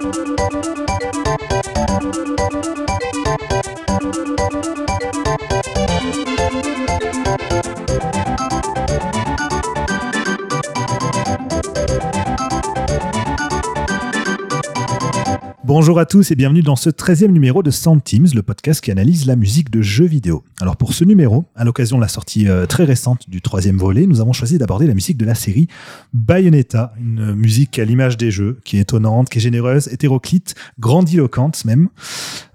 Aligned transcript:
Thank 0.00 0.16
you. 7.88 7.89
Bonjour 15.72 16.00
à 16.00 16.04
tous 16.04 16.32
et 16.32 16.34
bienvenue 16.34 16.62
dans 16.62 16.74
ce 16.74 16.90
13e 16.90 17.28
numéro 17.28 17.62
de 17.62 17.70
Sound 17.70 18.02
Teams, 18.02 18.26
le 18.34 18.42
podcast 18.42 18.82
qui 18.82 18.90
analyse 18.90 19.26
la 19.26 19.36
musique 19.36 19.70
de 19.70 19.82
jeux 19.82 20.04
vidéo. 20.04 20.42
Alors 20.60 20.76
pour 20.76 20.94
ce 20.94 21.04
numéro, 21.04 21.44
à 21.54 21.64
l'occasion 21.64 21.96
de 21.96 22.02
la 22.02 22.08
sortie 22.08 22.48
euh, 22.48 22.66
très 22.66 22.82
récente 22.82 23.30
du 23.30 23.40
troisième 23.40 23.76
volet, 23.76 24.08
nous 24.08 24.20
avons 24.20 24.32
choisi 24.32 24.58
d'aborder 24.58 24.88
la 24.88 24.94
musique 24.94 25.16
de 25.16 25.24
la 25.24 25.36
série 25.36 25.68
Bayonetta, 26.12 26.92
une 26.98 27.34
musique 27.34 27.78
à 27.78 27.84
l'image 27.84 28.16
des 28.16 28.32
jeux, 28.32 28.58
qui 28.64 28.78
est 28.78 28.80
étonnante, 28.80 29.28
qui 29.28 29.38
est 29.38 29.40
généreuse, 29.40 29.86
hétéroclite, 29.92 30.56
grandiloquente 30.80 31.64
même. 31.64 31.88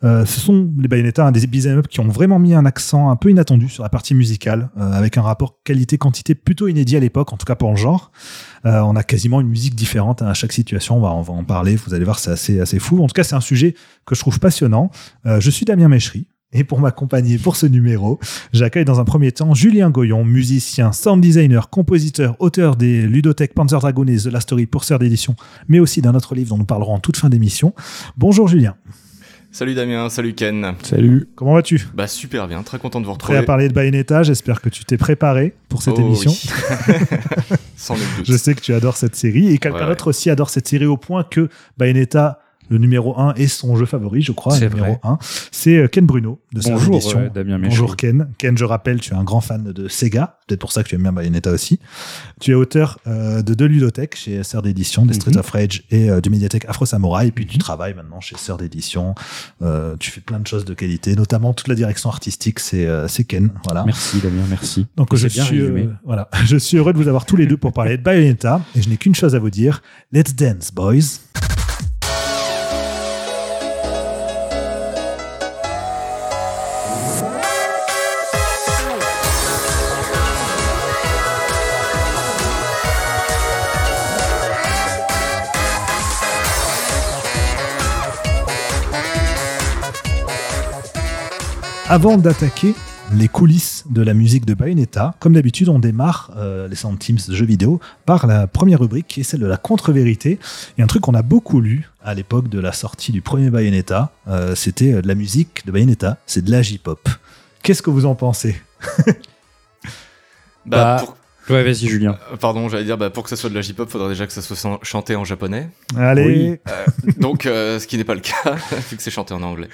Euh, 0.03 0.25
ce 0.25 0.41
sont 0.41 0.69
les 0.77 0.89
Bayonetta, 0.89 1.25
un 1.25 1.31
des 1.31 1.47
beat'em 1.47 1.83
qui 1.83 2.01
ont 2.01 2.09
vraiment 2.09 2.37
mis 2.37 2.53
un 2.53 2.65
accent 2.65 3.09
un 3.09 3.15
peu 3.15 3.29
inattendu 3.29 3.69
sur 3.69 3.83
la 3.83 3.89
partie 3.89 4.13
musicale, 4.13 4.71
euh, 4.77 4.91
avec 4.91 5.17
un 5.17 5.21
rapport 5.21 5.63
qualité-quantité 5.63 6.35
plutôt 6.35 6.67
inédit 6.67 6.97
à 6.97 6.99
l'époque, 6.99 7.31
en 7.31 7.37
tout 7.37 7.45
cas 7.45 7.55
pour 7.55 7.71
le 7.71 7.77
genre. 7.77 8.11
Euh, 8.65 8.79
on 8.81 8.95
a 8.95 9.03
quasiment 9.03 9.41
une 9.41 9.47
musique 9.47 9.75
différente 9.75 10.21
à 10.21 10.33
chaque 10.33 10.53
situation. 10.53 10.97
On 10.97 11.01
va, 11.01 11.13
on 11.13 11.21
va 11.21 11.33
en 11.33 11.43
parler. 11.43 11.75
Vous 11.75 11.93
allez 11.93 12.05
voir, 12.05 12.19
c'est 12.19 12.31
assez, 12.31 12.59
assez 12.59 12.79
fou. 12.79 13.03
En 13.03 13.07
tout 13.07 13.13
cas, 13.13 13.23
c'est 13.23 13.35
un 13.35 13.41
sujet 13.41 13.75
que 14.05 14.15
je 14.15 14.19
trouve 14.19 14.39
passionnant. 14.39 14.89
Euh, 15.25 15.39
je 15.39 15.49
suis 15.49 15.65
Damien 15.65 15.87
Méchery. 15.87 16.27
Et 16.53 16.63
pour 16.63 16.79
m'accompagner 16.79 17.37
pour 17.37 17.57
ce 17.57 17.65
numéro, 17.65 18.17
j'accueille 18.53 18.85
dans 18.85 19.01
un 19.01 19.03
premier 19.03 19.31
temps 19.33 19.53
Julien 19.53 19.89
Goyon, 19.89 20.23
musicien, 20.23 20.93
sound 20.93 21.21
designer, 21.21 21.69
compositeur, 21.69 22.37
auteur 22.39 22.77
des 22.77 23.01
ludothèques 23.01 23.53
Panzer 23.53 23.77
Dragoon 23.77 24.07
et 24.07 24.17
The 24.17 24.27
Last 24.27 24.43
Story 24.43 24.65
pour 24.65 24.85
d'édition, 24.85 25.35
mais 25.67 25.79
aussi 25.79 26.01
d'un 26.01 26.15
autre 26.15 26.33
livre 26.33 26.49
dont 26.49 26.57
nous 26.57 26.65
parlerons 26.65 26.93
en 26.93 26.99
toute 26.99 27.17
fin 27.17 27.27
d'émission. 27.27 27.73
Bonjour 28.15 28.47
Julien. 28.47 28.75
Salut 29.55 29.73
Damien, 29.73 30.09
salut 30.09 30.33
Ken. 30.33 30.73
Salut. 30.83 31.29
Comment 31.33 31.53
vas-tu? 31.53 31.87
Bah 31.93 32.07
super 32.07 32.45
bien, 32.49 32.61
très 32.61 32.77
content 32.77 32.99
de 32.99 33.05
vous 33.05 33.13
retrouver. 33.13 33.35
Prêt 33.35 33.41
à 33.41 33.45
parler 33.45 33.69
de 33.69 33.73
Bayonetta, 33.73 34.21
j'espère 34.21 34.59
que 34.59 34.67
tu 34.67 34.83
t'es 34.83 34.97
préparé 34.97 35.53
pour 35.69 35.81
cette 35.81 35.93
Oh 35.97 36.01
émission. 36.01 36.29
oui. 36.89 36.93
Sans 37.77 37.93
doute. 37.93 38.03
Je 38.25 38.35
sais 38.35 38.53
que 38.53 38.59
tu 38.59 38.73
adores 38.73 38.97
cette 38.97 39.15
série 39.15 39.53
et 39.53 39.57
quelqu'un 39.57 39.79
Ouais, 39.83 39.87
d'autre 39.87 40.07
aussi 40.07 40.29
adore 40.29 40.49
cette 40.49 40.67
série 40.67 40.85
au 40.85 40.97
point 40.97 41.23
que 41.23 41.47
Bayonetta, 41.77 42.41
le 42.69 42.77
numéro 42.77 43.17
1, 43.19 43.33
est 43.35 43.47
son 43.47 43.75
jeu 43.75 43.85
favori, 43.85 44.21
je 44.21 44.31
crois, 44.31 44.55
C'est 44.55 44.65
le 44.65 44.69
numéro 44.75 44.93
vrai. 44.93 44.99
1. 45.03 45.17
C'est 45.51 45.77
euh, 45.77 45.87
Ken 45.87 46.05
Bruno 46.05 46.39
de 46.53 46.61
sa 46.61 46.71
Bonjour, 46.71 46.95
édition. 46.95 47.19
euh, 47.19 47.29
Damien. 47.29 47.59
Bonjour 47.59 47.95
Ken. 47.95 48.29
Ken, 48.37 48.57
je 48.57 48.65
rappelle, 48.65 48.99
tu 48.99 49.13
es 49.13 49.15
un 49.15 49.23
grand 49.23 49.41
fan 49.41 49.63
de 49.71 49.87
Sega, 49.87 50.37
peut-être 50.47 50.59
pour 50.61 50.71
ça 50.71 50.83
que 50.83 50.89
tu 50.89 50.95
aimes 50.95 51.01
bien 51.03 51.13
Bayonetta 51.13 51.51
aussi. 51.51 51.79
Tu 52.41 52.51
es 52.51 52.53
auteur 52.53 52.99
euh, 53.07 53.41
de 53.41 53.53
deux 53.53 53.65
ludothèques 53.65 54.15
chez 54.15 54.43
Sœur 54.43 54.61
d'édition, 54.61 55.05
des 55.05 55.13
Street 55.13 55.31
Mhm. 55.31 55.39
of 55.39 55.49
Rage 55.49 55.83
et 55.91 56.09
euh, 56.09 56.21
du 56.21 56.29
médiathèque 56.29 56.65
Afro 56.67 56.85
Samurai. 56.85 57.27
Et 57.27 57.31
puis 57.31 57.45
tu 57.45 57.55
Mhm. 57.57 57.59
travailles 57.61 57.93
maintenant 57.93 58.19
chez 58.21 58.35
Sœur 58.37 58.57
d'édition. 58.57 59.15
Euh, 59.61 59.95
tu 59.99 60.11
fais 60.11 60.21
plein 60.21 60.39
de 60.39 60.47
choses 60.47 60.65
de 60.65 60.73
qualité, 60.73 61.15
notamment 61.15 61.53
toute 61.53 61.67
la 61.67 61.75
direction 61.75 62.09
artistique, 62.09 62.59
c'est 62.59 62.85
euh, 62.85 63.07
c'est 63.07 63.23
Ken. 63.23 63.51
Voilà. 63.65 63.83
Merci 63.85 64.19
Damien, 64.19 64.43
merci. 64.49 64.85
Donc 64.97 65.15
je 65.15 65.27
suis, 65.27 65.61
voilà, 66.03 66.29
je 66.45 66.57
suis 66.57 66.77
heureux 66.77 66.93
de 66.93 66.97
vous 66.97 67.07
avoir 67.07 67.25
tous 67.25 67.35
les 67.35 67.45
deux 67.47 67.57
pour 67.57 67.73
parler 67.73 67.97
de 67.97 68.03
Bayonetta 68.03 68.61
et 68.75 68.81
je 68.81 68.89
n'ai 68.89 68.97
qu'une 68.97 69.15
chose 69.15 69.35
à 69.35 69.39
vous 69.39 69.49
dire. 69.49 69.81
Let's 70.11 70.35
dance, 70.35 70.71
boys. 70.73 71.19
Avant 91.87 92.17
d'attaquer 92.17 92.73
les 93.13 93.27
coulisses 93.27 93.83
de 93.91 94.01
la 94.01 94.15
musique 94.15 94.45
de 94.45 94.55
Bayonetta, 94.55 95.13
comme 95.19 95.33
d'habitude, 95.33 95.69
on 95.69 95.77
démarre 95.77 96.31
euh, 96.35 96.67
les 96.67 96.75
Sound 96.75 96.97
Teams 96.97 97.19
de 97.27 97.35
jeux 97.35 97.45
vidéo 97.45 97.79
par 98.07 98.25
la 98.25 98.47
première 98.47 98.79
rubrique 98.79 99.07
qui 99.07 99.19
est 99.19 99.23
celle 99.23 99.41
de 99.41 99.45
la 99.45 99.57
contre-vérité. 99.57 100.39
Et 100.77 100.81
un 100.81 100.87
truc 100.87 101.03
qu'on 101.03 101.13
a 101.13 101.21
beaucoup 101.21 101.61
lu 101.61 101.87
à 102.03 102.15
l'époque 102.15 102.49
de 102.49 102.59
la 102.59 102.71
sortie 102.73 103.11
du 103.11 103.21
premier 103.21 103.51
Bayonetta, 103.51 104.11
euh, 104.27 104.55
c'était 104.55 104.93
euh, 104.93 105.01
de 105.03 105.07
la 105.07 105.13
musique 105.15 105.63
de 105.67 105.71
Bayonetta, 105.71 106.17
c'est 106.25 106.43
de 106.43 106.49
la 106.51 106.63
J-pop. 106.63 107.07
Qu'est-ce 107.61 107.81
que 107.83 107.89
vous 107.91 108.05
en 108.05 108.15
pensez? 108.15 108.55
Bah, 110.67 110.97
Bah, 110.97 111.03
pour- 111.05 111.15
Ouais, 111.55 111.63
vas-y 111.63 111.87
Julien. 111.87 112.17
euh, 112.33 112.37
Pardon, 112.37 112.67
j'allais 112.69 112.85
dire, 112.85 112.97
bah, 112.97 113.11
pour 113.11 113.21
que 113.21 113.29
ça 113.29 113.35
soit 113.35 113.51
de 113.51 113.55
la 113.55 113.61
J-pop, 113.61 113.87
faudrait 113.87 114.09
déjà 114.09 114.25
que 114.25 114.33
ça 114.33 114.41
soit 114.41 114.79
chanté 114.81 115.15
en 115.15 115.23
japonais. 115.23 115.69
Allez, 115.95 116.59
Euh, 116.67 116.85
donc, 117.17 117.45
euh, 117.45 117.79
ce 117.79 117.85
qui 117.85 117.97
n'est 117.97 118.03
pas 118.03 118.15
le 118.15 118.21
cas, 118.21 118.55
vu 118.89 118.97
que 118.97 119.03
c'est 119.03 119.11
chanté 119.11 119.35
en 119.35 119.43
anglais. 119.43 119.69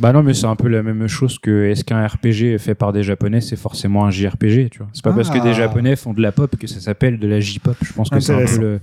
Bah 0.00 0.12
non, 0.12 0.22
mais 0.22 0.32
c'est 0.34 0.46
un 0.46 0.54
peu 0.56 0.68
la 0.68 0.82
même 0.82 1.06
chose 1.08 1.38
que 1.38 1.64
est-ce 1.66 1.84
qu'un 1.84 2.06
RPG 2.06 2.58
fait 2.58 2.74
par 2.76 2.92
des 2.92 3.02
japonais, 3.02 3.40
c'est 3.40 3.56
forcément 3.56 4.04
un 4.04 4.10
JRPG, 4.10 4.70
tu 4.70 4.78
vois. 4.78 4.88
C'est 4.92 5.02
pas 5.02 5.12
parce 5.12 5.28
que 5.30 5.38
Ah. 5.38 5.44
des 5.44 5.54
japonais 5.54 5.96
font 5.96 6.12
de 6.14 6.22
la 6.22 6.30
pop 6.32 6.56
que 6.56 6.66
ça 6.68 6.78
s'appelle 6.80 7.18
de 7.18 7.26
la 7.26 7.40
J-pop. 7.40 7.76
Je 7.82 7.92
pense 7.92 8.08
que 8.10 8.20
c'est 8.20 8.32
un 8.32 8.44
peu 8.46 8.58
le. 8.60 8.80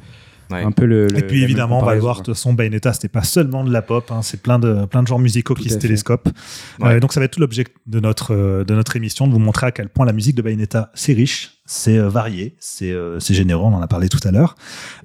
Ouais. 0.51 0.61
Un 0.63 0.72
peu 0.72 0.85
le, 0.85 1.07
le- 1.07 1.17
Et 1.19 1.23
puis 1.23 1.41
évidemment, 1.44 1.79
on 1.79 1.85
va 1.85 1.95
voir, 1.95 2.17
de 2.19 2.23
toute 2.23 2.35
façon, 2.35 2.53
Bayonetta, 2.53 2.94
c'était 2.94 3.07
pas 3.07 3.23
seulement 3.23 3.63
de 3.63 3.72
la 3.72 3.81
pop, 3.81 4.11
hein, 4.11 4.22
c'est 4.22 4.41
plein 4.41 4.59
de, 4.59 4.85
plein 4.85 5.01
de 5.01 5.07
genres 5.07 5.19
musicaux 5.19 5.53
Tout 5.56 5.63
qui 5.63 5.69
se 5.69 5.78
télescopent. 5.78 6.29
Ouais. 6.79 6.95
Euh, 6.95 7.00
donc 7.00 7.13
ça 7.13 7.19
va 7.19 7.25
être 7.25 7.31
tout 7.31 7.39
l'objet 7.39 7.66
de 7.88 8.00
notre, 8.00 8.33
euh, 8.35 8.63
de 8.63 8.75
notre 8.75 8.95
émission, 8.95 9.28
de 9.28 9.34
vous 9.34 9.39
montrer 9.39 9.67
à 9.67 9.72
quel 9.72 9.89
point 9.89 10.05
la 10.05 10.13
musique 10.13 10.35
de 10.35 10.41
Bayonetta, 10.41 10.91
c'est 10.94 11.13
riche, 11.13 11.53
c'est 11.66 11.97
euh, 11.97 12.09
varié, 12.09 12.55
c'est 12.59 12.91
euh, 12.91 13.19
c'est 13.19 13.34
généreux, 13.34 13.63
on 13.63 13.73
en 13.73 13.81
a 13.81 13.88
parlé 13.88 14.07
tout 14.07 14.19
à 14.23 14.31
l'heure. 14.31 14.55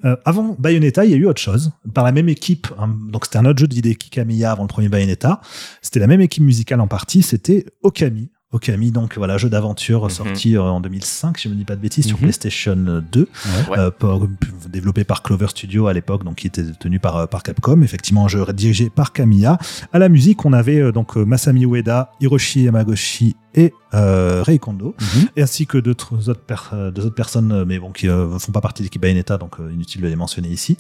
Euh, 0.05 0.17
avant 0.27 0.55
Bayonetta, 0.59 1.05
il 1.07 1.11
y 1.11 1.15
a 1.15 1.17
eu 1.17 1.27
autre 1.27 1.41
chose, 1.41 1.73
par 1.95 2.05
la 2.05 2.13
même 2.13 2.29
équipe, 2.29 2.67
hein, 2.79 2.95
donc 3.11 3.25
c'était 3.25 3.39
un 3.39 3.47
autre 3.47 3.59
jeu 3.61 3.67
de 3.67 3.75
Hideki 3.75 4.11
Kamiya 4.11 4.53
avant 4.53 4.65
le 4.65 4.69
premier 4.69 4.89
Bayonetta, 4.91 5.41
c'était 5.81 6.01
la 6.01 6.07
même 6.07 6.21
équipe 6.21 6.43
musicale 6.45 6.81
en 6.81 6.87
partie, 6.87 7.23
c'était 7.23 7.65
Okami. 7.83 8.31
Okami, 8.53 8.91
donc 8.91 9.17
voilà, 9.17 9.39
jeu 9.39 9.49
d'aventure 9.49 10.03
Mhm. 10.05 10.11
sorti 10.11 10.57
euh, 10.57 10.63
en 10.63 10.81
2005, 10.81 11.39
si 11.39 11.45
je 11.45 11.49
ne 11.51 11.55
me 11.55 11.59
dis 11.61 11.65
pas 11.65 11.77
de 11.77 11.81
bêtises, 11.81 12.07
sur 12.07 12.17
Mhm. 12.17 12.23
PlayStation 12.23 12.75
2 12.77 13.29
Ouais. 13.71 13.79
euh, 13.79 13.91
pour- 13.93 14.27
développé 14.69 15.05
par 15.05 15.23
Clover 15.23 15.47
Studio 15.49 15.87
à 15.87 15.93
l'époque, 15.93 16.25
donc 16.25 16.37
qui 16.37 16.49
était 16.49 16.65
tenu 16.81 16.99
par, 16.99 17.17
euh, 17.17 17.27
par 17.27 17.45
Capcom. 17.45 17.81
Effectivement, 17.83 18.25
un 18.25 18.29
jeu 18.29 18.45
dirigé 18.53 18.91
par 18.91 19.13
Kamiya. 19.13 19.59
À 19.93 19.99
la 20.01 20.09
musique, 20.09 20.45
on 20.45 20.53
avait 20.53 20.91
donc 20.91 21.15
Masami 21.15 21.65
Ueda, 21.65 22.11
Hiroshi 22.21 22.63
Yamagoshi 22.65 23.37
et 23.55 23.73
euh, 23.95 24.43
Rei 24.45 24.59
Kondo, 24.59 24.97
Mhm. 25.01 25.29
et 25.37 25.43
ainsi 25.43 25.67
que 25.67 25.79
d'autres 25.79 26.29
autres, 26.29 26.41
per- 26.41 26.91
deux 26.93 27.07
autres 27.07 27.15
personnes, 27.15 27.65
mais 27.65 27.79
bon, 27.79 27.93
qui 27.93 28.09
euh, 28.09 28.37
font 28.41 28.53
pas 28.53 28.61
partie 28.61 28.83
de 28.83 28.87
l'équipe 28.87 29.03
Bayonetta, 29.03 29.39
donc 29.39 29.57
inutile 29.73 30.01
de 30.03 30.09
les 30.09 30.17
mentionner 30.17 30.49
ici. 30.49 30.77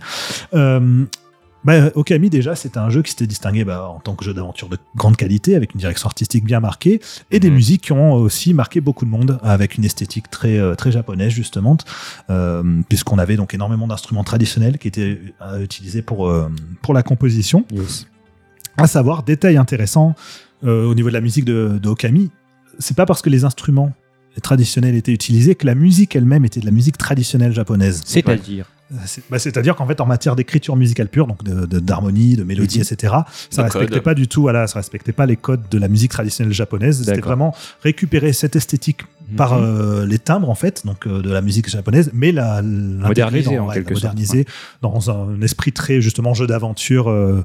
Euh, 1.69 1.83
bah, 1.87 1.91
Okami 1.95 2.31
déjà 2.31 2.55
c'était 2.55 2.79
un 2.79 2.89
jeu 2.91 3.03
qui 3.03 3.11
s'était 3.11 3.27
distingué 3.27 3.65
bah, 3.65 3.89
en 3.89 4.01
tant 4.01 4.15
que 4.15 4.25
jeu 4.25 4.33
d'aventure 4.33 4.69
de 4.69 4.79
grande 4.97 5.17
qualité 5.17 5.57
avec 5.57 5.75
une 5.75 5.81
direction 5.81 6.07
artistique 6.07 6.45
bien 6.45 6.61
marquée 6.61 7.01
et 7.31 7.39
des 7.41 7.49
Mhm. 7.51 7.55
musiques 7.55 7.83
qui 7.83 7.93
ont 7.93 8.15
aussi 8.15 8.55
marqué 8.55 8.81
beaucoup 8.81 9.05
de 9.05 9.11
monde 9.11 9.39
avec 9.43 9.77
une 9.77 9.85
esthétique 9.85 10.31
très 10.31 10.59
euh, 10.59 10.75
très 10.75 10.91
japonaise 10.93 11.33
justement 11.33 11.77
euh, 12.31 12.81
puisqu'on 12.89 13.19
avait 13.19 13.37
donc 13.37 13.53
énormément 13.55 13.87
d'instruments 13.87 14.25
traditionnels 14.25 14.79
qui 14.79 14.89
étaient 14.89 15.21
euh, 15.43 15.63
utilisés 15.63 16.03
pour 16.03 16.29
euh, 16.29 16.49
pour 16.83 16.95
la 16.95 17.03
composition 17.03 17.65
Yes. 17.71 18.07
à 18.79 18.87
savoir 18.87 19.23
détail 19.23 19.57
intéressant 19.59 20.15
euh, 20.65 20.85
au 20.87 20.95
niveau 20.95 21.09
de 21.09 21.15
la 21.15 21.21
musique 21.21 21.45
de, 21.45 21.79
de 21.83 21.89
Okami 21.89 22.31
c'est 22.79 22.97
pas 22.97 23.05
parce 23.07 23.21
que 23.21 23.29
les 23.29 23.45
instruments 23.45 23.93
traditionnels 24.43 24.95
étaient 24.95 25.13
utilisés 25.13 25.55
que 25.55 25.67
la 25.67 25.75
musique 25.75 26.15
elle-même 26.17 26.45
était 26.45 26.61
de 26.61 26.65
la 26.67 26.71
musique 26.71 26.97
traditionnelle 26.99 27.53
japonaise 27.53 28.03
C'est-à-dire. 28.05 28.67
c'est- 29.07 29.23
bah, 29.31 29.39
C'est-à-dire 29.39 29.75
qu'en 29.77 29.87
fait, 29.87 30.01
en 30.01 30.07
matière 30.07 30.37
d'écriture 30.37 30.77
musicale 30.77 31.09
pure, 31.09 31.27
donc 31.27 31.43
de- 31.45 31.67
de- 31.67 31.81
d'harmonie, 31.81 32.37
de, 32.37 32.45
mélodie, 32.45 32.79
Mhm. 32.79 32.85
etc., 32.91 33.15
ça 33.51 33.63
De 33.63 33.67
respectait 33.67 33.95
code. 33.95 34.03
pas 34.03 34.15
du 34.15 34.29
tout, 34.29 34.43
voilà, 34.43 34.67
ça 34.67 34.79
respectait 34.79 35.13
pas 35.13 35.27
les 35.27 35.37
codes 35.37 35.63
de 35.71 35.79
la 35.79 35.89
musique 35.89 36.11
traditionnelle 36.13 36.53
japonaise. 36.55 37.03
C'était 37.05 37.21
vraiment 37.21 37.55
récupérer 37.83 38.33
cette 38.33 38.57
esthétique 38.57 39.01
par 39.37 39.57
Mhm. 39.59 39.65
euh, 39.65 40.07
les 40.07 40.19
timbres 40.19 40.49
en 40.51 40.55
fait, 40.55 40.85
donc 40.87 41.07
euh, 41.07 41.23
de 41.23 41.31
la 41.31 41.41
musique 41.41 41.69
japonaise, 41.69 42.11
mais 42.15 42.33
la 42.33 42.63
dans, 42.63 43.65
en 43.65 43.69
ouais, 43.69 43.75
quelque 43.75 43.95
dans 44.83 45.11
un 45.11 45.41
esprit 45.43 45.73
très 45.73 46.01
justement 46.01 46.35
jeu 46.35 46.47
d'aventure 46.47 47.11
euh, 47.11 47.43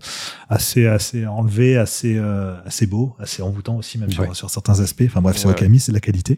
assez 0.50 0.88
assez 0.88 1.26
enlevé, 1.26 1.78
assez 1.78 2.16
euh, 2.18 2.56
assez 2.66 2.86
beau, 2.88 3.16
assez 3.20 3.42
envoûtant 3.42 3.78
aussi 3.78 3.98
même 3.98 4.10
Ouais. 4.10 4.14
sur, 4.26 4.36
sur 4.36 4.50
certains 4.50 4.80
aspects. 4.80 5.04
Enfin 5.06 5.22
bref, 5.22 5.38
c'est 5.38 5.48
Okami, 5.48 5.80
c'est 5.80 5.92
de 5.92 5.96
la 5.98 6.00
qualité. 6.02 6.38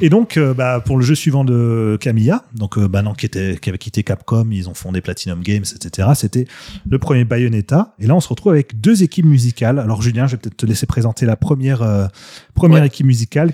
Et 0.00 0.08
donc 0.08 0.36
euh, 0.36 0.54
bah, 0.54 0.80
pour 0.84 0.96
le 0.96 1.04
jeu 1.04 1.14
suivant 1.14 1.44
de 1.44 1.98
Kamiya, 2.00 2.44
donc 2.54 2.78
euh, 2.78 2.88
bah, 2.88 3.02
non, 3.02 3.12
qui 3.14 3.26
était 3.26 3.58
qui 3.60 3.68
avait 3.68 3.78
quitté 3.78 4.02
Capcom, 4.02 4.48
ils 4.50 4.68
ont 4.68 4.74
fondé 4.74 5.00
Platinum 5.00 5.42
Games, 5.42 5.64
etc. 5.74 6.08
C'était 6.14 6.46
le 6.88 6.98
premier 6.98 7.24
Bayonetta. 7.24 7.94
Et 7.98 8.06
là, 8.06 8.14
on 8.14 8.20
se 8.20 8.28
retrouve 8.28 8.52
avec 8.52 8.80
deux 8.80 9.02
équipes 9.02 9.26
musicales. 9.26 9.78
Alors 9.78 10.02
Julien, 10.02 10.26
je 10.26 10.32
vais 10.32 10.38
peut-être 10.38 10.56
te 10.56 10.66
laisser 10.66 10.86
présenter 10.86 11.26
la 11.26 11.36
première 11.36 11.82
première 12.54 12.84
équipe 12.84 13.06
musicale. 13.06 13.52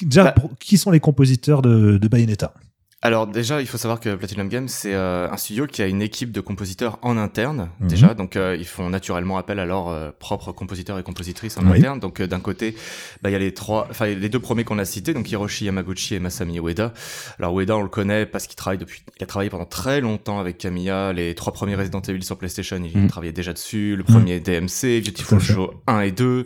Qui- 0.00 0.06
Déjà, 0.06 0.24
Bah. 0.24 0.34
qui 0.58 0.78
sont 0.78 0.90
les 0.90 0.98
compositeurs 1.00 1.60
de, 1.62 1.98
de 1.98 2.08
Bayonetta? 2.08 2.54
Alors 3.02 3.26
déjà, 3.26 3.62
il 3.62 3.66
faut 3.66 3.78
savoir 3.78 3.98
que 3.98 4.14
Platinum 4.14 4.50
Games, 4.50 4.68
c'est 4.68 4.92
euh, 4.94 5.26
un 5.30 5.36
studio 5.38 5.66
qui 5.66 5.80
a 5.80 5.86
une 5.86 6.02
équipe 6.02 6.32
de 6.32 6.42
compositeurs 6.42 6.98
en 7.00 7.16
interne 7.16 7.70
Mhm. 7.80 7.88
déjà, 7.88 8.12
donc 8.12 8.36
euh, 8.36 8.54
ils 8.60 8.66
font 8.66 8.90
naturellement 8.90 9.38
appel 9.38 9.58
à 9.58 9.64
leurs 9.64 9.88
euh, 9.88 10.10
propres 10.18 10.52
compositeurs 10.52 10.98
et 10.98 11.02
compositrices 11.02 11.56
en 11.56 11.62
Oui. 11.64 11.78
interne. 11.78 11.98
Donc 11.98 12.20
euh, 12.20 12.26
d'un 12.26 12.40
côté, 12.40 12.76
bah, 13.22 13.30
il 13.30 13.32
y 13.32 13.36
a 13.36 13.38
les 13.38 13.54
trois, 13.54 13.86
enfin 13.90 14.04
les 14.04 14.28
deux 14.28 14.38
premiers 14.38 14.64
qu'on 14.64 14.78
a 14.78 14.84
cités, 14.84 15.14
donc 15.14 15.30
Hiroshi 15.30 15.64
Yamaguchi 15.64 16.14
et 16.16 16.20
Masami 16.20 16.58
Ueda. 16.58 16.92
Alors 17.38 17.58
Ueda, 17.58 17.74
on 17.78 17.82
le 17.82 17.88
connaît 17.88 18.26
parce 18.26 18.46
qu'il 18.46 18.56
travaille 18.56 18.76
depuis, 18.76 19.02
il 19.18 19.22
a 19.24 19.26
travaillé 19.26 19.48
pendant 19.48 19.64
très 19.64 20.02
longtemps 20.02 20.38
avec 20.38 20.58
Kamiya. 20.58 21.14
Les 21.14 21.34
trois 21.34 21.54
premiers 21.54 21.76
Resident 21.76 22.02
Evil 22.02 22.22
sur 22.22 22.36
PlayStation, 22.36 22.82
il 22.84 22.98
Mhm. 22.98 23.08
travaillait 23.08 23.32
déjà 23.32 23.54
dessus. 23.54 23.96
Le 23.96 24.04
premier 24.04 24.40
DMC, 24.40 25.00
Tout 25.02 25.10
Beautiful. 25.10 25.40
Joe 25.40 25.70
1 25.86 26.00
et 26.00 26.10
2, 26.12 26.44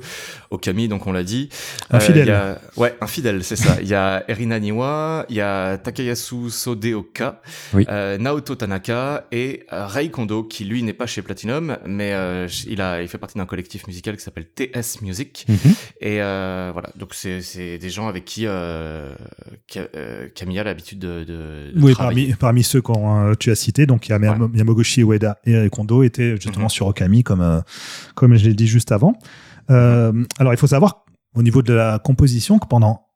Okami, 0.52 0.86
donc 0.86 1.08
on 1.08 1.12
l'a 1.12 1.24
dit. 1.24 1.48
Un 1.90 1.98
Euh, 1.98 2.24
y 2.24 2.30
a- 2.30 2.60
Ouais, 2.76 2.94
un 3.00 3.08
fidèle, 3.08 3.42
c'est 3.42 3.56
ça. 3.56 3.78
Il 3.82 3.88
y 3.88 3.94
a 3.94 4.22
Erina 4.28 4.60
Niwa, 4.60 5.26
il 5.28 5.34
y 5.34 5.40
a 5.40 5.78
Takayasu 5.78 6.43
Sodeoka, 6.50 7.40
Oui. 7.72 7.84
euh, 7.88 8.18
Naoto 8.18 8.54
Tanaka 8.54 9.26
et 9.32 9.64
euh, 9.72 9.86
Rei 9.86 10.10
Kondo, 10.10 10.44
qui 10.44 10.64
lui 10.64 10.82
n'est 10.82 10.92
pas 10.92 11.06
chez 11.06 11.22
Platinum, 11.22 11.76
mais 11.86 12.12
euh, 12.12 12.48
il 12.68 12.80
a, 12.80 13.02
il 13.02 13.08
fait 13.08 13.18
partie 13.18 13.38
d'un 13.38 13.46
collectif 13.46 13.86
musical 13.86 14.16
qui 14.16 14.22
s'appelle 14.22 14.46
TS 14.46 15.00
Music. 15.02 15.46
Mhm. 15.48 15.56
Et 16.00 16.22
euh, 16.22 16.70
voilà, 16.72 16.90
donc 16.96 17.14
c'est 17.14 17.78
des 17.78 17.90
gens 17.90 18.08
avec 18.08 18.24
qui 18.24 18.46
Camilla 20.34 20.60
a 20.60 20.64
l'habitude 20.64 20.98
de, 20.98 21.24
de, 21.24 21.72
de 21.74 21.80
Oui, 21.80 21.92
travailler. 21.92 22.26
parmi, 22.28 22.34
parmi 22.38 22.62
ceux 22.62 22.80
que 22.82 23.34
tu 23.36 23.50
as 23.50 23.54
cités, 23.54 23.86
donc 23.86 24.08
il 24.08 24.10
y 24.10 24.14
a 24.14 24.18
Yamaguchi 24.54 25.02
Ueda 25.02 25.38
et 25.44 25.68
Kondo 25.70 26.02
étaient 26.02 26.32
justement 26.36 26.64
Mhm. 26.64 26.70
sur 26.70 26.86
Okami, 26.86 27.22
comme, 27.22 27.62
comme 28.14 28.36
je 28.36 28.44
l'ai 28.48 28.54
dit 28.54 28.66
juste 28.66 28.92
avant. 28.92 29.14
Alors, 29.68 30.52
il 30.52 30.56
faut 30.56 30.66
savoir, 30.66 31.04
au 31.34 31.42
niveau 31.42 31.62
de 31.62 31.72
la 31.72 31.98
composition, 31.98 32.58
que 32.58 32.66
pendant 32.66 33.06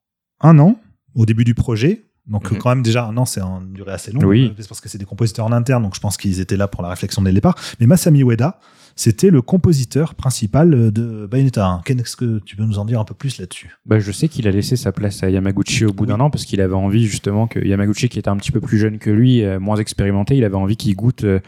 un 0.41 0.59
an, 0.59 0.79
au 1.15 1.27
début 1.27 1.45
du 1.45 1.55
projet, 1.55 2.05
donc 2.29 2.51
Mhm. 2.53 2.59
quand 2.59 2.69
même 2.71 2.83
déjà 2.83 3.07
un 3.07 3.17
an, 3.17 3.25
c'est 3.25 3.41
une 3.41 3.73
durée 3.73 3.93
assez 3.93 4.13
longue, 4.13 4.25
Oui. 4.25 4.47
euh, 4.51 4.55
c'est 4.59 4.69
parce 4.69 4.81
que 4.81 4.89
c'est 4.89 4.99
des 4.99 5.05
compositeurs 5.05 5.47
en 5.47 5.53
interne, 5.53 5.83
donc 5.83 5.95
je 5.95 6.01
pense 6.01 6.17
qu'ils 6.17 6.41
étaient 6.41 6.57
là 6.57 6.69
pour 6.69 6.83
la 6.83 6.89
réflexion 6.91 7.23
dès 7.23 7.31
le 7.31 7.35
départ. 7.35 7.55
Mais 7.81 7.87
Masami 7.87 8.21
Ueda, 8.23 8.59
c'était 8.97 9.31
le 9.31 9.43
compositeur 9.43 10.15
principal 10.17 10.91
de 10.93 11.27
Bayonetta 11.31 11.65
1. 11.67 11.83
Qu'est-ce 11.85 12.17
que 12.17 12.41
tu 12.41 12.57
peux 12.57 12.65
nous 12.65 12.79
en 12.81 12.85
dire 12.85 12.99
un 13.01 13.05
peu 13.05 13.15
plus 13.15 13.39
là-dessus? 13.39 13.77
Bah, 13.87 14.01
je 14.01 14.11
sais 14.13 14.29
qu'il 14.29 14.49
a 14.49 14.51
laissé 14.51 14.75
sa 14.77 14.91
place 14.91 15.23
à 15.23 15.31
Yamaguchi 15.31 15.85
au 15.85 15.93
bout 15.93 16.05
d'un 16.07 16.19
an 16.21 16.31
parce 16.31 16.45
qu'il 16.45 16.61
avait 16.61 16.75
envie 16.75 17.07
justement 17.07 17.47
que 17.47 17.61
Yamaguchi, 17.61 18.09
qui 18.09 18.19
était 18.19 18.29
un 18.29 18.37
petit 18.37 18.51
peu 18.51 18.61
plus 18.61 18.79
jeune 18.79 18.99
que 18.99 19.11
lui, 19.11 19.45
euh, 19.45 19.61
moins 19.61 19.77
expérimenté, 19.77 20.37
il 20.37 20.45
avait 20.45 20.57
envie 20.57 20.77
qu'il 20.77 20.97
goûte 20.97 21.23
euh, 21.25 21.39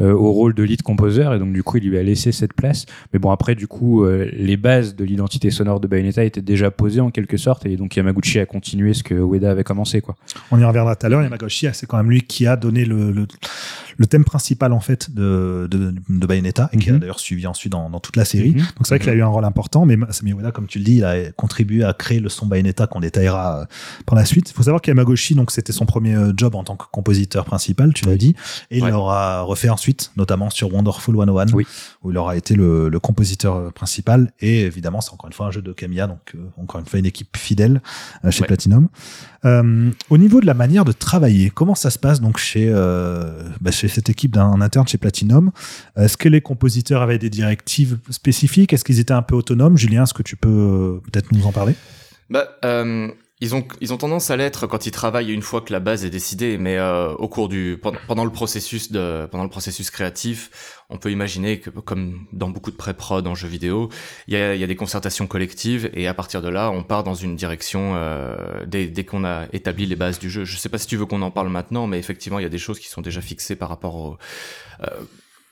euh, 0.00 0.12
au 0.12 0.32
rôle 0.32 0.54
de 0.54 0.62
lead 0.62 0.82
composer 0.82 1.28
et 1.34 1.38
donc 1.38 1.52
du 1.52 1.62
coup 1.62 1.78
il 1.78 1.88
lui 1.88 1.98
a 1.98 2.02
laissé 2.02 2.32
cette 2.32 2.52
place. 2.52 2.86
Mais 3.12 3.18
bon 3.18 3.30
après 3.30 3.54
du 3.54 3.66
coup 3.66 4.04
euh, 4.04 4.28
les 4.32 4.56
bases 4.56 4.94
de 4.94 5.04
l'identité 5.04 5.50
sonore 5.50 5.80
de 5.80 5.86
Bayonetta 5.86 6.24
étaient 6.24 6.42
déjà 6.42 6.70
posées 6.70 7.00
en 7.00 7.10
quelque 7.10 7.36
sorte 7.36 7.66
et 7.66 7.76
donc 7.76 7.96
Yamaguchi 7.96 8.38
a 8.38 8.46
continué 8.46 8.94
ce 8.94 9.02
que 9.02 9.14
Ueda 9.14 9.50
avait 9.50 9.64
commencé 9.64 10.00
quoi. 10.00 10.16
On 10.50 10.58
y 10.58 10.64
reviendra 10.64 10.96
tout 10.96 11.06
à 11.06 11.08
l'heure. 11.08 11.22
Yamaguchi, 11.22 11.68
c'est 11.72 11.86
quand 11.86 11.96
même 11.96 12.10
lui 12.10 12.22
qui 12.22 12.46
a 12.46 12.56
donné 12.56 12.84
le, 12.84 13.10
le, 13.10 13.26
le 13.96 14.06
thème 14.06 14.24
principal 14.24 14.72
en 14.72 14.80
fait 14.80 15.10
de, 15.14 15.66
de, 15.70 15.94
de 16.08 16.26
Bayonetta 16.26 16.68
et 16.72 16.78
qui 16.78 16.90
a 16.90 16.92
Mhm. 16.94 16.98
d'ailleurs 17.00 17.20
suivi 17.20 17.46
ensuite 17.46 17.72
dans, 17.72 17.88
dans 17.90 18.00
toute 18.00 18.16
la 18.16 18.24
série. 18.24 18.50
Mhm. 18.50 18.56
Donc 18.58 18.66
c'est 18.82 18.88
vrai 18.94 18.98
qu'il 18.98 19.08
a 19.10 19.14
eu 19.14 19.22
un 19.22 19.26
rôle 19.28 19.44
important, 19.44 19.86
mais 19.86 19.96
Ueda, 19.96 20.50
comme 20.52 20.66
tu 20.66 20.78
le 20.78 20.84
dis, 20.84 20.96
il 20.96 21.04
a 21.04 21.30
contribué 21.32 21.84
à 21.84 21.92
créer 21.92 22.20
le 22.20 22.28
son 22.28 22.46
Bayonetta 22.46 22.86
qu'on 22.86 23.00
détaillera 23.00 23.60
euh, 23.60 23.64
par 24.06 24.14
la 24.16 24.24
suite. 24.24 24.50
Il 24.50 24.54
faut 24.54 24.62
savoir 24.62 24.80
qu'Yamaguchi, 24.82 25.34
donc 25.34 25.50
c'était 25.50 25.72
son 25.72 25.86
premier 25.86 26.14
euh, 26.14 26.32
job 26.36 26.54
en 26.54 26.64
tant 26.64 26.76
que 26.76 26.84
compositeur 26.92 27.44
principal, 27.44 27.92
tu 27.94 28.04
l'as 28.06 28.16
dit, 28.16 28.34
et 28.70 28.78
il 28.78 28.84
l'aura 28.86 29.42
refait 29.42 29.68
ensuite, 29.68 30.12
notamment 30.16 30.50
sur 30.50 30.72
Wonderful 30.74 31.14
101, 31.16 31.52
Oui. 31.52 31.66
où 32.02 32.10
il 32.10 32.18
aura 32.18 32.36
été 32.36 32.54
le, 32.54 32.88
le 32.88 33.00
compositeur 33.00 33.54
euh, 33.56 33.70
principal. 33.70 34.32
Et 34.40 34.62
évidemment, 34.62 35.00
c'est 35.00 35.12
encore 35.12 35.28
une 35.28 35.32
fois 35.32 35.46
un 35.46 35.50
jeu 35.50 35.62
de 35.62 35.72
Kamiya, 35.72 36.06
donc 36.06 36.20
euh, 36.34 36.38
encore 36.58 36.80
une 36.80 36.86
fois 36.86 36.98
une 36.98 37.06
équipe 37.06 37.36
fidèle 37.36 37.80
euh, 38.24 38.30
chez 38.30 38.42
Ouais. 38.42 38.46
Platinum. 38.48 38.88
Euh, 39.44 39.90
au 40.10 40.18
niveau 40.18 40.40
de 40.40 40.46
la 40.46 40.54
manière 40.54 40.84
de 40.84 40.92
travailler, 40.92 41.50
comment 41.50 41.74
ça 41.74 41.90
se 41.90 41.98
passe 41.98 42.20
donc 42.20 42.36
chez, 42.38 42.66
euh, 42.68 43.48
bah, 43.60 43.70
chez 43.70 43.85
cette 43.88 44.10
équipe 44.10 44.32
d'un 44.32 44.60
interne 44.60 44.86
chez 44.86 44.98
Platinum. 44.98 45.50
Est-ce 45.96 46.16
que 46.16 46.28
les 46.28 46.40
compositeurs 46.40 47.02
avaient 47.02 47.18
des 47.18 47.30
directives 47.30 47.98
spécifiques? 48.10 48.72
Est-ce 48.72 48.84
qu'ils 48.84 49.00
étaient 49.00 49.12
un 49.12 49.22
peu 49.22 49.34
autonomes? 49.34 49.76
Julien, 49.76 50.04
est-ce 50.04 50.14
que 50.14 50.22
tu 50.22 50.36
peux 50.36 50.48
euh, 50.48 51.00
peut-être 51.10 51.32
nous 51.32 51.46
en 51.46 51.52
parler? 51.52 51.74
Bah, 52.30 52.48
euh, 52.64 53.08
ils 53.40 53.54
ont 53.54 53.66
ils 53.82 53.92
ont 53.92 53.98
tendance 53.98 54.30
à 54.30 54.36
l'être 54.36 54.66
quand 54.66 54.86
ils 54.86 54.90
travaillent 54.90 55.30
une 55.30 55.42
fois 55.42 55.60
que 55.60 55.70
la 55.70 55.80
base 55.80 56.06
est 56.06 56.10
décidée, 56.10 56.56
mais 56.56 56.78
euh, 56.78 57.12
au 57.14 57.28
cours 57.28 57.48
du 57.50 57.78
pendant, 58.06 58.24
le 58.24 58.30
processus 58.30 58.90
de 58.90 59.28
pendant 59.30 59.44
le 59.44 59.50
processus 59.50 59.90
créatif, 59.90 60.82
on 60.88 60.96
peut 60.96 61.10
imaginer 61.10 61.60
que 61.60 61.68
comme 61.68 62.26
dans 62.32 62.48
beaucoup 62.48 62.70
de 62.70 62.76
pré-prod 62.76 63.26
en 63.26 63.34
jeux 63.34 63.48
vidéo, 63.48 63.90
il 64.26 64.34
y 64.34 64.36
a, 64.38 64.54
y 64.54 64.64
a 64.64 64.66
des 64.66 64.76
concertations 64.76 65.26
collectives 65.26 65.90
et 65.92 66.06
à 66.06 66.14
partir 66.14 66.40
de 66.40 66.48
là, 66.48 66.70
on 66.70 66.82
part 66.82 67.04
dans 67.04 67.14
une 67.14 67.36
direction 67.36 67.92
euh, 67.94 68.64
dès, 68.66 68.86
dès 68.86 69.04
qu'on 69.04 69.24
a 69.24 69.46
établi 69.52 69.84
les 69.84 69.96
bases 69.96 70.18
du 70.18 70.30
jeu. 70.30 70.44
Je 70.44 70.56
sais 70.56 70.70
pas 70.70 70.78
si 70.78 70.86
tu 70.86 70.96
veux 70.96 71.04
qu'on 71.04 71.20
en 71.20 71.30
parle 71.30 71.50
maintenant, 71.50 71.86
mais 71.86 71.98
effectivement, 71.98 72.38
il 72.38 72.42
y 72.42 72.46
a 72.46 72.50
des 72.50 72.58
choses 72.58 72.78
qui 72.78 72.88
sont 72.88 73.02
déjà 73.02 73.20
fixées 73.20 73.56
par 73.56 73.68
rapport 73.68 73.96
au 73.96 74.16
euh, 74.82 74.86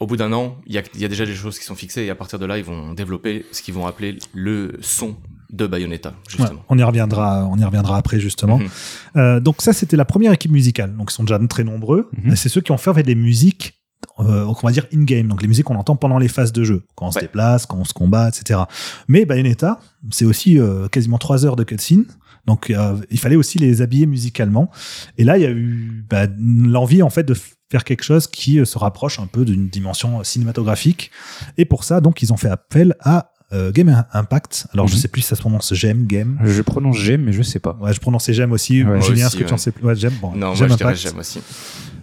au 0.01 0.07
bout 0.07 0.17
d'un 0.17 0.33
an, 0.33 0.61
il 0.67 0.73
y, 0.73 1.01
y 1.01 1.05
a 1.05 1.09
déjà 1.09 1.25
des 1.25 1.35
choses 1.35 1.59
qui 1.59 1.65
sont 1.65 1.77
fixées 1.77 2.03
et 2.05 2.11
à 2.11 2.15
partir 2.15 2.39
de 2.39 2.47
là, 2.47 2.59
ils 2.59 2.65
vont 2.65 2.95
développer 2.95 3.47
ce 3.53 3.63
qu'ils 3.63 3.75
vont 3.75 3.87
appeler 3.87 4.19
le 4.33 4.77
son 4.81 5.17
de 5.51 5.67
Bayonetta, 5.67 6.15
justement. 6.29 6.51
Ouais, 6.51 6.67
on 6.69 6.79
y 6.79 6.83
reviendra, 6.83 7.47
on 7.51 7.57
y 7.59 7.65
reviendra 7.65 7.97
après 7.97 8.21
justement. 8.21 8.59
Mhm. 8.59 8.69
Euh, 9.17 9.41
donc 9.41 9.63
ça, 9.63 9.73
c'était 9.73 9.97
la 9.97 10.05
première 10.05 10.33
équipe 10.33 10.51
musicale. 10.51 10.97
Donc 10.97 11.11
ils 11.11 11.15
sont 11.15 11.25
déjà 11.25 11.39
très 11.49 11.65
nombreux. 11.65 12.11
Mhm. 12.25 12.37
C'est 12.37 12.49
ceux 12.49 12.61
qui 12.61 12.73
ont 12.73 12.77
fait 12.77 13.03
des 13.03 13.15
musiques, 13.15 13.81
euh, 14.21 14.45
on 14.47 14.67
va 14.67 14.73
dire 14.73 14.87
in-game. 14.93 15.29
Donc 15.29 15.43
les 15.43 15.49
musiques 15.49 15.67
qu'on 15.67 15.77
entend 15.77 15.97
pendant 15.97 16.19
les 16.19 16.29
phases 16.29 16.53
de 16.53 16.65
jeu, 16.65 16.85
quand 16.95 17.07
on 17.07 17.13
se 17.13 17.21
déplace, 17.21 17.67
quand 17.67 17.79
on 17.79 17.85
se 17.85 17.95
combat, 17.95 18.29
etc. 18.29 18.61
Mais 19.09 19.25
Bayonetta, 19.25 19.81
c'est 20.11 20.25
aussi 20.25 20.59
euh, 20.59 20.89
quasiment 20.89 21.19
trois 21.19 21.47
heures 21.47 21.57
de 21.57 21.65
cutscene. 21.65 22.07
Donc 22.47 22.71
euh, 22.71 22.97
il 23.11 23.19
fallait 23.19 23.37
aussi 23.37 23.59
les 23.59 23.83
habiller 23.83 24.07
musicalement. 24.07 24.71
Et 25.19 25.25
là, 25.25 25.39
il 25.39 25.43
y 25.43 25.47
a 25.47 25.51
eu 25.51 26.05
bah, 26.09 26.27
l'envie 26.39 27.03
en 27.03 27.11
fait 27.11 27.25
de 27.25 27.35
faire 27.71 27.85
quelque 27.85 28.05
chose 28.05 28.27
qui 28.27 28.59
euh, 28.59 28.65
se 28.65 28.79
rapproche 28.79 29.19
un 29.19 29.27
peu 29.27 29.45
d'une 29.45 29.69
dimension 29.69 30.23
cinématographique. 30.25 31.11
Et 31.57 31.65
pour 31.65 31.85
ça, 31.85 32.01
donc 32.01 32.23
ils 32.23 32.33
ont 32.33 32.37
fait 32.37 32.51
appel 32.51 32.95
à 33.01 33.33
euh, 33.53 33.71
Game 33.73 34.05
Impact. 34.13 34.67
Alors 34.73 34.89
je 34.89 34.95
Mhm. 34.95 35.01
sais 35.01 35.09
plus 35.09 35.21
si 35.23 35.29
ça 35.29 35.37
se 35.37 35.41
prononce 35.41 35.73
Gem, 35.75 36.07
Game. 36.07 36.39
Je 36.45 36.63
prononce 36.63 36.97
Gem 36.99 37.23
mais 37.23 37.33
je 37.33 37.43
sais 37.43 37.59
pas. 37.61 37.77
Ouais, 37.81 37.93
je 37.93 38.01
prononçais 38.01 38.33
Gem 38.33 38.51
aussi. 38.53 38.83
Ouais. 38.83 39.01
Julien, 39.01 39.27
est-ce 39.27 39.37
que 39.37 39.45
tu 39.45 39.53
en 39.53 39.59
sais 39.59 39.71
plus? 39.71 39.85
Ouais, 39.85 39.95
Gem. 39.95 40.13
Bon, 40.21 40.33
Non, 40.35 40.55
Gem 40.55 40.67
moi 40.69 40.77
je 40.77 40.79
dirais 40.79 40.91
Impact. 40.93 40.99
j'aime 41.03 41.19
aussi. 41.19 41.41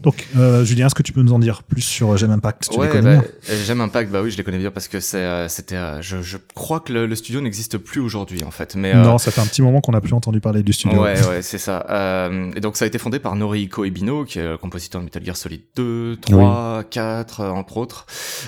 Donc, 0.04 0.28
euh, 0.38 0.64
Julien, 0.66 0.88
est-ce 0.88 0.96
que 0.96 1.04
tu 1.04 1.14
peux 1.14 1.22
nous 1.22 1.34
en 1.34 1.40
dire 1.40 1.64
plus 1.64 1.82
sur 1.82 2.16
Gem 2.18 2.32
Impact 2.32 2.70
Tu 2.70 2.76
les 2.76 2.80
ouais, 2.80 2.90
connais 2.90 3.18
bah, 3.18 3.22
bien 3.22 3.56
euh, 3.56 3.64
j'aime 3.66 3.82
Impact, 3.82 4.12
bah 4.12 4.22
oui, 4.22 4.32
je 4.32 4.38
les 4.38 4.44
connais 4.44 4.58
bien 4.58 4.72
parce 4.72 4.88
que 4.88 5.00
c'est, 5.00 5.18
euh, 5.18 5.48
c'était, 5.48 5.76
euh, 5.76 6.02
je, 6.02 6.22
je 6.22 6.38
crois 6.56 6.80
que 6.80 6.92
le, 6.94 7.06
le 7.06 7.16
studio 7.16 7.42
n'existe 7.42 7.78
plus 7.78 8.02
aujourd'hui 8.02 8.44
en 8.44 8.52
fait, 8.52 8.76
mais 8.76 8.94
euh, 8.94 9.04
Non, 9.04 9.18
ça 9.18 9.32
fait 9.32 9.42
un 9.42 9.46
petit 9.46 9.62
moment 9.62 9.82
qu'on 9.82 9.92
n'a 9.92 10.02
plus 10.02 10.14
entendu 10.14 10.40
parler 10.40 10.64
du 10.64 10.74
studio. 10.74 11.02
Ouais, 11.02 11.16
ouais, 11.28 11.42
c'est 11.42 11.58
ça. 11.58 11.86
Euh, 11.90 12.52
et 12.56 12.60
donc 12.60 12.78
ça 12.78 12.86
a 12.86 12.88
été 12.88 12.98
fondé 12.98 13.20
par 13.20 13.36
Norihiko 13.36 13.86
Ebino, 13.86 14.26
qui 14.26 14.40
est 14.40 14.48
le 14.48 14.58
compositeur 14.58 15.02
de 15.02 15.06
Metal 15.06 15.24
Gear 15.24 15.38
Solid 15.38 15.62
2, 15.76 16.18
3, 16.22 16.84
4, 16.90 17.40
euh, 17.42 17.50
entre 17.50 17.78
autres. 17.78 18.06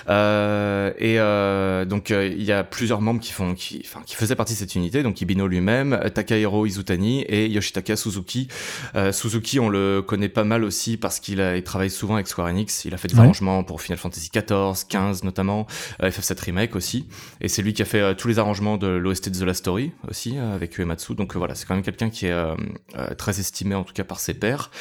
Euh, 0.09 0.91
et 0.97 1.19
euh, 1.19 1.85
donc 1.85 2.11
euh, 2.11 2.27
il 2.27 2.44
y 2.44 2.51
a 2.51 2.63
plusieurs 2.63 3.01
membres 3.01 3.19
qui 3.19 3.31
font, 3.31 3.53
qui, 3.53 3.81
enfin, 3.85 4.01
qui 4.06 4.15
faisaient 4.15 4.35
partie 4.35 4.53
de 4.53 4.59
cette 4.59 4.75
unité. 4.75 5.03
Donc 5.03 5.21
Ibino 5.21 5.47
lui-même, 5.47 5.99
Takahiro 6.13 6.65
Izutani 6.65 7.21
et 7.21 7.47
Yoshitaka 7.47 7.95
Suzuki. 7.95 8.47
Euh, 8.95 9.11
Suzuki, 9.11 9.59
on 9.59 9.69
le 9.69 10.01
connaît 10.01 10.29
pas 10.29 10.44
mal 10.44 10.63
aussi 10.63 10.97
parce 10.97 11.19
qu'il 11.19 11.39
a, 11.44 11.56
il 11.57 11.63
travaille 11.63 11.90
souvent 11.90 12.16
avec 12.16 12.28
Square 12.28 12.48
Enix. 12.48 12.86
Il 12.86 12.94
a 12.94 12.98
fait 12.98 13.07
des 13.07 13.16
Ouais. 13.16 13.22
arrangements 13.22 13.63
pour 13.63 13.81
Final 13.81 13.98
Fantasy 14.00 14.30
XIV, 14.34 14.86
15 14.90 15.24
notamment, 15.24 15.68
euh, 16.01 16.10
FF7 16.10 16.40
Remake 16.42 16.76
aussi. 16.76 17.07
Et 17.42 17.47
c'est 17.47 17.62
lui 17.62 17.73
qui 17.73 17.81
a 17.81 17.85
fait 17.85 18.02
euh, 18.02 18.14
tous 18.14 18.28
les 18.28 18.40
arrangements 18.40 18.78
de 18.78 18.88
l'OST 18.88 19.30
de 19.30 19.40
The 19.40 19.44
Last 19.44 19.59
Story 19.59 19.92
aussi 20.09 20.38
euh, 20.38 20.56
avec 20.56 20.78
Uematsu. 20.78 21.16
Donc 21.16 21.35
euh, 21.35 21.40
voilà, 21.40 21.56
c'est 21.56 21.66
quand 21.68 21.76
même 21.76 21.83
quelqu'un 21.83 22.09
qui 22.09 22.26
est 22.28 22.31
euh, 22.31 22.56
euh, 22.97 23.14
très 23.16 23.40
estimé 23.40 23.76
en 23.76 23.83
tout 23.83 23.94
cas 23.94 24.04
par 24.04 24.19
ses 24.19 24.33
pairs. 24.33 24.71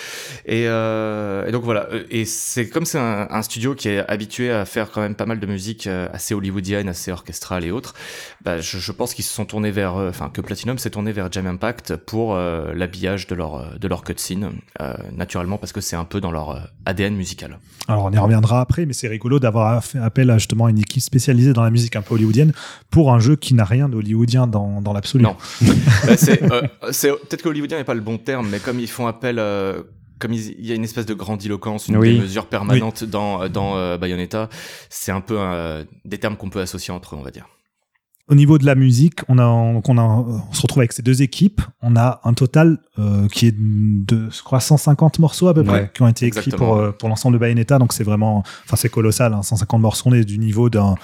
Et, 0.47 0.67
euh, 0.67 1.47
et 1.47 1.53
donc 1.53 1.65
voilà, 1.65 1.89
Euh, 1.93 2.05
et 2.11 2.25
c'est 2.25 2.69
comme 2.69 2.85
c'est 2.87 2.99
un, 2.99 3.27
un 3.31 3.43
studio 3.43 3.75
qui 3.75 3.89
est 3.89 3.99
habitué 4.09 4.51
à 4.53 4.65
faire 4.65 4.91
quand 4.91 5.01
même 5.01 5.15
pas 5.17 5.27
mal 5.27 5.41
de 5.41 5.47
musique 5.47 5.87
euh, 5.87 6.09
assez 6.13 6.35
hollywoodienne, 6.35 6.89
assez 6.89 7.11
orchestrale 7.11 7.65
et 7.65 7.71
autres. 7.71 7.95
Bah, 8.45 8.59
je, 8.59 8.79
je 8.79 8.93
pense 8.93 9.15
qu'ils 9.15 9.25
se 9.25 9.33
sont 9.35 9.45
tournés 9.45 9.71
vers, 9.71 9.97
euh, 9.97 10.09
enfin 10.11 10.31
que 10.31 10.41
Platinum 10.41 10.79
s'est 10.79 10.91
tourné 10.91 11.13
vers 11.13 11.31
Jam 11.31 11.47
Impact 11.47 11.97
pour 11.97 12.35
euh, 12.35 12.73
l'habillage 12.75 13.27
de 13.27 13.35
leur 13.35 13.55
euh, 13.57 13.67
de 13.81 13.89
leur 13.89 14.05
cutscene, 14.05 14.53
euh, 14.81 14.95
naturellement 15.13 15.59
parce 15.59 15.73
que 15.73 15.81
c'est 15.81 15.97
un 15.97 16.05
peu 16.05 16.21
dans 16.21 16.31
leur 16.31 16.51
euh, 16.57 16.61
ADN 16.87 17.15
musical. 17.15 17.59
Alors, 17.89 18.05
on 18.05 18.13
y 18.13 18.19
reviendra 18.19 18.61
après, 18.61 18.87
mais 18.87 18.93
c'est 18.93 19.09
rigolo 19.09 19.39
d'avoir 19.41 19.83
fait 19.85 19.99
appel 19.99 20.31
à 20.31 20.39
justement 20.39 20.69
une 20.69 20.79
équipe 20.79 21.03
spécialisée 21.03 21.53
dans 21.53 21.63
la 21.65 21.71
musique 21.71 21.97
un 21.97 22.03
peu 22.03 22.15
hollywoodienne 22.15 22.53
pour 22.91 23.13
un 23.13 23.19
jeu 23.19 23.35
qui 23.37 23.55
n'a 23.55 23.65
rien 23.65 23.89
de 23.89 23.97
hollywoodien 23.97 24.47
dans, 24.47 24.81
dans 24.81 24.93
l'absolu. 24.93 25.25
Non. 25.25 25.37
Bah, 26.07 26.17
c'est 26.17 26.43
euh, 26.51 26.63
c'est- 26.93 27.11
peut-être 27.11 27.43
que 27.43 27.49
hollywoodien 27.49 27.79
n'est 27.79 27.85
pas 27.85 27.95
le 27.95 28.01
bon 28.01 28.19
terme, 28.19 28.49
mais 28.51 28.59
comme 28.59 28.79
ils 28.81 28.89
font 28.89 29.07
appel, 29.07 29.39
euh, 29.39 29.83
comme 30.19 30.33
il 30.33 30.65
y 30.65 30.71
a 30.73 30.75
une 30.77 30.85
espèce 30.85 31.07
de 31.07 31.15
grandiloquence, 31.15 31.89
une 31.89 31.97
Oui. 31.97 32.19
mesure 32.21 32.47
permanente 32.47 33.03
dans 33.05 33.49
dans 33.49 33.77
euh, 33.77 33.99
Bayonetta, 33.99 34.49
c'est 34.89 35.11
un 35.13 35.21
peu 35.21 35.39
des 36.05 36.19
termes 36.19 36.37
qu'on 36.37 36.51
peut 36.51 36.61
associer 36.61 36.93
entre 36.95 37.15
eux, 37.15 37.19
on 37.19 37.23
va 37.25 37.31
dire. 37.33 37.47
Au 38.33 38.35
niveau 38.35 38.57
de 38.57 38.65
la 38.65 38.75
musique, 38.75 39.21
on, 39.29 39.39
a, 39.39 39.45
on, 39.45 39.81
a, 39.99 40.03
on 40.03 40.53
se 40.53 40.63
retrouve 40.63 40.81
avec 40.81 40.93
ces 40.93 41.03
deux 41.03 41.21
équipes. 41.21 41.61
On 41.83 41.97
a 41.97 42.21
un 42.25 42.33
total 42.33 42.79
euh, 42.99 43.29
qui 43.29 43.47
est 43.49 43.55
de, 43.57 44.29
je 44.31 44.43
crois, 44.43 44.59
150 44.61 45.19
morceaux 45.19 45.49
à 45.49 45.55
peu 45.55 45.63
près 45.65 45.81
Ouais, 45.83 45.91
qui 45.95 46.03
ont 46.03 46.09
été 46.09 46.27
écrits 46.27 46.41
exactement. 46.51 46.79
euh, 46.79 46.91
pour 46.93 47.09
l'ensemble 47.11 47.35
de 47.35 47.39
Bayonetta. 47.41 47.79
Donc 47.79 47.93
c'est 47.93 48.05
vraiment, 48.05 48.39
enfin 48.65 48.77
c'est 48.77 48.89
colossal. 48.89 49.35
Hein, 49.35 49.43
150 49.43 49.81
morceaux, 49.83 50.09
on 50.11 50.15
est 50.15 50.25
du 50.25 50.39
niveau 50.39 50.71
d'un 50.71 50.95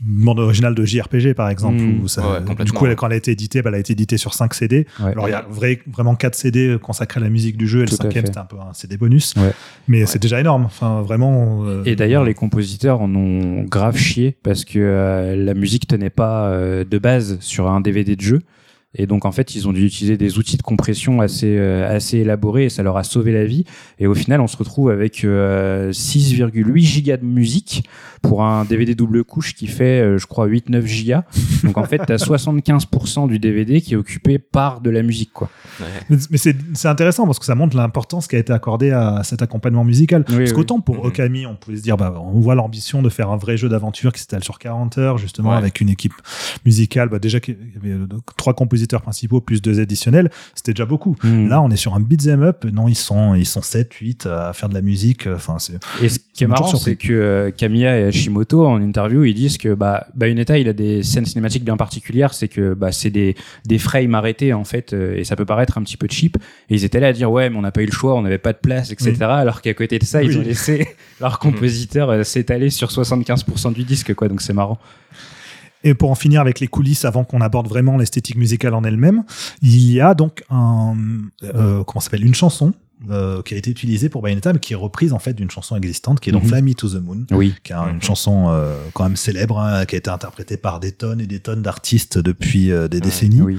bande 0.00 0.40
originale 0.40 0.74
de 0.74 0.84
JRPG 0.84 1.34
par 1.34 1.48
exemple. 1.50 1.76
Mm. 1.80 2.02
où 2.02 2.08
ça- 2.08 2.22
Ouais, 2.22 2.64
du 2.64 2.72
coup, 2.72 2.86
quand 2.96 3.06
elle 3.06 3.12
a 3.12 3.16
été 3.16 3.30
éditée, 3.30 3.62
bah, 3.62 3.70
elle 3.70 3.76
a 3.76 3.78
été 3.78 3.92
éditée 3.92 4.16
sur 4.16 4.34
5 4.34 4.52
CD. 4.54 4.86
Ouais. 5.00 5.12
Alors 5.12 5.28
il 5.28 5.32
y 5.32 5.34
a 5.34 5.44
vrai, 5.48 5.80
vraiment 5.92 6.14
4 6.16 6.34
CD 6.34 6.76
consacrés 6.82 7.20
à 7.20 7.24
la 7.24 7.30
musique 7.30 7.56
du 7.56 7.68
jeu. 7.68 7.82
Et 7.82 7.86
Tout 7.86 7.96
le 7.98 8.04
cinquième 8.04 8.26
c'était 8.26 8.38
un 8.38 8.44
peu 8.44 8.56
un 8.56 8.72
CD 8.74 8.96
bonus. 8.96 9.34
Ouais. 9.36 9.52
Mais 9.88 10.06
c'est 10.06 10.20
déjà 10.20 10.40
énorme. 10.40 10.64
Enfin 10.64 11.02
vraiment. 11.02 11.64
euh, 11.64 11.82
Et 11.84 11.94
d'ailleurs, 11.96 12.24
les 12.24 12.34
compositeurs 12.34 13.00
en 13.00 13.14
ont 13.14 13.62
grave 13.64 13.96
chié 13.96 14.36
parce 14.42 14.64
que 14.64 14.78
euh, 14.78 15.36
la 15.36 15.54
musique 15.54 15.86
tenait 15.86 16.10
pas 16.10 16.46
euh, 16.46 16.71
de 16.84 16.98
base 16.98 17.38
sur 17.40 17.68
un 17.68 17.80
DVD 17.80 18.16
de 18.16 18.20
jeu. 18.20 18.40
Et 18.94 19.06
donc, 19.06 19.24
en 19.24 19.32
fait, 19.32 19.54
ils 19.54 19.66
ont 19.66 19.72
dû 19.72 19.86
utiliser 19.86 20.18
des 20.18 20.36
outils 20.38 20.58
de 20.58 20.62
compression 20.62 21.22
assez, 21.22 21.56
euh, 21.56 21.88
assez 21.88 22.18
élaborés 22.18 22.66
et 22.66 22.68
ça 22.68 22.82
leur 22.82 22.98
a 22.98 23.04
sauvé 23.04 23.32
la 23.32 23.46
vie. 23.46 23.64
Et 23.98 24.06
au 24.06 24.14
final, 24.14 24.40
on 24.42 24.46
se 24.46 24.56
retrouve 24.58 24.90
avec 24.90 25.24
euh, 25.24 25.90
6,8 25.92 26.78
gigas 26.80 27.16
de 27.16 27.24
musique 27.24 27.88
pour 28.20 28.44
un 28.44 28.64
DVD 28.66 28.94
double 28.94 29.24
couche 29.24 29.54
qui 29.54 29.66
fait, 29.66 30.00
euh, 30.02 30.18
je 30.18 30.26
crois, 30.26 30.46
8-9 30.46 30.84
gigas. 30.84 31.24
Donc, 31.64 31.78
en 31.78 31.84
fait, 31.84 32.02
tu 32.06 32.12
as 32.12 32.16
75% 32.22 33.28
du 33.28 33.38
DVD 33.38 33.80
qui 33.80 33.94
est 33.94 33.96
occupé 33.96 34.38
par 34.38 34.80
de 34.82 34.90
la 34.90 35.02
musique, 35.02 35.32
quoi. 35.32 35.48
Ouais. 35.80 35.86
Mais, 36.10 36.16
mais 36.30 36.36
c'est 36.36 36.54
c'est 36.74 36.88
intéressant 36.88 37.24
parce 37.26 37.38
que 37.38 37.46
ça 37.46 37.54
montre 37.54 37.76
l'importance 37.76 38.28
qui 38.28 38.36
a 38.36 38.38
été 38.38 38.52
accordée 38.52 38.90
à 38.90 39.22
cet 39.24 39.40
accompagnement 39.42 39.84
musical. 39.84 40.24
Oui, 40.28 40.36
parce 40.36 40.50
oui. 40.50 40.54
qu'autant 40.56 40.80
pour 40.80 40.96
Mhm. 40.98 41.06
Okami, 41.06 41.46
on 41.46 41.56
pouvait 41.56 41.78
se 41.78 41.82
dire, 41.82 41.96
bah, 41.96 42.14
on 42.22 42.40
voit 42.40 42.54
l'ambition 42.54 43.00
de 43.02 43.08
faire 43.08 43.30
un 43.30 43.36
vrai 43.38 43.56
jeu 43.56 43.68
d'aventure 43.70 44.12
qui 44.12 44.20
s'étale 44.20 44.44
sur 44.44 44.58
40 44.58 44.98
heures, 44.98 45.16
justement, 45.18 45.50
Ouais. 45.52 45.56
avec 45.56 45.80
une 45.80 45.88
équipe 45.88 46.12
musicale. 46.66 47.08
Bah, 47.08 47.18
déjà, 47.18 47.40
qu'il 47.40 47.54
y 47.74 47.78
avait 47.78 47.94
euh, 47.94 48.06
trois 48.36 48.52
compositeurs 48.82 49.02
principaux 49.02 49.40
plus 49.40 49.62
deux 49.62 49.80
additionnels, 49.80 50.30
c'était 50.54 50.72
déjà 50.72 50.86
beaucoup. 50.86 51.16
Mm. 51.22 51.48
Là, 51.48 51.62
on 51.62 51.70
est 51.70 51.76
sur 51.76 51.94
un 51.94 52.00
beat'em 52.00 52.42
up. 52.42 52.64
Non, 52.64 52.88
ils 52.88 52.96
sont, 52.96 53.34
ils 53.34 53.46
sont 53.46 53.62
7, 53.62 53.92
8 53.94 54.26
à 54.26 54.52
faire 54.52 54.68
de 54.68 54.74
la 54.74 54.80
musique. 54.80 55.26
Enfin, 55.26 55.58
c'est. 55.58 55.78
Et 56.02 56.08
ce 56.08 56.18
qui 56.32 56.44
est 56.44 56.46
marrant, 56.46 56.74
c'est 56.74 56.96
que 56.96 57.12
euh, 57.12 57.50
Kamiya 57.50 58.00
et 58.00 58.04
Hashimoto, 58.04 58.66
en 58.66 58.80
interview, 58.82 59.24
ils 59.24 59.34
disent 59.34 59.58
que 59.58 59.74
bah, 59.74 60.06
Bayonetta, 60.14 60.58
il 60.58 60.68
a 60.68 60.72
des 60.72 61.02
scènes 61.02 61.26
cinématiques 61.26 61.64
bien 61.64 61.76
particulières. 61.76 62.34
C'est 62.34 62.48
que 62.48 62.74
bah, 62.74 62.92
c'est 62.92 63.10
des, 63.10 63.36
des 63.66 63.78
frames 63.78 64.14
arrêtés, 64.14 64.52
en 64.52 64.64
fait, 64.64 64.92
euh, 64.92 65.16
et 65.16 65.24
ça 65.24 65.36
peut 65.36 65.46
paraître 65.46 65.78
un 65.78 65.82
petit 65.82 65.96
peu 65.96 66.08
cheap. 66.10 66.36
Et 66.68 66.74
ils 66.74 66.84
étaient 66.84 67.00
là 67.00 67.08
à 67.08 67.12
dire, 67.12 67.30
ouais, 67.30 67.50
mais 67.50 67.56
on 67.56 67.62
n'a 67.62 67.72
pas 67.72 67.82
eu 67.82 67.86
le 67.86 67.92
choix, 67.92 68.14
on 68.14 68.22
n'avait 68.22 68.38
pas 68.38 68.52
de 68.52 68.58
place, 68.58 68.90
etc. 68.90 69.12
Oui. 69.18 69.24
Alors 69.26 69.62
qu'à 69.62 69.74
côté 69.74 69.98
de 69.98 70.04
ça, 70.04 70.22
ils 70.22 70.36
ont 70.38 70.42
laissé 70.42 70.88
leur 71.20 71.38
compositeur 71.38 72.10
euh, 72.10 72.22
s'étaler 72.24 72.70
sur 72.70 72.88
75% 72.88 73.72
du 73.72 73.84
disque, 73.84 74.14
quoi. 74.14 74.28
Donc 74.28 74.42
c'est 74.42 74.54
marrant. 74.54 74.78
Et 75.84 75.94
pour 75.94 76.10
en 76.10 76.14
finir 76.14 76.40
avec 76.40 76.60
les 76.60 76.68
coulisses, 76.68 77.04
avant 77.04 77.24
qu'on 77.24 77.40
aborde 77.40 77.68
vraiment 77.68 77.96
l'esthétique 77.96 78.36
musicale 78.36 78.74
en 78.74 78.84
elle-même, 78.84 79.24
il 79.62 79.90
y 79.90 80.00
a 80.00 80.14
donc 80.14 80.44
un, 80.50 80.94
euh, 81.42 81.82
comment 81.84 82.00
ça 82.00 82.04
s'appelle, 82.06 82.24
une 82.24 82.34
chanson 82.34 82.72
euh, 83.10 83.42
qui 83.42 83.54
a 83.54 83.56
été 83.56 83.68
utilisée 83.70 84.08
pour 84.08 84.22
Bayonetta, 84.22 84.52
mais 84.52 84.60
qui 84.60 84.74
est 84.74 84.76
reprise 84.76 85.12
en 85.12 85.18
fait 85.18 85.34
d'une 85.34 85.50
chanson 85.50 85.74
existante, 85.76 86.20
qui 86.20 86.30
est 86.30 86.32
donc 86.32 86.44
Mhm. 86.44 86.48
Fly 86.50 86.62
Me 86.62 86.74
to 86.74 86.88
the 86.88 87.02
Moon, 87.02 87.24
Oui. 87.32 87.52
qui 87.64 87.72
est 87.72 87.76
une 87.76 88.00
chanson 88.00 88.46
euh, 88.50 88.76
quand 88.94 89.02
même 89.02 89.16
célèbre, 89.16 89.58
hein, 89.58 89.84
qui 89.86 89.96
a 89.96 89.98
été 89.98 90.08
interprétée 90.08 90.56
par 90.56 90.78
des 90.78 90.92
tonnes 90.92 91.20
et 91.20 91.26
des 91.26 91.40
tonnes 91.40 91.62
d'artistes 91.62 92.18
depuis 92.18 92.70
euh, 92.70 92.86
des 92.86 93.00
décennies. 93.00 93.42
Oui. 93.42 93.58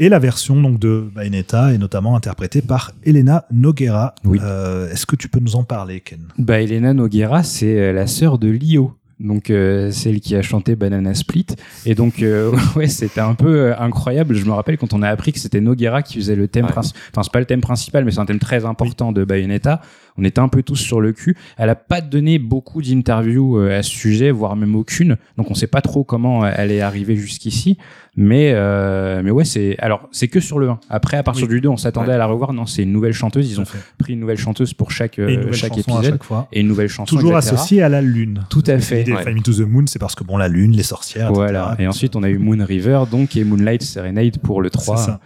Et 0.00 0.08
la 0.08 0.18
version 0.18 0.60
donc 0.60 0.78
de 0.80 1.08
Bayonetta 1.14 1.72
est 1.72 1.78
notamment 1.78 2.16
interprétée 2.16 2.60
par 2.60 2.90
Elena 3.04 3.46
Noguera. 3.52 4.14
Oui. 4.24 4.38
Euh, 4.42 4.90
Est-ce 4.90 5.06
que 5.06 5.14
tu 5.16 5.28
peux 5.28 5.38
nous 5.40 5.54
en 5.56 5.62
parler, 5.64 6.00
Ken? 6.00 6.18
Bah, 6.36 6.60
Elena 6.60 6.92
Noguera, 6.92 7.42
c'est 7.44 7.78
euh, 7.78 7.92
la 7.92 8.06
sœur 8.08 8.38
de 8.38 8.48
Lio. 8.48 8.92
Donc, 9.20 9.50
euh, 9.50 9.90
celle 9.92 10.20
qui 10.20 10.34
a 10.34 10.42
chanté 10.42 10.74
Banana 10.74 11.14
Split. 11.14 11.46
Et 11.86 11.94
donc, 11.94 12.22
euh, 12.22 12.52
ouais, 12.76 12.88
c'était 12.88 13.20
un 13.20 13.34
peu 13.34 13.60
euh, 13.60 13.78
incroyable. 13.78 14.34
Je 14.34 14.44
me 14.44 14.52
rappelle 14.52 14.76
quand 14.76 14.92
on 14.92 15.02
a 15.02 15.08
appris 15.08 15.32
que 15.32 15.38
c'était 15.38 15.60
Noguera 15.60 16.02
qui 16.02 16.14
faisait 16.14 16.36
le 16.36 16.48
thème 16.48 16.64
Ouais. 16.64 16.70
Enfin, 16.78 17.22
c'est 17.22 17.32
pas 17.32 17.40
le 17.40 17.44
thème 17.44 17.60
principal, 17.60 18.04
mais 18.04 18.10
c'est 18.10 18.20
un 18.20 18.26
thème 18.26 18.38
très 18.38 18.64
important 18.64 19.12
de 19.12 19.24
Bayonetta. 19.24 19.80
On 20.16 20.24
était 20.24 20.40
un 20.40 20.48
peu 20.48 20.62
tous 20.62 20.76
sur 20.76 21.00
le 21.00 21.12
cul. 21.12 21.36
Elle 21.56 21.68
a 21.68 21.74
pas 21.74 22.00
donné 22.00 22.38
beaucoup 22.38 22.82
d'interviews 22.82 23.58
euh, 23.58 23.78
à 23.78 23.82
ce 23.82 23.90
sujet, 23.90 24.30
voire 24.30 24.56
même 24.56 24.74
aucune. 24.74 25.16
Donc, 25.36 25.50
on 25.50 25.54
sait 25.54 25.66
pas 25.66 25.80
trop 25.80 26.04
comment 26.04 26.46
elle 26.46 26.72
est 26.72 26.80
arrivée 26.80 27.16
jusqu'ici. 27.16 27.78
Mais, 28.16 28.52
euh, 28.54 29.22
mais 29.24 29.32
ouais, 29.32 29.44
c'est, 29.44 29.76
alors, 29.80 30.08
c'est 30.12 30.28
que 30.28 30.38
sur 30.38 30.60
le 30.60 30.68
1. 30.70 30.78
Après, 30.88 31.16
à 31.16 31.24
partir 31.24 31.44
Oui. 31.48 31.54
du 31.54 31.60
2, 31.60 31.68
on 31.68 31.76
s'attendait 31.76 32.08
Ouais. 32.10 32.14
à 32.14 32.18
la 32.18 32.26
revoir. 32.26 32.52
Non, 32.52 32.64
c'est 32.64 32.84
une 32.84 32.92
nouvelle 32.92 33.12
chanteuse. 33.12 33.50
Ils 33.50 33.60
ont 33.60 33.64
pris 33.98 34.12
une 34.12 34.20
nouvelle 34.20 34.38
chanteuse 34.38 34.72
pour 34.72 34.92
chaque, 34.92 35.18
euh, 35.18 35.28
Et 35.28 35.34
une 35.34 35.40
nouvelle 35.40 35.54
chaque 35.54 35.76
épisode 35.76 36.04
chaque 36.04 36.22
fois. 36.22 36.46
et 36.52 36.60
une 36.60 36.68
nouvelle 36.68 36.88
chanson. 36.88 37.16
Toujours 37.16 37.36
etc. 37.36 37.54
associée 37.54 37.82
à 37.82 37.88
la 37.88 38.00
lune. 38.00 38.44
Tout 38.50 38.62
à 38.68 38.78
fait. 38.78 39.10
Ouais. 39.12 39.34
Me 39.34 39.40
to 39.42 39.52
the 39.52 39.66
Moon, 39.68 39.84
c'est 39.88 39.98
parce 39.98 40.14
que 40.14 40.22
bon, 40.22 40.36
la 40.36 40.46
lune, 40.46 40.72
les 40.76 40.84
sorcières, 40.84 41.26
etc. 41.30 41.34
Voilà. 41.34 41.74
Et 41.80 41.88
ensuite, 41.88 42.14
on 42.14 42.22
a 42.22 42.28
eu 42.28 42.38
Moon 42.38 42.64
River, 42.64 43.02
donc, 43.10 43.36
et 43.36 43.42
Moonlight 43.42 43.82
Serenade 43.82 44.38
pour 44.38 44.62
le 44.62 44.70
3. 44.70 44.96
C'est 44.96 45.04
ça. 45.06 45.20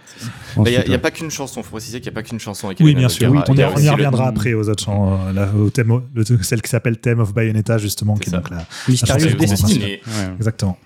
Il 0.57 0.63
n'y 0.63 0.69
a, 0.69 0.79
Ensuite, 0.79 0.89
y 0.89 0.95
a 0.95 0.99
pas 0.99 1.11
qu'une 1.11 1.31
chanson, 1.31 1.63
faut 1.63 1.73
préciser 1.73 2.01
qu'il 2.01 2.11
n'y 2.11 2.15
a 2.15 2.21
pas 2.21 2.27
qu'une 2.27 2.41
chanson. 2.41 2.69
avec 2.69 2.81
Oui, 2.81 2.95
bien 2.95 3.09
sûr. 3.11 3.31
On 3.31 3.53
Il 3.53 3.59
y, 3.59 3.63
le- 3.63 3.67
reviendra 3.91 4.29
après 4.29 4.55
aux 4.55 4.69
autres 4.69 4.83
chants, 4.83 5.19
euh, 5.37 5.53
au 5.67 5.69
thème, 5.71 6.01
le- 6.15 6.25
celle 6.43 6.63
qui 6.63 6.71
s'appelle 6.71 6.99
Theme 6.99 7.21
of 7.21 7.35
Bayonetta, 7.35 7.77
justement, 7.79 8.17
qui 8.17 8.31
est 8.31 8.33
donc 8.33 8.49
la. 8.51 8.65
Ouais. 8.89 10.35
Exactement. 10.39 10.79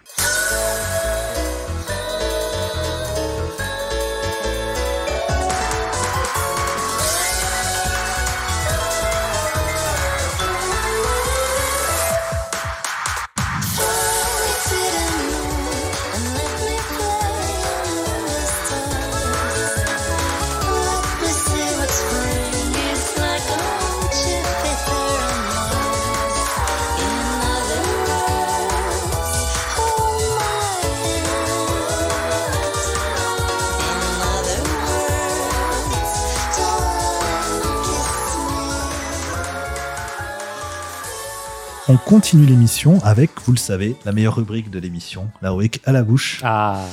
On 41.92 41.98
continue 41.98 42.46
l'émission 42.46 43.04
avec, 43.04 43.32
vous 43.44 43.52
le 43.52 43.58
savez, 43.58 43.96
la 44.06 44.12
meilleure 44.12 44.36
rubrique 44.36 44.70
de 44.70 44.78
l'émission, 44.78 45.28
la 45.42 45.50
rubrique 45.50 45.82
à 45.84 45.92
la 45.92 46.02
bouche. 46.02 46.40
Ah. 46.42 46.86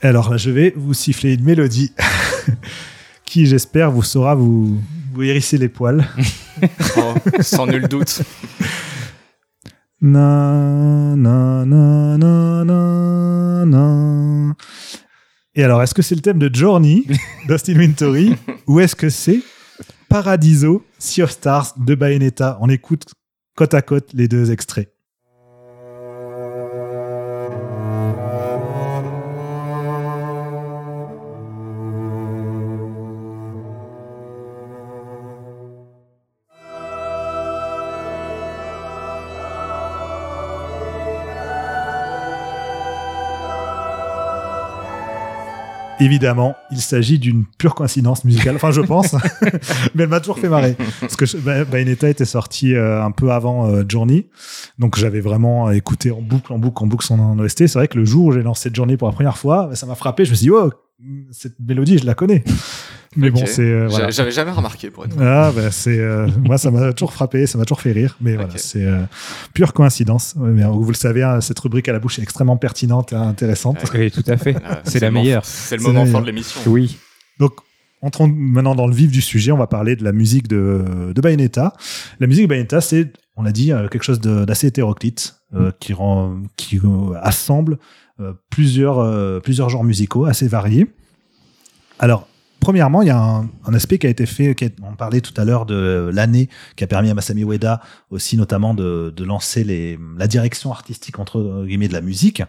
Alors 0.00 0.30
là, 0.30 0.38
je 0.38 0.48
vais 0.48 0.72
vous 0.74 0.94
siffler 0.94 1.34
une 1.34 1.44
mélodie 1.44 1.92
qui, 3.26 3.44
j'espère, 3.44 3.90
vous 3.90 4.02
saura 4.02 4.34
vous, 4.34 4.80
vous 5.12 5.22
hérisser 5.22 5.58
les 5.58 5.68
poils. 5.68 6.08
Oh, 6.96 7.14
sans 7.40 7.66
nul 7.66 7.86
doute. 7.86 8.22
Na, 10.00 11.14
na, 11.16 11.66
na, 11.66 12.16
na, 12.16 12.64
na, 12.64 13.64
na. 13.66 14.54
Et 15.54 15.64
alors, 15.64 15.82
est-ce 15.82 15.92
que 15.92 16.00
c'est 16.00 16.14
le 16.14 16.22
thème 16.22 16.38
de 16.38 16.48
Journey 16.50 17.04
d'Austin 17.46 17.76
Wintory 17.76 18.34
ou 18.66 18.80
est-ce 18.80 18.96
que 18.96 19.10
c'est 19.10 19.42
Paradiso, 20.08 20.82
Sea 20.98 21.24
of 21.24 21.30
Stars 21.30 21.74
de 21.76 21.94
Bayonetta? 21.94 22.56
On 22.62 22.70
écoute 22.70 23.04
côte 23.54 23.74
à 23.74 23.82
côte 23.82 24.12
les 24.12 24.28
deux 24.28 24.50
extraits. 24.50 24.93
Évidemment, 46.00 46.56
il 46.72 46.80
s'agit 46.80 47.18
d'une 47.18 47.44
pure 47.58 47.74
coïncidence 47.74 48.24
musicale. 48.24 48.56
Enfin, 48.56 48.70
je 48.72 48.80
pense, 48.82 49.12
mais 49.94 50.02
elle 50.04 50.08
m'a 50.08 50.20
toujours 50.20 50.38
fait 50.38 50.48
marrer. 50.48 50.76
Parce 51.00 51.16
que 51.16 51.24
je- 51.26 51.36
Bayonetta 51.36 52.08
était 52.08 52.24
sorti 52.24 52.74
euh, 52.74 53.02
un 53.02 53.10
peu 53.12 53.30
avant 53.30 53.68
euh, 53.68 53.84
Journey, 53.88 54.26
donc 54.78 54.96
j'avais 54.98 55.20
vraiment 55.20 55.70
écouté 55.70 56.10
en 56.10 56.20
boucle, 56.20 56.52
en 56.52 56.58
boucle, 56.58 56.82
en 56.82 56.86
boucle 56.86 57.06
son 57.06 57.38
OST. 57.38 57.66
C'est 57.68 57.74
vrai 57.78 57.88
que 57.88 57.98
le 57.98 58.04
jour 58.04 58.26
où 58.26 58.32
j'ai 58.32 58.42
lancé 58.42 58.70
Journey 58.72 58.96
pour 58.96 59.08
la 59.08 59.14
première 59.14 59.38
fois, 59.38 59.70
ça 59.74 59.86
m'a 59.86 59.94
frappé. 59.94 60.24
Je 60.24 60.30
me 60.30 60.34
suis 60.34 60.44
dit, 60.46 60.50
oh, 60.50 60.70
cette 61.30 61.58
mélodie, 61.60 61.98
je 61.98 62.06
la 62.06 62.14
connais. 62.14 62.44
Mais 63.16 63.30
bon, 63.30 63.46
c'est 63.46 63.62
euh, 63.62 63.86
voilà. 63.86 64.06
J'a- 64.06 64.10
J'avais 64.10 64.32
jamais 64.32 64.50
remarqué 64.50 64.90
pour 64.90 65.04
être. 65.04 65.16
Ah, 65.20 65.52
bah, 65.54 65.70
c'est 65.70 65.98
euh, 66.00 66.26
moi 66.42 66.58
ça 66.58 66.72
m'a 66.72 66.92
toujours 66.92 67.12
frappé, 67.12 67.46
ça 67.46 67.58
m'a 67.58 67.64
toujours 67.64 67.80
fait 67.80 67.92
rire, 67.92 68.16
mais 68.20 68.34
voilà, 68.34 68.56
c'est 68.56 68.84
euh, 68.84 69.02
pure 69.52 69.72
coïncidence. 69.72 70.34
Mais, 70.36 70.64
euh, 70.64 70.68
vous 70.68 70.88
le 70.88 70.94
savez, 70.96 71.22
hein, 71.22 71.40
cette 71.40 71.60
rubrique 71.60 71.88
à 71.88 71.92
la 71.92 72.00
bouche 72.00 72.18
est 72.18 72.22
extrêmement 72.22 72.56
pertinente 72.56 73.12
et 73.12 73.16
intéressante. 73.16 73.78
Oui, 73.94 74.10
tout 74.10 74.24
à 74.26 74.36
fait. 74.36 74.56
C'est 74.82 74.98
la 74.98 75.12
meilleure. 75.12 75.44
C'est 75.44 75.76
le 75.76 75.82
moment 75.84 76.04
fort 76.06 76.22
de 76.22 76.26
l'émission. 76.26 76.60
Oui. 76.66 76.98
Donc, 77.38 77.52
entrons 78.02 78.26
maintenant 78.26 78.74
dans 78.74 78.88
le 78.88 78.94
vif 78.94 79.12
du 79.12 79.20
sujet. 79.20 79.52
On 79.52 79.58
va 79.58 79.68
parler 79.68 79.94
de 79.94 80.02
la 80.02 80.10
musique 80.12 80.48
de, 80.48 81.12
de 81.14 81.20
Bayonetta. 81.20 81.72
La 82.18 82.26
musique 82.26 82.44
de 82.44 82.48
Bayonetta, 82.48 82.80
c'est 82.80 83.12
on 83.36 83.42
l'a 83.44 83.52
dit, 83.52 83.66
quelque 83.92 84.02
chose 84.04 84.20
d'assez 84.20 84.66
hétéroclite 84.68 85.36
qui 85.78 85.92
rend, 85.92 86.36
qui 86.56 86.80
assemble 87.22 87.78
plusieurs 88.50 89.42
plusieurs 89.42 89.68
genres 89.68 89.84
musicaux 89.84 90.24
assez 90.26 90.48
variés. 90.48 90.86
Alors 91.98 92.28
premièrement, 92.64 93.02
il 93.02 93.08
y 93.08 93.10
a 93.10 93.18
un, 93.18 93.74
aspect 93.74 93.98
qui 93.98 94.06
a 94.06 94.10
été 94.10 94.24
fait, 94.24 94.56
on 94.82 94.94
parlait 94.94 95.20
tout 95.20 95.34
à 95.36 95.44
l'heure 95.44 95.66
de 95.66 96.10
l'année 96.12 96.48
qui 96.76 96.84
a 96.84 96.86
permis 96.86 97.10
à 97.10 97.14
Masami 97.14 97.42
Ueda 97.42 97.80
aussi 98.10 98.36
notamment 98.36 98.72
de, 98.72 99.12
lancer 99.22 99.64
les, 99.64 99.98
la 100.16 100.26
direction 100.26 100.72
artistique 100.72 101.18
entre 101.18 101.64
guillemets 101.66 101.88
de 101.88 101.92
la 101.92 102.00
musique. 102.00 102.42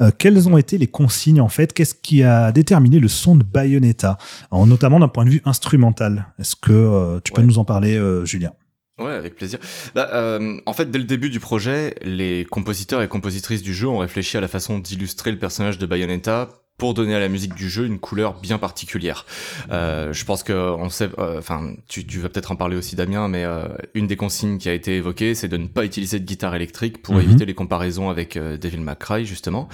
Euh, 0.00 0.10
quelles 0.16 0.48
ont 0.48 0.58
été 0.58 0.78
les 0.78 0.86
consignes 0.86 1.40
en 1.40 1.48
fait? 1.48 1.72
Qu'est-ce 1.72 1.94
qui 1.94 2.22
a 2.22 2.52
déterminé 2.52 3.00
le 3.00 3.08
son 3.08 3.36
de 3.36 3.42
Bayonetta, 3.42 4.18
notamment 4.52 5.00
d'un 5.00 5.08
point 5.08 5.24
de 5.24 5.30
vue 5.30 5.42
instrumental. 5.44 6.26
Est-ce 6.38 6.54
que 6.54 6.72
euh, 6.72 7.20
tu 7.24 7.32
peux 7.32 7.42
nous 7.42 7.58
en 7.58 7.64
parler, 7.64 7.96
euh, 7.96 8.24
Julien? 8.24 8.52
Ouais, 8.98 9.12
avec 9.12 9.36
plaisir. 9.36 9.58
Bah, 9.94 10.38
en 10.66 10.72
fait, 10.72 10.90
dès 10.90 10.98
le 10.98 11.04
début 11.04 11.30
du 11.30 11.40
projet, 11.40 11.94
les 12.02 12.44
compositeurs 12.44 13.00
et 13.02 13.08
compositrices 13.08 13.62
du 13.62 13.72
jeu 13.74 13.88
ont 13.88 13.98
réfléchi 13.98 14.36
à 14.36 14.40
la 14.40 14.48
façon 14.48 14.78
d'illustrer 14.78 15.30
le 15.30 15.38
personnage 15.38 15.78
de 15.78 15.86
Bayonetta 15.86 16.48
pour 16.78 16.94
donner 16.94 17.16
à 17.16 17.20
la 17.20 17.28
musique 17.28 17.54
du 17.54 17.68
jeu 17.68 17.86
une 17.86 17.98
couleur 17.98 18.34
bien 18.40 18.56
particulière. 18.56 19.26
Euh, 19.72 20.12
je 20.12 20.24
pense 20.24 20.44
que 20.44 20.52
on 20.52 20.88
sait, 20.88 21.10
euh, 21.18 21.38
enfin, 21.38 21.74
tu, 21.88 22.06
tu, 22.06 22.20
vas 22.20 22.28
peut-être 22.28 22.52
en 22.52 22.56
parler 22.56 22.76
aussi, 22.76 22.94
Damien, 22.94 23.26
mais 23.26 23.44
euh, 23.44 23.66
une 23.94 24.06
des 24.06 24.14
consignes 24.14 24.58
qui 24.58 24.68
a 24.68 24.72
été 24.72 24.96
évoquée, 24.96 25.34
c'est 25.34 25.48
de 25.48 25.56
ne 25.56 25.66
pas 25.66 25.84
utiliser 25.84 26.20
de 26.20 26.24
guitare 26.24 26.54
électrique 26.54 27.02
pour 27.02 27.16
mhm. 27.16 27.22
éviter 27.22 27.46
les 27.46 27.54
comparaisons 27.54 28.10
avec 28.10 28.36
euh, 28.36 28.56
Devil 28.56 28.78
May 28.78 28.94
Cry, 28.98 29.26
justement. 29.26 29.68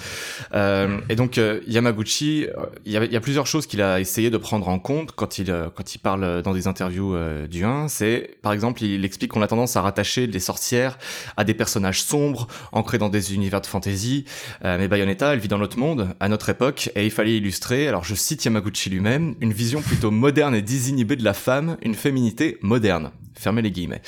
Euh, 0.54 0.98
et 1.10 1.14
donc 1.14 1.38
Yamaguchi, 1.66 2.46
il 2.86 2.92
y, 2.92 2.96
a, 2.96 3.04
y, 3.04 3.16
a, 3.16 3.20
plusieurs 3.20 3.46
choses 3.46 3.66
qu'il 3.66 3.82
a 3.82 4.00
essayé 4.00 4.30
de 4.30 4.38
prendre 4.38 4.68
en 4.68 4.78
compte 4.78 5.12
quand 5.12 5.38
il 5.38 5.54
quand 5.74 5.94
il 5.94 5.98
parle 5.98 6.42
dans 6.42 6.54
des 6.54 6.66
interviews 6.66 7.16
du 7.48 7.64
1. 7.64 7.88
C'est, 7.88 8.38
par 8.40 8.52
exemple, 8.52 8.82
il 8.82 9.04
explique 9.04 9.32
qu'on 9.32 9.42
a 9.42 9.46
tendance 9.46 9.76
à 9.76 9.82
rattacher 9.82 10.26
les 10.26 10.40
sorcières 10.40 10.98
à 11.36 11.44
des 11.44 11.54
personnages 11.54 12.02
sombres, 12.02 12.46
ancrés 12.72 12.98
dans 12.98 13.10
des 13.10 13.34
univers 13.34 13.60
de 13.60 13.66
fantasy. 13.66 14.24
mais 14.62 14.88
Bayonetta, 14.88 15.34
elle 15.34 15.38
vit 15.38 15.48
dans 15.48 15.58
notre 15.58 15.78
monde, 15.78 16.08
à 16.20 16.28
notre 16.28 16.48
époque 16.48 16.90
et 16.94 17.04
il 17.04 17.10
fallait 17.10 17.36
illustrer, 17.36 17.88
alors 17.88 18.04
je 18.04 18.14
cite 18.14 18.44
Yamaguchi 18.44 18.90
lui-même, 18.90 19.34
une 19.40 19.52
vision 19.52 19.82
plutôt 19.82 20.10
moderne 20.10 20.54
et 20.54 20.62
désinhibée 20.62 21.16
de 21.16 21.24
la 21.24 21.34
femme, 21.34 21.76
une 21.82 21.94
féminité 21.94 22.58
moderne. 22.62 23.10
Fermez 23.36 23.62
les 23.62 23.72
guillemets. 23.72 24.00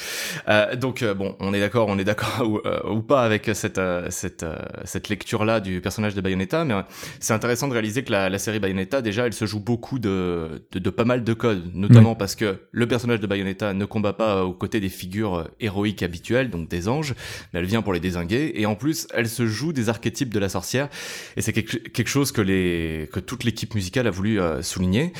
Euh, 0.49 0.77
donc 0.77 1.03
euh, 1.03 1.13
bon, 1.13 1.35
on 1.41 1.53
est 1.53 1.59
d'accord, 1.59 1.89
on 1.89 1.99
est 1.99 2.05
d'accord 2.05 2.27
ou, 2.45 2.61
euh, 2.65 2.81
ou, 2.89 3.03
pas 3.03 3.25
avec 3.25 3.51
cette 3.55 3.79
euh, 3.79 4.07
cette 4.11 4.45
euh, 4.45 4.57
cette 4.85 5.09
lecture 5.09 5.45
là 5.45 5.61
du 5.61 5.81
personnage 5.81 6.15
de 6.15 6.21
Bayonetta, 6.21 6.65
mais 6.65 6.75
c'est 7.19 7.33
intéressant 7.33 7.67
de 7.67 7.73
réaliser 7.73 8.05
que 8.05 8.13
la, 8.13 8.29
la, 8.29 8.39
série 8.39 8.61
Bayonetta 8.61 9.03
déjà, 9.03 9.27
elle 9.27 9.33
se 9.33 9.45
joue 9.45 9.59
beaucoup 9.59 9.99
de 9.99 10.65
de, 10.71 10.79
de 10.79 10.91
pas 10.91 11.05
mal 11.05 11.25
de 11.25 11.33
codes, 11.33 11.71
notamment 11.75 12.15
parce 12.15 12.37
que 12.37 12.61
le 12.71 12.87
personnage 12.87 13.21
de 13.21 13.27
Bayonetta 13.27 13.75
ne 13.75 13.85
combat 13.85 14.13
pas 14.13 14.45
aux 14.45 14.53
côtés 14.53 14.79
des 14.81 14.89
figures 14.89 15.49
héroïques 15.59 16.03
habituelles, 16.03 16.51
donc 16.51 16.69
des 16.69 16.89
anges, 16.89 17.15
mais 17.53 17.61
elle 17.61 17.67
vient 17.67 17.83
pour 17.83 17.93
les 17.93 18.01
désinguer, 18.01 18.53
et 18.55 18.67
en 18.67 18.77
plus, 18.77 19.09
elle 19.13 19.29
se 19.29 19.47
joue 19.47 19.73
des 19.73 19.89
archétypes 19.89 20.33
de 20.33 20.39
la 20.39 20.49
sorcière, 20.49 20.89
et 21.37 21.43
c'est 21.43 21.53
quelque, 21.53 21.77
quelque 21.77 22.09
chose 22.09 22.31
que 22.31 22.41
les 22.41 23.09
que 23.13 23.21
toute 23.21 23.43
l'équipe 23.45 23.75
musicale 23.75 24.07
a 24.07 24.11
voulu 24.11 24.39
souligner. 24.63 25.13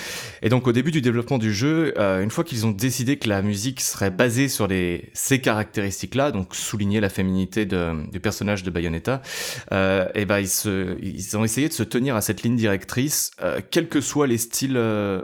Et 0.43 0.49
donc 0.49 0.67
au 0.69 0.73
début 0.73 0.93
du 0.93 1.01
développement 1.01 1.39
du 1.39 1.53
jeu, 1.53 1.99
une 1.99 2.31
fois 2.31 2.45
qu'ils 2.45 2.67
ont 2.67 2.71
décidé 2.71 3.17
que 3.17 3.29
la 3.29 3.43
musique 3.43 3.81
serait 3.81 3.96
basé 4.17 4.49
sur 4.49 4.69
ces 5.13 5.41
caractéristiques-là, 5.41 6.31
donc 6.31 6.55
souligner 6.55 7.01
la 7.01 7.09
féminité 7.09 7.67
de, 7.67 8.09
du 8.11 8.21
personnage 8.21 8.63
de 8.63 8.71
Bayonetta, 8.71 9.23
euh, 9.73 10.07
et 10.15 10.25
ben 10.25 10.39
ils 10.39 11.37
ont 11.37 11.45
essayé 11.45 11.69
de 11.69 11.73
se 11.73 11.83
tenir 11.83 12.17
à 12.17 12.21
cette 12.21 12.43
ligne 12.43 12.57
directrice, 12.57 13.31
euh, 13.43 13.61
quels 13.71 13.89
que 13.89 14.01
soient 14.01 14.27
les 14.27 14.39
styles 14.39 14.77
euh, 14.77 15.23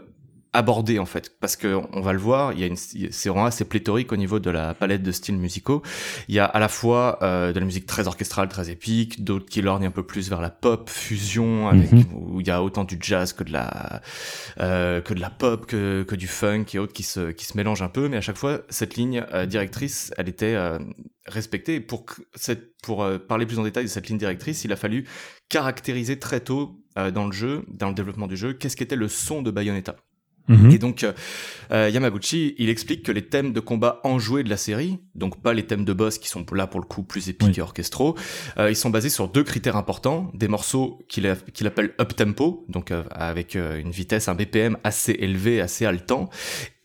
abordé 0.53 0.99
en 0.99 1.07
fait. 1.07 1.37
Parce 1.41 1.57
que 1.57 1.81
on 1.93 2.01
va 2.01 2.13
le 2.13 2.19
voir 2.19 2.53
il 2.53 2.61
y 2.61 2.65
a 2.65 2.67
une 2.67 2.77
c'est 2.77 3.29
vraiment 3.29 3.47
assez 3.47 3.65
pléthorique 3.65 4.13
au 4.13 4.17
niveau 4.17 4.39
de 4.39 4.51
la 4.51 4.75
palette 4.75 5.03
de 5.03 5.13
styles 5.13 5.39
musicaux. 5.39 5.83
Il 6.29 6.35
y 6.35 6.39
a 6.39 6.45
à 6.45 6.59
la 6.59 6.69
fois 6.69 7.19
euh, 7.23 7.53
de 7.53 7.59
la 7.59 7.65
musique 7.65 7.87
très 7.87 8.07
orchestrale 8.07 8.49
très 8.49 8.71
épique 8.71 9.25
d'autres 9.25 9.47
qui 9.47 9.63
lorgnent 9.63 9.87
un 9.87 9.91
peu 9.91 10.03
plus 10.03 10.29
vers 10.29 10.41
la 10.41 10.51
pop 10.51 10.91
fusion 10.91 11.69
avec 11.69 11.93
mhm. 11.93 12.05
où 12.13 12.41
il 12.41 12.47
y 12.47 12.51
a 12.51 12.63
autant 12.63 12.85
du 12.85 12.99
jazz 13.01 13.33
que 13.33 13.45
de 13.45 13.53
la 13.53 14.03
euh, 14.61 15.01
que 15.01 15.15
de 15.15 15.21
la 15.21 15.31
pop 15.31 15.67
que, 15.67 16.03
que 16.03 16.15
du 16.15 16.27
funk 16.27 16.67
et 16.75 16.79
autres 16.79 16.93
qui 16.93 17.03
se 17.03 17.31
qui 17.31 17.47
se 17.47 17.57
mélangent 17.57 17.83
un 17.83 17.89
peu. 17.89 18.09
Mais 18.09 18.19
à 18.19 18.23
chaque 18.23 18.37
fois 18.39 18.61
cette 18.69 18.97
ligne 18.97 19.25
euh, 19.33 19.47
directrice 19.47 20.13
elle 20.19 20.29
était 20.29 20.55
euh, 20.55 20.79
respectée. 21.27 21.81
Pour 21.81 22.05
cette 22.35 22.77
pour 22.83 23.03
euh, 23.03 23.19
parler 23.19 23.47
plus 23.47 23.59
en 23.59 23.65
détail 23.65 23.85
de 23.85 23.89
cette 23.89 24.09
ligne 24.09 24.19
directrice 24.19 24.65
il 24.65 24.73
a 24.73 24.77
fallu 24.77 25.07
caractériser 25.49 26.19
très 26.19 26.41
tôt 26.41 26.79
dans 27.15 27.27
le 27.27 27.33
jeu 27.33 27.65
dans 27.69 27.89
le 27.89 27.95
développement 27.95 28.27
du 28.27 28.37
jeu 28.37 28.53
qu'est-ce 28.53 28.77
qu'était 28.77 28.97
le 28.97 29.09
son 29.09 29.41
de 29.41 29.51
Bayonetta 29.51 29.97
Mhm. 30.49 30.71
Et 30.71 30.79
donc, 30.79 31.05
euh, 31.05 31.13
euh, 31.73 31.89
Yamaguchi, 31.89 32.55
il 32.59 32.69
explique 32.69 33.03
que 33.03 33.13
les 33.13 33.23
thèmes 33.23 33.53
de 33.53 33.61
combat 33.61 34.01
enjoués 34.05 34.43
de 34.43 34.51
la 34.51 34.57
série, 34.57 34.99
donc 35.15 35.41
pas 35.41 35.55
les 35.55 35.65
thèmes 35.65 35.85
de 35.85 35.93
boss 35.93 36.19
qui 36.19 36.29
sont 36.29 36.45
là 36.53 36.67
pour 36.67 36.81
le 36.81 36.87
coup 36.87 37.03
plus 37.03 37.29
épiques 37.29 37.59
et 37.59 37.63
orchestraux, 37.63 38.17
euh, 38.59 38.71
ils 38.71 38.77
sont 38.77 38.91
basés 38.91 39.09
sur 39.09 39.29
deux 39.29 39.45
critères 39.45 39.77
importants, 39.77 40.31
des 40.35 40.49
morceaux 40.49 40.99
qu'il 41.09 41.27
appelle 41.27 41.95
up 42.01 42.15
tempo, 42.17 42.67
donc 42.69 42.91
euh, 42.91 43.05
avec 43.11 43.55
une 43.55 43.91
vitesse, 43.91 44.29
un 44.29 44.35
BPM 44.35 44.77
assez 44.85 45.13
élevé, 45.13 45.61
assez 45.61 45.87
haletant, 45.87 46.29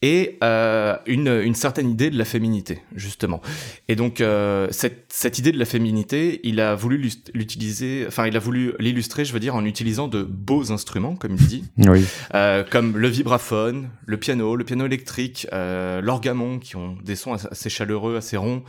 et 0.03 0.37
euh, 0.43 0.95
une, 1.07 1.27
une, 1.27 1.55
certaine 1.55 1.89
idée 1.89 2.11
de 2.11 2.17
la 2.19 2.25
féminité 2.25 2.83
justement 2.95 3.41
et 3.87 3.95
donc 3.95 4.21
euh, 4.21 4.67
cette, 4.69 5.05
cette 5.09 5.39
idée 5.39 5.51
de 5.51 5.57
la 5.57 5.65
féminité 5.65 6.39
il 6.43 6.59
a 6.59 6.75
voulu 6.75 7.11
l'utiliser 7.33 8.05
enfin 8.07 8.27
il 8.27 8.35
a 8.37 8.39
voulu 8.39 8.73
l'illustrer 8.77 9.25
je 9.25 9.33
veux 9.33 9.39
dire 9.39 9.55
en 9.55 9.65
utilisant 9.65 10.07
de 10.07 10.21
beaux 10.21 10.71
instruments 10.71 11.15
comme 11.15 11.31
il 11.33 11.47
dit 11.47 11.63
oui. 11.79 12.05
euh, 12.35 12.63
comme 12.63 12.95
le 12.95 13.07
vibraphone 13.07 13.89
le 14.05 14.17
piano 14.17 14.55
le 14.55 14.63
piano 14.63 14.85
électrique 14.85 15.47
euh, 15.51 15.99
l'orgamon 15.99 16.59
qui 16.59 16.75
ont 16.75 16.95
des 17.03 17.15
sons 17.15 17.33
assez 17.33 17.69
chaleureux 17.71 18.17
assez 18.17 18.37
ronds 18.37 18.63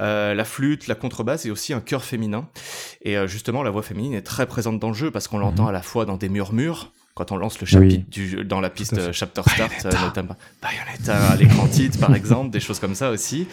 euh, 0.00 0.34
la 0.34 0.44
flûte 0.44 0.88
la 0.88 0.96
contrebasse 0.96 1.46
et 1.46 1.52
aussi 1.52 1.72
un 1.72 1.80
chœur 1.80 2.02
féminin 2.02 2.48
et 3.02 3.16
euh, 3.16 3.28
justement 3.28 3.62
la 3.62 3.70
voix 3.70 3.82
féminine 3.82 4.14
est 4.14 4.22
très 4.22 4.46
présente 4.46 4.80
dans 4.80 4.88
le 4.88 4.94
jeu 4.94 5.12
parce 5.12 5.28
qu'on 5.28 5.38
l'entend 5.38 5.64
mhm. 5.64 5.68
à 5.68 5.72
la 5.72 5.82
fois 5.82 6.06
dans 6.06 6.16
des 6.16 6.28
murmures 6.28 6.90
quand 7.14 7.30
on 7.30 7.36
lance 7.36 7.60
le 7.60 7.66
chapitre 7.66 8.08
du, 8.10 8.44
dans 8.44 8.60
la 8.60 8.70
piste 8.70 9.12
chapter 9.12 9.42
start, 9.42 9.72
euh, 9.84 9.90
notamment 10.02 10.36
Bayonetta 10.62 11.32
à 11.32 11.36
l'écran 11.36 11.66
titre 11.68 11.98
par 11.98 12.14
exemple, 12.14 12.50
des 12.50 12.60
choses 12.60 12.78
comme 12.78 12.94
ça 12.94 13.10
aussi, 13.10 13.46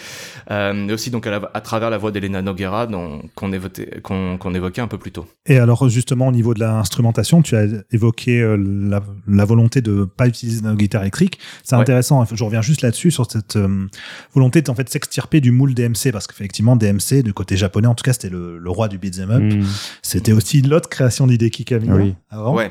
euh, 0.50 0.74
mais 0.74 0.94
aussi 0.94 1.10
donc 1.12 1.28
à, 1.28 1.62
travers 1.62 1.90
la 1.90 1.98
voix 1.98 2.12
d'Elena 2.12 2.42
Noguera 2.42 2.88
qu'on 3.36 3.52
évoquait, 3.52 4.02
qu'on 4.02 4.54
évoquait 4.54 4.82
un 4.82 4.88
peu 4.88 4.98
plus 4.98 5.12
tôt. 5.12 5.26
Et 5.46 5.58
alors 5.58 5.90
justement 5.90 6.28
au 6.28 6.32
niveau 6.32 6.54
de 6.54 6.60
l'instrumentation, 6.60 7.42
tu 7.42 7.56
as 7.56 7.66
évoqué 7.92 8.42
euh, 8.42 8.56
la, 8.56 9.02
la, 9.28 9.46
volonté 9.46 9.82
de 9.82 10.06
pas 10.06 10.28
utiliser 10.28 10.62
de 10.62 10.74
guitare 10.76 11.02
électrique. 11.02 11.40
C'est 11.64 11.76
intéressant. 11.76 12.24
Je 12.32 12.44
reviens 12.44 12.62
juste 12.62 12.82
là-dessus 12.82 13.12
sur 13.12 13.30
cette 13.30 13.56
euh, 13.56 13.88
volonté 14.34 14.62
de 14.62 14.70
en 14.70 14.76
fait 14.76 14.90
s'extirper 14.90 15.42
du 15.42 15.52
moule 15.52 15.74
DMC 15.74 16.12
parce 16.12 16.28
qu'effectivement 16.28 16.76
DMC 16.76 17.24
du 17.24 17.34
côté 17.34 17.58
japonais 17.58 17.88
en 17.88 17.96
tout 17.96 18.04
cas 18.04 18.14
c'était 18.14 18.30
le, 18.30 18.58
le, 18.58 18.70
roi 18.70 18.88
du 18.88 18.98
beat'em 18.98 19.32
up. 19.32 19.42
Mm. 19.42 19.66
C'était 20.02 20.32
aussi 20.32 20.62
l'autre 20.62 20.88
création 20.88 21.28
d'Hideki 21.28 21.66
Kamiya 21.66 21.96
oui. 21.96 22.16
avant. 22.30 22.56
Ouais. 22.56 22.70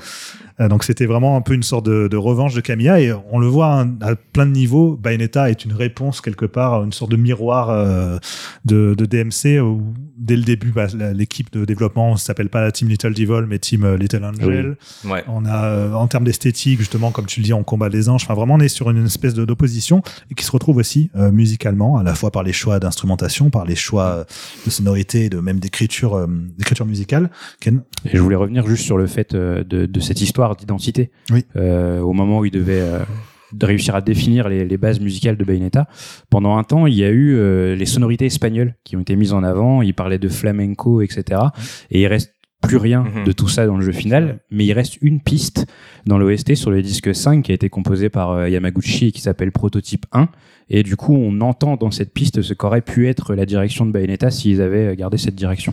Euh, 0.60 0.68
donc 0.78 0.84
c'était 0.84 1.06
vraiment 1.06 1.36
un 1.36 1.40
peu 1.40 1.54
une 1.54 1.64
sorte 1.64 1.86
de, 1.86 2.16
revanche 2.16 2.54
de 2.54 2.60
Kamiya 2.60 3.00
et 3.00 3.12
on 3.32 3.40
le 3.40 3.48
voit 3.48 3.80
hein, 3.80 3.96
à 4.00 4.14
plein 4.14 4.46
de 4.46 4.52
niveaux. 4.52 4.96
Bayonetta 4.96 5.50
est 5.50 5.64
une 5.64 5.72
réponse 5.72 6.20
quelque 6.20 6.46
part, 6.46 6.84
une 6.84 6.92
sorte 6.92 7.10
de 7.10 7.16
miroir 7.16 7.70
euh, 7.70 8.18
de, 8.64 8.94
de, 8.96 9.04
DMC 9.04 9.60
dès 10.18 10.36
le 10.36 10.42
début, 10.42 10.70
bah, 10.70 10.86
l'équipe 11.14 11.52
de 11.52 11.64
développement 11.64 12.16
s'appelle 12.16 12.48
pas 12.48 12.60
la 12.60 12.72
Team 12.72 12.88
Little 12.88 13.14
Devil 13.14 13.46
mais 13.48 13.58
Team 13.58 13.84
euh, 13.84 13.96
Little 13.96 14.24
Angel. 14.24 14.76
Ouais. 15.04 15.24
On 15.28 15.44
a 15.46 15.94
en 15.94 16.06
termes 16.06 16.24
d'esthétique 16.24 16.78
justement, 16.78 17.10
comme 17.10 17.26
tu 17.26 17.40
le 17.40 17.44
dis, 17.44 17.52
on 17.52 17.64
combat 17.64 17.88
les 17.88 18.08
anges. 18.08 18.24
Enfin 18.24 18.34
vraiment, 18.34 18.54
on 18.54 18.60
est 18.60 18.68
sur 18.68 18.90
une 18.90 19.06
espèce 19.06 19.34
d'opposition 19.34 20.02
et 20.30 20.34
qui 20.34 20.44
se 20.44 20.50
retrouve 20.50 20.76
aussi 20.76 21.10
musicalement, 21.32 21.98
à 21.98 22.02
la 22.02 22.14
fois 22.14 22.30
par 22.30 22.42
les 22.42 22.52
choix 22.52 22.78
d'instrumentation, 22.78 23.50
par 23.50 23.64
les 23.64 23.76
choix 23.76 24.26
de 24.64 24.70
sonorité, 24.70 25.28
de 25.28 25.38
même 25.38 25.60
d'écriture, 25.60 26.26
d'écriture 26.56 26.86
musicale. 26.86 27.30
Ken 27.60 27.82
et 28.04 28.16
je 28.16 28.20
voulais 28.20 28.36
revenir 28.36 28.66
juste 28.66 28.84
sur 28.84 28.98
le 28.98 29.06
fait 29.06 29.34
de, 29.34 29.64
de 29.68 30.00
cette 30.00 30.20
histoire 30.20 30.56
d'identité. 30.56 31.10
Euh, 31.56 32.00
au 32.00 32.12
moment 32.12 32.38
où 32.40 32.44
il 32.44 32.50
devait 32.50 32.82
euh, 33.52 33.66
réussir 33.66 33.94
à 33.94 34.00
définir 34.00 34.48
les, 34.48 34.76
bases 34.76 35.00
musicales 35.00 35.36
de 35.36 35.44
Bayonetta. 35.44 35.88
Pendant 36.30 36.56
un 36.56 36.64
temps, 36.64 36.86
il 36.86 36.94
y 36.94 37.04
a 37.04 37.10
eu 37.10 37.34
euh, 37.36 37.74
les 37.74 37.86
sonorités 37.86 38.26
espagnoles 38.26 38.74
qui 38.84 38.96
ont 38.96 39.00
été 39.00 39.16
mises 39.16 39.32
en 39.32 39.42
avant. 39.42 39.82
Il 39.82 39.94
parlait 39.94 40.18
de 40.18 40.28
flamenco, 40.28 41.02
etc. 41.02 41.40
Et 41.90 42.02
il 42.02 42.06
reste 42.06 42.34
plus 42.60 42.76
rien 42.76 43.04
mhm. 43.04 43.24
de 43.24 43.32
tout 43.32 43.48
ça 43.48 43.66
dans 43.66 43.76
le 43.76 43.84
jeu 43.84 43.92
final, 43.92 44.40
mais 44.50 44.66
il 44.66 44.72
reste 44.72 44.98
une 45.00 45.20
piste 45.20 45.66
dans 46.06 46.18
l'OST 46.18 46.56
sur 46.56 46.72
le 46.72 46.82
disque 46.82 47.14
5 47.14 47.44
qui 47.44 47.52
a 47.52 47.54
été 47.54 47.68
composé 47.70 48.08
par 48.08 48.48
Yamaguchi 48.48 49.06
et 49.06 49.12
qui 49.12 49.20
s'appelle 49.20 49.52
Prototype 49.52 50.06
1. 50.12 50.28
Et 50.68 50.82
du 50.82 50.96
coup, 50.96 51.14
on 51.14 51.40
entend 51.40 51.76
dans 51.76 51.92
cette 51.92 52.12
piste 52.12 52.42
ce 52.42 52.54
qu'aurait 52.54 52.82
pu 52.82 53.08
être 53.08 53.34
la 53.34 53.46
direction 53.46 53.86
de 53.86 53.92
Bayonetta 53.92 54.30
s'ils 54.30 54.60
avaient 54.60 54.96
gardé 54.96 55.18
cette 55.18 55.36
direction. 55.36 55.72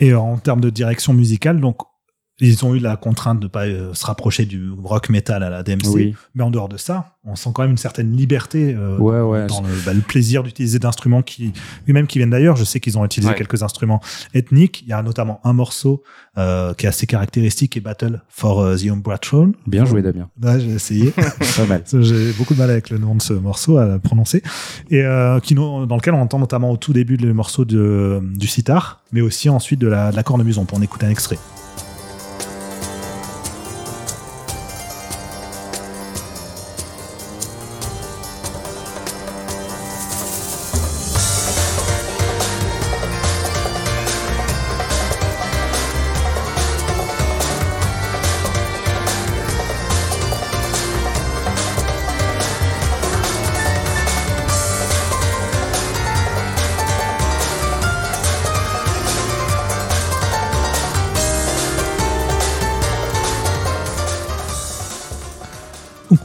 Et 0.00 0.14
en 0.14 0.36
termes 0.38 0.60
de 0.60 0.70
direction 0.70 1.12
musicale, 1.12 1.60
donc 1.60 1.78
ils 2.40 2.64
ont 2.64 2.74
eu 2.74 2.78
la 2.78 2.96
contrainte 2.96 3.40
de 3.40 3.44
ne 3.46 3.48
pas 3.48 3.66
euh, 3.66 3.92
se 3.94 4.06
rapprocher 4.06 4.44
du 4.46 4.70
rock 4.84 5.08
metal 5.08 5.42
à 5.42 5.50
la 5.50 5.62
DMC. 5.62 5.88
Oui. 5.88 6.14
Mais 6.34 6.44
en 6.44 6.50
dehors 6.50 6.68
de 6.68 6.76
ça, 6.76 7.16
on 7.24 7.34
sent 7.34 7.50
quand 7.52 7.62
même 7.62 7.72
une 7.72 7.76
certaine 7.76 8.16
liberté 8.16 8.74
euh, 8.78 8.96
Ouais, 8.98 9.20
ouais. 9.20 9.46
dans 9.48 9.60
le, 9.60 9.68
bah, 9.84 9.92
le 9.92 10.00
plaisir 10.00 10.42
d'utiliser 10.44 10.78
d'instruments 10.78 11.22
qui, 11.22 11.52
même 11.88 12.06
qui 12.06 12.18
viennent 12.18 12.30
d'ailleurs. 12.30 12.56
Je 12.56 12.64
sais 12.64 12.78
qu'ils 12.80 12.96
ont 12.96 13.04
utilisé 13.04 13.30
Ouais. 13.32 13.36
quelques 13.36 13.62
instruments 13.62 14.00
ethniques. 14.34 14.82
Il 14.82 14.88
y 14.88 14.92
a 14.92 15.02
notamment 15.02 15.40
un 15.44 15.52
morceau 15.52 16.02
euh, 16.38 16.74
qui 16.74 16.86
est 16.86 16.88
assez 16.88 17.06
caractéristique 17.06 17.76
et 17.76 17.80
Battle 17.80 18.22
for 18.28 18.60
euh, 18.60 18.76
the 18.76 18.86
Umbra 18.86 19.18
Throne. 19.18 19.54
Bien 19.66 19.84
joué, 19.84 20.00
Damien. 20.02 20.28
Ouais, 20.40 20.60
j'ai 20.60 20.70
essayé. 20.70 21.10
Pas 21.56 21.66
mal. 21.66 21.82
J'ai 22.00 22.32
beaucoup 22.32 22.54
de 22.54 22.58
mal 22.60 22.70
avec 22.70 22.90
le 22.90 22.98
nom 22.98 23.14
de 23.16 23.22
ce 23.22 23.32
morceau 23.32 23.78
à 23.78 23.98
prononcer. 23.98 24.42
Et 24.90 25.02
euh, 25.02 25.40
qui, 25.40 25.54
dans 25.54 25.84
lequel 25.86 26.14
on 26.14 26.20
entend 26.22 26.38
notamment 26.38 26.70
au 26.70 26.76
tout 26.76 26.92
début 26.92 27.16
le 27.16 27.34
morceau 27.34 27.64
de, 27.64 28.20
du 28.36 28.46
sitar, 28.46 29.02
mais 29.12 29.20
aussi 29.20 29.48
ensuite 29.48 29.80
de 29.80 29.88
la, 29.88 30.12
de 30.12 30.16
la 30.16 30.22
cornemuse. 30.22 30.56
On 30.58 30.64
peut 30.64 30.76
en 30.76 30.82
écouter 30.82 31.06
un 31.06 31.10
extrait. 31.10 31.38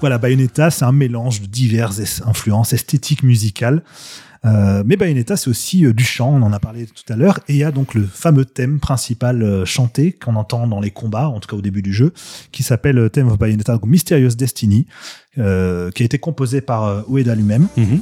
Voilà, 0.04 0.18
Bayonetta, 0.18 0.70
c'est 0.70 0.84
un 0.84 0.92
mélange 0.92 1.40
de 1.40 1.46
diverses 1.46 1.98
es- 2.00 2.22
influences 2.28 2.74
esthétiques 2.74 3.24
musicales. 3.24 3.82
Euh, 4.46 4.84
mais 4.86 4.98
Bayonetta, 4.98 5.38
c'est 5.38 5.50
aussi 5.50 5.86
euh, 5.86 5.94
du 5.94 6.04
chant, 6.04 6.30
on 6.34 6.42
en 6.42 6.52
a 6.52 6.60
parlé 6.60 6.86
tout 6.88 7.14
à 7.14 7.16
l'heure, 7.16 7.40
et 7.48 7.54
il 7.54 7.60
y 7.60 7.64
a 7.64 7.72
donc 7.72 7.94
le 7.94 8.04
fameux 8.04 8.44
thème 8.44 8.82
principal 8.82 9.42
euh, 9.42 9.64
chanté 9.64 10.12
qu'on 10.12 10.36
entend 10.36 10.68
dans 10.68 10.82
les 10.82 10.92
combats, 10.92 11.30
en 11.30 11.40
tout 11.40 11.48
cas 11.48 11.56
au 11.56 11.62
début 11.62 11.82
du 11.82 11.94
jeu, 11.94 12.12
qui 12.52 12.62
s'appelle 12.64 13.10
Theme 13.10 13.30
of 13.30 13.38
Bayonetta, 13.40 13.72
donc 13.72 13.86
Mysterious 13.86 14.36
Destiny, 14.36 14.86
qui 15.36 15.42
a 15.42 15.92
été 15.96 16.20
composé 16.20 16.60
par 16.60 17.06
Ueda 17.10 17.34
lui-même. 17.36 17.68
Mhm. 17.78 18.02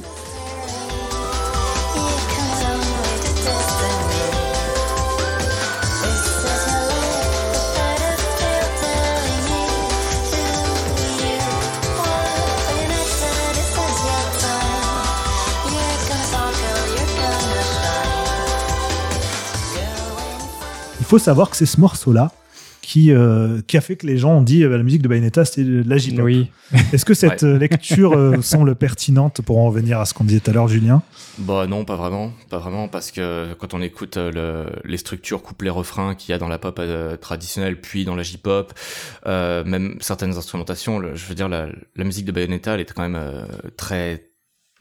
faut 21.12 21.18
savoir 21.18 21.50
que 21.50 21.56
c'est 21.58 21.66
ce 21.66 21.78
morceau-là 21.78 22.32
qui, 22.80 23.12
euh, 23.12 23.60
qui 23.66 23.76
a 23.76 23.82
fait 23.82 23.96
que 23.96 24.06
les 24.06 24.16
gens 24.16 24.32
ont 24.38 24.40
dit 24.40 24.64
euh, 24.64 24.78
la 24.78 24.82
musique 24.82 25.02
de 25.02 25.08
Bayonetta, 25.08 25.44
c'est 25.44 25.62
de 25.62 25.84
la 25.86 25.98
J-pop. 25.98 26.24
Oui. 26.24 26.50
Est-ce 26.94 27.04
que 27.04 27.12
cette 27.12 27.42
euh, 27.42 27.58
lecture 27.58 28.14
euh, 28.14 28.40
semble 28.40 28.74
pertinente 28.74 29.42
pour 29.42 29.58
en 29.58 29.66
revenir 29.66 30.00
à 30.00 30.06
ce 30.06 30.14
qu'on 30.14 30.24
disait 30.24 30.40
tout 30.40 30.50
à 30.50 30.54
l'heure, 30.54 30.68
Julien? 30.68 31.02
Bah 31.38 31.66
non, 31.68 31.84
pas 31.84 31.96
vraiment, 31.96 32.32
pas 32.48 32.56
vraiment, 32.58 32.88
parce 32.88 33.10
que 33.10 33.52
quand 33.58 33.74
on 33.74 33.82
écoute 33.82 34.16
euh, 34.16 34.32
le, 34.32 34.88
les 34.90 34.96
structures 34.96 35.42
couplets-refrains 35.42 36.14
qu'il 36.14 36.30
y 36.30 36.34
a 36.34 36.38
dans 36.38 36.48
la 36.48 36.58
pop 36.58 36.78
euh, 36.78 37.18
traditionnelle, 37.18 37.78
puis 37.78 38.06
dans 38.06 38.16
la 38.16 38.22
J-pop, 38.22 38.72
euh, 39.26 39.64
même 39.64 39.96
certaines 40.00 40.38
instrumentations, 40.38 40.98
le- 40.98 41.14
je 41.14 41.26
veux 41.26 41.34
dire, 41.34 41.50
la, 41.50 41.66
la 41.94 42.04
musique 42.04 42.24
de 42.24 42.32
Bayonetta, 42.32 42.72
elle 42.74 42.80
est 42.80 42.90
quand 42.90 43.02
même 43.02 43.16
euh, 43.20 43.44
très 43.76 44.31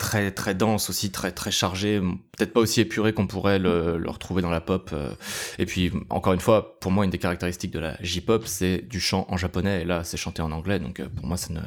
très 0.01 0.31
très 0.31 0.55
dense 0.55 0.89
aussi, 0.89 1.11
très 1.11 1.31
très 1.31 1.51
chargée, 1.51 1.99
peut-être 2.35 2.53
pas 2.53 2.59
aussi 2.59 2.81
épurée 2.81 3.13
qu'on 3.13 3.27
pourrait 3.27 3.59
le, 3.59 3.99
le 3.99 4.09
retrouver 4.09 4.41
dans 4.41 4.49
la 4.49 4.59
pop. 4.59 4.89
euh. 4.93 5.11
Et 5.59 5.67
puis 5.67 5.91
encore 6.09 6.33
une 6.33 6.39
fois, 6.39 6.79
pour 6.79 6.91
moi, 6.91 7.05
une 7.05 7.11
des 7.11 7.19
caractéristiques 7.19 7.69
de 7.69 7.77
la 7.77 7.97
J-pop, 8.01 8.47
c'est 8.47 8.79
du 8.89 8.99
chant 8.99 9.27
en 9.29 9.37
japonais, 9.37 9.83
et 9.83 9.85
là, 9.85 10.03
c'est 10.03 10.17
chanté 10.17 10.41
en 10.41 10.51
anglais, 10.51 10.79
donc 10.79 10.99
euh, 10.99 11.05
pour 11.15 11.27
moi, 11.27 11.37
ça 11.37 11.53
ne 11.53 11.59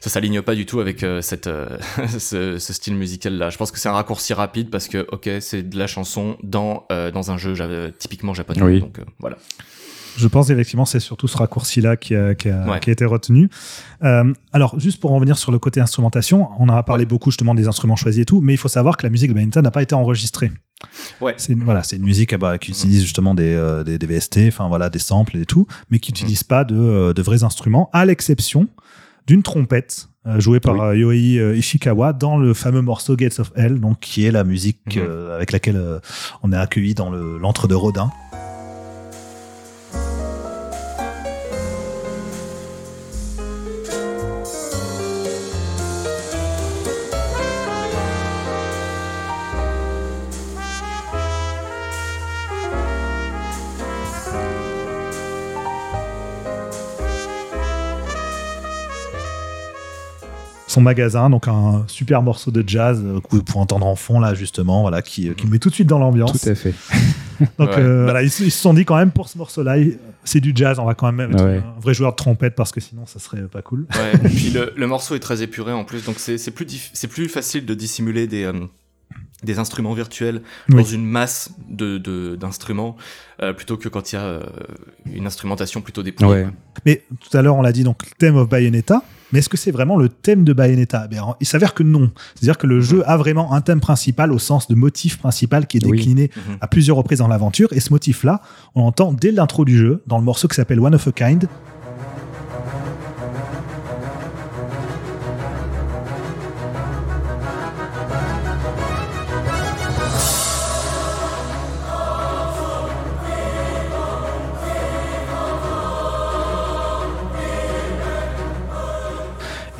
ça 0.00 0.10
s'aligne 0.10 0.42
pas 0.42 0.56
du 0.56 0.66
tout 0.66 0.80
avec 0.80 1.04
euh, 1.04 1.22
cette 1.22 1.46
euh, 1.46 1.78
ce, 2.18 2.58
ce 2.58 2.72
style 2.72 2.96
musical 2.96 3.38
là. 3.38 3.50
Je 3.50 3.56
pense 3.56 3.70
que 3.70 3.78
c'est 3.78 3.88
un 3.88 3.92
raccourci 3.92 4.34
rapide 4.34 4.68
parce 4.68 4.88
que 4.88 5.06
ok, 5.12 5.30
c'est 5.40 5.62
de 5.62 5.78
la 5.78 5.86
chanson 5.86 6.36
dans 6.42 6.86
euh, 6.90 7.12
dans 7.12 7.30
un 7.30 7.38
jeu 7.38 7.54
typiquement 7.98 8.34
japonais. 8.34 8.62
Oui. 8.62 8.80
Donc 8.80 8.98
euh, 8.98 9.04
voilà. 9.20 9.36
Je 10.16 10.26
pense 10.28 10.50
effectivement 10.50 10.84
c'est 10.84 11.00
surtout 11.00 11.28
ce 11.28 11.36
raccourci-là 11.36 11.96
qui 11.96 12.14
a, 12.14 12.34
qui 12.34 12.48
a- 12.48 12.66
Ouais. 12.68 12.80
qui 12.80 12.90
a 12.90 12.92
été 12.92 13.04
retenu. 13.04 13.48
Euh, 14.02 14.32
alors, 14.52 14.78
juste 14.78 15.00
pour 15.00 15.12
en 15.12 15.16
revenir 15.16 15.38
sur 15.38 15.52
le 15.52 15.58
côté 15.58 15.80
instrumentation, 15.80 16.48
on 16.58 16.68
en 16.68 16.74
a 16.76 16.82
parlé 16.82 17.04
beaucoup 17.06 17.30
justement 17.30 17.54
des 17.54 17.68
instruments 17.68 17.96
choisis 17.96 18.22
et 18.22 18.24
tout, 18.24 18.40
mais 18.40 18.54
il 18.54 18.58
faut 18.58 18.68
savoir 18.68 18.96
que 18.96 19.04
la 19.06 19.10
musique 19.10 19.28
de 19.30 19.34
Bayonetta 19.34 19.62
n'a 19.62 19.70
pas 19.70 19.82
été 19.82 19.94
enregistrée. 19.94 20.50
Ouais. 21.20 21.34
C'est 21.36 21.52
une, 21.52 21.62
voilà, 21.64 21.82
c'est 21.82 21.96
une 21.96 22.04
musique 22.04 22.32
ah 22.32 22.38
bah, 22.38 22.58
qui 22.58 22.70
utilise 22.70 23.02
justement 23.02 23.34
des, 23.34 23.52
euh, 23.54 23.84
des, 23.84 23.98
des 23.98 24.06
VST, 24.06 24.48
enfin 24.48 24.68
voilà, 24.68 24.88
des 24.88 24.98
samples 24.98 25.36
et 25.36 25.44
tout, 25.46 25.66
mais 25.90 25.98
qui 25.98 26.10
n'utilise 26.12 26.42
pas 26.42 26.64
de, 26.64 26.74
euh, 26.76 27.12
de 27.12 27.20
vrais 27.22 27.44
instruments, 27.44 27.90
à 27.92 28.04
l'exception 28.06 28.66
d'une 29.26 29.42
trompette 29.42 30.08
euh, 30.26 30.40
jouée 30.40 30.60
par 30.60 30.74
Oui. 30.92 31.36
euh, 31.38 31.50
euh, 31.52 31.56
Ishikawa 31.56 32.12
dans 32.14 32.36
le 32.38 32.52
fameux 32.54 32.82
morceau 32.82 33.14
Gates 33.16 33.38
of 33.40 33.52
Hell, 33.56 33.78
donc 33.80 34.00
qui 34.00 34.24
est 34.24 34.30
la 34.30 34.44
musique 34.44 34.96
Mhm. 34.96 35.02
euh, 35.06 35.36
avec 35.36 35.52
laquelle 35.52 35.76
euh, 35.76 35.98
on 36.42 36.52
est 36.52 36.56
accueilli 36.56 36.94
dans 36.94 37.10
le- 37.10 37.38
l'antre 37.38 37.68
de 37.68 37.74
Rodin. 37.74 38.10
Son 60.80 60.84
magasin, 60.84 61.30
donc 61.30 61.46
un 61.48 61.84
super 61.86 62.22
morceau 62.22 62.50
de 62.50 62.64
jazz 62.66 63.02
euh, 63.04 63.20
que 63.20 63.36
vous 63.36 63.42
pouvez 63.42 63.60
entendre 63.60 63.86
en 63.86 63.96
fond 63.96 64.18
là 64.20 64.34
justement, 64.34 64.82
voilà, 64.82 65.02
qui, 65.02 65.28
euh, 65.28 65.34
qui 65.34 65.46
met 65.46 65.58
tout 65.58 65.68
de 65.68 65.74
suite 65.74 65.86
dans 65.88 65.98
l'ambiance. 65.98 66.40
Tout 66.40 66.48
à 66.48 66.54
fait. 66.54 66.74
Donc 67.58 67.70
Ouais. 67.70 67.78
euh, 67.78 68.04
voilà, 68.04 68.22
ils, 68.22 68.30
se- 68.30 68.42
ils 68.44 68.50
se 68.50 68.60
sont 68.60 68.74
dit 68.74 68.84
quand 68.84 68.96
même 68.96 69.12
pour 69.12 69.28
ce 69.30 69.38
morceau-là, 69.38 69.76
c'est 70.24 70.40
du 70.40 70.52
jazz, 70.54 70.78
on 70.78 70.84
va 70.84 70.94
quand 70.94 71.10
même 71.10 71.34
Ouais. 71.34 71.62
un 71.76 71.80
vrai 71.80 71.94
joueur 71.94 72.10
de 72.12 72.16
trompette 72.16 72.54
parce 72.54 72.70
que 72.70 72.80
sinon 72.80 73.06
ça 73.06 73.18
serait 73.18 73.40
pas 73.48 73.62
cool. 73.62 73.86
Ouais. 73.94 74.12
Et 74.26 74.28
puis 74.28 74.50
le, 74.50 74.72
le 74.76 74.86
morceau 74.86 75.14
est 75.14 75.20
très 75.20 75.42
épuré 75.42 75.72
en 75.72 75.84
plus, 75.84 76.04
donc 76.04 76.16
c'est 76.18 76.36
c'est 76.36 76.50
plus 76.50 76.90
c'est 76.92 77.08
plus 77.08 77.28
facile 77.28 77.64
de 77.64 77.72
dissimuler 77.74 78.26
des 78.26 78.44
euh, 78.44 78.52
des 79.42 79.58
instruments 79.58 79.94
virtuels 79.94 80.42
Oui. 80.68 80.76
dans 80.82 80.84
une 80.88 81.04
masse 81.06 81.50
de 81.70 81.96
de- 81.96 82.36
d'instruments 82.36 82.96
euh, 83.42 83.54
plutôt 83.54 83.78
que 83.78 83.88
quand 83.88 84.12
il 84.12 84.16
y 84.16 84.18
a 84.18 84.22
euh, 84.24 84.42
une 85.10 85.26
instrumentation 85.26 85.80
plutôt 85.80 86.02
dépouillée. 86.02 86.30
Ouais. 86.30 86.46
Mais 86.84 87.04
tout 87.20 87.34
à 87.36 87.40
l'heure 87.40 87.56
on 87.56 87.62
l'a 87.62 87.72
dit 87.72 87.84
donc 87.84 88.02
thème 88.18 88.36
of 88.36 88.50
Bayonetta, 88.50 89.02
mais 89.32 89.38
est-ce 89.40 89.48
que 89.48 89.56
c'est 89.56 89.70
vraiment 89.70 89.96
le 89.96 90.08
thème 90.08 90.44
de 90.44 90.52
Bayonetta 90.52 91.06
Ben, 91.08 91.22
Il 91.40 91.46
s'avère 91.46 91.74
que 91.74 91.82
non. 91.82 92.10
C'est-à-dire 92.34 92.58
que 92.58 92.66
le 92.66 92.80
jeu 92.80 93.02
a 93.08 93.16
vraiment 93.16 93.52
un 93.52 93.60
thème 93.60 93.80
principal 93.80 94.32
au 94.32 94.38
sens 94.38 94.68
de 94.68 94.74
motif 94.74 95.18
principal 95.18 95.66
qui 95.66 95.76
est 95.78 95.80
décliné 95.80 96.30
Mhm. 96.36 96.56
à 96.60 96.66
plusieurs 96.68 96.96
reprises 96.96 97.18
dans 97.18 97.28
l'aventure. 97.28 97.68
Et 97.72 97.80
ce 97.80 97.90
motif-là, 97.92 98.40
on 98.74 98.82
l'entend 98.84 99.12
dès 99.12 99.32
l'intro 99.32 99.64
du 99.64 99.76
jeu, 99.76 100.02
dans 100.06 100.18
le 100.18 100.24
morceau 100.24 100.48
qui 100.48 100.54
s'appelle 100.56 100.80
One 100.80 100.94
of 100.94 101.06
a 101.06 101.12
Kind. 101.12 101.46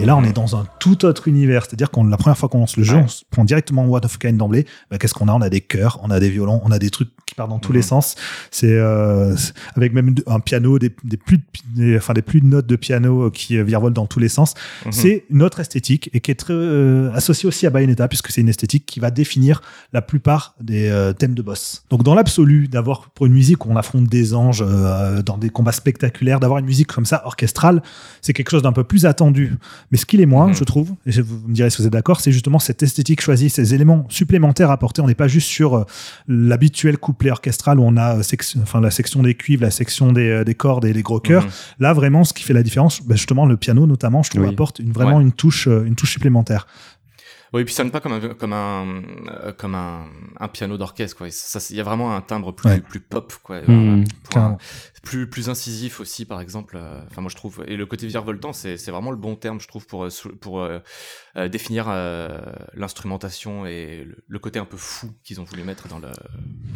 Et 0.01 0.07
là, 0.07 0.17
on 0.17 0.25
est 0.25 0.33
dans 0.33 0.57
un 0.57 0.67
tout 0.79 1.05
autre 1.05 1.29
univers. 1.29 1.65
C'est-à-dire 1.65 1.91
qu'on 1.91 2.05
la 2.05 2.17
première 2.17 2.39
fois 2.39 2.49
qu'on 2.49 2.59
lance 2.61 2.77
le 2.77 2.83
jeu, 2.83 2.97
Ouais. 2.97 3.03
on 3.05 3.09
se 3.09 3.23
prend 3.31 3.45
directement 3.45 3.85
One 3.85 4.05
of 4.05 4.19
Kind 4.19 4.37
d'emblée. 4.37 4.67
Bah, 4.91 4.99
Qu'est-ce 4.99 5.15
qu'on 5.15 5.29
a? 5.29 5.33
On 5.33 5.41
a 5.43 5.51
des 5.51 5.61
chœurs, 5.61 5.99
on 6.03 6.11
a 6.11 6.19
des 6.21 6.31
violons, 6.31 6.61
on 6.65 6.71
a 6.71 6.79
des 6.79 6.91
trucs 6.91 7.11
dans 7.49 7.59
tous 7.59 7.73
Mhm. 7.73 7.77
les 7.77 7.83
sens. 7.83 8.15
C'est 8.51 8.73
euh, 8.73 9.35
avec 9.77 9.93
même 9.93 10.15
un 10.27 10.41
piano, 10.41 10.79
des, 10.79 10.95
des 11.05 11.17
plus 11.17 11.39
de, 11.39 11.43
des- 11.75 11.97
enfin 11.97 12.13
des 12.15 12.23
plus 12.23 12.41
de 12.41 12.47
notes 12.47 12.67
de 12.67 12.77
piano 12.77 13.27
euh, 13.27 13.31
qui 13.31 13.57
euh, 13.57 13.63
virevoltent 13.65 13.95
dans 13.97 14.07
tous 14.07 14.19
les 14.21 14.29
sens. 14.29 14.55
Mhm. 14.87 14.93
C'est 14.93 15.25
une 15.31 15.43
autre 15.43 15.61
esthétique 15.61 16.11
et 16.13 16.21
qui 16.21 16.31
est 16.31 16.35
très 16.35 16.53
euh, 16.55 17.11
associée 17.13 17.47
aussi 17.47 17.67
à 17.67 17.71
Bayonetta 17.71 18.09
puisque 18.09 18.31
c'est 18.31 18.41
une 18.41 18.49
esthétique 18.49 18.87
qui 18.87 19.01
va 19.01 19.11
définir 19.11 19.63
la 19.93 20.03
plupart 20.03 20.55
des 20.61 20.89
euh, 20.89 21.13
thèmes 21.13 21.35
de 21.35 21.43
boss. 21.43 21.85
Donc 21.91 22.03
dans 22.03 22.15
l'absolu, 22.15 22.69
d'avoir 22.69 23.11
pour 23.11 23.27
une 23.27 23.33
musique 23.33 23.67
où 23.67 23.71
on 23.71 23.77
affronte 23.77 24.07
des 24.07 24.35
anges 24.35 24.65
dans 25.25 25.39
des 25.39 25.51
combats 25.51 25.73
spectaculaires, 25.73 26.41
d'avoir 26.41 26.59
une 26.59 26.67
musique 26.67 26.89
comme 26.89 27.07
ça 27.07 27.23
orchestrale, 27.25 27.83
c'est 28.23 28.33
quelque 28.33 28.51
chose 28.51 28.63
d'un 28.63 28.73
peu 28.73 28.85
plus 28.85 29.07
attendu. 29.07 29.55
Mais 29.91 29.99
ce 29.99 30.07
qu'il 30.07 30.21
est 30.21 30.27
moins, 30.27 30.49
Mhm. 30.49 30.55
je 30.55 30.65
trouve, 30.65 30.91
et 31.07 31.13
je- 31.13 31.23
vous 31.23 31.41
me 31.49 31.55
direz 31.55 31.71
si 31.71 31.79
vous 31.79 31.87
êtes 31.87 31.93
d'accord, 31.93 32.21
c'est 32.21 32.33
justement 32.33 32.59
cette 32.59 32.83
esthétique 32.83 33.21
choisie, 33.21 33.51
ces 33.51 33.75
éléments 33.75 34.07
supplémentaires 34.09 34.71
apportés. 34.71 35.01
On 35.03 35.07
n'est 35.07 35.15
pas 35.15 35.29
juste 35.29 35.49
sur 35.49 35.87
l'habituel 36.29 36.99
couplet 36.99 37.30
orchestral 37.31 37.79
où 37.79 37.85
on 37.85 37.97
a 37.97 38.17
euh, 38.19 38.23
section, 38.23 38.61
enfin, 38.63 38.81
la 38.81 38.91
section 38.91 39.23
des 39.23 39.35
cuivres, 39.35 39.63
la 39.63 39.71
section 39.71 40.13
des, 40.13 40.29
euh, 40.29 40.45
des 40.45 40.55
cordes 40.55 40.85
et 40.85 40.93
les 40.93 41.03
gros 41.03 41.21
chœurs. 41.21 41.45
Mhm. 41.45 41.51
Là, 41.81 41.93
vraiment, 41.93 42.25
ce 42.25 42.33
qui 42.33 42.43
fait 42.45 42.53
la 42.53 42.63
différence, 42.63 43.03
bah, 43.03 43.17
justement, 43.17 43.47
le 43.47 43.57
piano 43.57 43.87
notamment, 43.87 44.23
je 44.23 44.31
trouve, 44.31 44.43
Oui. 44.43 44.49
apporte 44.51 44.79
une, 44.79 44.93
vraiment 44.93 45.21
une 45.21 45.33
touche, 45.33 45.69
euh, 45.69 45.85
une 45.85 45.95
touche 45.95 46.13
supplémentaire. 46.13 46.67
Oui, 47.53 47.63
et 47.63 47.65
puis 47.65 47.75
ça 47.75 47.83
sonne 47.83 47.91
pas 47.91 48.01
comme 48.01 48.13
un 48.13 48.21
comme 48.35 48.53
un 48.53 49.03
euh, 49.29 49.53
comme 49.53 49.75
un, 49.75 50.07
un 50.39 50.49
piano 50.49 50.79
d'orchestre 50.79 51.17
quoi. 51.17 51.29
Ça, 51.31 51.59
il 51.71 51.77
y 51.77 51.81
a 51.81 51.83
vraiment 51.83 52.15
un 52.15 52.21
timbre 52.21 52.53
plus 52.53 52.69
Ouais. 52.71 52.81
plus 52.81 53.01
pop 53.01 53.33
quoi. 53.43 53.57
Un- 53.69 54.05
Carrément. 54.31 54.59
plus 55.03 55.29
plus 55.29 55.49
incisif 55.49 55.99
aussi 56.01 56.25
par 56.27 56.41
exemple. 56.41 56.77
euh, 56.77 57.03
Enfin 57.11 57.23
moi 57.23 57.31
je 57.31 57.35
trouve 57.37 57.65
et 57.67 57.77
le 57.77 57.87
côté 57.87 58.07
virevoltant 58.07 58.53
c'est 58.53 58.77
c'est 58.77 58.93
vraiment 58.93 59.11
le 59.11 59.17
bon 59.17 59.35
terme 59.35 59.61
je 59.61 59.67
trouve 59.67 59.87
pour 59.87 60.05
euh, 60.05 60.11
pour 60.41 60.61
euh, 60.63 60.79
définir 61.49 61.87
euh, 61.89 62.41
l'instrumentation 62.75 63.67
et 63.67 64.05
le, 64.05 64.17
le 64.29 64.39
côté 64.39 64.59
un 64.59 64.65
peu 64.65 64.77
fou 64.77 65.11
qu'ils 65.25 65.41
ont 65.41 65.45
voulu 65.45 65.65
mettre 65.65 65.89
dans 65.89 65.99
le 65.99 66.11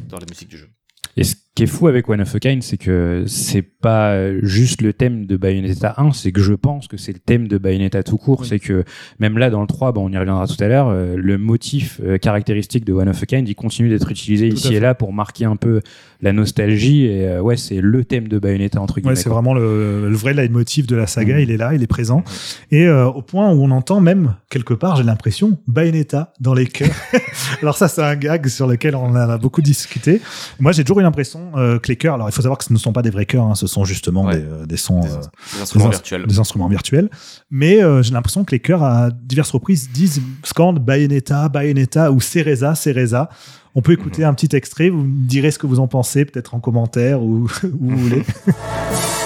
dans 0.09 0.19
la 0.19 0.27
musique 0.29 0.49
du 0.49 0.59
jeu. 0.59 0.71
Et 1.17 1.23
ce 1.25 1.37
qui 1.55 1.63
est 1.63 1.67
fou 1.67 1.87
avec 1.87 2.09
One 2.09 2.21
of 2.21 2.35
a 2.35 2.41
Kind, 2.41 2.63
c'est 2.65 2.77
que 2.77 3.25
c'est 3.29 3.63
pas 3.63 4.33
juste 4.41 4.83
le 4.83 4.93
thème 4.93 5.27
de 5.27 5.37
Bayonetta 5.37 5.95
1, 5.99 6.11
c'est 6.13 6.33
que 6.33 6.41
je 6.41 6.53
pense 6.53 6.89
que 6.89 6.97
c'est 6.97 7.13
le 7.13 7.21
thème 7.21 7.47
de 7.47 7.59
Bayonetta 7.59 8.03
tout 8.03 8.17
court. 8.17 8.41
Oui. 8.41 8.47
C'est 8.49 8.59
que 8.59 8.85
même 9.21 9.39
là, 9.39 9.51
dans 9.51 9.61
le 9.61 9.69
3, 9.69 9.93
bon, 9.93 10.09
on 10.09 10.13
y 10.13 10.19
reviendra 10.19 10.49
tout 10.49 10.57
à 10.59 10.67
l'heure, 10.67 10.89
euh, 10.89 11.15
le 11.17 11.39
motif 11.39 12.01
euh, 12.03 12.19
caractéristique 12.19 12.85
de 12.85 12.93
One 12.93 13.09
of 13.09 13.23
a 13.23 13.27
Kind, 13.27 13.49
il 13.49 13.55
continue 13.55 13.89
d'être 13.89 14.11
utilisé 14.11 14.49
Tout 14.49 14.57
ici 14.57 14.75
et 14.75 14.81
là 14.81 14.95
pour 14.95 15.13
marquer 15.13 15.45
un 15.45 15.55
peu 15.55 15.81
la 16.23 16.33
nostalgie. 16.33 17.05
Et 17.05 17.29
euh, 17.29 17.41
ouais, 17.41 17.57
c'est 17.57 17.81
le 17.81 18.05
thème 18.05 18.27
de 18.27 18.41
Bayonetta, 18.41 18.81
entre 18.81 18.97
guillemets. 18.97 19.11
Ouais, 19.11 19.17
c'est 19.17 19.29
vraiment 19.29 19.55
le, 19.55 20.09
le 20.09 20.17
vrai 20.17 20.35
leitmotiv 20.35 20.87
de 20.87 20.97
la 20.97 21.07
saga. 21.07 21.35
Mhm. 21.35 21.41
Il 21.41 21.51
est 21.53 21.57
là, 21.57 21.73
il 21.73 21.83
est 21.85 21.87
présent. 21.87 22.25
Et 22.73 22.89
au 22.89 23.23
point 23.23 23.53
où 23.53 23.63
on 23.63 23.71
entend 23.71 24.01
même, 24.01 24.35
quelque 24.51 24.75
part, 24.75 24.97
j'ai 24.97 25.05
l'impression, 25.05 25.59
Bayonetta 25.69 26.33
dans 26.41 26.55
les 26.55 26.67
chœurs. 26.67 26.91
alors 27.63 27.77
ça, 27.77 27.87
c'est 27.87 28.03
un 28.03 28.17
gag 28.17 28.49
sur 28.49 28.67
lequel 28.67 28.97
on 28.97 29.15
a 29.15 29.39
beaucoup 29.39 29.63
discuté. 29.63 30.21
Moi, 30.59 30.73
j'ai 30.73 30.83
toujours 30.83 30.99
eu 31.01 31.05
l'impression 31.05 31.44
euh, 31.57 31.79
que 31.79 31.89
les 31.89 31.97
chœurs, 31.97 32.15
alors 32.15 32.29
il 32.29 32.33
faut 32.33 32.43
savoir 32.43 32.59
que 32.59 32.65
ce 32.65 32.73
ne 32.73 32.79
sont 32.79 32.93
pas 32.93 33.03
des 33.03 33.11
vrais 33.11 33.27
chœurs, 33.27 33.45
hein, 33.45 33.55
ce 33.55 33.67
sont 33.67 33.85
justement 33.85 34.25
Ouais. 34.25 34.37
des, 34.39 34.43
euh, 34.45 34.67
des 34.67 34.77
sons, 34.77 35.01
Des, 35.01 35.09
euh, 35.09 35.21
des 35.55 35.61
instruments 35.63 35.87
ins- 35.87 35.91
virtuels. 35.91 36.27
des 36.27 36.39
instruments 36.39 36.69
virtuels. 36.69 37.11
Mais 37.51 37.83
euh, 37.83 38.03
j'ai 38.03 38.13
l'impression 38.13 38.45
que 38.45 38.51
les 38.53 38.61
chœurs, 38.61 38.83
à 38.83 39.11
diverses 39.11 39.51
reprises, 39.51 39.91
disent, 39.93 40.21
scandent 40.45 40.79
Bayonetta, 40.79 41.49
Bayonetta 41.49 42.13
ou 42.13 42.21
Cereza, 42.21 42.75
Cereza. 42.75 43.29
On 43.75 43.83
peut 43.83 43.93
écouter 43.93 44.23
Mhm. 44.23 44.29
un 44.29 44.35
petit 44.35 44.55
extrait, 44.55 44.89
vous 44.89 45.03
me 45.05 45.27
direz 45.27 45.51
ce 45.51 45.59
que 45.59 45.67
vous 45.67 45.81
en 45.81 45.89
pensez, 45.89 46.25
peut-être 46.25 46.55
en 46.55 46.61
commentaire 46.61 47.23
ou 47.23 47.47
où 47.65 47.89
vous 47.91 47.97
voulez. 47.97 48.23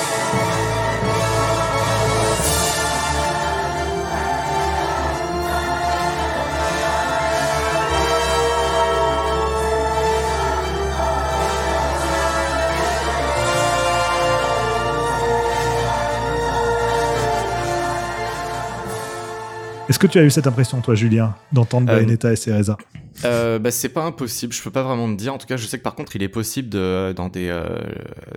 Est-ce 19.88 19.98
que 19.98 20.06
tu 20.06 20.18
as 20.18 20.22
eu 20.24 20.30
cette 20.30 20.46
impression, 20.46 20.80
toi, 20.80 20.94
Julien, 20.94 21.34
d'entendre 21.52 21.90
Euh, 21.90 21.96
Bayonetta 21.96 22.32
et 22.32 22.36
Cereza 22.36 22.76
Euh, 23.24 23.58
bah, 23.58 23.70
c'est 23.72 23.88
pas 23.88 24.04
impossible, 24.04 24.52
je 24.52 24.62
peux 24.62 24.70
pas 24.70 24.82
vraiment 24.84 25.10
te 25.12 25.16
dire. 25.18 25.34
En 25.34 25.38
tout 25.38 25.46
cas, 25.46 25.56
je 25.56 25.66
sais 25.66 25.76
que 25.78 25.82
par 25.82 25.94
contre, 25.96 26.14
il 26.14 26.22
est 26.22 26.28
possible 26.28 26.68
de, 26.68 27.12
dans 27.16 27.28
des, 27.28 27.48
euh, 27.48 27.66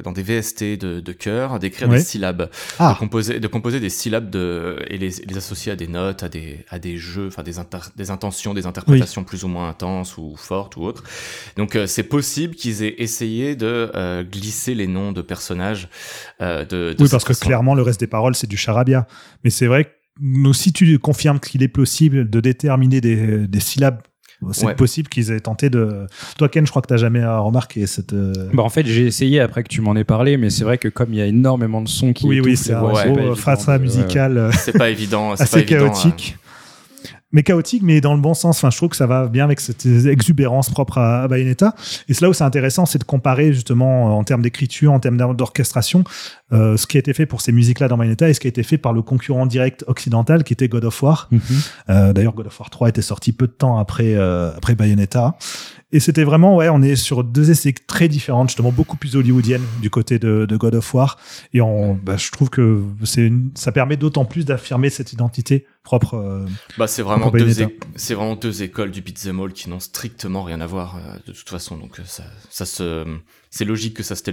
dans 0.03 0.11
des 0.11 0.23
VST 0.23 0.77
de, 0.79 0.99
de 1.01 1.11
chœur 1.11 1.59
d'écrire 1.59 1.87
des 1.87 1.99
syllabes, 1.99 2.49
Ah, 2.79 2.93
de, 2.93 2.97
composer, 2.99 3.39
de 3.39 3.47
composer 3.47 3.79
des 3.79 3.89
syllabes 3.89 4.29
de, 4.31 4.77
et 4.87 4.97
les, 4.97 5.09
les 5.27 5.37
associer 5.37 5.71
à 5.71 5.75
des 5.75 5.87
notes, 5.87 6.23
à 6.23 6.29
des, 6.29 6.65
à 6.69 6.79
des 6.79 6.97
jeux, 6.97 7.27
enfin 7.27 7.43
des, 7.43 7.59
inter- 7.59 7.91
des 7.95 8.09
intentions, 8.09 8.53
des 8.55 8.65
interprétations 8.65 9.23
plus 9.23 9.43
ou 9.43 9.47
moins 9.49 9.69
intenses 9.69 10.17
ou 10.17 10.35
fortes 10.35 10.77
ou 10.77 10.83
autres. 10.83 11.03
Donc, 11.57 11.75
euh, 11.75 11.85
c'est 11.85 12.03
possible 12.03 12.55
qu'ils 12.55 12.81
aient 12.81 12.95
essayé 13.03 13.55
de 13.55 13.91
euh, 13.93 14.23
glisser 14.23 14.73
les 14.73 14.87
noms 14.87 15.11
de 15.11 15.21
personnages. 15.21 15.89
Euh, 16.41 16.65
de, 16.65 16.93
de 16.93 17.03
oui, 17.03 17.09
parce 17.11 17.23
que 17.23 17.33
clairement, 17.33 17.75
le 17.75 17.83
reste 17.83 17.99
des 17.99 18.07
paroles, 18.07 18.33
c'est 18.35 18.47
du 18.47 18.57
charabia. 18.57 19.05
Mais 19.43 19.51
c'est 19.51 19.67
vrai 19.67 19.83
que 19.85 19.89
nous, 20.19 20.53
si 20.53 20.73
tu 20.73 20.99
confirmes 20.99 21.39
qu'il 21.39 21.63
est 21.63 21.67
possible 21.67 22.29
de 22.29 22.39
déterminer 22.39 23.01
des, 23.01 23.47
des 23.47 23.59
syllabes, 23.59 24.01
c'est 24.53 24.65
Ouais. 24.65 24.73
possible 24.75 25.07
qu'ils 25.07 25.31
aient 25.31 25.39
tenté 25.39 25.69
de. 25.69 26.07
Toi, 26.39 26.49
Ken, 26.49 26.65
je 26.65 26.71
crois 26.71 26.81
que 26.81 26.87
tu 26.87 26.93
n'as 26.93 26.97
jamais 26.97 27.23
remarqué 27.23 27.85
cette. 27.85 28.13
euh, 28.13 28.33
Bah, 28.53 28.63
en 28.63 28.69
fait, 28.69 28.85
j'ai 28.87 29.05
essayé 29.05 29.39
après 29.39 29.61
que 29.61 29.67
tu 29.69 29.81
m'en 29.81 29.95
aies 29.95 30.03
parlé, 30.03 30.35
mais 30.37 30.49
c'est 30.49 30.63
vrai 30.63 30.79
que 30.79 30.87
comme 30.87 31.13
il 31.13 31.17
y 31.19 31.21
a 31.21 31.27
énormément 31.27 31.79
de 31.79 31.87
sons 31.87 32.11
qui. 32.11 32.25
oui, 32.25 32.39
oui, 32.39 32.57
c'est 32.57 32.73
un 32.73 32.79
gros 32.81 32.91
ouais, 32.95 33.35
ouais. 33.67 33.79
musical 33.79 34.37
euh, 34.39 34.51
C'est 34.51 34.75
pas 34.75 34.89
évident. 34.89 35.35
c'est 35.35 35.43
assez 35.43 35.63
pas 35.63 35.73
évident, 35.75 35.91
chaotique. 35.91 36.37
Mais 37.33 37.43
chaotique, 37.43 37.81
mais 37.83 38.01
dans 38.01 38.13
le 38.13 38.19
bon 38.19 38.33
sens. 38.33 38.57
Enfin, 38.57 38.69
je 38.69 38.77
trouve 38.77 38.89
que 38.89 38.95
ça 38.97 39.07
va 39.07 39.27
bien 39.27 39.45
avec 39.45 39.59
cette 39.61 39.85
exubérance 39.85 40.69
propre 40.69 40.97
à, 40.97 41.23
à 41.23 41.27
Bayonetta. 41.27 41.73
Et 42.09 42.13
c'est 42.13 42.21
là 42.21 42.29
où 42.29 42.33
c'est 42.33 42.43
intéressant, 42.43 42.85
c'est 42.85 42.99
de 42.99 43.03
comparer 43.05 43.53
justement 43.53 44.07
euh, 44.09 44.11
en 44.11 44.23
termes 44.23 44.41
d'écriture, 44.41 44.91
en 44.91 44.99
termes 44.99 45.17
d'or- 45.17 45.33
d'orchestration, 45.35 46.03
euh, 46.51 46.75
ce 46.77 46.87
qui 46.87 46.97
a 46.97 46.99
été 46.99 47.13
fait 47.13 47.25
pour 47.25 47.39
ces 47.41 47.51
musiques-là 47.51 47.87
dans 47.87 47.97
Bayonetta 47.97 48.27
et 48.29 48.33
ce 48.33 48.39
qui 48.39 48.47
a 48.47 48.49
été 48.49 48.63
fait 48.63 48.77
par 48.77 48.91
le 48.93 49.01
concurrent 49.01 49.45
direct 49.45 49.83
occidental 49.87 50.43
qui 50.43 50.53
était 50.53 50.67
God 50.67 50.83
of 50.85 51.01
War. 51.03 51.27
Mhm. 51.31 51.41
Euh, 51.89 52.13
D'ailleurs, 52.13 52.33
God 52.33 52.47
of 52.47 52.59
War 52.59 52.69
3 52.69 52.89
était 52.89 53.01
sorti 53.01 53.31
peu 53.31 53.47
de 53.47 53.53
temps 53.53 53.77
après, 53.77 54.13
euh, 54.15 54.51
après 54.57 54.75
Bayonetta. 54.75 55.35
Et 55.91 55.99
c'était 55.99 56.23
vraiment, 56.23 56.55
ouais, 56.55 56.69
on 56.69 56.81
est 56.81 56.95
sur 56.95 57.23
deux 57.23 57.51
essais 57.51 57.73
très 57.87 58.07
différentes, 58.07 58.49
justement 58.49 58.71
beaucoup 58.71 58.97
plus 58.97 59.15
hollywoodiennes 59.15 59.65
du 59.81 59.89
côté 59.89 60.19
de, 60.19 60.45
de 60.45 60.57
God 60.57 60.75
of 60.75 60.93
War. 60.93 61.17
Et 61.53 61.61
on, 61.61 61.95
bah, 61.95 62.17
je 62.17 62.31
trouve 62.31 62.49
que 62.49 62.81
c'est 63.03 63.31
ça 63.55 63.71
permet 63.71 63.97
d'autant 63.97 64.25
plus 64.25 64.45
d'affirmer 64.45 64.89
cette 64.89 65.13
identité 65.13 65.65
propre. 65.83 66.15
euh, 66.15 66.45
Bah, 66.77 66.87
c'est 66.87 67.01
vraiment, 67.01 67.29
deux 67.29 67.67
c'est 67.95 68.13
vraiment 68.13 68.35
deux 68.35 68.63
écoles 68.63 68.91
du 68.91 69.01
beat'em 69.01 69.39
all 69.39 69.51
qui 69.51 69.69
n'ont 69.69 69.79
strictement 69.79 70.43
rien 70.43 70.61
à 70.61 70.65
voir 70.67 70.97
euh, 70.97 71.17
de 71.27 71.33
toute 71.33 71.49
façon. 71.49 71.77
Donc 71.77 71.99
euh, 71.99 72.03
ça, 72.05 72.23
ça 72.49 72.65
se, 72.65 73.05
c'est 73.53 73.65
logique 73.65 73.93
que 73.95 74.01
ça 74.03 74.15
se 74.15 74.23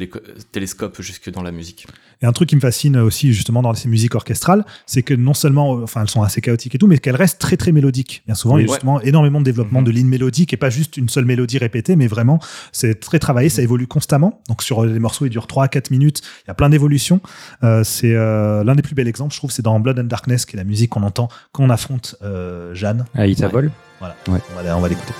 télescope 0.53 1.03
jusque 1.03 1.29
dans 1.31 1.43
la 1.43 1.51
musique. 1.51 1.87
Et 2.23 2.27
un 2.27 2.33
truc 2.33 2.49
qui 2.49 2.55
me 2.57 2.61
fascine 2.61 2.97
aussi 2.97 3.33
justement 3.33 3.63
dans 3.63 3.75
ces 3.75 3.89
musiques 3.89 4.15
orchestrales, 4.15 4.65
c'est 4.87 5.03
que 5.03 5.13
non 5.13 5.35
seulement, 5.35 5.77
euh, 5.77 5.83
enfin, 5.83 6.03
elles 6.03 6.09
sont 6.09 6.23
assez 6.23 6.41
chaotiques 6.41 6.75
et 6.77 6.79
tout, 6.79 6.87
mais 6.87 6.99
qu'elles 6.99 7.17
restent 7.17 7.41
très 7.41 7.57
très 7.57 7.73
mélodiques. 7.73 8.23
Bien 8.27 8.35
souvent, 8.37 8.55
Oui, 8.55 8.63
il 8.63 8.65
y 8.65 8.69
a 8.69 8.71
ouais. 8.71 8.77
justement 8.77 9.01
énormément 9.01 9.41
de 9.41 9.45
développement 9.45 9.81
Mhm. 9.81 9.87
de 9.87 9.91
lignes 9.91 10.09
mélodiques 10.09 10.53
et 10.53 10.57
pas 10.57 10.71
juste 10.71 10.97
une 10.97 11.09
seule 11.09 11.25
mélodie 11.25 11.59
répétée, 11.59 11.97
mais 11.97 12.07
vraiment, 12.07 12.39
c'est 12.73 13.01
très 13.01 13.19
travaillé, 13.19 13.49
ça 13.49 13.61
évolue 13.61 13.87
constamment. 13.89 14.41
Donc 14.49 14.63
sur 14.63 14.85
les 14.85 14.99
morceaux, 15.01 15.27
ils 15.27 15.31
durent 15.31 15.49
3 15.49 15.65
à 15.65 15.69
4 15.69 15.91
minutes, 15.91 16.23
il 16.45 16.49
y 16.49 16.51
a 16.51 16.55
plein 16.55 16.69
d'évolutions. 16.71 17.21
Euh, 17.65 17.83
c'est 17.85 18.15
euh, 18.15 18.63
l'un 18.63 18.77
des 18.77 18.83
plus 18.83 18.95
bels 18.95 19.09
exemples, 19.09 19.35
je 19.35 19.39
trouve, 19.41 19.51
c'est 19.51 19.63
dans 19.63 19.79
Blood 19.81 19.99
and 19.99 20.05
Darkness, 20.05 20.47
qui 20.47 20.55
est 20.55 20.59
la 20.59 20.65
musique 20.65 20.91
qu'on 20.91 21.03
entend 21.03 21.29
quand 21.51 21.65
on 21.65 21.71
affronte 21.71 22.15
euh, 22.23 22.73
Jeanne. 22.75 23.05
Ah, 23.15 23.27
il 23.27 23.37
On 23.45 23.49
va, 23.49 24.63
la- 24.63 24.77
on 24.77 24.81
va 24.81 24.89
l'écouter. 24.89 25.13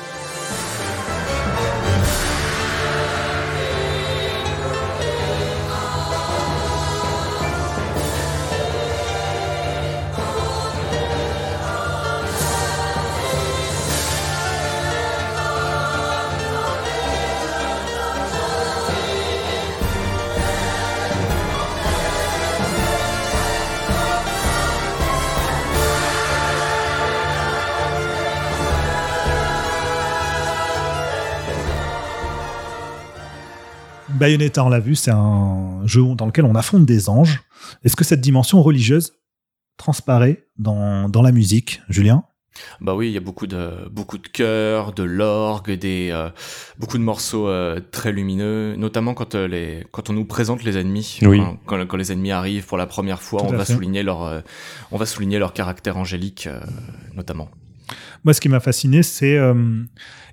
Bayonetta, 34.19 34.65
on 34.65 34.69
l'a 34.69 34.81
vu, 34.81 34.95
c'est 34.95 35.11
un 35.11 35.81
jeu 35.87 36.03
dans 36.15 36.27
lequel 36.27 36.45
on 36.45 36.55
affronte 36.55 36.85
des 36.87 37.09
anges. 37.09 37.41
Est-ce 37.85 37.97
que 37.97 38.05
cette 38.05 38.21
dimension 38.21 38.63
religieuse 38.63 39.13
transparaît 39.77 40.47
dans, 40.59 41.09
dans 41.09 41.23
la 41.23 41.33
musique, 41.33 41.81
Julien? 41.89 42.25
Bah 42.81 42.97
oui, 42.97 43.07
il 43.09 43.13
y 43.13 43.17
a 43.17 43.21
beaucoup 43.21 43.47
de 43.47 43.89
beaucoup 43.89 44.19
de 44.19 44.27
chœurs, 44.27 44.93
de 44.93 45.05
l'orgue, 45.05 45.71
des 45.73 46.09
euh, 46.13 46.29
beaucoup 46.81 46.99
de 46.99 47.05
morceaux 47.05 47.47
euh, 47.47 47.79
très 47.93 48.11
lumineux, 48.11 48.75
notamment 48.77 49.15
quand 49.15 49.37
euh, 49.37 49.47
les 49.47 49.87
quand 49.93 50.11
on 50.11 50.13
nous 50.13 50.25
présente 50.25 50.65
les 50.65 50.77
ennemis. 50.77 51.21
Oui. 51.23 51.39
Quand, 51.39 51.57
quand- 51.67 51.87
quand 51.87 51.97
les 51.97 52.11
ennemis 52.11 52.33
arrivent 52.33 52.67
pour 52.67 52.77
la 52.77 52.87
première 52.87 53.23
fois, 53.23 53.43
Tout 53.43 53.47
on 53.47 53.57
va 53.57 53.65
fait. 53.65 53.75
souligner 53.75 54.03
leur 54.03 54.25
euh, 54.25 54.41
on 54.91 54.97
va 54.97 55.07
souligner 55.07 55.39
leur 55.39 55.53
caractère 55.53 55.97
angélique, 55.99 56.49
euh, 56.49 56.59
notamment. 57.15 57.49
Moi, 58.25 58.35
ce 58.35 58.41
qui 58.41 58.49
m'a 58.49 58.61
fasciné, 58.61 59.03
c'est, 59.03 59.37
euh, 59.37 59.55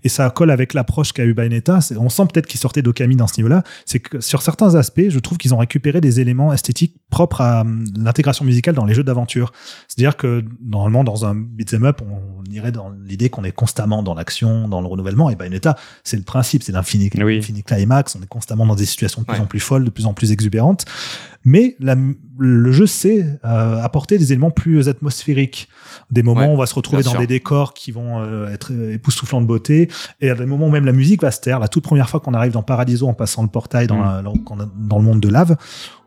et 0.04 0.10
ça 0.10 0.30
colle 0.30 0.52
avec 0.52 0.74
l'approche 0.74 1.14
qu'a 1.14 1.26
eu 1.26 1.34
Bayonetta, 1.34 1.80
on 1.98 2.10
sent 2.10 2.24
peut-être 2.32 2.46
qu'il 2.48 2.60
sortait 2.60 2.82
d'Okami 2.82 3.16
dans 3.16 3.28
ce 3.28 3.38
niveau-là, 3.38 3.64
c'est 3.86 4.00
que 4.00 4.20
sur 4.22 4.42
certains 4.42 4.76
aspects, 4.76 5.10
je 5.10 5.20
trouve 5.20 5.38
qu'ils 5.38 5.54
ont 5.54 5.58
récupéré 5.58 6.02
des 6.02 6.20
éléments 6.20 6.54
esthétiques 6.54 6.96
propres 7.10 7.42
à 7.42 7.62
hum, 7.62 7.86
l'intégration 7.98 8.46
musicale 8.46 8.76
dans 8.76 8.86
les 8.86 8.94
jeux 8.94 9.04
d'aventure. 9.04 9.52
C'est-à-dire 9.88 10.18
que, 10.18 10.44
normalement, 10.64 11.04
dans 11.04 11.26
un 11.26 11.36
beat'em 11.36 11.86
up, 11.86 12.02
on 12.02 12.44
irait 12.52 12.72
dans 12.72 12.90
l'idée 12.90 13.30
qu'on 13.30 13.44
est 13.44 13.52
constamment 13.52 14.04
dans 14.04 14.14
l'action, 14.14 14.68
dans 14.68 14.82
le 14.82 14.88
renouvellement, 14.88 15.30
et 15.30 15.36
Bayonetta, 15.36 15.76
c'est 16.04 16.18
le 16.18 16.24
principe, 16.24 16.64
c'est 16.64 16.72
l'infini 16.72 17.10
Oui. 17.18 17.38
l'infini 17.38 17.64
climax, 17.64 18.16
on 18.16 18.22
est 18.22 18.28
constamment 18.28 18.66
dans 18.66 18.76
des 18.76 18.86
situations 18.86 19.22
de 19.22 19.26
plus 19.28 19.36
Ouais. 19.36 19.42
en 19.42 19.48
plus 19.48 19.60
folles, 19.60 19.86
de 19.86 19.90
plus 19.90 20.06
en 20.06 20.14
plus 20.14 20.32
exubérantes. 20.32 20.86
Mais 21.44 21.76
la, 21.80 21.96
le 22.38 22.72
jeu 22.72 22.86
sait 22.88 23.26
euh, 23.46 23.82
apporter 23.82 24.18
des 24.18 24.32
éléments 24.34 24.52
plus 24.52 24.90
atmosphériques. 24.90 25.70
Des 26.12 26.24
moments 26.24 26.42
Ouais, 26.42 26.48
où 26.48 26.52
on 26.52 26.58
va 26.58 26.66
se 26.66 26.76
retrouver 26.76 27.04
dans 27.04 27.12
sûr. 27.12 27.20
des 27.20 27.28
décors 27.28 27.74
qui 27.74 27.92
vont 27.92 28.20
euh, 28.22 28.52
être 28.54 28.72
époustouflants 28.92 29.42
de 29.42 29.48
beauté, 29.48 29.90
et 30.22 30.30
à 30.30 30.36
des 30.36 30.46
moments 30.46 30.68
où 30.68 30.72
même 30.72 30.86
la 30.86 30.92
musique 30.92 31.22
va 31.22 31.32
se 31.32 31.40
taire. 31.40 31.60
La 31.60 31.68
toute 31.68 31.84
première 31.84 32.10
fois 32.10 32.20
qu'on 32.20 32.34
arrive 32.34 32.52
dans 32.52 32.64
Paradiso 32.64 33.08
en 33.08 33.14
passant 33.14 33.42
le 33.44 33.50
portail 33.50 33.88
dans, 33.88 33.98
Mm. 33.98 34.16
la- 34.16 34.22
dans, 34.24 34.58
dans 34.76 34.98
le 34.98 35.04
monde 35.04 35.20
de 35.22 35.30
lave, 35.30 35.56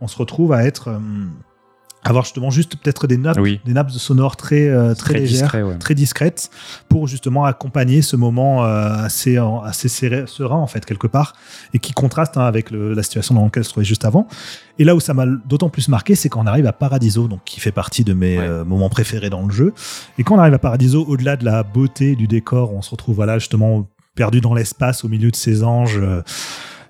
on 0.01 0.09
se 0.09 0.17
retrouve 0.19 0.53
à 0.53 0.65
être 0.65 0.89
euh, 0.89 0.99
avoir 2.05 2.25
justement 2.25 2.51
juste 2.51 2.77
peut-être 2.77 3.07
des 3.07 3.17
nappes, 3.19 3.39
Oui. 3.41 3.61
des 3.67 3.73
nappes 3.73 3.91
sonores 3.91 4.37
très 4.37 4.69
euh, 4.69 4.95
très, 4.95 5.11
Très 5.15 5.21
légères 5.21 5.43
discret, 5.43 5.63
ouais. 5.63 5.79
très 5.79 5.95
discrète 5.95 6.51
pour 6.89 7.07
justement 7.07 7.45
accompagner 7.45 8.03
ce 8.03 8.17
moment 8.17 8.65
euh, 8.65 8.95
assez 9.05 9.37
assez 9.65 9.89
serré- 9.89 10.27
serein 10.27 10.57
en 10.57 10.67
fait 10.67 10.85
quelque 10.87 11.07
part 11.07 11.35
et 11.75 11.79
qui 11.81 11.93
contraste 11.93 12.37
hein, 12.37 12.43
avec 12.47 12.71
le- 12.71 12.95
la 12.95 13.03
situation 13.03 13.35
dans 13.35 13.45
laquelle 13.45 13.65
se 13.65 13.71
trouvait 13.71 13.85
juste 13.85 14.05
avant. 14.05 14.27
Et 14.79 14.85
là 14.85 14.95
où 14.95 15.01
ça 15.01 15.13
m'a 15.13 15.27
d'autant 15.27 15.69
plus 15.71 15.89
marqué, 15.89 16.15
c'est 16.15 16.29
quand 16.29 16.41
on 16.43 16.47
arrive 16.47 16.67
à 16.67 16.73
Paradiso, 16.73 17.27
donc 17.29 17.41
qui 17.45 17.59
fait 17.61 17.73
partie 17.73 18.05
de 18.05 18.15
mes 18.15 18.39
Ouais. 18.39 18.45
euh, 18.47 18.65
moments 18.65 18.89
préférés 18.91 19.29
dans 19.31 19.45
le 19.45 19.53
jeu. 19.53 19.75
Et 20.19 20.23
quand 20.25 20.37
on 20.37 20.39
arrive 20.39 20.55
à 20.55 20.59
Paradiso, 20.61 21.05
au-delà 21.09 21.37
de 21.37 21.45
la 21.45 21.63
beauté 21.65 22.15
du 22.15 22.27
décor, 22.29 22.73
on 22.73 22.81
se 22.83 22.91
retrouve 22.91 23.17
voilà 23.17 23.39
justement 23.39 23.89
perdu 24.15 24.41
dans 24.41 24.55
l'espace 24.55 25.05
au 25.05 25.09
milieu 25.09 25.31
de 25.31 25.37
ces 25.37 25.63
anges. 25.65 26.01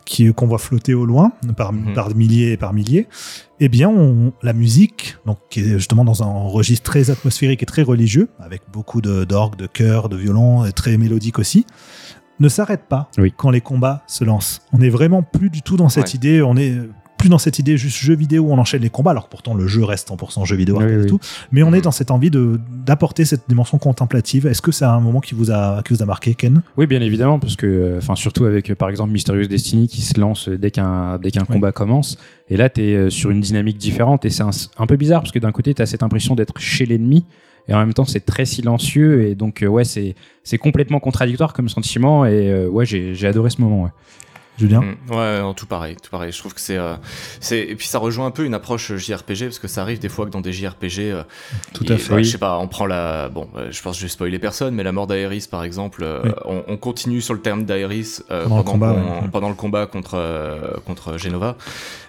Qui 0.08 0.32
qu'on 0.32 0.46
voit 0.46 0.58
flotter 0.58 0.94
au 0.94 1.04
loin 1.04 1.32
par, 1.56 1.72
Mhm. 1.72 1.92
par 1.92 2.14
milliers 2.14 2.52
et 2.52 2.56
par 2.56 2.72
milliers, 2.72 3.06
eh 3.60 3.68
bien, 3.68 3.88
on, 3.90 4.32
la 4.42 4.54
musique, 4.54 5.16
donc 5.26 5.38
qui 5.50 5.60
est 5.60 5.68
justement 5.78 6.04
dans 6.04 6.22
un 6.22 6.32
registre 6.48 6.90
très 6.90 7.10
atmosphérique 7.10 7.62
et 7.62 7.66
très 7.66 7.82
religieux, 7.82 8.28
avec 8.40 8.62
beaucoup 8.72 9.00
de 9.02 9.24
d'orgues, 9.24 9.56
de 9.56 9.66
chœurs, 9.66 10.08
de 10.08 10.16
violons, 10.16 10.64
et 10.64 10.72
très 10.72 10.96
mélodique 10.96 11.38
aussi, 11.38 11.66
ne 12.40 12.48
s'arrête 12.48 12.84
pas 12.88 13.10
Oui. 13.18 13.34
quand 13.36 13.50
les 13.50 13.60
combats 13.60 14.02
se 14.06 14.24
lancent. 14.24 14.62
On 14.72 14.78
n'est 14.78 14.88
vraiment 14.88 15.22
plus 15.22 15.50
du 15.50 15.60
tout 15.60 15.76
dans 15.76 15.88
cette 15.90 16.04
Ouais. 16.06 16.16
idée, 16.16 16.40
on 16.42 16.56
est 16.56 16.74
plus 17.18 17.28
dans 17.28 17.38
cette 17.38 17.58
idée 17.58 17.76
juste 17.76 17.98
jeu 17.98 18.14
vidéo 18.14 18.44
où 18.44 18.52
on 18.52 18.58
enchaîne 18.58 18.80
les 18.82 18.90
combats, 18.90 19.10
alors 19.10 19.24
que 19.26 19.30
pourtant 19.30 19.52
le 19.54 19.66
jeu 19.66 19.84
reste 19.84 20.08
100% 20.08 20.44
jeu 20.46 20.56
vidéo 20.56 20.78
Oui, 20.78 21.04
et 21.04 21.06
tout, 21.06 21.18
mais 21.52 21.62
on 21.62 21.72
est 21.74 21.78
Mhm. 21.78 21.82
dans 21.82 21.90
cette 21.90 22.10
envie 22.10 22.30
de 22.30 22.58
d'apporter 22.86 23.24
cette 23.24 23.42
dimension 23.48 23.76
contemplative. 23.78 24.46
Est-ce 24.46 24.62
que 24.62 24.72
c'est 24.72 24.84
un 24.86 25.00
moment 25.00 25.20
qui 25.20 25.34
vous 25.34 25.50
a 25.50 25.82
qui 25.84 25.92
vous 25.92 26.02
a 26.02 26.06
marqué, 26.06 26.34
Ken? 26.34 26.62
Oui, 26.76 26.86
bien 26.86 27.00
évidemment, 27.02 27.38
parce 27.38 27.56
que, 27.56 27.66
euh, 27.66 27.98
enfin, 27.98 28.14
surtout 28.16 28.44
avec, 28.46 28.70
euh, 28.70 28.74
par 28.74 28.88
exemple, 28.88 29.12
Mysterious 29.12 29.46
Destiny 29.48 29.88
qui 29.88 30.00
se 30.00 30.18
lance 30.18 30.48
euh, 30.48 30.56
dès 30.56 30.70
qu'un 30.70 31.18
dès 31.18 31.30
qu'un 31.30 31.40
Ouais. 31.42 31.46
combat 31.46 31.72
commence. 31.72 32.16
Et 32.48 32.56
là, 32.56 32.70
tu 32.70 32.80
es 32.82 33.10
sur 33.10 33.30
une 33.30 33.40
dynamique 33.40 33.76
différente 33.78 34.24
et 34.24 34.30
c'est 34.30 34.42
un, 34.44 34.50
un 34.78 34.86
peu 34.86 34.96
bizarre 34.96 35.20
parce 35.20 35.32
que 35.32 35.38
d'un 35.38 35.52
côté, 35.52 35.74
tu 35.74 35.82
as 35.82 35.86
cette 35.86 36.02
impression 36.02 36.34
d'être 36.34 36.58
chez 36.58 36.86
l'ennemi 36.86 37.24
et 37.68 37.74
en 37.74 37.78
même 37.80 37.92
temps, 37.92 38.06
c'est 38.06 38.24
très 38.24 38.46
silencieux 38.46 39.26
et 39.26 39.34
donc, 39.34 39.62
ouais, 39.68 39.84
c'est 39.84 40.14
c'est 40.44 40.56
complètement 40.58 41.00
contradictoire 41.00 41.52
comme 41.52 41.68
sentiment 41.68 42.24
et 42.24 42.66
ouais, 42.66 42.86
j'ai 42.86 43.14
j'ai 43.14 43.26
adoré 43.26 43.50
ce 43.50 43.60
moment. 43.60 43.82
Ouais. 43.84 43.90
Julien 44.58 44.80
Mm, 44.80 45.12
Ouais, 45.14 45.40
non, 45.40 45.54
tout 45.54 45.66
pareil, 45.66 45.96
tout 46.02 46.10
pareil. 46.10 46.32
Je 46.32 46.38
trouve 46.38 46.52
que 46.54 46.60
c'est, 46.60 46.76
euh, 46.76 46.94
c'est, 47.40 47.60
et 47.60 47.76
puis 47.76 47.86
ça 47.86 47.98
rejoint 47.98 48.26
un 48.26 48.30
peu 48.30 48.44
une 48.44 48.54
approche 48.54 48.92
JRPG 48.94 49.44
parce 49.46 49.58
que 49.58 49.68
ça 49.68 49.82
arrive 49.82 49.98
des 50.00 50.08
fois 50.08 50.26
que 50.26 50.30
dans 50.30 50.40
des 50.40 50.52
JRPG, 50.52 50.98
euh, 51.12 51.22
Tout 51.74 51.84
à 51.88 51.96
fait. 51.96 52.08
bah, 52.10 52.16
oui. 52.16 52.24
Je 52.24 52.30
sais 52.32 52.38
pas, 52.38 52.58
on 52.58 52.66
prend 52.68 52.86
la, 52.86 53.28
bon, 53.28 53.48
euh, 53.56 53.68
je 53.70 53.80
pense 53.82 53.94
que 53.96 54.00
je 54.00 54.06
vais 54.06 54.10
spoiler 54.10 54.38
personne, 54.38 54.74
mais 54.74 54.82
la 54.82 54.92
mort 54.92 55.06
d'Aeris 55.06 55.46
par 55.50 55.62
exemple, 55.64 56.02
euh, 56.02 56.20
Oui. 56.24 56.30
on, 56.44 56.64
on 56.66 56.76
continue 56.76 57.20
sur 57.20 57.34
le 57.34 57.40
terme 57.40 57.64
d'Aeris 57.64 58.18
euh, 58.30 58.42
Pendant 58.44 58.56
le 58.58 58.62
combat, 58.64 58.92
qu'on- 58.94 59.22
ouais. 59.22 59.28
pendant 59.32 59.48
le 59.48 59.54
combat 59.54 59.86
contre 59.86 60.14
euh, 60.14 60.72
contre 60.86 61.16
Genova. 61.18 61.56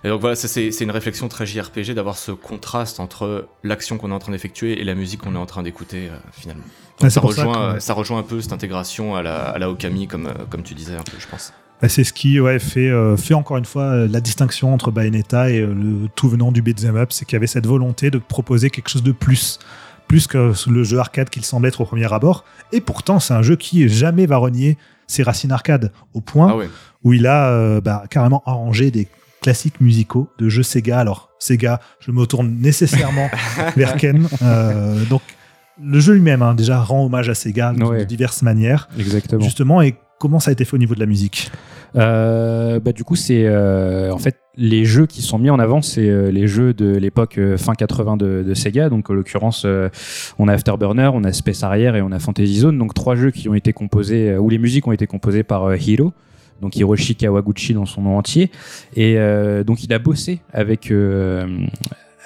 Et 0.03 0.09
donc 0.09 0.21
voilà, 0.21 0.35
c'est 0.35 0.47
c'est 0.71 0.83
une 0.83 0.91
réflexion 0.91 1.27
très 1.27 1.45
JRPG 1.45 1.93
d'avoir 1.93 2.17
ce 2.17 2.31
contraste 2.31 2.99
entre 2.99 3.47
l'action 3.63 3.97
qu'on 3.97 4.11
est 4.11 4.13
en 4.13 4.19
train 4.19 4.31
d'effectuer 4.31 4.79
et 4.79 4.83
la 4.83 4.95
musique 4.95 5.21
qu'on 5.21 5.35
est 5.35 5.39
en 5.39 5.45
train 5.45 5.61
d'écouter 5.63 6.07
euh, 6.09 6.17
finalement. 6.31 6.63
Donc 6.99 7.11
ça 7.11 7.21
rejoint, 7.21 7.53
que- 7.53 7.59
euh, 7.75 7.79
ça 7.79 7.93
rejoint 7.93 8.19
un 8.19 8.23
peu 8.23 8.41
cette 8.41 8.51
intégration 8.53 9.15
à 9.15 9.21
la, 9.21 9.35
à 9.37 9.57
la 9.57 9.69
Okami 9.69 10.07
comme 10.07 10.27
euh, 10.27 10.33
comme 10.49 10.63
tu 10.63 10.73
disais 10.73 10.95
un 10.95 11.03
peu, 11.03 11.13
je 11.19 11.27
pense. 11.27 11.53
Bah, 11.81 11.87
c'est 11.89 12.03
ce 12.03 12.11
qui 12.13 12.39
ouais, 12.39 12.59
fait, 12.59 12.89
euh, 12.89 13.15
fait 13.15 13.33
encore 13.33 13.57
une 13.57 13.65
fois 13.65 13.83
euh, 13.83 14.07
la 14.11 14.19
distinction 14.19 14.73
entre 14.73 14.91
Bayonetta 14.91 15.49
et 15.49 15.59
euh, 15.61 15.73
le 15.73 16.07
tout 16.15 16.27
venant 16.27 16.51
du 16.51 16.61
beat'em 16.61 16.97
up, 16.97 17.11
c'est 17.11 17.25
qu'il 17.25 17.33
y 17.35 17.37
avait 17.37 17.47
cette 17.47 17.65
volonté 17.67 18.11
de 18.11 18.17
proposer 18.17 18.69
quelque 18.69 18.89
chose 18.89 19.03
de 19.03 19.13
plus, 19.13 19.59
plus 20.09 20.27
que 20.27 20.51
le 20.69 20.83
jeu 20.83 20.99
arcade 20.99 21.29
qu'il 21.29 21.45
semble 21.45 21.67
être 21.67 21.79
au 21.81 21.85
premier 21.85 22.11
abord. 22.13 22.43
Et 22.73 22.81
pourtant, 22.81 23.19
c'est 23.19 23.33
un 23.33 23.41
jeu 23.41 23.55
qui 23.55 23.87
jamais 23.87 24.25
va 24.25 24.35
renier 24.37 24.77
ses 25.07 25.23
racines 25.23 25.51
arcade, 25.53 25.91
au 26.13 26.21
point 26.21 26.49
Ah 26.51 26.57
ouais. 26.57 26.69
où 27.03 27.13
il 27.13 27.25
a 27.27 27.47
euh, 27.49 27.81
bah, 27.81 28.03
carrément 28.09 28.43
arrangé 28.45 28.91
des 28.91 29.07
classiques 29.41 29.79
musicaux 29.79 30.29
de 30.37 30.49
jeux 30.49 30.63
Sega. 30.63 30.99
Alors, 30.99 31.29
Sega, 31.39 31.79
je 32.01 32.11
me 32.11 32.25
tourne 32.25 32.57
nécessairement 32.59 33.29
vers 33.77 33.95
Ken. 33.95 34.27
Euh, 34.43 35.05
donc, 35.05 35.21
le 35.81 35.99
jeu 36.01 36.13
lui-même, 36.13 36.41
hein, 36.41 36.55
déjà, 36.55 36.81
rend 36.81 37.05
hommage 37.05 37.29
à 37.29 37.35
Sega 37.35 37.71
Ouais. 37.73 37.99
de 37.99 38.03
diverses 38.03 38.41
manières. 38.41 38.89
Exactement. 38.99 39.41
Justement, 39.41 39.81
et 39.81 39.95
comment 40.19 40.39
ça 40.39 40.49
a 40.49 40.51
été 40.51 40.65
fait 40.65 40.75
au 40.75 40.77
niveau 40.77 40.93
de 40.93 40.99
la 40.99 41.05
musique? 41.05 41.51
Euh, 41.95 42.79
bah, 42.79 42.91
du 42.91 43.03
coup, 43.03 43.15
c'est 43.15 43.45
euh, 43.45 44.11
en 44.11 44.19
fait 44.19 44.37
les 44.55 44.85
jeux 44.85 45.07
qui 45.07 45.21
sont 45.21 45.39
mis 45.39 45.49
en 45.49 45.57
avant, 45.57 45.81
c'est 45.81 46.07
euh, 46.07 46.29
les 46.29 46.45
jeux 46.45 46.73
de 46.73 46.95
l'époque 46.95 47.39
fin 47.57 47.73
80 47.73 48.17
de, 48.17 48.43
de 48.45 48.53
Sega. 48.53 48.89
Donc, 48.89 49.09
en 49.09 49.13
l'occurrence, 49.13 49.65
on 50.37 50.47
a 50.47 50.53
Afterburner, 50.53 51.09
on 51.13 51.23
a 51.23 51.33
Space 51.33 51.63
Harrier 51.63 51.91
et 51.95 52.01
on 52.01 52.11
a 52.11 52.19
Fantasy 52.19 52.59
Zone. 52.59 52.77
Donc, 52.77 52.93
trois 52.93 53.15
jeux 53.15 53.31
qui 53.31 53.49
ont 53.49 53.55
été 53.55 53.73
composés, 53.73 54.37
où 54.37 54.49
les 54.49 54.59
musiques 54.59 54.87
ont 54.87 54.91
été 54.91 55.07
composées 55.07 55.43
par 55.43 55.75
Hiro. 55.75 56.13
Donc 56.61 56.75
Hiroshi 56.75 57.15
Kawaguchi 57.15 57.73
dans 57.73 57.85
son 57.85 58.01
nom 58.01 58.17
entier. 58.17 58.51
Et 58.97 59.15
donc 59.65 59.85
il 59.85 59.93
a 59.93 59.99
bossé 59.99 60.41
avec 60.51 60.91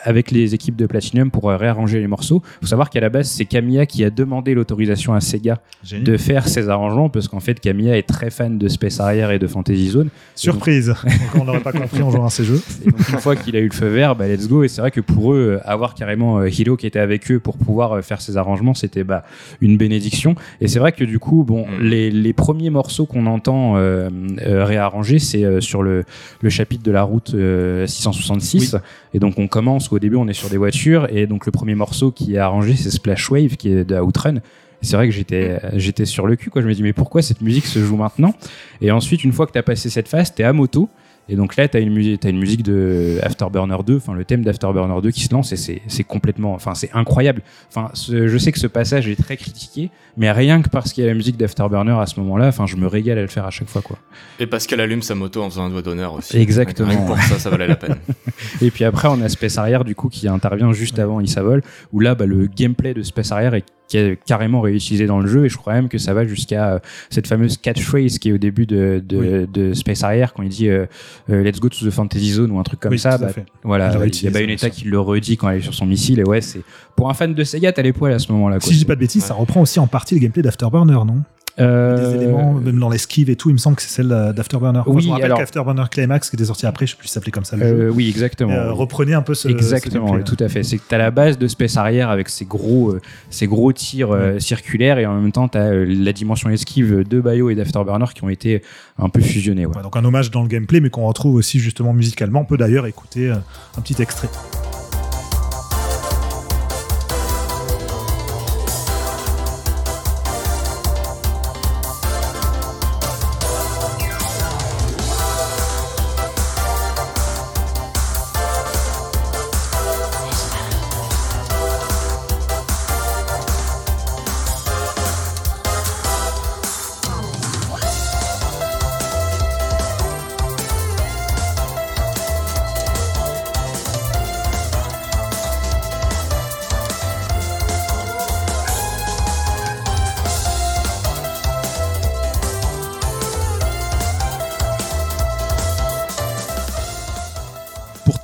avec 0.03 0.29
les 0.29 0.53
équipes 0.53 0.75
de 0.75 0.85
Platinum 0.85 1.31
pour 1.31 1.49
euh, 1.49 1.57
réarranger 1.57 1.99
les 1.99 2.07
morceaux. 2.07 2.43
faut 2.61 2.67
savoir 2.67 2.91
qu'à 2.91 2.99
la 2.99 3.09
base, 3.09 3.29
c'est 3.29 3.45
Kamiya 3.45 3.85
qui 3.87 4.03
a 4.03 4.09
demandé 4.11 4.53
l'autorisation 4.53 5.13
à 5.13 5.21
Sega 5.21 5.59
de 5.91 6.17
faire 6.17 6.47
ces 6.47 6.69
arrangements 6.69 7.09
parce 7.09 7.27
qu'en 7.27 7.39
fait, 7.39 7.59
Kamiya 7.59 7.97
est 7.97 8.07
très 8.07 8.29
fan 8.29 8.57
de 8.57 8.67
Space 8.67 8.99
Harrier 8.99 9.27
et 9.33 9.39
de 9.39 9.47
Fantasy 9.47 9.89
Zone. 9.89 10.09
Surprise. 10.35 10.87
Donc, 10.87 11.41
on 11.41 11.45
n'aurait 11.45 11.59
pas 11.61 11.71
compris 11.71 12.01
en 12.03 12.11
jouant 12.11 12.25
à 12.25 12.29
ces 12.29 12.43
jeux. 12.43 12.61
Et 12.85 12.91
donc, 12.91 13.09
une 13.09 13.19
fois 13.19 13.35
qu'il 13.35 13.55
a 13.55 13.59
eu 13.59 13.67
le 13.67 13.73
feu 13.73 13.87
vert, 13.87 14.15
bah, 14.15 14.27
let's 14.27 14.47
go. 14.47 14.63
Et 14.63 14.67
c'est 14.67 14.81
vrai 14.81 14.91
que 14.91 15.01
pour 15.01 15.33
eux, 15.33 15.59
euh, 15.63 15.69
avoir 15.69 15.95
carrément 15.95 16.39
euh, 16.39 16.49
Hiro 16.49 16.77
qui 16.77 16.85
était 16.85 16.99
avec 16.99 17.31
eux 17.31 17.39
pour 17.39 17.57
pouvoir 17.57 18.03
faire 18.03 18.21
ces 18.21 18.37
arrangements, 18.37 18.73
c'était 18.73 19.03
bah, 19.03 19.23
une 19.61 19.77
bénédiction. 19.77 20.35
Et 20.61 20.67
c'est 20.67 20.79
vrai 20.79 20.91
que 20.91 21.03
du 21.03 21.19
coup, 21.19 21.43
bon, 21.43 21.63
Mm. 21.63 21.83
les, 21.83 22.11
les 22.11 22.33
premiers 22.33 22.69
morceaux 22.69 23.05
qu'on 23.05 23.25
entend 23.25 23.77
euh, 23.77 24.09
euh, 24.45 24.65
réarrangés, 24.65 25.19
c'est 25.19 25.43
euh, 25.43 25.61
sur 25.61 25.83
le, 25.83 26.03
le 26.41 26.49
chapitre 26.49 26.83
de 26.83 26.91
la 26.91 27.03
route 27.03 27.33
euh, 27.33 27.87
666. 27.87 28.77
Et 29.13 29.19
donc 29.19 29.37
on 29.37 29.47
commence, 29.47 29.91
au 29.93 29.99
début 29.99 30.15
on 30.15 30.27
est 30.27 30.33
sur 30.33 30.49
des 30.49 30.57
voitures, 30.57 31.07
et 31.09 31.27
donc 31.27 31.45
le 31.45 31.51
premier 31.51 31.75
morceau 31.75 32.11
qui 32.11 32.35
est 32.35 32.39
arrangé, 32.39 32.75
c'est 32.75 32.91
Splash 32.91 33.29
Wave 33.29 33.55
qui 33.55 33.69
est 33.69 33.85
de 33.85 33.99
Outrun. 33.99 34.35
C'est 34.81 34.97
vrai 34.97 35.07
que 35.07 35.13
j'étais 35.13 35.61
j'étais 35.75 36.05
sur 36.05 36.27
le 36.27 36.35
cul 36.35 36.49
quoi. 36.49 36.61
Je 36.61 36.67
me 36.67 36.73
dis 36.73 36.83
mais 36.83 36.91
pourquoi 36.91 37.21
cette 37.21 37.41
musique 37.41 37.65
se 37.65 37.79
joue 37.79 37.95
maintenant? 37.95 38.33
Et 38.81 38.91
ensuite 38.91 39.23
une 39.23 39.31
fois 39.31 39.47
que 39.47 39.53
t'as 39.53 39.63
passé 39.63 39.89
cette 39.89 40.09
phase, 40.09 40.33
t'es 40.35 40.43
à 40.43 40.51
moto. 40.51 40.89
Et 41.29 41.35
donc 41.37 41.55
là, 41.55 41.67
tu 41.69 41.77
as 41.77 41.79
une 41.79 41.93
musique, 41.93 42.19
t'as 42.19 42.29
une 42.29 42.39
musique 42.39 42.63
de 42.63 43.17
Afterburner 43.23 43.77
2, 43.85 43.95
enfin 43.95 44.13
le 44.13 44.25
thème 44.25 44.43
d'Afterburner 44.43 45.01
2 45.01 45.11
qui 45.11 45.21
se 45.23 45.33
lance 45.33 45.53
et 45.53 45.55
c'est, 45.55 46.03
complètement, 46.03 46.53
enfin 46.53 46.73
c'est 46.75 46.89
incroyable. 46.93 47.41
Enfin, 47.69 47.89
ce- 47.93 48.27
je 48.27 48.37
sais 48.37 48.51
que 48.51 48.59
ce 48.59 48.67
passage 48.67 49.07
est 49.07 49.15
très 49.15 49.37
critiqué, 49.37 49.89
mais 50.17 50.31
rien 50.31 50.61
que 50.61 50.67
parce 50.69 50.91
qu'il 50.91 51.03
y 51.03 51.07
a 51.07 51.09
la 51.09 51.15
musique 51.15 51.37
d'Afterburner 51.37 51.95
à 51.99 52.05
ce 52.07 52.19
moment-là, 52.19 52.47
enfin 52.47 52.65
je 52.65 52.75
me 52.75 52.87
régale 52.87 53.17
à 53.19 53.21
le 53.21 53.27
faire 53.27 53.45
à 53.45 53.51
chaque 53.51 53.69
fois 53.69 53.81
quoi. 53.81 53.97
Et 54.39 54.47
parce 54.47 54.67
qu'elle 54.67 54.81
allume 54.81 55.01
sa 55.01 55.15
moto 55.15 55.41
en 55.41 55.49
faisant 55.49 55.63
un 55.65 55.69
doigt 55.69 55.81
d'honneur 55.81 56.13
aussi. 56.13 56.37
Exactement. 56.37 57.05
Pour 57.05 57.17
ça, 57.17 57.39
ça 57.39 57.49
valait 57.49 57.67
la 57.67 57.75
peine. 57.77 57.95
Et 58.61 58.69
puis 58.71 58.83
après, 58.83 59.07
on 59.07 59.21
a 59.21 59.29
Space 59.29 59.57
Arrière 59.57 59.85
du 59.85 59.95
coup 59.95 60.09
qui 60.09 60.27
intervient 60.27 60.73
juste 60.73 60.99
avant 60.99 61.21
Isavol, 61.21 61.61
où 61.93 61.99
là, 62.01 62.15
bah, 62.15 62.25
le 62.25 62.47
gameplay 62.47 62.93
de 62.93 63.01
Space 63.01 63.31
Arrière 63.31 63.53
est 63.53 63.63
qui 63.93 63.99
est 63.99 64.17
carrément 64.25 64.59
réutilisé 64.61 65.05
dans 65.05 65.19
le 65.19 65.27
jeu 65.27 65.45
et 65.45 65.49
je 65.49 65.57
crois 65.57 65.73
même 65.73 65.87
que 65.87 65.99
ça 65.99 66.15
va 66.15 66.25
jusqu'à 66.25 66.73
euh, 66.73 66.79
cette 67.11 67.27
fameuse 67.27 67.57
catchphrase 67.57 68.17
qui 68.17 68.29
est 68.29 68.31
au 68.31 68.39
début 68.39 68.65
de, 68.65 69.03
de, 69.05 69.47
de 69.53 69.73
Space 69.73 70.03
Arrière 70.03 70.33
quand 70.33 70.41
il 70.41 70.49
dit 70.49 70.67
euh, 70.67 70.87
euh, 71.29 71.43
Let's 71.43 71.59
go 71.59 71.69
to 71.69 71.85
the 71.85 71.91
Fantasy 71.91 72.31
Zone 72.31 72.49
ou 72.49 72.57
un 72.57 72.63
truc 72.63 72.79
comme 72.79 72.91
Oui, 72.91 72.97
ça. 72.97 73.19
bah, 73.19 73.29
voilà, 73.63 73.93
Il 74.03 74.23
y 74.23 74.27
a 74.27 74.31
Bayonetta 74.31 74.71
qui 74.71 74.85
le 74.85 74.99
redit 74.99 75.37
quand 75.37 75.47
elle 75.51 75.59
est 75.59 75.61
sur 75.61 75.75
son 75.75 75.85
missile 75.85 76.19
et 76.19 76.23
ouais, 76.23 76.41
c'est 76.41 76.61
pour 76.95 77.07
un 77.11 77.13
fan 77.13 77.35
de 77.35 77.43
Sega, 77.43 77.71
t'as 77.71 77.83
les 77.83 77.93
poils 77.93 78.13
à 78.13 78.17
ce 78.19 78.31
moment-là. 78.31 78.59
Si 78.59 78.73
je 78.73 78.79
dis 78.79 78.85
pas 78.85 78.95
de 78.95 78.99
bêtises, 78.99 79.25
ça 79.25 79.35
reprend 79.35 79.61
aussi 79.61 79.79
en 79.79 79.85
partie 79.85 80.15
le 80.15 80.21
gameplay 80.21 80.41
d'Afterburner, 80.41 80.93
non? 81.05 81.21
Euh, 81.59 82.09
Des 82.09 82.15
éléments, 82.23 82.53
même 82.53 82.79
dans 82.79 82.89
l'esquive 82.89 83.29
et 83.29 83.35
tout, 83.35 83.49
il 83.49 83.53
me 83.53 83.57
semble 83.59 83.75
que 83.75 83.83
c'est 83.83 83.89
celle 83.89 84.07
d'Afterburner. 84.35 84.81
Moi, 84.85 84.95
Oui, 84.95 85.03
je 85.03 85.07
me 85.07 85.11
rappelle 85.13 85.25
alors- 85.25 85.37
qu'Afterburner 85.37 85.83
Climax, 85.91 86.29
qui 86.31 86.35
était 86.35 86.45
sorti 86.45 86.65
après, 86.65 86.87
je 86.87 86.91
sais 86.93 86.97
plus 86.97 87.07
s'appelait 87.07 87.31
comme 87.31 87.45
ça 87.45 87.57
le 87.57 87.67
jeu, 87.67 87.79
euh, 87.81 87.89
oui, 87.89 88.09
exactement. 88.09 88.51
euh, 88.53 88.71
reprenait 88.71 89.13
un 89.13 89.21
peu 89.21 89.35
ce. 89.35 89.47
Exactement, 89.49 90.15
ce 90.17 90.21
tout 90.23 90.37
à 90.43 90.49
fait. 90.49 90.63
C'est 90.63 90.77
que 90.77 90.83
tu 90.89 90.95
as 90.95 90.97
la 90.97 91.11
base 91.11 91.37
de 91.37 91.47
Space 91.47 91.77
Arrière 91.77 92.09
avec 92.09 92.29
ses 92.29 92.45
gros, 92.45 92.95
ses 93.29 93.45
gros 93.45 93.71
tirs 93.71 94.17
circulaires 94.39 94.97
et 94.97 95.05
en 95.05 95.19
même 95.19 95.31
temps 95.31 95.47
tu 95.47 95.57
as 95.59 95.71
la 95.73 96.11
dimension 96.13 96.49
esquive 96.49 97.07
de 97.07 97.21
Bayo 97.21 97.49
et 97.51 97.55
d'Afterburner 97.55 98.05
qui 98.15 98.23
ont 98.23 98.29
été 98.29 98.63
un 98.97 99.09
peu 99.09 99.21
fusionnés. 99.21 99.65
ouais. 99.67 99.75
Ouais, 99.75 99.83
donc 99.83 99.95
un 99.95 100.03
hommage 100.05 100.31
dans 100.31 100.41
le 100.41 100.47
gameplay, 100.47 100.79
mais 100.79 100.89
qu'on 100.89 101.05
retrouve 101.05 101.35
aussi 101.35 101.59
justement 101.59 101.93
musicalement. 101.93 102.41
On 102.41 102.45
peut 102.45 102.57
d'ailleurs 102.57 102.87
écouter 102.87 103.29
un 103.31 103.81
petit 103.81 104.01
extrait. 104.01 104.29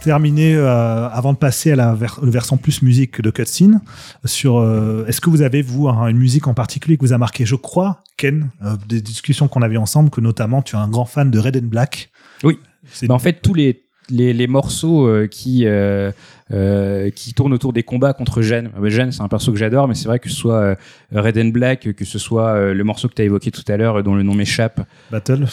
Terminer, 0.10 0.56
euh, 0.56 1.08
avant 1.10 1.34
de 1.34 1.38
passer 1.38 1.72
à 1.72 1.76
la 1.76 1.94
ver 1.94 2.18
version 2.24 2.58
plus 2.58 2.82
musique 2.82 3.22
de 3.22 3.30
cutscene, 3.30 3.80
sur 4.26 4.58
euh, 4.58 5.06
est-ce 5.08 5.22
que 5.22 5.30
vous 5.30 5.44
avez 5.44 5.62
vous 5.62 5.88
une 5.88 6.18
musique 6.18 6.48
en 6.48 6.56
particulier 6.56 6.98
qui 6.98 7.06
vous 7.06 7.14
a 7.14 7.20
marqué? 7.20 7.46
Je 7.46 7.54
crois, 7.54 8.02
Ken, 8.18 8.50
euh, 8.64 8.76
des 8.88 9.02
discussions 9.02 9.48
qu'on 9.48 9.62
avait 9.62 9.78
ensemble, 9.78 10.10
que 10.10 10.20
notamment 10.20 10.64
tu 10.64 10.76
es 10.76 10.80
un 10.80 10.88
grand 10.88 11.06
fan 11.06 11.30
de 11.30 11.38
Red 11.38 11.58
and 11.58 11.68
Black. 11.68 12.10
Oui. 12.44 12.58
Bah, 13.04 13.14
en 13.14 13.20
fait, 13.20 13.44
tous 13.44 13.54
les 13.54 13.84
les, 14.10 14.34
les 14.34 14.48
morceaux 14.48 15.08
euh, 15.08 15.28
qui 15.28 15.66
euh, 15.66 16.12
euh, 16.52 17.12
qui 17.12 17.34
tournent 17.34 17.54
autour 17.54 17.74
des 17.74 17.84
combats 17.84 18.14
contre 18.14 18.42
Jeanne. 18.42 18.72
Jeanne, 18.86 19.12
c'est 19.12 19.22
un 19.22 19.28
perso 19.28 19.52
que 19.52 19.58
j'adore, 19.58 19.88
mais 19.88 19.94
c'est 19.94 20.08
vrai 20.08 20.18
que 20.18 20.30
ce 20.30 20.36
soit 20.36 20.76
Red 21.14 21.38
and 21.38 21.50
Black, 21.50 21.94
que 21.94 22.06
ce 22.06 22.18
soit 22.18 22.74
le 22.74 22.84
morceau 22.84 23.08
que 23.08 23.14
tu 23.14 23.22
as 23.22 23.26
évoqué 23.26 23.52
tout 23.52 23.64
à 23.68 23.78
l'heure, 23.78 24.02
dont 24.02 24.16
le 24.16 24.24
nom 24.24 24.34
m'échappe. 24.34 24.82
Battle. 25.12 25.46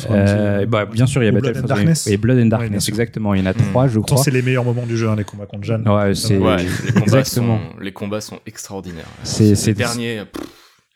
bah, 0.69 0.87
bien 0.87 1.07
sûr, 1.07 1.23
il 1.23 1.27
y 1.27 1.29
a 1.29 1.33
Battle. 1.33 1.53
Blood 1.53 1.65
and 1.65 1.69
Darkness. 1.69 2.07
Et 2.07 2.17
Blood 2.17 2.39
and 2.39 2.47
Darkness, 2.47 2.89
exactement. 2.89 3.35
Il 3.35 3.41
y 3.41 3.43
en 3.43 3.47
a 3.47 3.53
trois, 3.53 3.89
je 3.89 4.01
crois. 4.01 4.17
C'est 4.17 4.31
les 4.31 4.43
meilleurs 4.43 4.65
moments 4.65 4.87
du 4.87 4.97
jeu, 4.97 5.09
hein, 5.09 5.17
les 5.17 5.25
combats 5.25 5.47
contre 5.47 5.65
Jeanne. 5.65 5.87
Ouais, 5.87 6.15
c'est 6.15 6.39
ouais, 6.39 6.57
les 6.63 6.93
combats 6.93 7.03
exactement. 7.03 7.59
Sont, 7.59 7.81
les 7.83 7.93
combats 7.93 8.21
sont 8.23 8.39
extraordinaires. 8.47 9.05
C'est 9.23 9.55
les 9.67 9.75
derniers. 9.75 10.23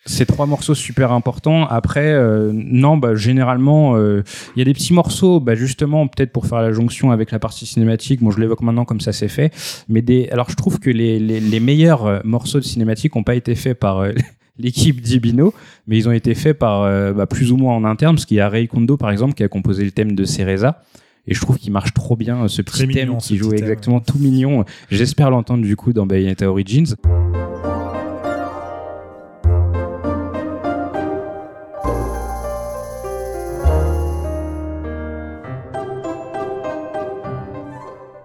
Ces 0.07 0.25
trois 0.25 0.47
morceaux 0.47 0.75
super 0.75 1.13
importants. 1.13 1.67
Après, 1.67 2.07
euh, 2.07 2.53
non, 2.55 2.97
bah, 2.97 3.15
généralement, 3.15 3.97
euh, 3.97 4.23
il 4.57 4.59
y 4.59 4.63
a 4.63 4.65
des 4.65 4.73
petits 4.73 4.95
morceaux, 4.95 5.41
bah, 5.41 5.55
justement, 5.55 6.07
peut-être 6.07 6.33
pour 6.33 6.47
faire 6.47 6.63
la 6.63 6.73
jonction 6.73 7.11
avec 7.11 7.31
la 7.31 7.39
partie 7.39 7.67
cinématique. 7.67 8.23
Bon, 8.23 8.31
je 8.31 8.41
l'évoque 8.41 8.63
maintenant 8.63 8.87
comme 8.87 9.01
ça 9.01 9.13
c'est 9.13 9.29
fait. 9.29 9.53
Mais 9.89 10.01
des, 10.01 10.29
alors 10.31 10.49
je 10.49 10.57
trouve 10.57 10.79
que 10.79 10.89
les, 10.89 11.19
les, 11.19 11.39
les 11.39 11.61
meilleurs 11.61 12.07
euh, 12.07 12.21
morceaux 12.25 12.61
de 12.61 12.65
cinématique 12.65 13.15
n'ont 13.15 13.25
pas 13.25 13.35
été 13.35 13.55
faits 13.55 13.79
par 13.79 14.07
l'équipe 14.59 15.03
d'Ibino, 15.03 15.53
mais 15.87 15.99
ils 15.99 16.09
ont 16.09 16.13
été 16.13 16.35
faits 16.35 16.59
par 16.59 16.83
bah, 17.15 17.27
plus 17.27 17.53
ou 17.53 17.59
moins 17.59 17.75
en 17.75 17.85
interne, 17.85 18.15
parce 18.15 18.25
qu'il 18.25 18.39
y 18.39 18.41
a 18.41 18.49
Ray 18.49 18.69
Kondo, 18.69 18.97
par 18.97 19.11
exemple, 19.11 19.35
qui 19.35 19.43
a 19.43 19.49
composé 19.49 19.85
le 19.85 19.91
thème 19.91 20.15
de 20.15 20.25
Cereza. 20.25 20.83
Et 21.27 21.35
je 21.35 21.41
trouve 21.41 21.59
qu'il 21.59 21.73
marche 21.73 21.93
trop 21.93 22.17
bien, 22.17 22.49
ce 22.49 22.63
petit 22.63 22.89
thème 22.89 23.19
qui 23.19 23.37
joue 23.37 23.53
exactement 23.53 24.01
tout 24.01 24.19
mignon. 24.19 24.65
J'espère 24.91 25.31
l'entendre 25.31 25.63
du 25.63 25.77
coup 25.77 25.93
dans 25.93 26.07
Bayonetta 26.07 26.51
Origins. 26.51 26.97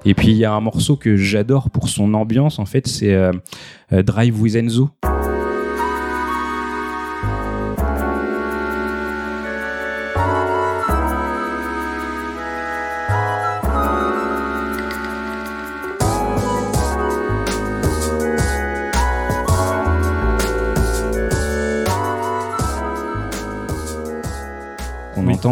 Et 0.06 0.14
puis 0.14 0.28
il 0.28 0.38
y 0.38 0.46
a 0.46 0.54
un 0.54 0.62
morceau 0.62 0.96
que 0.96 1.18
j'adore 1.18 1.72
pour 1.72 1.90
son 1.90 2.14
ambiance, 2.14 2.60
en 2.60 2.66
fait, 2.66 2.88
c'est 2.88 3.14
euh, 3.14 3.32
euh, 3.92 4.04
Drive 4.04 4.40
with 4.40 4.56
Enzo. 4.56 4.92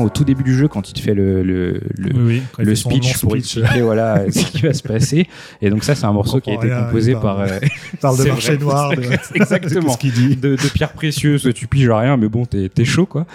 Au 0.02 0.10
tout 0.10 0.24
début 0.24 0.44
du 0.44 0.56
jeu 0.56 0.68
quand 0.68 0.90
il 0.90 0.94
te 0.94 1.00
fait 1.00 1.14
le, 1.14 1.44
le, 1.44 1.80
le, 1.98 2.42
le 2.58 2.76
speech 2.76 3.20
pour 3.20 3.36
expliquer 3.36 3.82
voilà, 3.82 4.24
ce 4.32 4.46
qui 4.46 4.62
va 4.62 4.74
se 4.74 4.84
passer. 4.84 5.28
Et 5.62 5.70
donc 5.70 5.84
ça, 5.84 5.96
c'est 5.96 6.06
un 6.06 6.14
morceau 6.14 6.40
qui 6.40 6.52
a 6.52 6.56
été 6.56 6.70
composé 6.70 7.14
par... 7.14 7.42
Euh, 7.42 7.60
parle 8.02 8.18
de 8.18 8.24
marché 8.30 8.58
noir. 8.58 8.92
De... 8.92 9.04
Exactement. 9.36 9.96
ce 9.96 10.08
dit. 10.08 10.36
De, 10.36 10.56
de 10.56 10.70
pierres 10.74 10.94
précieuses, 10.94 11.50
tu 11.54 11.68
piges 11.68 11.90
rien, 11.90 12.18
mais 12.18 12.28
bon, 12.28 12.46
t'es 12.46 12.70
es 12.76 12.86
chaud, 12.86 13.06
quoi. 13.06 13.26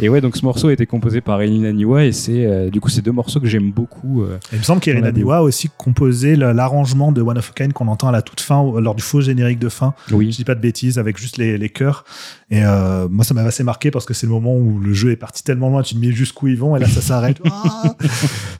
Et 0.00 0.08
ouais, 0.08 0.20
donc 0.20 0.36
ce 0.36 0.44
morceau 0.44 0.68
a 0.68 0.72
été 0.72 0.86
composé 0.86 1.20
par 1.20 1.40
Elina 1.40 1.72
Niwa 1.72 2.04
et 2.04 2.12
c'est 2.12 2.46
euh, 2.46 2.70
du 2.70 2.80
coup 2.80 2.88
ces 2.88 3.02
deux 3.02 3.12
morceaux 3.12 3.40
que 3.40 3.46
j'aime 3.46 3.70
beaucoup. 3.70 4.22
Euh, 4.22 4.38
il 4.52 4.58
me 4.58 4.64
semble 4.64 4.80
qu'Elina 4.80 5.12
Niwa 5.12 5.38
a 5.38 5.42
aussi 5.42 5.70
composé 5.76 6.36
l'arrangement 6.36 7.12
de 7.12 7.22
One 7.22 7.38
of 7.38 7.50
a 7.50 7.52
Kind 7.52 7.72
qu'on 7.72 7.88
entend 7.88 8.08
à 8.08 8.12
la 8.12 8.22
toute 8.22 8.40
fin, 8.40 8.62
lors 8.80 8.94
du 8.94 9.02
faux 9.02 9.20
générique 9.20 9.58
de 9.58 9.68
fin. 9.68 9.94
Oui. 10.10 10.30
Je 10.32 10.36
dis 10.36 10.44
pas 10.44 10.54
de 10.54 10.60
bêtises, 10.60 10.98
avec 10.98 11.18
juste 11.18 11.36
les, 11.36 11.58
les 11.58 11.68
chœurs. 11.68 12.04
Et 12.50 12.64
euh, 12.64 13.08
moi, 13.08 13.24
ça 13.24 13.34
m'a 13.34 13.42
assez 13.42 13.62
marqué 13.62 13.90
parce 13.90 14.06
que 14.06 14.14
c'est 14.14 14.26
le 14.26 14.32
moment 14.32 14.56
où 14.56 14.78
le 14.78 14.94
jeu 14.94 15.10
est 15.10 15.16
parti 15.16 15.44
tellement 15.44 15.68
loin, 15.68 15.82
tu 15.82 15.94
te 15.94 16.00
mets 16.00 16.12
jusqu'où 16.12 16.48
ils 16.48 16.56
vont, 16.56 16.76
et 16.76 16.80
là, 16.80 16.88
ça 16.88 17.00
s'arrête. 17.00 17.38
Ah 17.50 17.94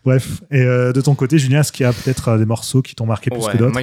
Bref. 0.05 0.43
Et 0.51 0.61
euh, 0.61 0.93
de 0.93 1.01
ton 1.01 1.15
côté, 1.15 1.39
Julien, 1.39 1.61
est-ce 1.61 1.73
qu'il 1.73 1.85
y 1.85 1.87
a 1.87 1.93
peut-être 1.93 2.29
euh, 2.29 2.39
des 2.39 2.47
morceaux 2.47 2.83
qui 2.83 2.95
t'ont 2.95 3.07
marqué 3.07 3.31
plus 3.31 3.47
que 3.47 3.57
d'autres 3.57 3.79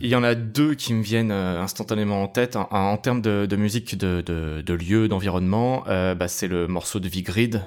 Il 0.00 0.08
y, 0.08 0.14
en 0.14 0.22
a 0.22 0.34
deux 0.34 0.74
qui 0.74 0.94
me 0.94 1.02
viennent 1.02 1.32
instantanément 1.32 2.22
en 2.22 2.28
tête. 2.28 2.56
En, 2.56 2.68
en 2.70 2.96
termes 2.96 3.20
de, 3.20 3.46
de, 3.46 3.56
musique, 3.56 3.98
de, 3.98 4.22
de, 4.24 4.62
de 4.64 4.74
lieu, 4.74 5.08
d'environnement, 5.08 5.84
euh, 5.88 6.14
bah, 6.14 6.28
c'est 6.28 6.48
le 6.48 6.66
morceau 6.66 7.00
de 7.00 7.08
Vigrid. 7.08 7.62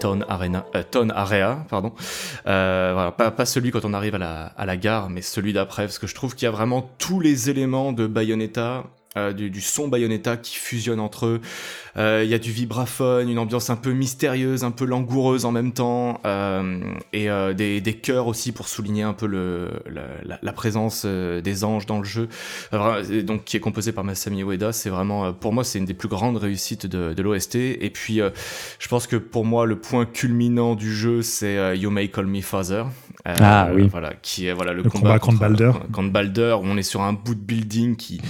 Tone 0.00 0.24
Arena, 0.28 0.64
euh, 0.74 1.08
Area, 1.14 1.64
pardon. 1.68 1.92
Euh, 2.46 3.10
pas, 3.10 3.44
celui 3.44 3.70
quand 3.70 3.84
on 3.84 3.92
arrive 3.92 4.14
à 4.14 4.18
la, 4.18 4.46
à 4.56 4.66
la 4.66 4.76
gare, 4.76 5.10
mais 5.10 5.22
celui 5.22 5.52
d'après, 5.52 5.84
parce 5.84 5.98
que 5.98 6.06
je 6.06 6.14
trouve 6.14 6.34
qu'il 6.34 6.46
y 6.46 6.48
a 6.48 6.50
vraiment 6.50 6.90
tous 6.98 7.20
les 7.20 7.50
éléments 7.50 7.92
de 7.92 8.06
Bayonetta 8.06 8.84
euh, 9.16 9.32
du, 9.32 9.50
du, 9.50 9.60
son 9.60 9.88
Bayonetta 9.88 10.36
qui 10.36 10.54
fusionne 10.56 11.00
entre 11.00 11.26
eux. 11.26 11.40
Il 11.96 12.00
euh, 12.00 12.24
y 12.24 12.34
a 12.34 12.38
du 12.38 12.52
vibraphone, 12.52 13.28
une 13.28 13.40
ambiance 13.40 13.68
un 13.68 13.74
peu 13.74 13.90
mystérieuse, 13.90 14.62
un 14.62 14.70
peu 14.70 14.84
langoureuse 14.84 15.44
en 15.44 15.50
même 15.50 15.72
temps, 15.72 16.20
euh, 16.24 16.78
et 17.12 17.28
euh, 17.28 17.52
des, 17.52 17.80
des 17.80 17.94
chœurs 17.94 18.28
aussi 18.28 18.52
pour 18.52 18.68
souligner 18.68 19.02
un 19.02 19.12
peu 19.12 19.26
le, 19.26 19.68
la, 19.90 20.38
la, 20.40 20.52
présence 20.52 21.02
euh, 21.04 21.40
des 21.40 21.64
anges 21.64 21.86
dans 21.86 21.98
le 21.98 22.04
jeu. 22.04 22.28
donc 23.24 23.44
qui 23.44 23.56
est 23.56 23.60
composé 23.60 23.90
par 23.90 24.04
Masami 24.04 24.42
Ueda, 24.42 24.72
c'est 24.72 24.90
vraiment 24.90 25.32
pour 25.32 25.52
moi 25.52 25.64
c'est 25.64 25.80
une 25.80 25.84
des 25.86 25.94
plus 25.94 26.08
grandes 26.08 26.36
réussites 26.36 26.86
de, 26.86 27.12
de 27.12 27.22
l'OST. 27.22 27.56
Et 27.56 27.90
puis 27.92 28.20
je 28.78 28.88
pense 28.88 29.08
que 29.08 29.16
pour 29.16 29.44
moi 29.44 29.66
le 29.66 29.80
point 29.80 30.06
culminant 30.06 30.76
du 30.76 30.94
jeu 30.94 31.22
c'est 31.22 31.76
You 31.76 31.90
May 31.90 32.08
Call 32.08 32.26
Me 32.26 32.42
Father. 32.42 32.84
ah 33.24 33.70
oui. 33.74 33.88
Voilà, 33.90 34.12
qui 34.22 34.46
est 34.46 34.52
voilà 34.52 34.72
le, 34.72 34.82
le 34.82 34.90
combat, 34.90 35.18
contre, 35.18 35.40
Balder. 35.40 35.72
Contre 35.92 36.12
Balder, 36.12 36.56
où 36.60 36.64
on 36.64 36.76
est 36.76 36.82
sur 36.82 37.02
un 37.02 37.12
bout 37.12 37.34
de 37.34 37.40
building 37.40 37.96
qui 37.96 38.20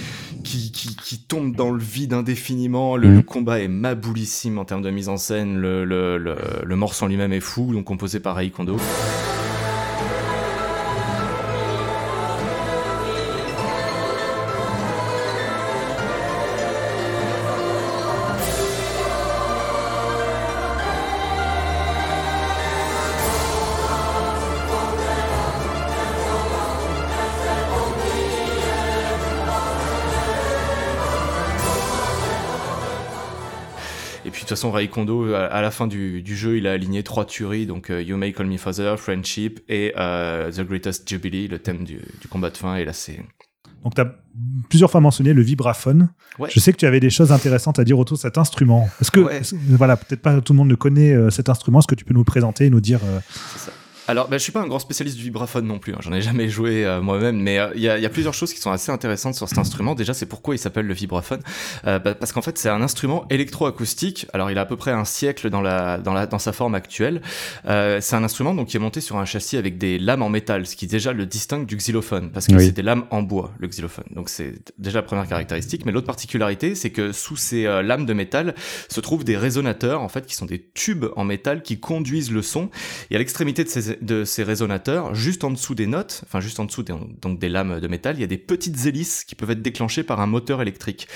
qui, 0.41 0.71
qui, 0.71 0.95
qui 0.95 1.17
tombe 1.19 1.55
dans 1.55 1.71
le 1.71 1.81
vide 1.81 2.13
indéfiniment. 2.13 2.97
Le, 2.97 3.15
le 3.15 3.21
combat 3.21 3.59
est 3.59 3.67
maboulissime 3.67 4.57
en 4.57 4.65
termes 4.65 4.81
de 4.81 4.89
mise 4.89 5.09
en 5.09 5.17
scène. 5.17 5.57
Le, 5.57 5.85
le, 5.85 6.17
le, 6.17 6.35
le 6.63 6.75
morceau 6.75 7.05
en 7.05 7.07
lui-même 7.07 7.33
est 7.33 7.39
fou, 7.39 7.73
donc 7.73 7.85
composé 7.85 8.19
par 8.19 8.39
Kondo. 8.55 8.77
Façon, 34.51 34.71
Ray 34.71 34.89
Kondo, 34.89 35.33
à, 35.33 35.61
la 35.61 35.71
fin 35.71 35.87
du, 35.87 36.21
du, 36.21 36.35
jeu, 36.35 36.57
il 36.57 36.67
a 36.67 36.73
aligné 36.73 37.03
trois 37.03 37.25
tueries, 37.25 37.65
donc 37.65 37.89
uh, 37.89 38.01
You 38.01 38.17
May 38.17 38.33
Call 38.33 38.47
Me 38.47 38.57
Father, 38.57 38.95
Friendship 38.97 39.59
et 39.69 39.93
uh, 39.95 40.51
The 40.51 40.61
Greatest 40.61 41.09
Jubilee, 41.09 41.47
le 41.47 41.59
thème 41.59 41.83
du, 41.83 42.01
du 42.19 42.27
combat 42.29 42.49
de 42.49 42.57
fin. 42.57 42.75
Et 42.75 42.85
là, 42.85 42.93
c'est 42.93 43.19
donc, 43.83 43.95
tu 43.95 44.01
as 44.01 44.13
plusieurs 44.69 44.91
fois 44.91 45.01
mentionné 45.01 45.33
le 45.33 45.41
vibraphone. 45.41 46.09
Ouais. 46.37 46.49
Je 46.53 46.59
sais 46.59 46.71
que 46.71 46.77
tu 46.77 46.85
avais 46.85 46.99
des 46.99 47.09
choses 47.09 47.31
intéressantes 47.31 47.79
à 47.79 47.83
dire 47.83 47.97
autour 47.97 48.17
de 48.17 48.21
cet 48.21 48.37
instrument. 48.37 48.87
Est-ce 49.01 49.11
que, 49.11 49.19
ouais. 49.19 49.41
voilà, 49.69 49.97
peut-être 49.97 50.21
pas 50.21 50.39
tout 50.41 50.53
le 50.53 50.57
monde 50.57 50.69
ne 50.69 50.75
connaît 50.75 51.13
euh, 51.13 51.29
cet 51.29 51.49
instrument. 51.49 51.79
Est-ce 51.79 51.87
que 51.87 51.95
tu 51.95 52.05
peux 52.05 52.13
nous 52.13 52.21
le 52.21 52.25
présenter 52.25 52.65
et 52.65 52.69
nous 52.69 52.79
dire 52.79 52.99
euh, 53.03 53.19
alors, 54.07 54.27
ben, 54.27 54.37
je 54.37 54.43
suis 54.43 54.51
pas 54.51 54.61
un 54.61 54.67
grand 54.67 54.79
spécialiste 54.79 55.17
du 55.17 55.23
vibraphone 55.23 55.65
non 55.65 55.77
plus. 55.77 55.93
Hein. 55.93 55.99
J'en 56.01 56.11
ai 56.11 56.21
jamais 56.21 56.49
joué 56.49 56.85
euh, 56.85 57.01
moi-même, 57.01 57.39
mais 57.39 57.59
euh, 57.59 57.71
il 57.75 57.81
y, 57.81 57.89
a, 57.89 57.99
y, 57.99 58.05
a, 58.05 58.09
plusieurs 58.09 58.33
choses 58.33 58.51
qui 58.51 58.59
sont 58.59 58.71
assez 58.71 58.91
intéressantes 58.91 59.35
sur 59.35 59.47
cet 59.47 59.59
instrument. 59.59 59.93
Déjà, 59.93 60.13
c'est 60.13 60.25
pourquoi 60.25 60.55
il 60.55 60.57
s'appelle 60.57 60.87
le 60.87 60.93
vibraphone, 60.93 61.41
euh, 61.85 61.99
bah, 61.99 62.15
parce 62.15 62.31
qu'en 62.31 62.41
fait, 62.41 62.57
c'est 62.57 62.69
un 62.69 62.81
instrument 62.81 63.25
électroacoustique. 63.29 64.25
Alors, 64.33 64.49
il 64.49 64.57
a 64.57 64.61
à 64.61 64.65
peu 64.65 64.75
près 64.75 64.91
un 64.91 65.05
siècle 65.05 65.49
dans 65.49 65.61
la 65.61 65.99
dans 65.99 66.13
la 66.13 66.25
dans 66.25 66.39
sa 66.39 66.51
forme 66.51 66.73
actuelle. 66.73 67.21
Euh, 67.67 67.99
c'est 68.01 68.15
un 68.15 68.23
instrument 68.23 68.55
donc 68.55 68.69
qui 68.69 68.77
est 68.77 68.79
monté 68.79 69.01
sur 69.01 69.17
un 69.17 69.25
châssis 69.25 69.57
avec 69.57 69.77
des 69.77 69.99
lames 69.99 70.23
en 70.23 70.29
métal, 70.29 70.65
ce 70.65 70.75
qui 70.75 70.87
déjà 70.87 71.13
le 71.13 71.27
distingue 71.27 71.67
du 71.67 71.77
xylophone, 71.77 72.31
parce 72.31 72.47
que 72.47 72.55
oui. 72.55 72.65
c'est 72.65 72.71
des 72.71 72.81
lames 72.81 73.05
en 73.11 73.21
bois, 73.21 73.53
le 73.59 73.67
xylophone. 73.67 74.05
Donc, 74.15 74.29
c'est 74.29 74.55
déjà 74.79 74.99
la 74.99 75.03
première 75.03 75.27
caractéristique. 75.27 75.85
Mais 75.85 75.91
l'autre 75.91 76.07
particularité, 76.07 76.73
c'est 76.73 76.89
que 76.89 77.11
sous 77.11 77.37
ces 77.37 77.65
euh, 77.65 77.83
lames 77.83 78.07
de 78.07 78.13
métal 78.13 78.55
se 78.89 78.99
trouvent 78.99 79.23
des 79.23 79.37
résonateurs, 79.37 80.01
en 80.01 80.09
fait, 80.09 80.25
qui 80.25 80.35
sont 80.35 80.45
des 80.45 80.69
tubes 80.73 81.05
en 81.15 81.23
métal 81.23 81.61
qui 81.61 81.79
conduisent 81.79 82.31
le 82.31 82.41
son. 82.41 82.69
Et 83.11 83.15
à 83.15 83.19
l'extrémité 83.19 83.63
de 83.63 83.69
ces 83.69 83.90
ces, 83.91 84.05
de 84.05 84.25
ces 84.25 84.43
résonateurs, 84.43 85.13
juste 85.15 85.43
en 85.43 85.51
dessous 85.51 85.75
des 85.75 85.87
notes, 85.87 86.21
enfin 86.25 86.39
juste 86.39 86.59
en 86.59 86.65
dessous 86.65 86.83
des, 86.83 86.93
donc 87.21 87.39
des 87.39 87.49
lames 87.49 87.79
de 87.79 87.87
métal, 87.87 88.15
il 88.17 88.21
y 88.21 88.23
a 88.23 88.27
des 88.27 88.37
petites 88.37 88.85
hélices 88.85 89.23
qui 89.23 89.35
peuvent 89.35 89.51
être 89.51 89.61
déclenchées 89.61 90.03
par 90.03 90.19
un 90.19 90.27
moteur 90.27 90.61
électrique. 90.61 91.07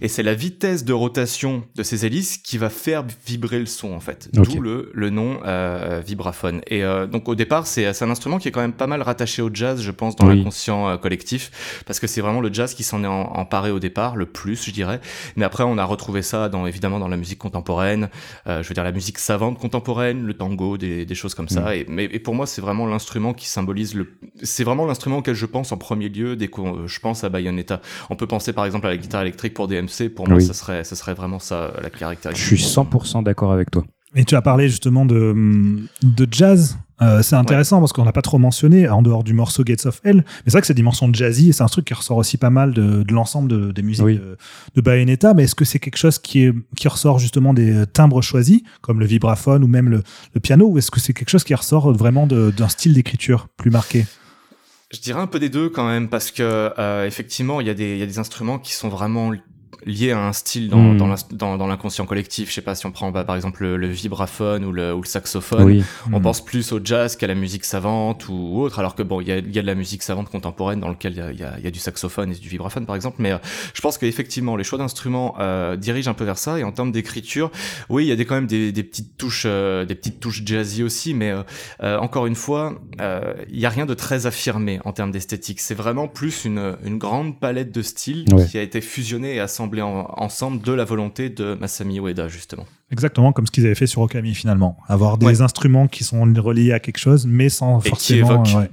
Et 0.00 0.08
c'est 0.08 0.22
la 0.22 0.34
vitesse 0.34 0.84
de 0.84 0.92
rotation 0.92 1.64
de 1.74 1.82
ces 1.82 2.06
hélices 2.06 2.38
qui 2.38 2.58
va 2.58 2.70
faire 2.70 3.04
vibrer 3.26 3.58
le 3.58 3.66
son 3.66 3.92
en 3.92 4.00
fait. 4.00 4.28
D'où 4.32 4.60
le, 4.60 4.90
le 4.94 5.10
nom 5.10 5.40
euh, 5.44 6.02
vibraphone. 6.04 6.60
Et 6.66 6.82
euh, 6.84 7.06
donc 7.06 7.28
au 7.28 7.34
départ, 7.34 7.66
c'est 7.66 8.02
un 8.02 8.10
instrument 8.10 8.38
qui 8.38 8.48
est 8.48 8.50
quand 8.50 8.60
même 8.60 8.72
pas 8.72 8.86
mal 8.86 9.02
rattaché 9.02 9.42
au 9.42 9.50
jazz, 9.52 9.80
je 9.82 9.90
pense, 9.90 10.16
dans 10.16 10.26
Oui. 10.26 10.36
l'inconscient 10.38 10.88
euh, 10.88 10.96
collectif, 10.96 11.82
parce 11.86 12.00
que 12.00 12.06
c'est 12.06 12.20
vraiment 12.20 12.40
le 12.40 12.52
jazz 12.52 12.74
qui 12.74 12.82
s'en 12.82 13.02
est 13.04 13.06
emparé 13.06 13.70
au 13.70 13.78
départ, 13.78 14.16
le 14.16 14.26
plus, 14.26 14.64
je 14.64 14.70
dirais. 14.70 15.00
Mais 15.36 15.44
après, 15.44 15.64
on 15.64 15.78
a 15.78 15.84
retrouvé 15.84 16.22
ça 16.22 16.48
dans 16.48 16.66
évidemment 16.66 16.98
dans 16.98 17.08
la 17.08 17.16
musique 17.16 17.38
contemporaine, 17.38 18.08
euh, 18.46 18.62
je 18.62 18.68
veux 18.68 18.74
dire 18.74 18.84
la 18.84 18.92
musique 18.92 19.18
savante 19.18 19.58
contemporaine, 19.58 20.24
le 20.24 20.34
tango, 20.34 20.78
des, 20.78 21.04
des 21.06 21.14
choses 21.14 21.34
comme 21.34 21.48
ça. 21.48 21.74
Et, 21.76 21.86
mais, 21.88 22.04
et 22.04 22.18
pour 22.22 22.34
moi, 22.34 22.46
c'est 22.46 22.60
vraiment 22.62 22.86
l'instrument 22.86 23.34
qui 23.34 23.46
symbolise 23.48 23.94
le. 23.94 24.08
C'est 24.42 24.64
vraiment 24.64 24.86
l'instrument 24.86 25.18
auquel 25.18 25.34
je 25.34 25.46
pense 25.46 25.72
en 25.72 25.76
premier 25.76 26.08
lieu 26.08 26.36
dès 26.36 26.48
que 26.48 26.60
euh, 26.60 26.86
je 26.86 27.00
pense 27.00 27.24
à 27.24 27.28
Bayonetta. 27.28 27.80
On 28.10 28.16
peut 28.16 28.26
penser 28.26 28.52
par 28.52 28.64
exemple 28.64 28.86
à 28.86 28.90
la 28.90 28.96
guitare 28.96 29.22
électrique 29.22 29.54
pour 29.54 29.68
DMC. 29.68 30.08
Pour 30.14 30.28
moi, 30.28 30.38
Oui. 30.38 30.44
ça 30.44 30.54
serait, 30.54 30.84
ça 30.84 30.96
serait 30.96 31.14
vraiment 31.14 31.38
ça 31.38 31.72
la 31.82 31.88
Je 31.92 31.98
caractéristique. 31.98 32.46
suis 32.58 32.64
100% 32.64 33.22
d'accord 33.22 33.52
avec 33.52 33.70
toi. 33.70 33.84
Et 34.14 34.24
tu 34.24 34.34
as 34.36 34.42
parlé 34.42 34.68
justement 34.68 35.06
de, 35.06 35.34
de 36.02 36.28
jazz. 36.30 36.78
Euh, 37.02 37.22
c'est 37.22 37.34
intéressant 37.36 37.80
parce 37.80 37.92
qu'on 37.92 38.04
n'a 38.04 38.12
pas 38.12 38.22
trop 38.22 38.38
mentionné, 38.38 38.88
en 38.88 39.02
dehors 39.02 39.24
du 39.24 39.32
morceau 39.34 39.64
Gates 39.64 39.86
of 39.86 40.00
Hell, 40.04 40.16
mais 40.18 40.24
c'est 40.46 40.52
vrai 40.52 40.60
que 40.60 40.66
cette 40.66 40.76
dimension 40.76 41.12
jazzy, 41.12 41.52
c'est 41.52 41.62
un 41.62 41.66
truc 41.66 41.84
qui 41.86 41.94
ressort 41.94 42.16
aussi 42.16 42.36
pas 42.36 42.50
mal 42.50 42.72
de, 42.72 43.02
de 43.02 43.12
l'ensemble 43.12 43.48
de- 43.50 43.72
des 43.72 43.82
musiques 43.82 44.04
Oui. 44.04 44.16
de, 44.18 44.36
de 44.76 44.80
Bayonetta, 44.80 45.34
mais 45.34 45.44
est-ce 45.44 45.54
que 45.54 45.64
c'est 45.64 45.78
quelque 45.80 45.96
chose 45.98 46.18
qui, 46.18 46.44
est, 46.44 46.52
qui 46.76 46.86
ressort 46.88 47.18
justement 47.18 47.54
des 47.54 47.72
euh, 47.74 47.86
timbres 47.86 48.22
choisis, 48.22 48.62
comme 48.82 49.00
le 49.00 49.06
vibraphone 49.06 49.64
ou 49.64 49.66
même 49.66 49.88
le, 49.88 50.02
le 50.34 50.40
piano, 50.40 50.66
ou 50.68 50.78
est-ce 50.78 50.90
que 50.90 51.00
c'est 51.00 51.12
quelque 51.12 51.30
chose 51.30 51.44
qui 51.44 51.54
ressort 51.54 51.92
vraiment 51.92 52.26
d'un 52.26 52.68
style 52.68 52.94
d'écriture 52.94 53.48
plus 53.56 53.70
marqué? 53.70 54.06
Je 54.94 55.00
dirais 55.00 55.20
un 55.20 55.26
peu 55.26 55.38
des 55.40 55.48
deux 55.48 55.70
quand 55.70 55.88
même, 55.88 56.08
parce 56.08 56.30
que 56.30 56.42
euh, 56.78 57.06
effectivement, 57.06 57.60
il 57.60 57.66
y, 57.66 57.70
a 57.70 57.74
des- 57.74 57.92
il 57.94 57.98
y 57.98 58.02
a 58.02 58.06
des 58.06 58.18
instruments 58.18 58.58
qui 58.58 58.74
sont 58.74 58.88
vraiment 58.90 59.32
liés 59.86 60.12
à 60.12 60.20
un 60.24 60.32
style 60.32 60.68
dans, 60.68 60.78
Mm. 60.92 60.96
dans 60.98 61.14
dans, 61.32 61.56
dans 61.58 61.66
l'inconscient 61.66 62.06
collectif. 62.06 62.48
Je 62.50 62.54
sais 62.54 62.60
pas 62.60 62.74
si 62.74 62.86
on 62.86 62.92
prend 62.92 63.10
bah, 63.10 63.24
par 63.24 63.36
exemple 63.36 63.62
le, 63.62 63.76
le 63.76 63.88
vibraphone 63.88 64.64
ou 64.64 64.72
le, 64.72 64.94
ou 64.94 65.00
le 65.02 65.06
saxophone. 65.06 65.64
Oui. 65.64 65.84
On 66.12 66.18
Hmm. 66.18 66.22
pense 66.22 66.44
plus 66.44 66.72
au 66.72 66.80
jazz 66.82 67.16
qu'à 67.16 67.26
la 67.26 67.34
musique 67.34 67.64
savante 67.64 68.28
ou 68.28 68.60
autre, 68.60 68.78
alors 68.78 68.94
que 68.94 69.02
bon, 69.02 69.20
il 69.20 69.28
y 69.28 69.32
a, 69.32 69.38
il 69.38 69.54
y 69.54 69.58
a 69.58 69.62
de 69.62 69.66
la 69.66 69.74
musique 69.74 70.02
savante 70.02 70.28
contemporaine 70.28 70.80
dans 70.80 70.88
lequel 70.88 71.12
il 71.12 71.18
y 71.18 71.20
a, 71.20 71.30
il 71.58 71.60
y 71.60 71.64
y 71.64 71.66
a 71.66 71.70
du 71.70 71.78
saxophone 71.78 72.30
et 72.32 72.34
du 72.34 72.48
vibraphone 72.48 72.86
par 72.86 72.96
exemple, 72.96 73.16
mais 73.20 73.32
euh, 73.32 73.38
je 73.74 73.80
pense 73.80 73.98
qu'effectivement 73.98 74.56
les 74.56 74.64
choix 74.64 74.78
d'instruments 74.78 75.34
euh, 75.40 75.76
dirigent 75.76 76.10
un 76.10 76.14
peu 76.14 76.24
vers 76.24 76.38
ça. 76.38 76.58
Et 76.58 76.64
en 76.64 76.72
termes 76.72 76.92
d'écriture, 76.92 77.50
oui, 77.88 78.04
il 78.04 78.08
y 78.08 78.12
a 78.12 78.16
des, 78.16 78.24
quand 78.24 78.34
même 78.34 78.46
des, 78.46 78.72
des 78.72 78.82
petites 78.82 79.16
touches, 79.16 79.44
euh, 79.46 79.84
des 79.84 79.94
petites 79.94 80.20
touches 80.20 80.42
jazzy 80.44 80.82
aussi, 80.82 81.14
mais 81.14 81.30
euh, 81.30 81.42
euh, 81.82 81.98
encore 81.98 82.26
une 82.26 82.34
fois, 82.34 82.74
euh, 83.00 83.34
il 83.50 83.58
y 83.60 83.66
a 83.66 83.70
rien 83.70 83.86
de 83.86 83.94
très 83.94 84.26
affirmé 84.26 84.80
en 84.84 84.92
termes 84.92 85.10
d'esthétique. 85.12 85.60
C'est 85.60 85.74
vraiment 85.74 86.08
plus 86.08 86.44
une, 86.44 86.76
une 86.84 86.98
grande 86.98 87.38
palette 87.40 87.72
de 87.72 87.82
styles 87.82 88.24
Ouais. 88.32 88.46
qui 88.46 88.58
a 88.58 88.62
été 88.62 88.80
fusionnée 88.80 89.34
et 89.36 89.40
assemblée 89.40 89.61
en- 89.82 90.06
ensemble 90.16 90.62
de 90.62 90.72
la 90.72 90.84
volonté 90.84 91.30
de 91.30 91.54
Masami 91.54 92.00
Ueda 92.00 92.28
justement. 92.28 92.66
Exactement 92.92 93.32
comme 93.32 93.46
ce 93.46 93.50
qu'ils 93.50 93.64
avaient 93.66 93.74
fait 93.74 93.86
sur 93.86 94.02
Okami 94.02 94.34
finalement. 94.34 94.76
Avoir 94.88 95.18
des 95.18 95.26
Ouais. 95.26 95.42
instruments 95.42 95.88
qui 95.88 96.04
sont 96.04 96.22
reliés 96.36 96.72
à 96.72 96.78
quelque 96.80 96.98
chose, 96.98 97.26
mais 97.26 97.48
sans 97.48 97.80
forcément. 97.80 98.44
évoquent. 98.44 98.54
euh. 98.56 98.66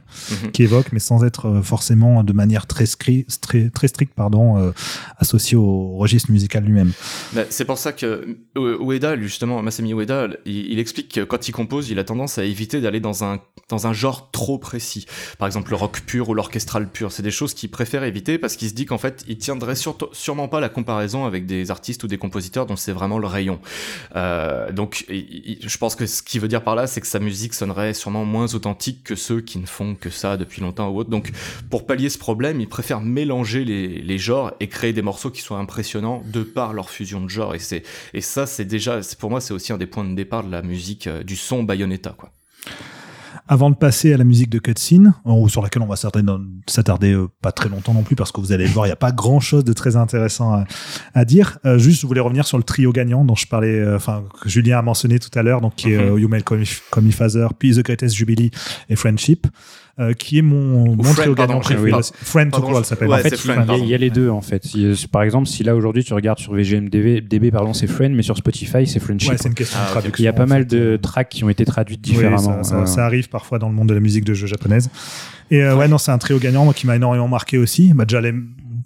Mhm. 0.43 0.51
qui 0.51 0.63
évoque, 0.63 0.91
mais 0.91 0.99
sans 0.99 1.23
être 1.23 1.47
euh, 1.47 1.61
forcément 1.61 2.23
de 2.23 2.33
manière 2.33 2.67
très, 2.67 2.85
très, 2.85 3.69
très 3.69 3.87
stricte 3.87 4.13
pardon, 4.13 4.57
euh, 4.57 4.71
associée 5.17 5.55
au 5.57 5.95
registre 5.97 6.31
musical 6.31 6.63
lui-même. 6.63 6.91
Bah, 7.33 7.43
c'est 7.49 7.65
pour 7.65 7.77
ça 7.77 7.93
que 7.93 8.37
Ueda, 8.57 9.17
justement, 9.19 9.61
Masami 9.61 9.93
Ueda, 9.93 10.27
il, 10.45 10.71
il 10.73 10.79
explique 10.79 11.13
que 11.13 11.21
quand 11.21 11.47
il 11.47 11.51
compose, 11.53 11.89
il 11.89 11.97
a 11.99 12.03
tendance 12.03 12.37
à 12.37 12.43
éviter 12.43 12.81
d'aller 12.81 12.99
dans 12.99 13.23
un, 13.23 13.39
dans 13.69 13.87
un 13.87 13.93
genre 13.93 14.29
trop 14.31 14.57
précis. 14.57 15.05
Par 15.37 15.47
exemple, 15.47 15.69
le 15.71 15.77
rock 15.77 16.01
pur 16.05 16.27
ou 16.29 16.33
l'orchestral 16.33 16.87
pur. 16.89 17.11
C'est 17.11 17.23
des 17.23 17.31
choses 17.31 17.53
qu'il 17.53 17.69
préfère 17.71 18.03
éviter 18.03 18.37
parce 18.37 18.55
qu'il 18.57 18.67
se 18.69 18.73
dit 18.73 18.85
qu'en 18.85 18.97
fait, 18.97 19.23
il 19.27 19.37
tiendrait 19.37 19.75
sûrement 20.11 20.47
pas 20.47 20.59
la 20.59 20.69
comparaison 20.69 21.25
avec 21.25 21.45
des 21.45 21.71
artistes 21.71 22.03
ou 22.03 22.07
des 22.07 22.17
compositeurs 22.17 22.65
dont 22.65 22.75
c'est 22.75 22.91
vraiment 22.91 23.19
le 23.19 23.27
rayon. 23.27 23.59
Euh, 24.15 24.71
donc, 24.71 25.05
je 25.09 25.77
pense 25.77 25.95
que 25.95 26.05
ce 26.05 26.23
qu'il 26.23 26.41
veut 26.41 26.47
dire 26.47 26.63
par 26.63 26.75
là, 26.75 26.87
c'est 26.87 27.01
que 27.01 27.07
sa 27.07 27.19
musique 27.19 27.53
sonnerait 27.53 27.93
sûrement 27.93 28.25
moins 28.25 28.53
authentique 28.55 29.03
que 29.03 29.15
ceux 29.15 29.41
qui 29.41 29.59
ne 29.59 29.65
font 29.65 29.95
que 29.95 30.09
ça 30.09 30.37
depuis 30.37 30.61
longtemps 30.61 30.89
ou 30.89 30.97
autre. 30.97 31.09
Donc, 31.09 31.31
pour 31.69 31.85
pallier 31.85 32.09
ce 32.09 32.17
problème, 32.17 32.59
il 32.61 32.67
préfère 32.67 33.01
mélanger 33.01 33.65
les, 33.65 34.17
genres 34.17 34.51
et 34.59 34.67
créer 34.67 34.91
des 34.91 35.01
morceaux 35.01 35.31
qui 35.31 35.41
soient 35.41 35.59
impressionnants 35.59 36.23
de 36.25 36.43
par 36.43 36.73
leur 36.73 36.89
fusion 36.89 37.21
de 37.21 37.29
genres. 37.29 37.55
Et 37.55 37.59
et 38.13 38.21
ça, 38.21 38.45
c'est 38.45 38.65
déjà, 38.65 38.99
pour 39.19 39.29
moi, 39.29 39.41
c'est 39.41 39.53
aussi 39.53 39.71
un 39.71 39.77
des 39.77 39.85
points 39.85 40.03
de 40.03 40.15
départ 40.15 40.43
de 40.43 40.51
la 40.51 40.61
musique, 40.61 41.07
euh, 41.07 41.23
du 41.23 41.35
son 41.35 41.63
Bayonetta, 41.63 42.15
quoi. 42.17 42.31
Avant 43.51 43.71
de 43.71 43.75
passer 43.75 44.13
à 44.13 44.17
la 44.17 44.23
musique 44.23 44.51
de 44.51 44.59
cutscene, 44.59 45.15
sur 45.47 45.63
laquelle 45.63 45.81
on 45.81 45.87
va 45.87 45.95
s'attarder, 45.95 46.31
s'attarder 46.67 47.13
euh, 47.13 47.29
pas 47.41 47.51
très 47.51 47.67
longtemps 47.67 47.95
non 47.95 48.03
plus, 48.03 48.15
parce 48.15 48.31
que 48.31 48.39
vous 48.39 48.51
allez 48.51 48.65
le 48.65 48.69
voir, 48.69 48.85
il 48.85 48.89
n'y 48.89 48.93
a 48.93 48.95
pas 48.95 49.11
grand 49.11 49.39
chose 49.39 49.63
de 49.63 49.73
très 49.73 49.95
intéressant 49.95 50.53
à, 50.53 50.65
à 51.15 51.25
dire. 51.25 51.57
Euh, 51.65 51.79
juste, 51.79 52.01
je 52.01 52.05
voulais 52.05 52.21
revenir 52.21 52.45
sur 52.45 52.59
le 52.59 52.63
trio 52.63 52.91
gagnant 52.91 53.25
dont 53.25 53.33
je 53.33 53.47
parlais, 53.47 53.79
euh, 53.79 53.95
enfin, 53.95 54.23
que 54.39 54.47
Julien 54.47 54.77
a 54.77 54.81
mentionné 54.83 55.17
tout 55.17 55.31
à 55.33 55.41
l'heure, 55.41 55.61
donc 55.61 55.73
qui 55.77 55.93
est 55.93 55.95
You 55.95 56.29
Me 56.29 57.11
Father, 57.11 57.47
puis 57.57 57.75
The 57.75 57.83
Greatest 57.83 58.15
Jubilee 58.15 58.51
et 58.87 58.95
Friendship, 58.95 59.47
euh, 59.99 60.13
qui 60.13 60.37
est 60.37 60.41
mon, 60.41 60.95
mon 60.95 61.03
Friend, 61.03 61.15
trio 61.17 61.35
pardon, 61.35 61.53
gagnant 61.53 61.59
préféré. 61.61 61.91
oui. 61.93 62.01
Friend, 62.21 62.51
Pardon, 62.51 62.69
elle 62.69 62.77
je- 62.77 62.83
s'appelle. 62.83 63.07
ouais, 63.09 63.15
en 63.15 63.17
fait, 63.19 63.29
il- 63.29 63.37
Friend, 63.37 63.55
Il 63.57 63.59
y, 63.59 63.63
a- 63.63 63.65
pardon. 63.65 63.83
il 63.83 63.89
y 63.89 63.93
a 63.93 63.97
les 63.97 64.09
deux 64.09 64.29
en 64.29 64.41
fait. 64.41 64.63
Si, 64.65 64.85
euh, 64.85 64.95
par 65.11 65.23
exemple, 65.23 65.47
si 65.47 65.63
là 65.63 65.75
aujourd'hui 65.75 66.03
tu 66.03 66.13
regardes 66.13 66.39
sur 66.39 66.53
VGMDB, 66.53 67.21
DB, 67.21 67.51
pardon, 67.51 67.73
c'est 67.73 67.87
Friend, 67.87 68.15
mais 68.15 68.23
sur 68.23 68.37
Spotify 68.37 68.87
c'est 68.87 68.99
Friendship. 68.99 69.31
Ouais, 69.31 69.37
c'est 69.37 69.49
une 69.49 69.55
question 69.55 69.77
Ah, 69.79 69.83
de 69.83 69.87
ok. 69.87 69.91
traduction. 69.91 70.21
Il 70.21 70.25
y 70.25 70.27
a 70.29 70.33
pas 70.33 70.45
mal 70.45 70.61
fait. 70.61 70.75
de 70.77 70.97
tracks 71.01 71.29
qui 71.29 71.43
ont 71.43 71.49
été 71.49 71.65
traduites 71.65 71.99
Oui, 72.07 72.13
différemment. 72.13 72.63
ça, 72.63 72.63
ça- 72.63 72.75
Euh, 72.77 72.85
ça 72.85 73.05
arrive 73.05 73.29
parfois 73.29 73.59
dans 73.59 73.67
le 73.69 73.75
monde 73.75 73.89
de 73.89 73.93
la 73.93 73.99
musique 73.99 74.23
de 74.25 74.33
jeu 74.33 74.47
japonaise. 74.47 74.89
Et 75.51 75.61
euh, 75.63 75.75
ouais, 75.75 75.87
non, 75.87 75.97
c'est 75.97 76.11
un 76.11 76.17
trio 76.17 76.37
gagnant 76.39 76.63
moi, 76.63 76.73
qui 76.73 76.87
m'a 76.87 76.95
énormément 76.95 77.27
marqué 77.27 77.57
aussi. 77.57 77.91
Bah, 77.93 78.05
déjà, 78.05 78.21
les 78.21 78.33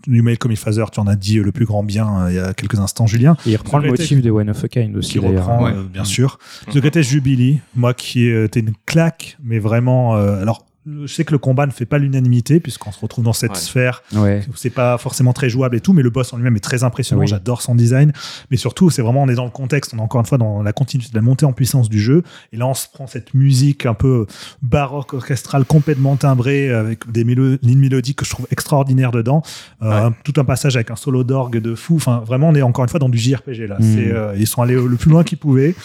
Numail 0.08 0.38
Comic 0.38 0.58
Phaser, 0.58 0.84
tu 0.92 1.00
en 1.00 1.08
as 1.08 1.16
dit 1.16 1.38
euh, 1.38 1.44
le 1.44 1.52
plus 1.54 1.66
grand 1.66 1.82
bien 1.84 2.08
euh, 2.26 2.30
il 2.32 2.36
y 2.36 2.40
a 2.40 2.54
quelques 2.54 2.78
instants, 2.80 3.08
Julien. 3.08 3.38
et 3.46 3.52
il 3.52 3.56
reprend 3.56 3.78
le 3.78 3.88
motif 3.90 4.22
de 4.22 4.30
One 4.32 4.50
of 4.50 4.62
a 4.64 4.68
Kind 4.68 4.98
aussi 4.98 5.18
d'ailleurs. 5.20 5.46
reprend, 5.48 5.64
Ouais. 5.64 5.72
euh, 5.72 5.84
bien 5.84 6.04
sûr. 6.04 6.40
The. 6.72 6.80
Greatest 6.80 7.10
Jubilee, 7.10 7.60
moi 7.76 7.94
qui 7.94 8.30
euh, 8.30 8.46
était 8.46 8.60
une 8.60 8.74
claque, 8.86 9.38
mais 9.44 9.60
vraiment. 9.60 10.16
euh, 10.18 10.42
alors, 10.42 10.66
je 10.86 11.08
sais 11.08 11.24
que 11.24 11.32
le 11.32 11.38
combat 11.38 11.66
ne 11.66 11.72
fait 11.72 11.86
pas 11.86 11.98
l'unanimité, 11.98 12.60
puisqu'on 12.60 12.92
se 12.92 13.00
retrouve 13.00 13.24
dans 13.24 13.34
cette 13.34 13.52
Ouais. 13.52 13.58
sphère 13.58 14.04
Ouais. 14.14 14.42
c'est 14.56 14.70
pas 14.70 14.98
forcément 14.98 15.32
très 15.34 15.50
jouable 15.50 15.76
et 15.78 15.80
tout, 15.82 15.94
mais 15.94 16.02
le 16.02 16.10
boss 16.10 16.34
en 16.34 16.38
lui-même 16.38 16.56
est 16.56 16.60
très 16.60 16.84
impressionnant. 16.84 17.22
Oui. 17.22 17.28
J'adore 17.28 17.62
son 17.62 17.76
design, 17.76 18.12
mais 18.52 18.58
surtout, 18.58 18.90
c'est 18.90 19.02
vraiment 19.02 19.24
on 19.24 19.30
est 19.30 19.36
dans 19.36 19.46
le 19.46 19.50
contexte. 19.52 19.94
On 19.94 19.98
est 20.00 20.02
encore 20.02 20.20
une 20.22 20.28
fois 20.28 20.38
dans 20.38 20.62
la 20.62 20.74
continuité 20.74 21.12
de 21.12 21.16
la 21.16 21.22
montée 21.22 21.46
en 21.46 21.54
puissance 21.54 21.90
du 21.90 22.00
jeu. 22.02 22.24
Et 22.52 22.58
là, 22.58 22.68
on 22.68 22.74
se 22.74 22.88
prend 22.92 23.08
cette 23.08 23.34
musique 23.34 23.86
un 23.86 23.94
peu 23.94 24.26
baroque 24.62 25.14
orchestrale, 25.14 25.66
complètement 25.66 26.16
timbrée, 26.16 26.70
avec 26.72 27.10
des 27.12 27.24
mélo- 27.24 27.58
lignes 27.62 27.80
mélodiques 27.80 28.18
que 28.20 28.26
je 28.26 28.32
trouve 28.32 28.48
extraordinaires 28.52 29.12
dedans. 29.12 29.42
Euh, 29.82 30.10
Tout 30.24 30.34
un 30.38 30.44
passage 30.46 30.76
avec 30.76 30.92
un 30.92 30.96
solo 30.96 31.24
d'orgue 31.24 31.58
de 31.60 31.76
fou. 31.76 31.96
Enfin, 31.96 32.22
vraiment, 32.26 32.50
on 32.50 32.56
est 32.56 32.62
encore 32.62 32.84
une 32.84 32.90
fois 32.90 33.00
dans 33.00 33.10
du 33.10 33.18
JRPG 33.18 33.68
là. 33.68 33.78
Mm. 33.80 33.84
C'est, 33.96 34.12
euh, 34.12 34.36
ils 34.38 34.48
sont 34.48 34.62
allés 34.62 34.76
le 34.76 34.96
plus 34.96 35.10
loin 35.12 35.24
qu'ils 35.24 35.38
pouvaient. 35.38 35.76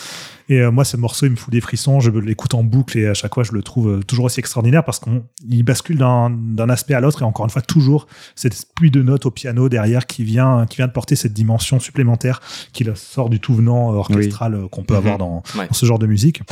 Et 0.51 0.61
euh, 0.61 0.71
moi, 0.71 0.85
ce 0.85 0.97
morceau, 0.97 1.27
il 1.27 1.31
me 1.33 1.37
fout 1.37 1.53
des 1.53 1.61
frissons. 1.61 2.01
Je 2.01 2.11
l'écoute 2.11 2.55
en 2.55 2.63
boucle 2.65 2.97
et 2.99 3.07
à 3.07 3.15
chaque 3.15 3.35
fois, 3.35 3.43
je 3.45 3.53
le 3.53 3.63
trouve 3.63 3.89
euh, 3.99 4.03
toujours 4.03 4.25
aussi 4.27 4.41
extraordinaire 4.41 4.85
parce 4.85 4.99
qu'il 5.01 5.63
bascule 5.63 5.99
d'un 5.99 6.69
aspect 6.71 6.95
à 6.95 7.01
l'autre 7.01 7.23
et 7.23 7.25
encore 7.25 7.45
une 7.45 7.51
fois, 7.51 7.61
toujours 7.63 8.07
cette 8.35 8.57
pluie 8.75 8.91
de 8.91 9.03
notes 9.03 9.27
au 9.27 9.31
piano 9.31 9.69
derrière 9.69 10.07
qui 10.07 10.25
vient, 10.25 10.65
qui 10.67 10.77
vient 10.79 10.87
de 10.87 10.93
porter 10.93 11.17
cette 11.17 11.35
dimension 11.35 11.79
supplémentaire 11.81 12.41
qui 12.73 12.87
sort 12.95 13.29
du 13.29 13.41
tout 13.41 13.55
venant 13.55 13.93
euh, 13.93 13.97
orchestral 13.97 14.59
qu'on 14.73 14.83
peut 14.85 14.95
Mhm. 14.95 14.99
avoir 14.99 15.19
dans, 15.19 15.43
Ouais. 15.59 15.67
dans 15.67 15.75
ce 15.75 15.85
genre 15.85 15.99
de 15.99 16.07
musique. 16.07 16.43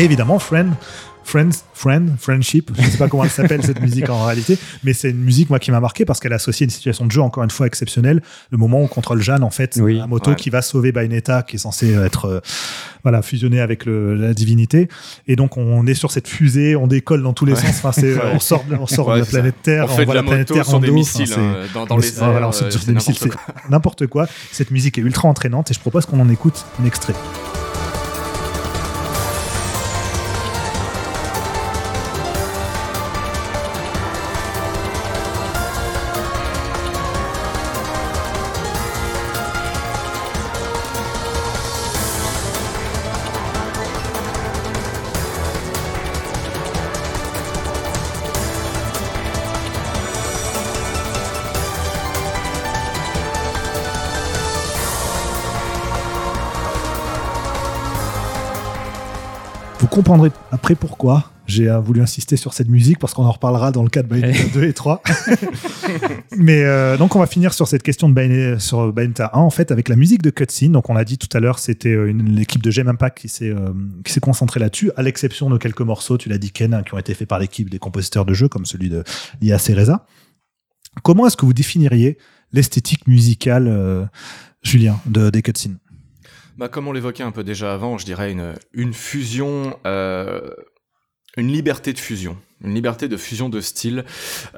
Et 0.00 0.04
évidemment, 0.04 0.38
Friend, 0.38 0.72
Friends, 1.24 1.50
Friend, 1.74 2.10
Friendship, 2.18 2.70
je 2.74 2.80
ne 2.82 2.90
sais 2.90 2.96
pas 2.96 3.06
comment 3.08 3.22
elle 3.24 3.30
s'appelle 3.30 3.62
cette 3.62 3.80
musique 3.82 4.08
en 4.08 4.24
réalité, 4.24 4.56
mais 4.82 4.94
c'est 4.94 5.10
une 5.10 5.20
musique 5.22 5.50
moi 5.50 5.58
qui 5.58 5.70
m'a 5.70 5.78
marqué 5.78 6.06
parce 6.06 6.18
qu'elle 6.18 6.32
associe 6.32 6.62
une 6.66 6.70
situation 6.70 7.04
de 7.04 7.10
jeu 7.12 7.20
encore 7.20 7.44
une 7.44 7.50
fois 7.50 7.66
exceptionnelle. 7.66 8.22
Le 8.50 8.56
moment 8.56 8.80
où 8.80 8.84
on 8.84 8.88
contrôle 8.88 9.20
Jeanne 9.20 9.44
en 9.44 9.50
fait, 9.50 9.78
Oui. 9.80 10.00
un 10.00 10.06
moto 10.06 10.30
Ouais. 10.30 10.36
qui 10.36 10.48
va 10.48 10.62
sauver 10.62 10.90
Bayonetta, 10.90 11.42
qui 11.42 11.56
est 11.56 11.58
censé 11.58 11.92
être 11.92 12.24
euh, 12.24 12.40
voilà 13.04 13.20
fusionné 13.20 13.60
avec 13.60 13.84
le, 13.84 14.14
la 14.14 14.32
divinité. 14.32 14.88
Et 15.28 15.36
donc 15.36 15.58
on 15.58 15.86
est 15.86 15.94
sur 15.94 16.10
cette 16.10 16.26
fusée, 16.26 16.74
on 16.76 16.86
décolle 16.86 17.22
dans 17.22 17.34
tous 17.34 17.44
les 17.44 17.52
Ouais. 17.52 17.60
sens. 17.60 17.84
Enfin, 17.84 18.00
Ouais. 18.02 18.16
on 18.32 18.40
sort, 18.40 18.64
de- 18.64 18.76
on 18.76 18.86
sort 18.86 19.08
Ouais, 19.08 19.14
de 19.16 19.18
la 19.20 19.24
ça. 19.26 19.30
planète 19.32 19.54
Terre, 19.62 19.84
On 19.84 19.88
fait 19.88 20.00
de 20.00 20.06
voit 20.06 20.14
la 20.14 20.22
la 20.22 20.26
planète 20.26 20.48
moto 20.48 20.54
Terre 20.54 20.64
sur 20.66 20.76
en 20.76 20.80
des 20.80 20.86
dos. 20.88 20.94
missiles 20.94 21.32
hein, 21.36 21.84
dans, 21.86 21.96
les 21.98 22.02
c'est- 22.02 22.18
airs. 22.22 22.30
voilà, 22.30 22.48
on 22.48 22.50
euh, 22.50 22.68
des 22.86 22.94
missiles, 22.94 22.94
n'importe 22.94 23.18
c'est 23.18 23.28
quoi. 23.28 23.40
n'importe 23.68 24.06
quoi. 24.06 24.26
Cette 24.52 24.70
musique 24.70 24.96
est 24.98 25.02
ultra 25.02 25.28
entraînante 25.28 25.70
et 25.70 25.74
je 25.74 25.80
propose 25.80 26.06
qu'on 26.06 26.18
en 26.18 26.30
écoute 26.30 26.64
un 26.82 26.86
extrait. 26.86 27.14
Comprendrez 59.90 60.30
après 60.50 60.74
pourquoi 60.74 61.30
j'ai 61.46 61.68
euh, 61.68 61.80
voulu 61.80 62.00
insister 62.00 62.36
sur 62.36 62.54
cette 62.54 62.68
musique 62.68 62.98
parce 62.98 63.12
qu'on 63.12 63.24
en 63.24 63.30
reparlera 63.32 63.72
dans 63.72 63.82
le 63.82 63.88
cas 63.88 64.02
de 64.02 64.08
Bayonetta 64.08 64.44
2 64.54 64.64
et 64.64 64.72
3. 64.72 65.02
Mais 66.36 66.62
euh, 66.62 66.96
donc 66.96 67.16
on 67.16 67.18
va 67.18 67.26
finir 67.26 67.52
sur 67.52 67.66
cette 67.66 67.82
question 67.82 68.08
de 68.08 68.14
Bayonetta, 68.14 68.60
sur 68.60 68.92
Bayonetta 68.92 69.30
1 69.34 69.38
en 69.38 69.50
fait 69.50 69.72
avec 69.72 69.88
la 69.88 69.96
musique 69.96 70.22
de 70.22 70.30
cutscene. 70.30 70.72
Donc 70.72 70.88
on 70.90 70.96
a 70.96 71.04
dit 71.04 71.18
tout 71.18 71.28
à 71.36 71.40
l'heure 71.40 71.58
c'était 71.58 71.90
euh, 71.90 72.12
l'équipe 72.12 72.62
de 72.62 72.70
Gem 72.70 72.88
Impact 72.88 73.18
qui 73.18 73.28
s'est 73.28 73.50
euh, 73.50 73.72
qui 74.04 74.12
s'est 74.12 74.20
concentrée 74.20 74.60
là-dessus, 74.60 74.92
à 74.96 75.02
l'exception 75.02 75.50
de 75.50 75.58
quelques 75.58 75.80
morceaux, 75.80 76.16
tu 76.16 76.28
l'as 76.28 76.38
dit 76.38 76.52
Ken, 76.52 76.72
hein, 76.72 76.82
qui 76.82 76.94
ont 76.94 76.98
été 76.98 77.14
faits 77.14 77.28
par 77.28 77.40
l'équipe 77.40 77.68
des 77.68 77.78
compositeurs 77.78 78.24
de 78.24 78.32
jeux 78.32 78.48
comme 78.48 78.66
celui 78.66 78.88
de 78.88 79.02
Lia 79.40 79.58
Cereza. 79.58 80.06
Comment 81.02 81.26
est-ce 81.26 81.36
que 81.36 81.46
vous 81.46 81.52
définiriez 81.52 82.18
l'esthétique 82.52 83.06
musicale, 83.06 83.66
euh, 83.68 84.04
Julien, 84.62 85.00
de, 85.06 85.30
des 85.30 85.42
cutscenes? 85.42 85.78
Bah, 86.60 86.68
comme 86.68 86.86
on 86.88 86.92
l'évoquait 86.92 87.22
un 87.22 87.30
peu 87.30 87.42
déjà 87.42 87.72
avant, 87.72 87.96
je 87.96 88.04
dirais 88.04 88.30
une, 88.32 88.52
une 88.74 88.92
fusion, 88.92 89.78
euh, 89.86 90.42
une 91.38 91.50
liberté 91.50 91.94
de 91.94 91.98
fusion, 91.98 92.36
une 92.62 92.74
liberté 92.74 93.08
de 93.08 93.16
fusion 93.16 93.48
de 93.48 93.62
style 93.62 94.04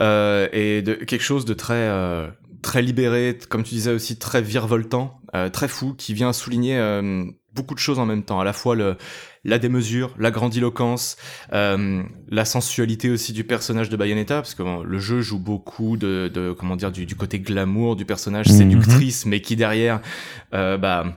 euh, 0.00 0.48
et 0.52 0.82
de 0.82 0.94
quelque 0.94 1.22
chose 1.22 1.44
de 1.44 1.54
très 1.54 1.74
euh, 1.74 2.26
très 2.60 2.82
libéré, 2.82 3.38
comme 3.48 3.62
tu 3.62 3.74
disais 3.76 3.92
aussi 3.92 4.18
très 4.18 4.42
virevoltant, 4.42 5.20
euh, 5.36 5.48
très 5.48 5.68
fou, 5.68 5.94
qui 5.94 6.12
vient 6.12 6.32
souligner 6.32 6.76
euh, 6.76 7.24
beaucoup 7.54 7.74
de 7.74 7.78
choses 7.78 8.00
en 8.00 8.06
même 8.06 8.24
temps, 8.24 8.40
à 8.40 8.44
la 8.44 8.52
fois 8.52 8.74
le 8.74 8.96
la 9.44 9.60
démesure, 9.60 10.12
la 10.18 10.32
grandiloquence, 10.32 11.16
euh, 11.52 12.02
la 12.28 12.44
sensualité 12.44 13.10
aussi 13.10 13.32
du 13.32 13.44
personnage 13.44 13.90
de 13.90 13.96
Bayonetta, 13.96 14.36
parce 14.36 14.56
que 14.56 14.64
bon, 14.64 14.82
le 14.82 14.98
jeu 14.98 15.20
joue 15.20 15.38
beaucoup 15.38 15.96
de, 15.96 16.28
de 16.34 16.50
comment 16.52 16.74
dire 16.74 16.90
du, 16.90 17.06
du 17.06 17.14
côté 17.14 17.38
glamour 17.38 17.94
du 17.94 18.04
personnage, 18.04 18.48
Mhm. 18.48 18.56
séductrice, 18.56 19.24
mais 19.24 19.40
qui 19.40 19.54
derrière, 19.54 20.00
euh, 20.52 20.76
bah 20.78 21.16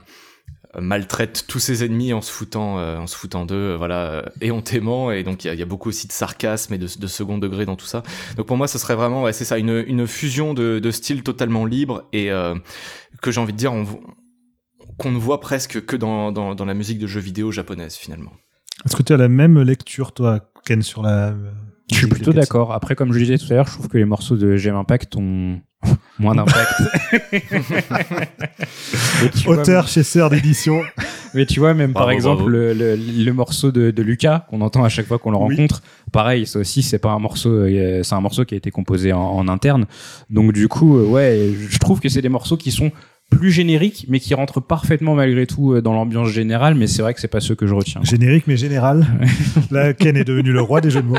maltraite 0.78 1.44
tous 1.48 1.58
ses 1.58 1.84
ennemis 1.84 2.12
en 2.12 2.20
se 2.20 2.30
foutant 2.30 2.78
euh, 2.78 2.98
en 2.98 3.06
se 3.06 3.16
foutant 3.16 3.46
d'eux 3.46 3.54
euh, 3.54 3.76
voilà 3.76 4.10
euh, 4.10 4.22
éhontément 4.40 5.10
et 5.10 5.22
donc 5.22 5.44
il 5.44 5.52
y 5.52 5.56
y 5.56 5.62
a 5.62 5.66
beaucoup 5.66 5.88
aussi 5.88 6.06
de 6.06 6.12
sarcasme 6.12 6.74
et 6.74 6.78
de, 6.78 6.86
de 6.98 7.06
second 7.06 7.38
degré 7.38 7.64
dans 7.64 7.76
tout 7.76 7.86
ça 7.86 8.02
donc 8.36 8.46
pour 8.46 8.56
moi 8.56 8.68
ce 8.68 8.78
serait 8.78 8.94
vraiment 8.94 9.22
ouais, 9.22 9.32
c'est 9.32 9.44
ça 9.44 9.58
une, 9.58 9.84
une 9.86 10.06
fusion 10.06 10.54
de, 10.54 10.78
de 10.78 10.90
styles 10.90 11.22
totalement 11.22 11.64
libres 11.64 12.04
et 12.12 12.30
euh, 12.30 12.54
que 13.22 13.30
j'ai 13.30 13.40
envie 13.40 13.52
de 13.52 13.58
dire 13.58 13.72
on, 13.72 13.86
qu'on 14.98 15.10
ne 15.12 15.18
voit 15.18 15.40
presque 15.40 15.84
que 15.84 15.96
dans, 15.96 16.32
dans, 16.32 16.54
dans 16.54 16.64
la 16.64 16.74
musique 16.74 16.98
de 16.98 17.06
jeux 17.06 17.20
vidéo 17.20 17.52
japonaise 17.52 17.96
finalement 17.96 18.32
Est-ce 18.84 18.96
que 18.96 19.02
tu 19.02 19.12
as 19.12 19.16
la 19.16 19.28
même 19.28 19.60
lecture, 19.60 20.12
toi, 20.12 20.40
Ken, 20.64 20.82
sur 20.82 21.02
la. 21.02 21.34
Je 21.90 21.96
suis 21.98 22.06
plutôt 22.08 22.32
d'accord. 22.32 22.72
Après, 22.72 22.94
comme 22.96 23.12
je 23.12 23.18
disais 23.18 23.38
tout 23.38 23.46
à 23.50 23.54
l'heure, 23.54 23.66
je 23.68 23.72
trouve 23.74 23.88
que 23.88 23.98
les 23.98 24.04
morceaux 24.04 24.36
de 24.36 24.56
Gem 24.56 24.74
Impact 24.74 25.14
ont 25.16 25.60
moins 26.18 26.34
d'impact. 26.34 26.72
Vois, 29.44 29.58
Auteur 29.58 29.88
chez 29.88 30.02
Sœur 30.02 30.30
d'édition. 30.30 30.82
Mais 31.34 31.46
tu 31.46 31.60
vois, 31.60 31.74
même 31.74 31.92
par 31.92 32.10
exemple, 32.10 32.48
le, 32.48 32.72
le, 32.72 32.96
le 32.96 33.32
morceau 33.32 33.70
de, 33.70 33.90
de 33.90 34.02
Lucas 34.02 34.46
qu'on 34.48 34.60
entend 34.62 34.84
à 34.84 34.88
chaque 34.88 35.06
fois 35.06 35.18
qu'on 35.18 35.30
le 35.30 35.36
Oui. 35.36 35.56
rencontre, 35.56 35.82
pareil, 36.12 36.46
ça 36.46 36.58
aussi, 36.58 36.82
c'est 36.82 36.98
pas 36.98 37.10
un 37.10 37.18
morceau, 37.18 37.50
euh, 37.50 38.00
c'est 38.02 38.14
un 38.14 38.20
morceau 38.20 38.44
qui 38.46 38.54
a 38.54 38.56
été 38.56 38.70
composé 38.70 39.12
en, 39.12 39.20
en 39.20 39.46
interne. 39.48 39.84
Donc 40.30 40.52
du 40.52 40.68
coup, 40.68 40.96
euh, 40.96 41.04
ouais, 41.06 41.50
je 41.68 41.78
trouve 41.78 42.00
que 42.00 42.08
c'est 42.08 42.22
des 42.22 42.30
morceaux 42.30 42.56
qui 42.56 42.70
sont 42.70 42.90
plus 43.30 43.50
génériques, 43.50 44.06
mais 44.08 44.20
qui 44.20 44.34
rentrent 44.34 44.60
parfaitement 44.60 45.14
malgré 45.14 45.46
tout 45.46 45.72
euh, 45.74 45.82
dans 45.82 45.92
l'ambiance 45.92 46.28
générale. 46.30 46.74
Mais 46.74 46.86
c'est 46.86 47.02
vrai 47.02 47.12
que 47.12 47.20
c'est 47.20 47.28
pas 47.28 47.40
ceux 47.40 47.54
que 47.54 47.66
je 47.66 47.74
retiens. 47.74 48.00
Générique 48.04 48.44
mais 48.46 48.56
général. 48.56 49.06
Là, 49.70 49.92
Ken 49.94 50.16
est 50.16 50.24
devenu 50.24 50.52
le 50.52 50.60
roi 50.60 50.80
des 50.80 50.90
jeux 50.90 51.02
de 51.02 51.08
mots. 51.08 51.14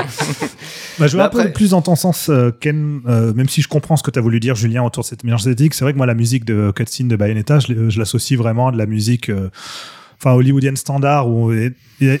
Bah, 0.98 1.06
je 1.06 1.12
vais 1.12 1.18
Mais 1.18 1.24
un 1.24 1.28
peu 1.28 1.40
après- 1.40 1.52
plus 1.52 1.70
dans 1.70 1.82
ton 1.82 1.94
sens, 1.96 2.28
euh, 2.28 2.50
Ken, 2.50 3.00
euh, 3.06 3.32
même 3.34 3.48
si 3.48 3.62
je 3.62 3.68
comprends 3.68 3.96
ce 3.96 4.02
que 4.02 4.10
tu 4.10 4.18
as 4.18 4.22
voulu 4.22 4.40
dire, 4.40 4.54
Julien, 4.56 4.82
autour 4.82 5.02
de 5.04 5.08
cette 5.08 5.22
mélange 5.22 5.40
esthétique. 5.46 5.74
C'est 5.74 5.84
vrai 5.84 5.92
que 5.92 5.98
moi, 5.98 6.06
la 6.06 6.14
musique 6.14 6.44
de 6.44 6.72
cutscene 6.74 7.08
de 7.08 7.16
Bayonetta, 7.16 7.58
je, 7.60 7.98
l'associe 7.98 8.38
vraiment 8.38 8.68
à 8.68 8.72
de 8.72 8.78
la 8.78 8.86
musique. 8.86 9.28
euh, 9.30 9.48
Enfin, 10.20 10.32
hollywoodienne 10.32 10.74
standard, 10.74 11.30
où 11.30 11.52
il 11.52 11.72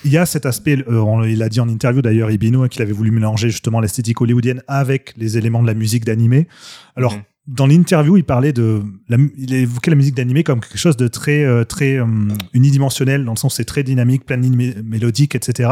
y 0.04 0.16
a- 0.16 0.24
cet 0.24 0.46
aspect, 0.46 0.84
euh, 0.88 1.00
on- 1.00 1.24
il 1.24 1.42
a 1.42 1.48
dit 1.48 1.58
en 1.58 1.68
interview 1.68 2.00
d'ailleurs, 2.00 2.30
Ibino, 2.30 2.62
hein, 2.62 2.68
qu'il 2.68 2.80
avait 2.80 2.92
voulu 2.92 3.10
mélanger 3.10 3.50
justement 3.50 3.80
l'esthétique 3.80 4.20
hollywoodienne 4.20 4.62
avec 4.68 5.14
les 5.16 5.36
éléments 5.36 5.62
de 5.62 5.66
la 5.66 5.74
musique 5.74 6.04
d'animé. 6.04 6.46
Alors, 6.94 7.14
Mhm. 7.14 7.22
Dans 7.48 7.66
l'interview, 7.66 8.16
il 8.18 8.24
parlait 8.24 8.52
de, 8.52 8.82
la, 9.08 9.16
il 9.38 9.54
évoquait 9.54 9.90
la 9.90 9.96
musique 9.96 10.14
d'animé 10.14 10.44
comme 10.44 10.60
quelque 10.60 10.76
chose 10.78 10.96
de 10.98 11.08
très, 11.08 11.44
euh, 11.44 11.64
très 11.64 11.98
euh, 11.98 12.04
unidimensionnel, 12.52 13.24
dans 13.24 13.32
le 13.32 13.38
sens 13.38 13.56
c'est 13.56 13.64
très 13.64 13.82
dynamique, 13.82 14.26
plein 14.26 14.36
de 14.36 14.42
lignes 14.42 14.56
mé- 14.56 14.82
mélodiques, 14.84 15.34
etc. 15.34 15.70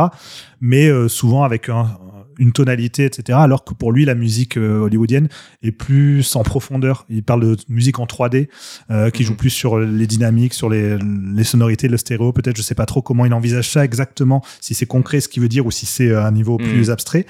Mais 0.60 0.88
euh, 0.88 1.06
souvent 1.08 1.42
avec 1.44 1.68
un- 1.68 1.98
une 2.38 2.52
tonalité, 2.52 3.04
etc. 3.06 3.38
Alors 3.40 3.64
que 3.64 3.72
pour 3.72 3.92
lui, 3.92 4.04
la 4.04 4.14
musique 4.14 4.58
euh, 4.58 4.80
hollywoodienne 4.80 5.28
est 5.62 5.72
plus 5.72 6.36
en 6.36 6.42
profondeur. 6.42 7.06
Il 7.08 7.22
parle 7.22 7.40
de 7.42 7.56
musique 7.70 7.98
en 7.98 8.04
3D, 8.06 8.48
euh, 8.90 9.08
qui 9.10 9.22
Mhm. 9.22 9.26
joue 9.28 9.34
plus 9.36 9.48
sur 9.50 9.78
les 9.78 10.06
dynamiques, 10.06 10.52
sur 10.52 10.68
les, 10.68 10.98
les 11.34 11.44
sonorités, 11.44 11.88
le 11.88 11.96
stéréo. 11.96 12.32
Peut-être, 12.32 12.56
je 12.58 12.62
sais 12.62 12.74
pas 12.74 12.84
trop 12.84 13.00
comment 13.00 13.24
il 13.24 13.32
envisage 13.32 13.70
ça 13.70 13.84
exactement, 13.86 14.42
si 14.60 14.74
c'est 14.74 14.84
concret 14.86 15.20
ce 15.20 15.28
qu'il 15.28 15.42
veut 15.42 15.48
dire 15.48 15.64
ou 15.66 15.70
si 15.70 15.86
c'est 15.86 16.12
à 16.12 16.26
un 16.26 16.30
niveau 16.32 16.58
Mhm. 16.58 16.68
plus 16.68 16.90
abstrait. 16.90 17.24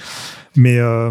Mais 0.57 0.79
euh, 0.79 1.11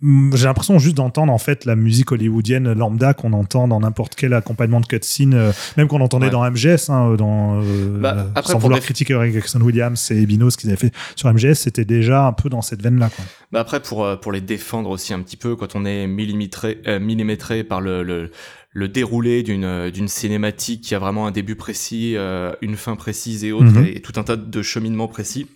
J'ai 0.00 0.44
l'impression 0.44 0.78
juste 0.78 0.96
d'entendre 0.96 1.32
en 1.32 1.38
fait 1.38 1.64
la 1.64 1.74
musique 1.74 2.12
hollywoodienne 2.12 2.72
lambda 2.72 3.14
qu'on 3.14 3.32
entend 3.32 3.66
dans 3.66 3.80
n'importe 3.80 4.14
quel 4.14 4.32
accompagnement 4.32 4.80
de 4.80 4.86
cutscene, 4.86 5.34
euh, 5.34 5.52
même 5.76 5.88
qu'on 5.88 6.00
entendait 6.00 6.26
Ouais. 6.26 6.32
dans 6.32 6.48
MGS, 6.48 6.88
hein, 6.88 7.14
dans, 7.16 7.60
euh, 7.62 7.98
Bah, 8.00 8.28
après, 8.36 8.52
sans 8.52 8.58
vouloir 8.58 8.80
critiquer 8.80 9.18
Jackson 9.32 9.60
Williams 9.60 10.10
et 10.12 10.22
Ebino, 10.22 10.50
ce 10.50 10.56
qu'ils 10.56 10.70
avaient 10.70 10.76
fait 10.78 10.94
sur 11.16 11.28
MGS, 11.32 11.54
c'était 11.54 11.84
déjà 11.84 12.26
un 12.26 12.32
peu 12.32 12.48
dans 12.48 12.62
cette 12.62 12.80
veine-là. 12.82 13.10
quoi. 13.10 13.24
Bah 13.50 13.60
après 13.60 13.80
pour 13.80 14.04
euh, 14.04 14.14
pour 14.16 14.30
les 14.30 14.40
défendre 14.42 14.90
aussi 14.90 15.12
un 15.14 15.20
petit 15.20 15.36
peu 15.38 15.56
quand 15.56 15.74
on 15.74 15.84
est 15.84 16.06
millimétré 16.06 16.78
euh, 16.86 17.00
millimétré 17.00 17.64
par 17.64 17.80
le, 17.80 18.02
le 18.02 18.30
le 18.72 18.88
déroulé 18.88 19.42
d'une 19.42 19.64
euh, 19.64 19.90
d'une 19.90 20.06
cinématique 20.08 20.82
qui 20.82 20.94
a 20.94 20.98
vraiment 20.98 21.26
un 21.26 21.30
début 21.32 21.56
précis, 21.56 22.12
euh, 22.16 22.52
une 22.60 22.76
fin 22.76 22.94
précise 22.94 23.42
et 23.44 23.50
autres 23.52 23.64
Mhm. 23.80 23.86
et, 23.86 24.00
tout 24.02 24.12
un 24.16 24.22
tas 24.22 24.36
de 24.36 24.62
cheminements 24.62 25.08
précis. 25.08 25.46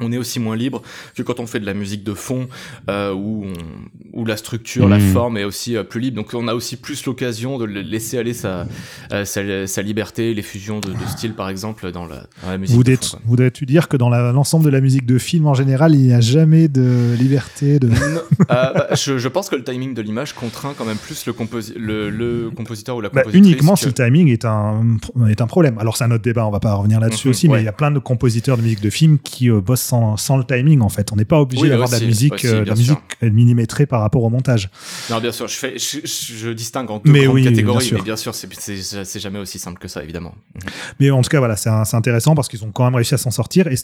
On 0.00 0.12
est 0.12 0.18
aussi 0.18 0.38
moins 0.38 0.54
libre 0.56 0.82
que 1.16 1.22
quand 1.22 1.40
on 1.40 1.46
fait 1.46 1.58
de 1.58 1.66
la 1.66 1.74
musique 1.74 2.04
de 2.04 2.14
fond 2.14 2.48
euh, 2.88 3.12
où 3.12 3.44
on- 3.46 4.20
où 4.20 4.24
la 4.24 4.36
structure, 4.36 4.88
la 4.88 4.98
Mhm. 4.98 5.12
forme 5.12 5.36
est 5.38 5.44
aussi 5.44 5.76
euh, 5.76 5.82
plus 5.82 6.00
libre. 6.00 6.16
Donc 6.16 6.32
on 6.34 6.46
a 6.48 6.54
aussi 6.54 6.76
plus 6.76 7.04
l'occasion 7.04 7.58
de 7.58 7.64
laisser 7.64 8.16
aller 8.18 8.32
sa 8.34 8.66
euh, 9.12 9.24
sa, 9.24 9.66
sa 9.66 9.82
liberté, 9.82 10.34
les 10.34 10.42
fusions 10.42 10.78
de, 10.80 10.90
de 10.92 11.06
style 11.08 11.34
par 11.34 11.48
exemple 11.48 11.90
dans 11.90 12.06
la, 12.06 12.26
dans 12.42 12.50
la 12.50 12.58
musique. 12.58 12.76
Vous 12.76 12.84
de 12.84 12.92
êtes- 12.92 13.04
fond, 13.04 13.16
quoi. 13.16 13.20
Voudrais-tu 13.26 13.66
dire 13.66 13.88
que 13.88 13.96
dans 13.96 14.08
l'ensemble 14.08 14.64
de 14.64 14.70
la 14.70 14.80
musique 14.80 15.04
de 15.06 15.18
film 15.18 15.46
en 15.46 15.54
général, 15.54 15.94
il 15.94 16.00
n'y 16.02 16.12
a 16.12 16.20
jamais 16.20 16.68
de 16.68 17.14
liberté 17.18 17.78
de... 17.80 17.88
Euh, 17.88 18.44
bah, 18.48 18.86
je, 18.94 19.18
je 19.18 19.28
pense 19.28 19.48
que 19.48 19.56
le 19.56 19.64
timing 19.64 19.94
de 19.94 20.02
l'image 20.02 20.32
contraint 20.32 20.74
quand 20.78 20.84
même 20.84 20.96
plus 20.96 21.26
le, 21.26 21.32
composi- 21.32 21.74
le, 21.76 22.08
le 22.10 22.50
compositeur 22.54 22.96
ou 22.96 23.00
la 23.00 23.08
Bah, 23.08 23.22
compositrice. 23.22 23.52
uniquement 23.52 23.74
que- 23.74 23.80
si 23.80 23.86
le 23.86 23.92
timing 23.92 24.28
est 24.28 24.44
un, 24.44 24.96
est 25.28 25.40
un 25.40 25.46
problème. 25.46 25.76
Alors 25.78 25.96
c'est 25.96 26.04
un 26.04 26.10
autre 26.12 26.22
débat, 26.24 26.46
on 26.46 26.50
va 26.50 26.60
pas 26.60 26.74
revenir 26.74 27.00
là-dessus 27.00 27.28
Mhm, 27.28 27.30
aussi, 27.30 27.48
mais 27.48 27.60
il 27.60 27.64
y 27.64 27.68
a 27.68 27.72
plein 27.72 27.90
de 27.90 27.98
compositeurs 27.98 28.56
de 28.56 28.62
musique 28.62 28.80
de 28.80 28.90
film 28.90 29.18
qui 29.18 29.50
bossent 29.50 29.87
sans, 29.88 30.16
sans 30.16 30.36
le 30.36 30.44
timing 30.44 30.80
en 30.82 30.88
fait. 30.88 31.10
On 31.12 31.16
n'est 31.16 31.24
pas 31.24 31.40
obligé 31.40 31.62
Oui, 31.64 31.68
d'avoir 31.70 31.88
de 31.88 31.94
la 31.94 32.00
musique, 32.06 32.34
aussi, 32.34 32.46
euh, 32.46 32.60
de 32.64 32.68
la 32.68 32.74
musique 32.74 32.98
millimétrée 33.22 33.86
par 33.86 34.00
rapport 34.00 34.22
au 34.22 34.30
montage. 34.30 34.70
Non, 35.10 35.18
bien 35.20 35.32
sûr, 35.32 35.48
je, 35.48 35.54
fais, 35.54 35.74
je, 35.78 36.50
distingue 36.52 36.90
en 36.90 36.98
deux 36.98 37.10
Mais 37.10 37.26
oui, 37.26 37.44
catégories, 37.44 37.78
bien 37.78 37.86
sûr. 37.88 37.98
mais 37.98 38.04
bien 38.04 38.16
sûr, 38.16 38.34
c'est- 38.34 39.18
jamais 39.18 39.38
aussi 39.38 39.58
simple 39.58 39.78
que 39.78 39.88
ça, 39.88 40.02
évidemment. 40.02 40.34
Mais 41.00 41.10
en 41.10 41.22
tout 41.22 41.30
cas, 41.30 41.38
voilà, 41.38 41.56
c'est 41.56 41.70
intéressant 41.94 42.34
parce 42.34 42.48
qu'ils 42.48 42.62
ont 42.64 42.70
quand 42.70 42.84
même 42.84 42.94
réussi 42.94 43.14
à 43.14 43.18
s'en 43.18 43.30
sortir. 43.30 43.66
Et 43.66 43.74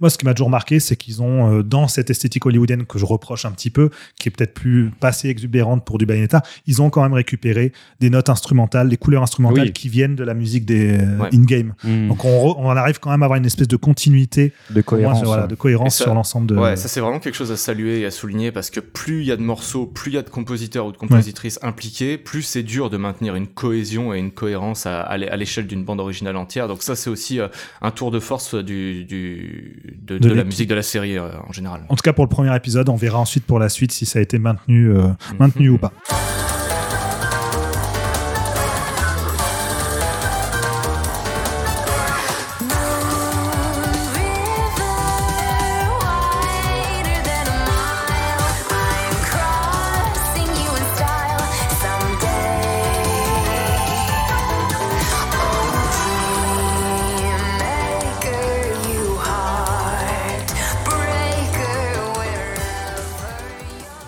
moi, 0.00 0.10
ce 0.10 0.18
qui 0.18 0.24
m'a 0.24 0.34
toujours 0.34 0.50
marqué, 0.50 0.78
c'est 0.80 0.96
qu'ils 0.96 1.22
ont, 1.22 1.58
euh, 1.58 1.62
dans 1.62 1.88
cette 1.88 2.10
esthétique 2.10 2.44
hollywoodienne 2.46 2.84
que 2.86 2.98
je 2.98 3.04
reproche 3.04 3.44
un 3.44 3.50
petit 3.52 3.70
peu, 3.70 3.90
qui 4.20 4.28
est 4.28 4.30
peut-être 4.30 4.54
plus 4.54 4.90
pas 5.00 5.08
assez 5.08 5.28
exubérante 5.28 5.84
pour 5.84 5.98
du 5.98 6.06
Bayonetta, 6.06 6.42
ils 6.66 6.82
ont 6.82 6.90
quand 6.90 7.02
même 7.02 7.14
récupéré 7.14 7.72
des 8.00 8.10
notes 8.10 8.28
instrumentales, 8.28 8.88
des 8.88 8.96
couleurs 8.96 9.22
instrumentales 9.22 9.66
Oui. 9.68 9.72
qui 9.72 9.88
viennent 9.88 10.14
de 10.16 10.24
la 10.24 10.34
musique 10.34 10.64
des 10.66 10.98
euh, 10.98 11.18
Ouais. 11.18 11.28
in-game. 11.34 11.74
Hmm. 11.84 12.08
Donc 12.08 12.24
on, 12.24 12.28
re- 12.28 12.54
on 12.58 12.66
en 12.66 12.76
arrive 12.76 12.98
quand 13.00 13.10
même 13.10 13.22
à 13.22 13.26
avoir 13.26 13.38
une 13.38 13.46
espèce 13.46 13.68
de 13.68 13.76
continuité, 13.76 14.52
de 14.70 14.74
moi, 14.74 14.82
cohérence. 14.82 15.22
voilà. 15.24 15.46
De 15.54 15.58
cohérence 15.60 15.96
ça- 15.96 16.04
sur 16.04 16.14
l'ensemble 16.14 16.46
de. 16.46 16.56
Ouais, 16.56 16.76
ça 16.76 16.88
c'est 16.88 17.00
vraiment 17.00 17.18
quelque 17.20 17.34
chose 17.34 17.50
à 17.52 17.56
saluer 17.56 18.00
et 18.00 18.06
à 18.06 18.10
souligner 18.10 18.52
parce 18.52 18.70
que 18.70 18.80
plus 18.80 19.20
il 19.22 19.26
y 19.26 19.32
a 19.32 19.36
de 19.36 19.42
morceaux, 19.42 19.86
plus 19.86 20.10
il 20.10 20.14
y 20.14 20.18
a 20.18 20.22
de 20.22 20.30
compositeurs 20.30 20.86
ou 20.86 20.92
de 20.92 20.96
compositrices 20.96 21.58
impliqués, 21.62 22.18
plus 22.18 22.42
c'est 22.42 22.62
dur 22.62 22.90
de 22.90 22.96
maintenir 22.96 23.34
une 23.34 23.46
cohésion 23.46 24.12
et 24.14 24.18
une 24.18 24.30
cohérence 24.32 24.86
à, 24.86 25.00
à 25.00 25.16
l'é- 25.16 25.28
à 25.28 25.36
l'échelle 25.36 25.66
d'une 25.66 25.84
bande 25.84 26.00
originale 26.00 26.36
entière. 26.36 26.68
Donc 26.68 26.82
ça 26.82 26.96
c'est 26.96 27.10
aussi 27.10 27.40
euh, 27.40 27.48
un 27.82 27.90
tour 27.90 28.10
de 28.10 28.20
force 28.20 28.54
du, 28.54 29.04
du, 29.04 29.98
de, 30.02 30.18
De 30.18 30.28
de 30.28 30.34
la 30.34 30.44
musique 30.44 30.68
de 30.68 30.74
la 30.74 30.82
série 30.82 31.16
euh, 31.18 31.28
en 31.48 31.52
général. 31.52 31.82
En 31.88 31.96
tout 31.96 32.02
cas, 32.02 32.12
pour 32.12 32.24
le 32.24 32.28
premier 32.30 32.54
épisode, 32.56 32.88
on 32.88 32.96
verra 32.96 33.18
ensuite 33.18 33.44
pour 33.44 33.58
la 33.58 33.68
suite 33.68 33.92
si 33.92 34.06
ça 34.06 34.18
a 34.18 34.22
été 34.22 34.38
maintenu, 34.38 34.90
euh, 34.90 35.08
maintenu 35.38 35.68
ou 35.70 35.78
pas. 35.78 35.92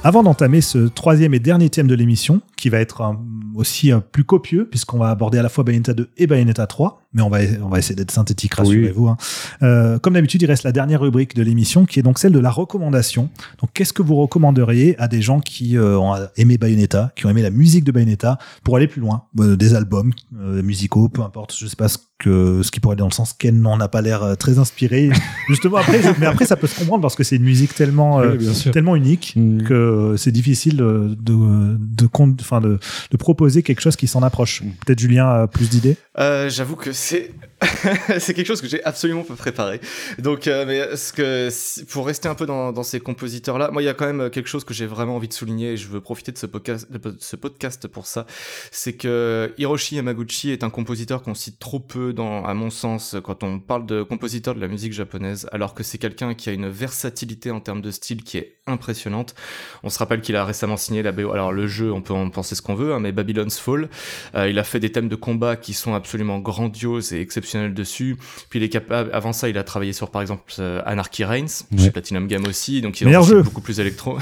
Avant 0.07 0.23
d'entamer 0.23 0.61
ce 0.61 0.87
troisième 0.87 1.35
et 1.35 1.41
dernier 1.41 1.69
thème 1.69 1.89
de 1.89 1.97
l'émission, 1.97 2.41
qui 2.57 2.69
va 2.69 2.79
être 2.79 3.01
euh, 3.01 3.15
aussi 3.57 3.93
euh, 3.93 3.99
plus 3.99 4.23
copieux, 4.23 4.69
puisqu'on 4.71 4.99
va 4.99 5.11
aborder 5.11 5.39
à 5.39 5.43
la 5.43 5.49
fois 5.49 5.65
Bayonetta 5.65 5.95
2 5.95 6.11
et 6.17 6.29
Bayonetta 6.29 6.69
3, 6.69 7.06
mais 7.17 7.23
on 7.23 7.29
va, 7.31 7.39
on 7.63 7.69
va 7.69 7.79
essayer 7.79 7.97
d'être 7.97 8.11
synthétique, 8.13 8.55
rassurez-vous. 8.55 9.09
hein. 9.09 9.17
Euh, 9.63 9.99
comme 9.99 10.13
d'habitude, 10.15 10.43
il 10.43 10.47
reste 10.47 10.63
la 10.63 10.73
dernière 10.73 11.01
rubrique 11.01 11.35
de 11.35 11.43
l'émission, 11.43 11.85
qui 11.87 11.99
est 11.99 12.03
donc 12.03 12.19
celle 12.19 12.33
de 12.33 12.39
la 12.39 12.51
recommandation. 12.51 13.31
Donc, 13.61 13.71
qu'est-ce 13.75 13.93
que 13.93 14.03
vous 14.03 14.17
recommanderiez 14.17 14.95
à 15.01 15.09
des 15.09 15.23
gens 15.23 15.41
qui 15.41 15.77
euh, 15.77 15.99
ont 15.99 16.15
aimé 16.37 16.59
Bayonetta, 16.59 17.13
qui 17.17 17.27
ont 17.27 17.31
aimé 17.31 17.43
la 17.43 17.51
musique 17.51 17.83
de 17.85 17.91
Bayonetta, 17.93 18.39
pour 18.63 18.77
aller 18.77 18.87
plus 18.87 19.01
loin 19.01 19.25
Euh, 19.41 19.57
Des 19.57 19.75
albums 19.75 20.13
euh, 20.39 20.63
musicaux, 20.63 21.09
peu 21.09 21.23
importe, 21.23 21.55
je 21.59 21.67
sais 21.67 21.77
pas 21.77 21.89
ce 21.89 21.99
que 22.19 22.63
ce 22.63 22.71
qui 22.71 22.81
pourrait 22.81 22.95
aller 22.95 23.01
dans 23.01 23.09
le 23.09 23.13
sens 23.13 23.35
Ken 23.35 23.61
n'en 23.61 23.79
a 23.79 23.89
pas 23.89 24.01
l'air 24.01 24.23
euh, 24.23 24.35
très 24.37 24.59
inspiré. 24.59 25.11
Justement, 25.49 25.77
après, 25.77 26.01
mais 26.19 26.25
après, 26.27 26.47
ça 26.47 26.57
peut 26.57 26.67
se 26.67 26.79
comprendre 26.79 27.03
parce 27.03 27.15
que 27.15 27.23
c'est 27.25 27.37
une 27.37 27.43
musique 27.43 27.75
tellement, 27.75 28.21
euh, 28.21 28.39
sûr. 28.55 28.73
tellement 28.73 28.97
unique 28.97 29.35
Mm. 29.37 29.63
que 29.65 30.15
c'est 30.17 30.33
difficile 30.33 30.77
de, 30.79 31.15
de, 31.21 31.35
de, 31.79 32.07
de, 32.09 32.79
de 33.11 33.17
proposer 33.19 33.63
quelque 33.63 33.81
chose 33.83 33.97
qui 33.97 34.07
s'en 34.07 34.23
approche. 34.23 34.63
Mm. 34.63 34.67
Peut-être 34.87 34.99
Julien 34.99 35.27
a 35.29 35.47
plus 35.47 35.69
d'idées? 35.69 35.97
Euh, 36.19 36.49
J'avoue 36.49 36.77
que 36.77 36.93
c'est 36.93 37.31
c'est 38.19 38.35
quelque 38.35 38.47
chose 38.47 38.61
que 38.61 38.69
j'ai 38.69 38.85
absolument 38.85 39.23
pas 39.23 39.35
préparé. 39.35 39.81
Donc, 40.19 40.47
euh, 40.47 40.67
mais 40.67 40.95
ce 40.97 41.13
que 41.13 41.49
pour 41.91 42.07
rester 42.07 42.29
un 42.29 42.35
peu 42.35 42.45
dans, 42.45 42.71
dans 42.71 42.83
ces 42.83 43.01
compositeurs-là, 43.01 43.71
moi, 43.71 43.81
il 43.83 43.87
y 43.87 43.89
a 43.89 43.95
quand 43.95 44.13
même 44.13 44.29
quelque 44.29 44.49
chose 44.49 44.65
que 44.65 44.75
j'ai 44.75 44.85
vraiment 44.85 45.17
envie 45.17 45.29
de 45.29 45.33
souligner 45.33 45.73
et 45.73 45.77
je 45.77 45.89
veux 45.89 46.01
profiter 46.01 46.33
de 46.33 46.39
ce 46.39 46.45
podcast, 46.47 46.91
de 46.93 47.17
ce 47.19 47.37
podcast 47.37 47.89
pour 47.89 48.07
ça. 48.07 48.27
C'est 48.71 48.93
que 48.93 49.55
Hiroshi 49.57 49.97
Yamaguchi 49.97 50.51
est 50.51 50.65
un 50.65 50.71
compositeur 50.71 51.23
qu'on 51.23 51.35
cite 51.35 51.59
trop 51.59 51.81
peu, 51.81 52.13
dans, 52.13 52.45
à 52.45 52.53
mon 52.53 52.69
sens, 52.69 53.17
quand 53.25 53.43
on 53.43 53.59
parle 53.59 53.87
de 53.87 54.03
compositeur 54.03 54.55
de 54.55 54.61
la 54.61 54.69
musique 54.69 54.93
japonaise, 54.93 55.49
alors 55.51 55.73
que 55.73 55.83
c'est 55.83 55.99
quelqu'un 55.99 56.35
qui 56.35 56.51
a 56.51 56.53
une 56.53 56.69
versatilité 56.69 57.51
en 57.51 57.61
termes 57.61 57.81
de 57.81 57.91
style 57.91 58.23
qui 58.23 58.37
est 58.37 58.59
impressionnante. 58.67 59.35
On 59.83 59.89
se 59.89 59.99
rappelle 59.99 60.21
qu'il 60.21 60.37
a 60.37 60.45
récemment 60.45 60.77
signé 60.77 61.03
la 61.03 61.13
BO. 61.13 61.33
Alors 61.33 61.53
le 61.53 61.67
jeu, 61.67 61.91
on 61.91 62.03
peut 62.03 62.13
en 62.13 62.29
penser 62.29 62.55
ce 62.55 62.61
qu'on 62.61 62.75
veut, 62.75 62.93
hein, 62.93 63.01
mais 63.01 63.13
Babylon's 63.13 63.59
Fall. 63.59 63.89
Euh, 64.35 64.49
il 64.49 64.59
a 64.59 64.65
fait 64.65 64.81
des 64.81 64.93
thèmes 64.93 65.09
de 65.09 65.17
combat 65.17 65.57
qui 65.57 65.73
sont 65.73 65.95
absolument 65.95 66.39
grandioses 66.39 67.15
et 67.15 67.21
exceptionnels 67.21 67.46
dessus. 67.55 68.17
Puis 68.51 68.59
il 68.59 68.63
est 68.63 68.69
capable. 68.69 69.11
Avant 69.13 69.33
ça, 69.33 69.49
il 69.49 69.59
a 69.59 69.65
travaillé 69.65 69.93
sur 69.93 70.11
par 70.11 70.23
exemple 70.23 70.45
euh, 70.59 70.83
Anarchy 70.87 71.25
Reigns 71.25 71.47
Ouais. 71.73 71.79
chez 71.85 71.91
Platinum 71.91 72.27
Game 72.27 72.45
aussi, 72.47 72.81
donc 72.81 73.01
il 73.01 73.09
est 73.09 73.43
beaucoup 73.43 73.61
plus 73.61 73.81
électro. 73.81 74.19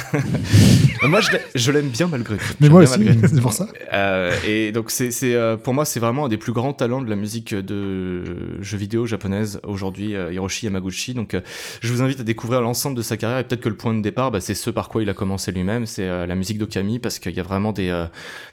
moi, 1.03 1.20
je 1.20 1.33
l'ai- 1.33 1.41
je 1.55 1.70
l'aime 1.72 1.89
bien 1.89 2.07
malgré 2.09 2.37
tout. 2.37 2.45
Mais 2.61 2.68
moi 2.68 2.83
aussi, 2.83 3.01
c'est 3.22 3.41
pour 3.41 3.53
ça. 3.53 3.68
Euh, 3.93 4.35
et 4.47 4.72
donc 4.72 4.91
c'est 4.91 5.11
c'est 5.11 5.35
euh, 5.35 5.57
pour 5.57 5.75
moi 5.75 5.85
c'est 5.85 6.01
vraiment 6.01 6.27
un 6.27 6.29
des 6.29 6.37
plus 6.37 6.53
grands 6.53 6.72
talents 6.72 7.03
de 7.03 7.09
la 7.11 7.16
musique 7.16 7.55
de 7.55 8.61
jeux 8.62 8.79
vidéo 8.79 9.07
japonaise 9.07 9.61
aujourd'hui 9.64 10.14
euh, 10.14 10.33
Hiroshi 10.33 10.66
Yamaguchi 10.66 11.14
donc 11.14 11.35
euh, 11.35 11.41
je 11.81 11.93
vous 11.93 12.03
invite 12.03 12.20
à 12.20 12.25
découvrir 12.25 12.61
l'ensemble 12.61 12.97
de 12.97 13.03
sa 13.03 13.16
carrière 13.16 13.39
et 13.39 13.45
peut-être 13.45 13.61
que 13.61 13.68
le 13.68 13.77
point 13.77 13.95
de 13.95 14.01
départ 14.01 14.31
bah, 14.31 14.41
c'est 14.41 14.55
ce 14.55 14.70
par 14.70 14.89
quoi 14.89 15.03
il 15.03 15.09
a 15.11 15.14
commencé 15.14 15.53
lui-même 15.53 15.87
c'est 15.87 16.09
euh, 16.09 16.27
la 16.27 16.35
musique 16.35 16.59
d'Okami 16.59 16.99
parce 16.99 17.18
qu'il 17.18 17.33
y 17.35 17.41
a 17.41 17.43
vraiment 17.43 17.72
des 17.72 17.89
euh, 17.91 18.07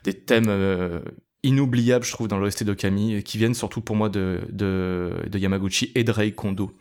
des 0.03 0.13
thèmes 0.13 0.45
euh, 0.49 0.99
inoubliables 1.43 2.05
je 2.05 2.11
trouve 2.11 2.27
dans 2.27 2.37
l'OST 2.37 2.63
d'Okami 2.63 3.15
euh, 3.15 3.21
qui 3.21 3.37
viennent 3.37 3.53
surtout 3.55 3.81
pour 3.81 3.95
moi 3.95 4.09
de 4.09 4.41
de, 4.51 5.11
de 5.29 5.39
Yamaguchi 5.39 5.91
et 5.95 6.03
de 6.03 6.11
Rei 6.11 6.31
Kondo 6.33 6.71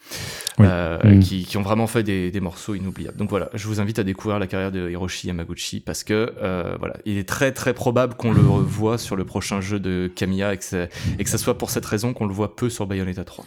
Oui. 0.59 0.67
euh, 0.69 0.99
Mm. 1.03 1.21
qui, 1.21 1.45
qui 1.45 1.57
ont 1.57 1.63
vraiment 1.63 1.87
fait 1.87 2.03
des, 2.03 2.31
des 2.31 2.41
morceaux 2.41 2.75
inoubliables 2.75 3.17
donc 3.17 3.31
voilà 3.31 3.49
je 3.55 3.67
vous 3.67 3.81
invite 3.81 3.99
à 3.99 4.05
découvrir 4.05 4.39
la 4.39 4.47
carrière 4.47 4.71
de 4.71 4.91
Hiroshi 4.91 5.29
Yamaguchi 5.29 5.81
parce 5.81 6.05
que 6.05 6.35
euh, 6.43 6.77
voilà 6.79 6.97
il 7.07 7.17
est 7.17 7.29
très 7.29 7.53
très 7.53 7.73
probable 7.73 8.15
qu'on 8.15 8.33
le 8.33 8.41
revoie 8.47 8.99
sur 8.99 9.17
le 9.17 9.25
prochain 9.25 9.61
jeu 9.63 9.81
de 9.81 10.11
Kamiya 10.15 10.53
et 10.55 10.59
que, 10.59 10.65
c'est- 10.65 10.91
et 11.19 11.25
que 11.25 11.31
ça 11.31 11.39
soit 11.39 11.57
pour 11.57 11.71
cette 11.71 11.87
raison 11.87 12.13
qu'on 12.13 12.27
le 12.27 12.35
voit 12.35 12.55
peu 12.55 12.69
sur 12.69 12.87
Bayonetta 12.87 13.25
3 13.25 13.47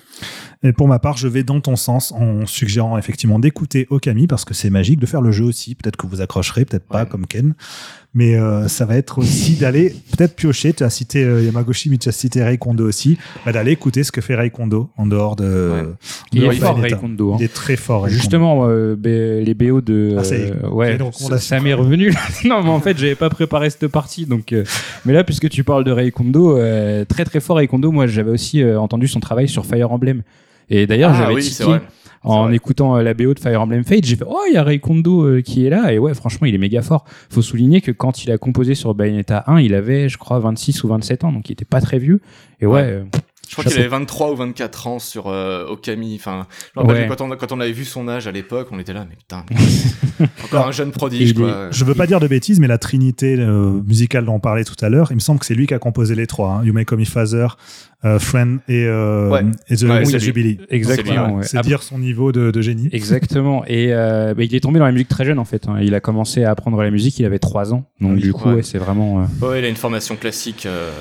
Et 0.64 0.74
pour 0.74 0.88
ma 0.88 0.98
part, 1.00 1.18
je 1.18 1.28
vais 1.28 1.44
dans 1.44 1.62
ton 1.62 1.76
sens 1.76 2.12
en 2.14 2.46
suggérant 2.46 2.98
effectivement 2.98 3.38
d'écouter 3.38 3.86
Okami 3.90 4.28
parce 4.28 4.46
que 4.46 4.54
c'est 4.54 4.70
magique, 4.70 5.00
de 5.00 5.06
faire 5.06 5.22
le 5.22 5.32
jeu 5.32 5.44
aussi. 5.46 5.76
Peut-être 5.76 5.98
que 5.98 6.08
vous 6.08 6.22
accrocherez, 6.22 6.66
peut-être 6.66 6.88
pas 6.88 7.06
comme 7.06 7.28
Ken. 7.28 7.54
Mais 8.16 8.36
euh, 8.36 8.68
ça 8.68 8.86
va 8.86 8.96
être 8.96 9.18
aussi 9.18 9.56
d'aller 9.56 9.96
peut-être 10.16 10.36
piocher. 10.36 10.72
Tu 10.74 10.84
as 10.84 10.90
cité 10.92 11.24
euh, 11.24 11.42
Yamaguchi, 11.42 11.90
mais 11.90 11.98
tu 11.98 12.10
as 12.10 12.12
cité 12.12 12.44
Ray 12.44 12.60
Kondo 12.60 12.88
aussi. 12.88 13.18
Bah, 13.44 13.52
d'aller 13.52 13.72
écouter 13.72 14.04
ce 14.04 14.12
que 14.12 14.22
fait 14.22 14.36
Ray 14.36 14.52
Kondo 14.52 14.90
en 14.98 15.08
dehors 15.08 15.36
de. 15.36 15.72
Ouais. 15.74 15.90
Il 16.32 16.44
est 16.44 16.52
fort. 16.54 16.78
Ray 16.78 16.94
Kondo. 16.94 17.34
hein. 17.34 17.38
Il 17.40 17.46
est 17.46 17.54
très 17.54 17.76
fort. 17.76 18.04
Ray 18.04 18.12
Kondo. 18.12 18.22
Justement, 18.22 18.66
euh, 18.68 18.96
les 19.04 19.54
BO 19.56 19.82
de. 19.82 20.16
Ah, 20.18 20.22
euh, 20.32 20.70
ouais, 20.70 20.98
ça, 21.12 21.40
ça 21.40 21.60
m'est 21.60 21.74
revenu. 21.74 22.12
là. 22.12 22.20
non, 22.46 22.62
mais 22.62 22.70
en 22.70 22.80
fait, 22.80 22.98
j'avais 22.98 23.16
pas 23.16 23.30
préparé 23.32 23.70
cette 23.72 23.88
partie. 23.88 24.28
Donc, 24.28 24.54
euh, 24.54 24.64
mais 25.06 25.14
là, 25.14 25.24
puisque 25.24 25.50
tu 25.50 25.64
parles 25.64 25.84
de 25.84 25.92
Ray 25.92 26.12
Kondo, 26.12 26.56
euh, 26.58 27.06
très 27.06 27.26
très 27.26 27.40
fort 27.40 27.58
Ray 27.58 27.68
Kondo, 27.68 27.92
moi 27.92 28.06
j'avais 28.06 28.30
aussi 28.32 28.62
euh, 28.62 28.80
entendu 28.80 29.08
son 29.08 29.20
travail 29.22 29.48
sur 29.50 29.66
Fire 29.66 29.92
Emblem. 29.92 30.22
Et 30.70 30.86
d'ailleurs, 30.88 31.12
ah 31.14 31.18
j'avais 31.20 31.34
oui 31.34 31.42
tiqué 31.42 31.56
c'est 31.56 31.64
vrai 31.64 31.82
en 32.24 32.46
vrai. 32.46 32.56
écoutant 32.56 32.96
euh, 32.98 33.04
la 33.04 33.14
BO 33.14 33.34
de 33.34 33.40
Fire 33.40 33.62
Emblem 33.62 33.84
Fate. 33.84 34.06
J'ai 34.06 34.16
fait, 34.16 34.26
oh, 34.28 34.40
il 34.50 34.54
y 34.54 34.58
a 34.58 34.64
Ray 34.64 34.80
Kondo 34.80 35.24
euh, 35.24 35.42
qui 35.42 35.66
est 35.66 35.70
là. 35.70 35.92
Et 35.94 36.00
ouais, 36.00 36.14
franchement, 36.14 36.48
il 36.48 36.56
est 36.56 36.60
méga 36.60 36.82
fort. 36.82 37.06
Faut 37.30 37.42
souligner 37.42 37.82
que 37.82 37.92
quand 37.92 38.24
il 38.24 38.32
a 38.32 38.38
composé 38.38 38.76
sur 38.76 38.94
Bayonetta 38.96 39.44
1, 39.48 39.60
il 39.62 39.74
avait, 39.74 40.10
je 40.10 40.18
crois, 40.18 40.40
26 40.40 40.84
ou 40.84 40.88
27 40.88 41.24
ans. 41.24 41.32
Donc, 41.32 41.50
il 41.50 41.54
était 41.54 41.66
pas 41.66 41.82
très 41.82 42.00
vieux. 42.00 42.22
Et 42.60 42.66
ouais, 42.66 42.74
Ouais. 42.74 43.04
Je 43.48 43.54
crois 43.54 43.66
qu'il 43.66 43.78
avait 43.80 43.88
23 43.90 44.32
ou 44.32 44.36
24 44.36 44.88
ans 44.88 45.00
sur 45.00 45.28
euh, 45.28 45.66
Okami 45.68 46.16
enfin 46.20 46.48
je 46.76 46.80
me 46.80 46.86
rappelle 46.86 47.04
Ouais. 47.10 47.16
quand 47.16 47.22
on 47.26 47.30
quand 47.36 47.52
on 47.52 47.60
avait 47.60 47.72
vu 47.74 47.86
son 47.86 48.08
âge 48.08 48.26
à 48.28 48.32
l'époque 48.32 48.70
on 48.72 48.80
était 48.80 48.94
là 48.94 49.06
mais 49.08 49.16
putain 49.16 49.46
encore 50.44 50.68
un 50.68 50.72
jeune 50.72 50.92
prodige 50.92 51.34
quoi 51.34 51.70
Je 51.72 51.84
veux 51.86 51.96
pas 51.96 52.08
dire 52.08 52.20
de 52.20 52.28
bêtises, 52.28 52.60
mais 52.60 52.68
la 52.68 52.78
trinité 52.78 53.36
euh, 53.40 53.82
musicale 53.86 54.26
dont 54.26 54.36
on 54.36 54.40
parlait 54.40 54.64
tout 54.64 54.76
à 54.82 54.90
l'heure, 54.90 55.08
il 55.12 55.16
me 55.16 55.20
semble 55.20 55.40
que 55.40 55.46
c'est 55.46 55.56
lui 55.56 55.68
qui 55.68 55.74
a 55.74 55.80
composé 55.80 56.16
les 56.16 56.28
trois. 56.28 56.50
Hein. 56.52 56.66
You 56.66 56.72
May 56.74 56.86
Call 56.86 57.00
Me 57.00 57.06
Father, 57.06 57.48
euh, 58.06 58.20
Friend 58.20 58.60
et, 58.68 58.86
euh, 58.86 59.30
Ouais. 59.30 59.42
et 59.70 59.76
The 59.76 59.84
Ouais. 59.84 60.20
Jubilee. 60.20 60.60
exactement. 60.70 61.42
C'est 61.42 61.60
dire 61.62 61.82
son 61.84 61.98
niveau 62.00 62.32
de, 62.32 62.52
de 62.52 62.62
génie. 62.62 62.90
Exactement. 62.92 63.66
Et 63.68 63.88
euh, 63.92 64.34
bah, 64.34 64.44
il 64.44 64.54
est 64.56 64.60
tombé 64.60 64.80
dans 64.80 64.86
la 64.86 64.92
musique 64.92 65.08
très 65.10 65.26
jeune 65.26 65.40
en 65.40 65.46
fait. 65.46 65.68
hein. 65.68 65.78
Il 65.82 65.96
a 65.96 66.00
commencé 66.00 66.44
à 66.44 66.52
apprendre 66.52 66.82
la 66.82 66.92
musique, 66.92 67.18
il 67.20 67.26
avait 67.26 67.40
3 67.40 67.74
ans. 67.74 67.90
Donc 68.00 68.12
Ah 68.12 68.16
oui, 68.16 68.22
du 68.22 68.34
coup, 68.34 68.50
ouais. 68.50 68.56
ouais, 68.56 68.64
c'est 68.64 68.78
vraiment. 68.78 69.22
euh, 69.42 69.48
ouais 69.48 69.60
il 69.60 69.66
a 69.66 69.70
une 69.70 69.76
formation 69.76 70.16
classique 70.16 70.66
euh, 70.68 70.92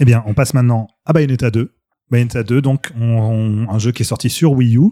Eh 0.00 0.04
bien, 0.04 0.22
on 0.26 0.34
passe 0.34 0.54
maintenant 0.54 0.88
à 1.06 1.12
Bayonetta 1.12 1.50
2. 1.50 1.72
Bayonetta 2.10 2.42
2, 2.42 2.62
donc 2.62 2.90
on- 3.00 3.18
on- 3.66 3.70
un 3.70 3.78
jeu 3.78 3.92
qui 3.92 4.02
est 4.02 4.06
sorti 4.06 4.30
sur 4.30 4.52
Wii 4.52 4.76
U, 4.76 4.90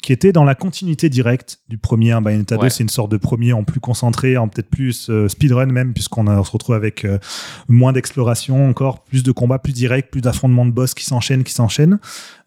qui 0.00 0.12
était 0.12 0.32
dans 0.32 0.44
la 0.44 0.54
continuité 0.54 1.08
directe 1.08 1.58
du 1.68 1.78
premier. 1.78 2.12
hein. 2.12 2.20
Bayonetta 2.22 2.56
2, 2.56 2.62
Ouais. 2.62 2.70
c'est 2.70 2.82
une 2.82 2.88
sorte 2.88 3.10
de 3.10 3.16
premier 3.16 3.52
en 3.52 3.62
plus 3.64 3.80
concentré, 3.80 4.36
en 4.36 4.48
peut-être 4.48 4.68
plus 4.70 5.08
euh, 5.10 5.28
speedrun 5.28 5.66
même, 5.66 5.92
puisqu'on 5.92 6.26
on 6.28 6.44
se 6.44 6.50
retrouve 6.50 6.74
avec 6.74 7.04
euh, 7.04 7.18
moins 7.68 7.92
d'exploration 7.92 8.68
encore, 8.68 9.04
plus 9.04 9.22
de 9.22 9.32
combats 9.32 9.58
plus 9.58 9.72
directs, 9.72 10.10
plus 10.10 10.20
d'affrontements 10.20 10.66
de 10.66 10.70
boss 10.72 10.94
qui 10.94 11.04
s'enchaînent, 11.04 11.44
qui 11.44 11.52
s'enchaînent. 11.52 11.98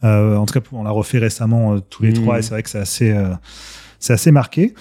Euh, 0.03 0.35
en 0.37 0.45
tout 0.45 0.59
cas, 0.59 0.65
on 0.71 0.83
l'a 0.83 0.91
refait 0.91 1.19
récemment 1.19 1.75
euh, 1.75 1.79
tous 1.79 2.03
les 2.03 2.09
Mhm. 2.09 2.15
trois, 2.23 2.39
et 2.39 2.41
c'est 2.41 2.51
vrai 2.51 2.63
que 2.63 2.69
c'est 2.69 2.79
assez, 2.79 3.11
euh, 3.11 3.33
c'est 3.99 4.13
assez 4.13 4.31
marqué. 4.31 4.73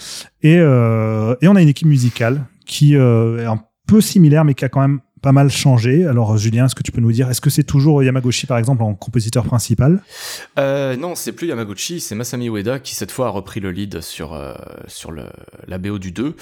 Et, 0.43 0.57
euh, 0.59 1.35
et 1.43 1.49
on 1.49 1.57
a 1.57 1.62
une 1.62 1.68
équipe 1.68 1.89
musicale 1.89 2.45
qui 2.66 2.97
euh, 2.97 3.43
est 3.43 3.47
un 3.47 3.61
peu 3.87 4.01
similaire, 4.01 4.45
mais 4.45 4.55
qui 4.55 4.64
a 4.64 4.68
quand 4.68 4.80
même 4.80 5.01
pas 5.25 5.33
mal 5.33 5.51
changé. 5.51 6.07
Alors, 6.07 6.37
Julien, 6.37 6.66
est-ce 6.66 6.75
que 6.75 6.83
tu 6.83 6.93
peux 6.93 7.01
nous 7.01 7.11
dire, 7.11 7.31
est-ce 7.31 7.41
que 7.41 7.49
c'est 7.49 7.64
toujours 7.64 8.05
Yamaguchi, 8.05 8.47
par 8.47 8.59
exemple, 8.59 8.83
en 8.83 8.93
compositeur 8.93 9.45
principal 9.45 10.03
Euh, 10.59 10.97
non, 10.97 11.14
c'est 11.14 11.33
plus 11.33 11.47
Yamaguchi, 11.47 11.99
c'est 12.01 12.14
Masami 12.14 12.49
Ueda 12.49 12.79
qui 12.79 12.95
cette 12.95 13.11
fois 13.11 13.29
a 13.29 13.31
repris 13.31 13.59
le 13.61 13.70
lead 13.70 14.03
sur 14.03 14.35
euh, 14.35 14.53
sur 14.87 15.12
le 15.12 15.22
la 15.66 15.79
BO 15.79 15.99
du 15.99 16.12
2. 16.12 16.37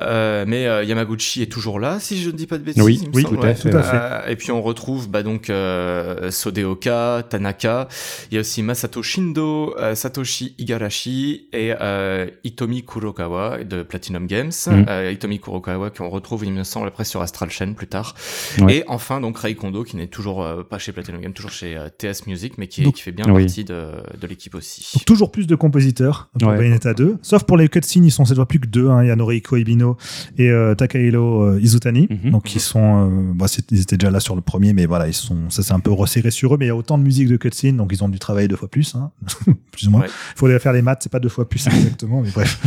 Euh, 0.00 0.44
mais 0.46 0.66
euh, 0.68 0.84
Yamaguchi 0.84 1.42
est 1.42 1.50
toujours 1.50 1.80
là, 1.80 1.98
si 1.98 2.22
je 2.22 2.30
ne 2.30 2.36
dis 2.36 2.46
pas 2.46 2.58
de 2.58 2.62
bêtises. 2.62 2.80
Oui, 2.80 3.02
oui, 3.12 3.24
tout 3.24 3.34
à 3.34 3.38
ouais. 3.38 3.54
fait. 3.56 3.70
Tout 3.70 3.76
à 3.76 3.82
fait. 3.82 3.96
Euh, 4.00 4.28
et 4.28 4.36
puis 4.36 4.52
on 4.52 4.62
retrouve 4.62 5.08
bah, 5.08 5.24
donc 5.24 5.50
euh, 5.50 6.30
Sodeoka, 6.30 7.24
Tanaka. 7.28 7.88
Il 8.30 8.34
y 8.34 8.38
a 8.38 8.40
aussi 8.42 8.62
Masato 8.62 9.02
Shindo, 9.02 9.74
euh, 9.78 9.96
Satoshi 9.96 10.54
Igarashi 10.58 11.48
et 11.52 11.74
euh, 11.80 12.28
Hitomi 12.44 12.84
Kurokawa 12.84 13.64
de 13.64 13.82
Platinum 13.82 14.28
Games. 14.28 14.52
Mhm. 14.68 14.86
Euh, 14.88 15.10
Hitomi 15.12 15.40
Kurokawa 15.40 15.90
qu'on 15.90 16.08
retrouve, 16.08 16.44
il 16.44 16.52
me 16.52 16.62
semble, 16.62 16.86
après 16.86 17.04
sur 17.04 17.20
Astral 17.20 17.50
Chain 17.50 17.72
plus 17.72 17.88
tard. 17.88 18.14
Ouais. 18.60 18.78
Et 18.78 18.84
enfin 18.88 19.20
donc 19.20 19.38
Rei 19.38 19.54
Kondo 19.54 19.84
qui 19.84 19.96
n'est 19.96 20.06
toujours 20.06 20.42
euh, 20.42 20.62
pas 20.62 20.78
chez 20.78 20.92
Platinum 20.92 21.20
Games, 21.20 21.32
toujours 21.32 21.50
chez 21.50 21.76
euh, 21.76 21.88
TS 21.88 22.26
Music, 22.26 22.54
mais 22.58 22.66
qui, 22.66 22.80
est- 22.80 22.84
Donc- 22.84 22.94
qui 22.94 23.02
fait 23.02 23.12
bien 23.12 23.24
Oui. 23.28 23.44
partie 23.44 23.64
de, 23.64 23.88
de 24.20 24.26
l'équipe 24.26 24.54
aussi. 24.54 24.86
Donc, 24.94 25.04
toujours 25.04 25.30
plus 25.30 25.46
de 25.46 25.54
compositeurs 25.54 26.28
pour 26.38 26.48
Ouais. 26.48 26.56
Bayonetta 26.56 26.94
2. 26.94 27.18
Sauf 27.22 27.44
pour 27.44 27.56
les 27.56 27.68
cutscenes, 27.68 28.04
ils 28.04 28.10
sont 28.10 28.24
cette 28.24 28.36
fois 28.36 28.46
plus 28.46 28.58
que 28.60 28.66
deux. 28.66 28.88
hein. 28.88 29.02
Il 29.04 29.08
y 29.08 29.10
a 29.10 29.16
Noriko 29.16 29.56
Ibino 29.56 29.96
et 30.36 30.50
euh, 30.50 30.74
Takahiro 30.74 31.42
euh, 31.44 31.60
Izutani. 31.60 32.08
Mhm. 32.10 32.30
Donc, 32.32 32.54
ils 32.54 32.60
sont, 32.60 33.08
euh, 33.10 33.32
bah, 33.34 33.46
ils 33.70 33.80
étaient 33.80 33.96
déjà 33.96 34.10
là 34.10 34.20
sur 34.20 34.34
le 34.34 34.40
premier, 34.42 34.72
mais 34.72 34.86
voilà, 34.86 35.06
ils 35.08 35.14
sont, 35.14 35.50
ça 35.50 35.62
s'est 35.62 35.72
un 35.72 35.80
peu 35.80 35.92
resserré 35.92 36.30
sur 36.30 36.54
eux. 36.54 36.56
Mais 36.58 36.66
il 36.66 36.68
y 36.68 36.72
a 36.72 36.76
autant 36.76 36.98
de 36.98 37.02
musique 37.04 37.28
de 37.28 37.36
cutscenes, 37.36 37.76
donc 37.76 37.90
ils 37.92 38.02
ont 38.02 38.08
dû 38.08 38.18
travailler 38.18 38.48
deux 38.48 38.56
fois 38.56 38.68
plus, 38.68 38.94
hein. 38.94 39.10
plus 39.72 39.86
ou 39.88 39.90
moins. 39.90 40.00
Ouais. 40.02 40.06
Il 40.08 40.38
faudrait 40.38 40.58
faire 40.58 40.72
les 40.72 40.82
maths, 40.82 41.00
c'est 41.02 41.12
pas 41.12 41.20
deux 41.20 41.28
fois 41.28 41.48
plus 41.48 41.66
exactement, 41.66 42.20
mais 42.22 42.30
bref. 42.30 42.58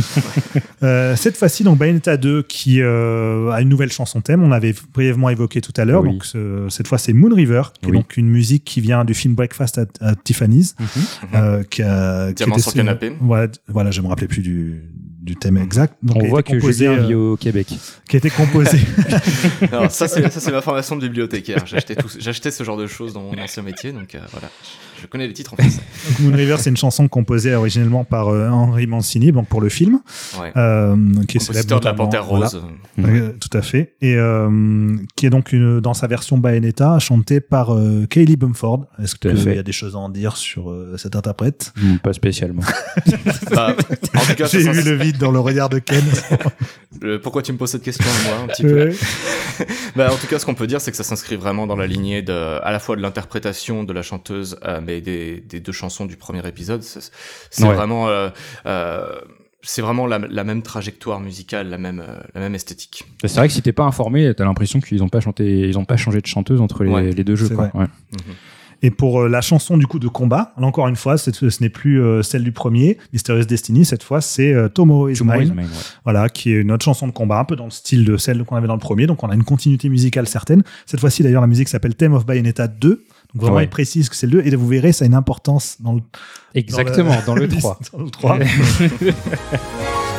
Euh, 0.82 1.16
cette 1.16 1.36
fois-ci, 1.36 1.64
donc 1.64 1.78
Bayonetta 1.78 2.16
2 2.16 2.42
qui 2.42 2.80
euh, 2.80 3.50
a 3.50 3.60
une 3.60 3.68
nouvelle 3.68 3.92
chanson 3.92 4.20
thème. 4.20 4.42
On 4.42 4.52
avait 4.52 4.74
brièvement 4.92 5.28
évoqué 5.28 5.51
tout 5.60 5.72
à 5.76 5.84
l'heure. 5.84 6.02
Oui. 6.02 6.10
Donc 6.12 6.24
ce- 6.24 6.66
cette 6.70 6.88
fois, 6.88 6.98
c'est 6.98 7.12
Moon 7.12 7.34
River, 7.34 7.62
qui 7.80 7.90
est 7.90 7.92
donc 7.92 8.16
une 8.16 8.28
musique 8.28 8.64
qui 8.64 8.80
vient 8.80 9.04
du 9.04 9.14
film 9.14 9.34
Breakfast 9.34 9.78
at, 9.78 9.86
at 10.00 10.14
Tiffany's. 10.24 10.74
Mhm. 10.78 10.86
Euh, 11.34 11.62
qui 11.64 11.82
a, 11.82 12.32
qui 12.32 12.42
était- 12.42 12.60
sur 12.60 12.72
canapé. 12.74 13.12
Voilà, 13.20 13.48
voilà, 13.68 13.90
je 13.90 14.00
me 14.00 14.06
rappelais 14.08 14.28
plus 14.28 14.42
du, 14.42 14.82
du 15.20 15.36
thème 15.36 15.56
exact. 15.58 15.94
Donc, 16.02 16.16
On 16.16 16.20
qui 16.20 16.26
a 16.26 16.28
voit 16.30 16.40
été 16.40 16.52
que 16.52 16.56
composé, 16.58 16.86
Julien 16.86 17.02
euh, 17.02 17.06
vit 17.06 17.14
au 17.14 17.36
Québec. 17.36 17.66
qui 18.08 18.16
a 18.16 18.18
été 18.18 18.30
composé. 18.30 18.78
Alors 19.72 19.90
ça 19.90 20.08
c'est 20.08 20.28
ça 20.30 20.40
c'est 20.40 20.52
ma 20.52 20.62
formation 20.62 20.96
de 20.96 21.02
bibliothécaire. 21.02 21.64
J'achetais 21.66 21.94
tout, 21.96 22.08
j'achetais 22.18 22.50
ce 22.50 22.64
genre 22.64 22.76
de 22.76 22.86
choses 22.86 23.12
dans 23.12 23.22
mon 23.22 23.38
ancien 23.38 23.62
métier, 23.62 23.92
donc 23.92 24.14
euh, 24.14 24.20
voilà. 24.32 24.48
Je 25.02 25.06
connais 25.08 25.26
les 25.26 25.32
titres 25.32 25.54
en 25.54 25.56
français. 25.56 25.80
Donc, 26.08 26.20
Moon 26.20 26.36
River, 26.36 26.56
c'est 26.58 26.70
une 26.70 26.76
chanson 26.76 27.08
composée 27.08 27.54
originellement 27.54 28.04
par 28.04 28.28
euh, 28.28 28.48
Henry 28.48 28.86
Mancini, 28.86 29.32
donc 29.32 29.48
pour 29.48 29.60
le 29.60 29.68
film, 29.68 30.00
Ouais. 30.40 30.52
euh, 30.56 30.96
qui 31.28 31.36
est 31.36 31.40
célèbre 31.40 31.80
de 31.80 31.84
la 31.84 31.94
Panthère 31.94 32.24
voilà. 32.24 32.46
Rose. 32.46 32.62
Euh, 33.00 33.32
tout 33.40 33.56
à 33.56 33.62
fait. 33.62 33.94
Et 34.00 34.16
euh, 34.16 34.96
qui 35.16 35.26
est 35.26 35.30
donc 35.30 35.52
une, 35.52 35.80
dans 35.80 35.94
sa 35.94 36.06
version 36.06 36.38
Bayonetta, 36.38 36.98
chantée 36.98 37.40
par 37.40 37.74
euh, 37.74 38.06
Kaylee 38.06 38.36
Bumford. 38.36 38.86
Est-ce 39.02 39.16
qu'il 39.16 39.54
y 39.54 39.58
a 39.58 39.62
des 39.62 39.72
choses 39.72 39.94
à 39.94 39.98
en 39.98 40.08
dire 40.08 40.36
sur 40.36 40.70
euh, 40.70 40.96
cet 40.98 41.16
interprète? 41.16 41.72
Pas 42.02 42.12
spécialement. 42.12 42.62
Bah, 43.50 43.74
J'ai 44.50 44.70
vu 44.70 44.82
le 44.82 44.96
vide 44.96 45.18
dans 45.18 45.30
le 45.30 45.38
regard 45.40 45.68
de 45.68 45.78
Ken. 45.78 46.02
pourquoi 47.22 47.42
tu 47.42 47.52
me 47.52 47.58
poses 47.58 47.70
cette 47.70 47.82
question 47.82 48.04
à 48.04 48.28
moi 48.28 48.44
un 48.44 48.46
petit 48.48 48.62
peu 48.62 48.72
Ouais. 48.88 49.66
Bah, 49.96 50.10
en 50.12 50.16
tout 50.16 50.26
cas, 50.26 50.38
ce 50.38 50.46
qu'on 50.46 50.54
peut 50.54 50.66
dire, 50.66 50.80
c'est 50.80 50.90
que 50.90 50.96
ça 50.96 51.04
s'inscrit 51.04 51.36
vraiment 51.36 51.66
dans 51.66 51.76
la 51.76 51.86
lignée 51.86 52.22
de, 52.22 52.32
à 52.62 52.70
la 52.72 52.78
fois 52.78 52.96
de 52.96 53.02
l'interprétation 53.02 53.84
de 53.84 53.92
la 53.92 54.02
chanteuse, 54.02 54.56
euh, 54.64 54.80
mais 54.84 54.91
des, 55.00 55.40
des 55.40 55.60
deux 55.60 55.72
chansons 55.72 56.06
du 56.06 56.16
premier 56.16 56.46
épisode. 56.46 56.82
C'est 56.82 57.10
Ouais. 57.64 57.72
vraiment, 57.74 58.08
euh, 58.08 58.28
euh, 58.66 59.06
c'est 59.62 59.80
vraiment 59.82 60.06
la, 60.06 60.18
la 60.18 60.44
même 60.44 60.62
trajectoire 60.62 61.20
musicale, 61.20 61.68
la 61.68 61.78
même, 61.78 62.00
euh, 62.06 62.20
la 62.34 62.40
même 62.40 62.54
esthétique. 62.54 63.04
C'est 63.24 63.36
vrai 63.36 63.48
que 63.48 63.54
si 63.54 63.62
t'es 63.62 63.72
pas 63.72 63.84
informé, 63.84 64.34
t'as 64.34 64.44
l'impression 64.44 64.80
qu'ils 64.80 65.02
ont 65.02 65.08
pas 65.08 65.20
chanté, 65.20 65.60
ils 65.68 65.78
ont 65.78 65.84
pas 65.84 65.96
changé 65.96 66.20
de 66.20 66.26
chanteuse 66.26 66.60
entre 66.60 66.84
les, 66.84 66.90
Ouais, 66.90 67.10
les 67.12 67.24
deux 67.24 67.36
jeux. 67.36 67.48
Quoi. 67.48 67.70
Ouais. 67.74 67.86
Et 68.84 68.90
pour 68.90 69.28
la 69.28 69.40
chanson 69.40 69.76
du 69.78 69.86
coup 69.86 70.00
de 70.00 70.08
combat, 70.08 70.52
là 70.58 70.66
encore 70.66 70.88
une 70.88 70.96
fois, 70.96 71.16
ce 71.16 71.30
n'est 71.62 71.68
plus 71.68 72.02
celle 72.24 72.42
du 72.42 72.50
premier, 72.50 72.98
Mysterious 73.12 73.44
Destiny. 73.44 73.84
Cette 73.84 74.02
fois, 74.02 74.20
c'est 74.20 74.52
Tomorrow 74.74 75.08
is 75.08 75.20
Mine. 75.22 75.50
Mine, 75.54 75.58
ouais. 75.60 75.64
Voilà, 76.02 76.28
qui 76.28 76.50
est 76.52 76.56
une 76.60 76.72
autre 76.72 76.84
chanson 76.84 77.06
de 77.06 77.12
combat, 77.12 77.38
un 77.38 77.44
peu 77.44 77.54
dans 77.54 77.66
le 77.66 77.70
style 77.70 78.04
de 78.04 78.16
celle 78.16 78.42
qu'on 78.42 78.56
avait 78.56 78.66
dans 78.66 78.74
le 78.74 78.80
premier. 78.80 79.06
Donc 79.06 79.22
on 79.22 79.28
a 79.28 79.34
une 79.36 79.44
continuité 79.44 79.88
musicale 79.88 80.26
certaine. 80.26 80.64
Cette 80.86 80.98
fois-ci, 80.98 81.22
d'ailleurs, 81.22 81.42
la 81.42 81.46
musique 81.46 81.68
s'appelle 81.68 81.94
Theme 81.94 82.14
of 82.14 82.26
Bayonetta 82.26 82.66
2. 82.66 83.04
Donc 83.34 83.42
vraiment, 83.42 83.56
Ouais. 83.56 83.64
il 83.64 83.70
précise 83.70 84.08
que 84.08 84.16
c'est 84.16 84.26
le 84.26 84.42
2. 84.42 84.46
Et 84.52 84.56
vous 84.56 84.68
verrez, 84.68 84.92
ça 84.92 85.04
a 85.04 85.06
une 85.06 85.14
importance 85.14 85.76
dans 85.80 85.92
le, 85.94 86.00
Exactement, 86.54 87.16
dans 87.26 87.34
le 87.34 87.48
3. 87.58 87.78
dans 87.92 87.98
le 88.04 88.10
3. 88.10 88.38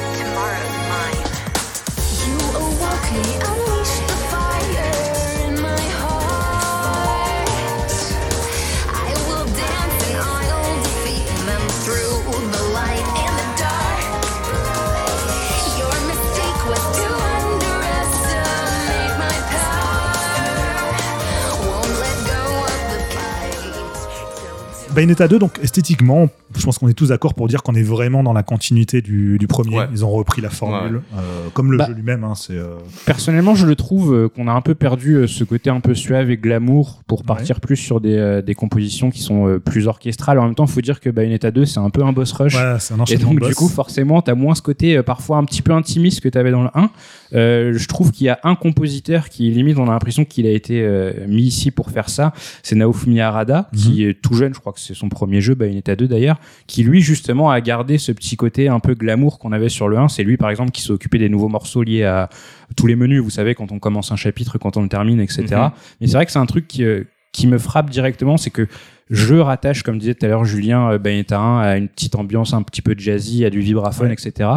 Bayonetta 24.93 25.27
2, 25.27 25.39
donc 25.39 25.59
esthétiquement, 25.61 26.29
je 26.57 26.63
pense 26.63 26.77
qu'on 26.77 26.87
est 26.87 26.93
tous 26.93 27.09
d'accord 27.09 27.33
pour 27.33 27.47
dire 27.47 27.63
qu'on 27.63 27.75
est 27.75 27.83
vraiment 27.83 28.23
dans 28.23 28.33
la 28.33 28.43
continuité 28.43 29.01
du, 29.01 29.37
du 29.37 29.47
premier. 29.47 29.77
Ouais. 29.77 29.87
Ils 29.91 30.03
ont 30.05 30.09
repris 30.11 30.41
la 30.41 30.49
formule, 30.49 31.01
euh, 31.15 31.47
comme 31.53 31.71
le 31.71 31.77
Bah. 31.77 31.85
jeu 31.87 31.93
lui-même. 31.93 32.23
hein, 32.23 32.33
c'est 32.35 32.53
euh, 32.57 32.75
Personnellement, 33.05 33.55
je 33.55 33.65
le 33.65 33.75
trouve 33.75 34.13
euh, 34.13 34.29
qu'on 34.29 34.47
a 34.47 34.51
un 34.53 34.61
peu 34.61 34.75
perdu 34.75 35.15
euh, 35.15 35.27
ce 35.27 35.43
côté 35.43 35.69
un 35.69 35.79
peu 35.79 35.93
suave 35.95 36.29
et 36.31 36.37
glamour 36.37 37.01
pour 37.07 37.23
partir 37.23 37.59
plus 37.59 37.75
sur 37.77 37.99
des, 38.01 38.15
euh, 38.17 38.41
des 38.41 38.55
compositions 38.55 39.11
qui 39.11 39.21
sont 39.21 39.59
plus 39.65 39.87
orchestrales. 39.87 40.39
En 40.39 40.45
même 40.45 40.55
temps, 40.55 40.65
il 40.65 40.71
faut 40.71 40.81
dire 40.81 40.99
que 40.99 41.09
Bayonetta 41.09 41.51
2, 41.51 41.65
c'est 41.65 41.79
un 41.79 41.89
peu 41.89 42.03
un 42.03 42.13
boss 42.13 42.31
rush. 42.33 42.57
c'est 42.79 42.93
un 42.93 43.03
Et 43.09 43.17
donc, 43.17 43.41
du 43.45 43.55
coup, 43.55 43.67
forcément, 43.67 44.21
t'as 44.21 44.35
moins 44.35 44.55
ce 44.55 44.61
côté 44.61 44.97
euh, 44.97 45.03
parfois 45.03 45.37
un 45.37 45.45
petit 45.45 45.61
peu 45.61 45.71
intimiste 45.73 46.21
que 46.21 46.29
t'avais 46.29 46.51
dans 46.51 46.63
le 46.63 46.69
1. 46.73 46.89
Euh, 47.35 47.73
je 47.75 47.87
trouve 47.87 48.11
qu'il 48.11 48.25
y 48.27 48.29
a 48.29 48.39
un 48.43 48.55
compositeur 48.55 49.29
qui, 49.29 49.49
limite, 49.49 49.77
on 49.77 49.87
a 49.87 49.91
l'impression 49.91 50.23
qu'il 50.25 50.45
a 50.45 50.51
été 50.51 50.81
euh, 50.83 51.11
mis 51.27 51.43
ici 51.43 51.71
pour 51.71 51.89
faire 51.89 52.09
ça. 52.09 52.33
C'est 52.61 52.75
Naofumi 52.75 53.19
Arada, 53.21 53.69
Mhm. 53.73 53.79
qui 53.79 54.05
est 54.05 54.21
tout 54.21 54.33
jeune, 54.35 54.53
je 54.53 54.59
crois 54.59 54.71
que 54.73 54.79
c'est 54.79 54.93
son 54.93 55.09
premier 55.09 55.41
jeu, 55.41 55.55
Bayonetta 55.55 55.95
2 55.95 56.07
d'ailleurs, 56.07 56.37
qui 56.67 56.83
lui, 56.83 57.01
justement, 57.01 57.49
a 57.51 57.61
gardé 57.61 57.97
ce 57.97 58.11
petit 58.11 58.35
côté 58.35 58.67
un 58.67 58.79
peu 58.79 58.93
glamour 58.95 59.39
qu'on 59.39 59.51
avait 59.51 59.69
sur 59.69 59.87
le 59.87 59.97
1. 59.97 60.07
C'est 60.09 60.23
lui, 60.23 60.37
par 60.37 60.49
exemple, 60.49 60.71
qui 60.71 60.81
s'est 60.81 60.91
occupé 60.91 61.17
des 61.17 61.29
nouveaux 61.29 61.49
morceaux 61.49 61.83
liés 61.83 62.03
à 62.03 62.29
tous 62.75 62.87
les 62.87 62.95
menus, 62.95 63.21
vous 63.21 63.29
savez, 63.29 63.55
quand 63.55 63.71
on 63.71 63.79
commence 63.79 64.11
un 64.11 64.15
chapitre, 64.15 64.57
quand 64.57 64.77
on 64.77 64.81
le 64.81 64.89
termine, 64.89 65.19
etc. 65.19 65.45
Mhm. 65.51 65.71
Mais 66.01 66.07
c'est 66.07 66.13
vrai 66.13 66.25
que 66.25 66.31
c'est 66.31 66.39
un 66.39 66.45
truc 66.45 66.67
qui, 66.67 66.83
euh, 66.83 67.03
qui 67.31 67.47
me 67.47 67.57
frappe 67.57 67.89
directement, 67.89 68.37
c'est 68.37 68.49
que 68.51 68.67
je 69.09 69.35
rattache, 69.35 69.83
comme 69.83 69.97
disait 69.99 70.15
tout 70.15 70.25
à 70.25 70.29
l'heure 70.29 70.45
Julien, 70.45 70.91
euh, 70.91 71.23
1 71.31 71.59
à 71.59 71.77
une 71.77 71.87
petite 71.89 72.15
ambiance 72.15 72.53
un 72.53 72.63
petit 72.63 72.81
peu 72.81 72.95
jazzy, 72.97 73.45
à 73.45 73.49
du 73.49 73.59
vibraphone, 73.59 74.07
Ouais. 74.07 74.13
etc. 74.13 74.49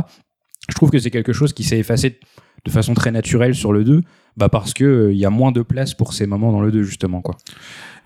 Je 0.68 0.74
trouve 0.74 0.91
que 0.91 0.99
c'est 0.99 1.11
quelque 1.11 1.32
chose 1.32 1.53
qui 1.53 1.64
s'est 1.64 1.78
effacé 1.78 2.18
de 2.64 2.70
façon 2.70 2.95
très 2.95 3.11
naturelle 3.12 3.55
sur 3.55 3.72
le 3.72 3.84
2, 3.84 4.03
bah 4.37 4.49
parce 4.49 4.74
que 4.74 4.84
euh, 4.84 5.12
il 5.12 5.18
y 5.18 5.24
a 5.24 5.30
moins 5.30 5.53
de 5.53 5.62
place 5.62 5.95
pour 5.95 6.12
ces 6.12 6.26
moments 6.26 6.53
dans 6.53 6.61
le 6.61 6.70
2 6.70 6.82
justement 6.82 7.20
quoi. 7.20 7.37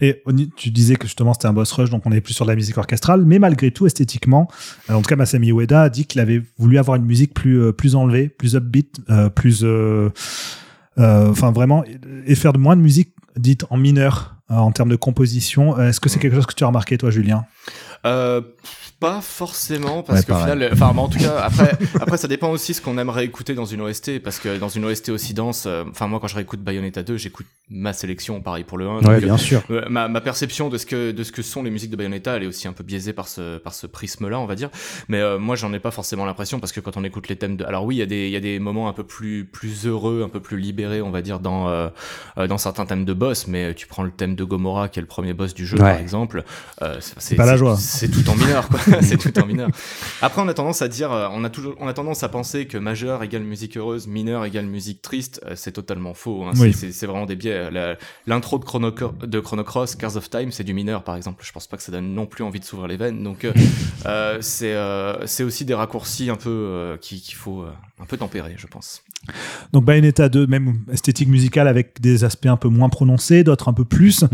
Et 0.03 0.23
tu 0.57 0.71
disais 0.71 0.97
que 0.97 1.07
justement 1.07 1.35
c'était 1.35 1.49
un 1.49 1.53
boss 1.53 1.71
rush, 1.73 1.91
donc 1.91 2.03
on 2.07 2.13
est 2.13 2.23
plus 2.23 2.33
sur 2.33 2.47
de 2.47 2.51
la 2.51 2.57
musique 2.57 2.79
orchestrale, 2.79 3.25
mais 3.27 3.39
malgré 3.39 3.71
tout, 3.71 3.87
esthétiquement, 3.87 4.49
euh, 4.89 4.95
en 4.95 5.03
tout 5.03 5.09
cas 5.09 5.17
Masami 5.17 5.51
Ueda 5.51 5.83
a 5.83 5.89
dit 5.91 6.07
qu'il 6.07 6.21
avait 6.21 6.43
voulu 6.59 6.79
avoir 6.79 6.97
une 6.97 7.05
musique 7.05 7.35
plus 7.35 7.61
euh, 7.61 7.73
plus 7.73 7.95
enlevée, 7.97 8.29
plus 8.29 8.55
upbeat, 8.55 9.01
euh, 9.11 9.29
plus, 9.29 9.61
euh, 9.63 10.09
euh, 10.99 11.31
enfin 11.31 11.53
vraiment, 11.53 11.85
et 12.27 12.35
faire 12.35 12.53
de 12.53 12.59
moins 12.59 12.77
de 12.77 12.81
musique 12.83 13.13
dite 13.37 13.67
en 13.71 13.77
mineur 13.77 14.37
euh, 14.51 14.55
en 14.55 14.73
termes 14.73 14.89
de 14.89 14.97
composition. 14.97 15.79
Euh, 15.79 15.89
Est-ce 15.89 16.01
que 16.01 16.09
c'est 16.09 16.19
quelque 16.19 16.35
chose 16.35 16.47
que 16.47 16.55
tu 16.55 16.65
as 16.65 16.67
remarqué 16.67 16.97
toi, 16.99 17.11
Julien? 17.11 17.45
Euh, 18.07 18.41
pas 19.01 19.21
forcément 19.23 20.03
parce 20.03 20.21
Ouais, 20.21 20.25
qu'au 20.27 20.33
pareil. 20.35 20.53
final, 20.53 20.71
enfin, 20.73 20.89
en 20.95 21.09
tout 21.09 21.19
cas, 21.19 21.39
après, 21.41 21.73
après, 22.01 22.17
ça 22.19 22.29
dépend 22.29 22.51
aussi 22.51 22.75
ce 22.75 22.83
qu'on 22.83 22.99
aimerait 22.99 23.25
écouter 23.25 23.55
dans 23.55 23.65
une 23.65 23.81
OST 23.81 24.19
parce 24.23 24.39
que 24.39 24.59
dans 24.59 24.69
une 24.69 24.85
OST 24.85 25.09
aussi 25.09 25.33
dense, 25.35 25.65
euh, 25.67 25.85
enfin, 25.91 26.07
moi, 26.07 26.21
quand 26.21 26.27
je 26.29 26.35
réécoute 26.37 26.61
Bayonetta 26.61 27.03
2, 27.03 27.17
j'écoute 27.17 27.47
ma 27.71 27.93
sélection, 27.95 28.41
pareil 28.43 28.65
pour 28.65 28.77
le 28.79 28.87
1. 28.89 29.01
donc, 29.01 29.11
Ouais, 29.11 29.21
bien 29.21 29.39
sûr. 29.39 29.63
euh, 29.71 29.87
ma, 29.89 30.09
ma 30.09 30.21
perception 30.21 30.69
de 30.69 30.77
ce 30.77 30.85
que 30.87 31.13
de 31.13 31.25
ce 31.25 31.33
que 31.33 31.41
sont 31.43 31.63
les 31.63 31.71
musiques 31.71 31.91
de 31.91 31.97
Bayonetta, 31.97 32.37
elle 32.37 32.43
est 32.43 32.47
aussi 32.47 32.69
un 32.69 32.73
peu 32.75 32.85
biaisée 32.85 33.13
par 33.15 33.27
ce 33.29 33.57
par 33.59 33.73
ce 33.75 33.87
prisme-là, 33.87 34.39
on 34.39 34.47
va 34.47 34.55
dire. 34.55 34.69
Mais 35.09 35.19
euh, 35.21 35.39
moi, 35.39 35.57
j'en 35.57 35.73
ai 35.73 35.79
pas 35.81 35.91
forcément 35.91 36.27
l'impression 36.27 36.61
parce 36.61 36.73
que 36.73 36.81
quand 36.81 36.97
on 36.99 37.05
écoute 37.05 37.29
les 37.29 37.37
thèmes 37.37 37.57
de, 37.57 37.65
alors 37.65 37.85
oui, 37.87 37.97
il 37.97 37.99
y 38.01 38.03
a 38.03 38.07
des 38.07 38.27
il 38.27 38.33
y 38.33 38.37
a 38.37 38.41
des 38.41 38.59
moments 38.59 38.89
un 38.89 38.93
peu 38.93 39.05
plus 39.05 39.47
plus 39.47 39.87
heureux, 39.87 40.23
un 40.25 40.29
peu 40.29 40.41
plus 40.41 40.59
libérés, 40.59 41.01
on 41.01 41.11
va 41.11 41.23
dire 41.23 41.41
dans 41.41 41.91
dans 42.37 42.59
certains 42.59 42.85
thèmes 42.85 43.05
de 43.07 43.15
boss. 43.15 43.47
Mais 43.47 43.75
tu 43.75 43.87
prends 43.87 44.03
le 44.03 44.11
thème 44.11 44.35
de 44.35 44.45
Gomorrah, 44.45 44.89
qui 44.91 44.99
est 44.99 45.03
le 45.03 45.09
premier 45.09 45.33
boss 45.33 45.55
du 45.55 45.65
jeu, 45.67 45.77
Ouais. 45.79 45.85
par 45.93 45.99
exemple, 45.99 46.45
euh, 46.83 46.97
c'est 47.01 47.37
pas 47.37 47.47
la 47.47 47.57
joie. 47.57 47.77
C'est 47.79 48.09
tout 48.11 48.29
en 48.29 48.35
mineur, 48.35 48.69
quoi. 48.69 48.79
c'est 49.03 49.17
tout 49.17 49.39
en 49.41 49.47
mineur. 49.47 49.69
Après, 50.23 50.41
on 50.43 50.49
a 50.49 50.55
tendance 50.55 50.83
à 50.83 50.89
dire, 50.89 51.13
euh, 51.13 51.29
on 51.33 51.45
a 51.45 51.51
toujours, 51.51 51.75
on 51.79 51.87
a 51.89 51.93
tendance 51.93 52.23
à 52.23 52.29
penser 52.29 52.67
que 52.67 52.79
majeur 52.79 53.23
égale 53.23 53.43
musique 53.43 53.77
heureuse, 53.77 54.07
mineur 54.07 54.45
égale 54.45 54.67
musique 54.67 55.03
triste. 55.03 55.41
Euh, 55.47 55.53
c'est 55.57 55.73
totalement 55.73 56.15
faux. 56.15 56.45
Hein. 56.45 56.53
Oui. 56.59 56.73
C'est- 56.73 57.07
vraiment 57.07 57.27
des 57.27 57.37
biais. 57.37 57.71
La- 57.71 57.97
L'intro 58.27 58.59
de 58.59 58.65
Chrono, 58.65 58.91
de 58.91 59.41
Chrono 59.41 59.65
Cross, 59.65 59.97
Cars 59.97 60.17
of 60.17 60.29
Time, 60.31 60.53
c'est 60.53 60.65
du 60.65 60.75
mineur, 60.75 61.03
par 61.03 61.17
exemple. 61.17 61.43
Je 61.45 61.53
pense 61.53 61.67
pas 61.67 61.77
que 61.77 61.83
ça 61.83 61.91
donne 61.93 62.15
non 62.15 62.27
plus 62.27 62.45
envie 62.45 62.61
de 62.61 62.65
s'ouvrir 62.65 62.89
les 62.89 62.97
veines. 62.97 63.23
Donc, 63.23 63.45
euh, 63.45 63.53
euh, 64.07 64.39
c'est 64.41 64.73
euh, 64.75 65.27
c'est 65.27 65.43
aussi 65.45 65.65
des 65.65 65.75
raccourcis 65.75 66.31
un 66.31 66.37
peu 66.37 66.51
euh, 66.51 66.97
qui- 66.99 67.21
qu'il 67.21 67.35
faut 67.37 67.63
euh, 67.63 67.71
un 68.01 68.05
peu 68.07 68.17
tempérer, 68.17 68.55
je 68.57 68.67
pense. 68.67 69.03
Donc 69.73 69.85
Bayonetta 69.85 70.29
2, 70.29 70.47
même 70.47 70.81
esthétique 70.91 71.29
musicale 71.29 71.69
avec 71.69 72.01
des 72.01 72.25
aspects 72.25 72.47
un 72.47 72.57
peu 72.57 72.69
moins 72.69 72.89
prononcés, 72.89 73.45
d'autres 73.45 73.69
un 73.69 73.75
peu 73.75 73.85
plus. 73.85 74.25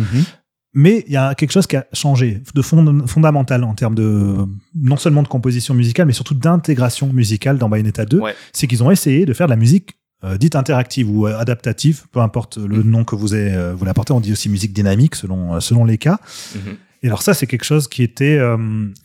Mais 0.78 1.04
il 1.06 1.12
y 1.14 1.16
a 1.16 1.34
quelque 1.34 1.52
chose 1.52 1.66
qui 1.66 1.74
a 1.76 1.86
changé 1.94 2.42
de 2.54 2.60
fond- 2.62 3.06
fondamental 3.06 3.64
en 3.64 3.74
termes 3.74 3.94
de 3.94 4.36
non 4.78 4.96
seulement 4.98 5.22
de 5.22 5.28
composition 5.28 5.72
musicale, 5.72 6.06
mais 6.06 6.12
surtout 6.12 6.34
d'intégration 6.34 7.10
musicale 7.12 7.56
dans 7.56 7.70
Bayonetta 7.70 8.04
2. 8.04 8.20
Ouais. 8.20 8.34
C'est 8.52 8.66
qu'ils 8.66 8.82
ont 8.84 8.90
essayé 8.90 9.24
de 9.24 9.32
faire 9.32 9.46
de 9.46 9.52
la 9.52 9.56
musique 9.56 9.94
euh, 10.24 10.36
dite 10.38 10.54
interactive 10.54 11.10
ou 11.10 11.26
euh, 11.26 11.38
adaptative, 11.38 12.04
peu 12.12 12.20
importe 12.20 12.58
le 12.58 12.82
Mhm. 12.82 12.90
nom 12.90 13.04
que 13.04 13.14
vous 13.16 13.32
avez, 13.34 13.52
euh, 13.52 13.74
vous 13.74 13.84
l'apportez. 13.86 14.12
On 14.12 14.20
dit 14.20 14.32
aussi 14.32 14.48
musique 14.50 14.72
dynamique 14.74 15.14
selon 15.14 15.60
selon 15.60 15.84
les 15.86 15.98
cas. 15.98 16.18
Mhm. 16.54 16.76
Et 17.02 17.08
alors 17.08 17.22
ça, 17.22 17.34
c'est 17.34 17.46
quelque 17.46 17.64
chose 17.64 17.88
qui 17.88 18.02
était 18.02 18.36
euh, 18.38 18.56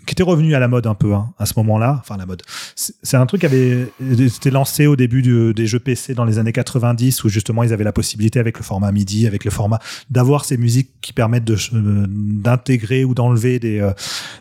qui 0.05 0.13
était 0.13 0.23
revenu 0.23 0.55
à 0.55 0.59
la 0.59 0.67
mode 0.67 0.87
un 0.87 0.95
peu 0.95 1.13
hein, 1.13 1.33
à 1.37 1.45
ce 1.45 1.53
moment-là. 1.57 1.97
Enfin, 2.01 2.17
la 2.17 2.25
mode. 2.25 2.41
C'est 2.75 3.17
un 3.17 3.25
truc 3.25 3.41
qui 3.41 3.45
avait 3.47 3.87
été 4.19 4.49
lancé 4.49 4.87
au 4.87 4.95
début 4.95 5.21
du- 5.21 5.53
des 5.53 5.67
jeux 5.67 5.79
PC 5.79 6.13
dans 6.13 6.25
les 6.25 6.39
années 6.39 6.53
90, 6.53 7.23
où 7.23 7.29
justement 7.29 7.63
ils 7.63 7.73
avaient 7.73 7.83
la 7.83 7.91
possibilité 7.91 8.39
avec 8.39 8.57
le 8.57 8.63
format 8.63 8.91
MIDI, 8.91 9.27
avec 9.27 9.43
le 9.45 9.51
format 9.51 9.79
d'avoir 10.09 10.45
ces 10.45 10.57
musiques 10.57 10.89
qui 11.01 11.13
permettent 11.13 11.43
de 11.45 11.55
euh, 11.73 12.05
d'intégrer 12.09 13.03
ou 13.05 13.13
d'enlever 13.13 13.59
des 13.59 13.79
euh, 13.79 13.91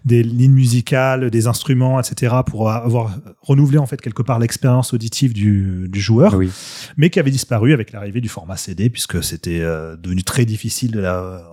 des 0.04 0.22
lignes 0.22 0.52
musicales, 0.52 1.30
des 1.30 1.46
instruments, 1.46 2.00
etc. 2.00 2.36
pour 2.46 2.70
avoir 2.70 3.16
renouvelé 3.42 3.78
en 3.78 3.86
fait 3.86 4.00
quelque 4.00 4.22
part 4.22 4.38
l'expérience 4.38 4.92
auditive 4.94 5.32
du, 5.32 5.86
du 5.88 6.00
joueur 6.00 6.34
Oui. 6.34 6.50
mais 6.96 7.10
qui 7.10 7.18
avait 7.18 7.30
disparu 7.30 7.72
avec 7.72 7.92
l'arrivée 7.92 8.20
du 8.20 8.28
format 8.28 8.56
CD, 8.56 8.90
puisque 8.90 9.22
c'était 9.24 9.60
euh, 9.60 9.96
devenu 9.96 10.22
très 10.22 10.44
difficile 10.44 10.92
de 10.92 11.00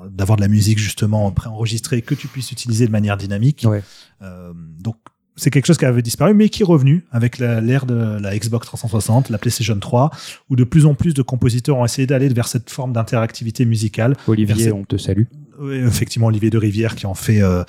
d'avoir 0.09 0.35
de 0.37 0.41
la 0.41 0.47
musique 0.47 0.77
justement 0.79 1.31
préenregistrée 1.31 1.86
que 1.89 2.15
tu 2.15 2.27
puisses 2.27 2.51
utiliser 2.51 2.85
de 2.85 2.91
manière 2.91 3.17
dynamique. 3.17 3.65
Ouais. 3.67 3.83
Euh, 4.21 4.53
donc 4.79 4.95
c'est 5.37 5.51
quelque 5.51 5.67
chose 5.67 5.77
qui 5.77 5.85
avait 5.85 6.01
disparu, 6.01 6.33
mais 6.33 6.49
qui 6.49 6.63
est 6.63 6.65
revenu 6.65 7.05
avec 7.11 7.37
l'ère 7.37 7.85
de 7.85 8.19
la 8.19 8.37
Xbox 8.37 8.65
360, 8.65 9.29
la 9.29 9.37
PlayStation 9.37 9.79
3, 9.79 10.09
où 10.49 10.55
de 10.55 10.63
plus 10.63 10.85
en 10.85 10.95
plus 10.95 11.13
de 11.13 11.21
compositeurs 11.21 11.77
ont 11.77 11.85
essayé 11.85 12.07
d'aller 12.07 12.27
vers 12.29 12.47
cette 12.47 12.69
forme 12.71 12.91
d'interactivité 12.91 13.63
musicale. 13.65 14.15
Olivier, 14.27 14.71
on 14.71 14.83
te 14.83 14.97
salue. 14.97 15.25
Oui, 15.59 15.75
effectivement 15.77 16.27
Olivier 16.27 16.49
de 16.49 16.57
Rivière 16.57 16.95
qui 16.95 17.05
en 17.05 17.13
fait 17.13 17.41
euh, 17.41 17.63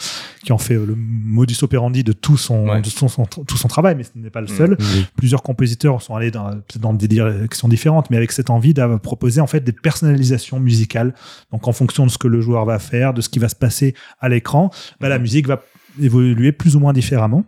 qui 0.44 0.52
en 0.52 0.58
fait 0.58 0.74
euh, 0.74 0.84
le 0.86 0.94
modus 0.96 1.56
operandi 1.62 2.04
de 2.04 2.12
tout 2.12 2.36
son, 2.36 2.68
Ouais. 2.68 2.80
de 2.82 2.86
son, 2.88 3.08
son- 3.08 3.24
tout 3.24 3.56
son 3.56 3.68
travail, 3.68 3.94
mais 3.96 4.04
ce 4.04 4.10
n'est 4.16 4.30
pas 4.30 4.40
le 4.40 4.46
seul. 4.46 4.76
Oui. 4.78 5.06
Plusieurs 5.16 5.42
compositeurs 5.42 6.00
sont 6.02 6.14
allés 6.14 6.30
dans, 6.30 6.50
dans 6.80 6.92
des 6.94 7.08
directions 7.08 7.68
différentes, 7.68 8.10
mais 8.10 8.16
avec 8.16 8.32
cette 8.32 8.50
envie 8.50 8.74
de 8.74 8.96
proposer 8.96 9.40
en 9.40 9.46
fait 9.46 9.60
des 9.60 9.72
personnalisations 9.72 10.60
musicales. 10.60 11.14
Donc 11.52 11.66
en 11.68 11.72
fonction 11.72 12.04
de 12.06 12.10
ce 12.10 12.18
que 12.18 12.28
le 12.28 12.40
joueur 12.40 12.64
va 12.64 12.78
faire, 12.78 13.14
de 13.14 13.20
ce 13.20 13.28
qui 13.28 13.38
va 13.38 13.48
se 13.48 13.56
passer 13.56 13.94
à 14.20 14.28
l'écran, 14.28 14.70
bah, 15.00 15.08
la 15.08 15.16
Mhm. 15.16 15.22
musique 15.22 15.46
va 15.48 15.62
évoluer 16.00 16.52
plus 16.52 16.76
ou 16.76 16.80
moins 16.80 16.92
différemment. 16.92 17.44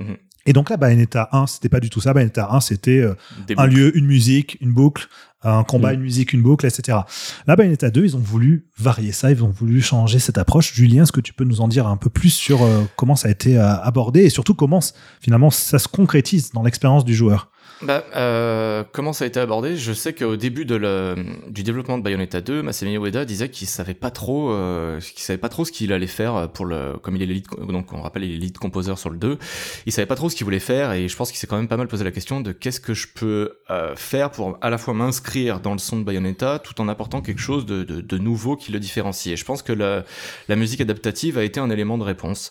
Mhm. 0.00 0.16
Et 0.46 0.52
donc 0.54 0.70
là, 0.70 0.78
Bayonetta 0.78 1.28
1, 1.32 1.46
c'était 1.46 1.68
pas 1.68 1.80
du 1.80 1.90
tout 1.90 2.00
ça. 2.00 2.14
Bayonetta 2.14 2.48
1, 2.52 2.60
c'était 2.60 3.00
euh, 3.00 3.14
un 3.58 3.66
boucles. 3.66 3.76
lieu, 3.76 3.96
une 3.98 4.06
musique, 4.06 4.56
une 4.62 4.72
boucle, 4.72 5.06
un 5.42 5.62
combat, 5.64 5.92
Mm. 5.92 5.94
une 5.94 6.00
musique, 6.00 6.32
une 6.32 6.42
boucle, 6.42 6.66
etc. 6.66 6.98
Là, 7.46 7.56
Bayonetta 7.56 7.90
2, 7.90 8.04
ils 8.04 8.16
ont 8.16 8.20
voulu 8.20 8.66
varier 8.76 9.12
ça, 9.12 9.30
ils 9.30 9.42
ont 9.44 9.50
voulu 9.50 9.80
changer 9.80 10.18
cette 10.18 10.38
approche. 10.38 10.74
Julien, 10.74 11.04
est-ce 11.04 11.12
que 11.12 11.20
tu 11.20 11.32
peux 11.32 11.44
nous 11.44 11.60
en 11.60 11.68
dire 11.68 11.86
un 11.86 11.96
peu 11.96 12.10
plus 12.10 12.30
sur 12.30 12.62
euh, 12.62 12.82
comment 12.96 13.14
ça 13.16 13.28
a 13.28 13.30
été 13.30 13.56
euh, 13.56 13.76
abordé 13.76 14.24
et 14.24 14.30
surtout 14.30 14.54
comment 14.54 14.80
finalement 15.20 15.50
ça 15.50 15.78
se 15.78 15.88
concrétise 15.88 16.50
dans 16.52 16.62
l'expérience 16.62 17.04
du 17.04 17.14
joueur? 17.14 17.50
Bah, 17.80 18.04
euh, 18.16 18.82
comment 18.92 19.12
ça 19.12 19.24
a 19.24 19.28
été 19.28 19.38
abordé? 19.38 19.76
Je 19.76 19.92
sais 19.92 20.12
qu'au 20.12 20.36
début 20.36 20.64
de 20.64 20.74
le, 20.74 21.14
du 21.48 21.62
développement 21.62 21.96
de 21.96 22.02
Bayonetta 22.02 22.40
2, 22.40 22.62
Masami 22.62 22.96
Ueda 22.96 23.24
disait 23.24 23.50
qu'il 23.50 23.68
savait 23.68 23.94
pas 23.94 24.10
trop, 24.10 24.50
euh, 24.50 24.98
qu'il 25.00 25.22
savait 25.22 25.38
pas 25.38 25.48
trop 25.48 25.64
ce 25.64 25.70
qu'il 25.70 25.92
allait 25.92 26.08
faire 26.08 26.50
pour 26.50 26.66
le, 26.66 26.94
comme 27.00 27.14
il 27.14 27.22
est 27.22 27.26
lead, 27.26 27.46
donc 27.68 27.92
on 27.92 28.00
rappelle 28.00 28.24
il 28.24 28.34
est 28.34 28.38
lead 28.38 28.58
composer 28.58 28.96
sur 28.96 29.10
le 29.10 29.16
2, 29.16 29.38
il 29.86 29.92
savait 29.92 30.06
pas 30.06 30.16
trop 30.16 30.28
ce 30.28 30.34
qu'il 30.34 30.44
voulait 30.44 30.58
faire 30.58 30.92
et 30.92 31.06
je 31.06 31.16
pense 31.16 31.30
qu'il 31.30 31.38
s'est 31.38 31.46
quand 31.46 31.56
même 31.56 31.68
pas 31.68 31.76
mal 31.76 31.86
posé 31.86 32.02
la 32.02 32.10
question 32.10 32.40
de 32.40 32.50
qu'est-ce 32.50 32.80
que 32.80 32.94
je 32.94 33.06
peux 33.14 33.58
euh, 33.70 33.94
faire 33.94 34.30
pour 34.30 34.58
à 34.60 34.70
la 34.70 34.78
fois 34.78 34.94
m'inscrire 34.94 35.60
dans 35.60 35.72
le 35.72 35.78
son 35.78 35.98
de 35.98 36.04
Bayonetta 36.04 36.58
tout 36.58 36.80
en 36.80 36.88
apportant 36.88 37.20
quelque 37.20 37.40
chose 37.40 37.64
de, 37.64 37.84
de, 37.84 38.00
de 38.00 38.18
nouveau 38.18 38.56
qui 38.56 38.72
le 38.72 38.80
différencie. 38.80 39.32
Et 39.32 39.36
je 39.36 39.44
pense 39.44 39.62
que 39.62 39.72
la, 39.72 40.04
la 40.48 40.56
musique 40.56 40.80
adaptative 40.80 41.38
a 41.38 41.44
été 41.44 41.60
un 41.60 41.70
élément 41.70 41.96
de 41.96 42.04
réponse. 42.04 42.50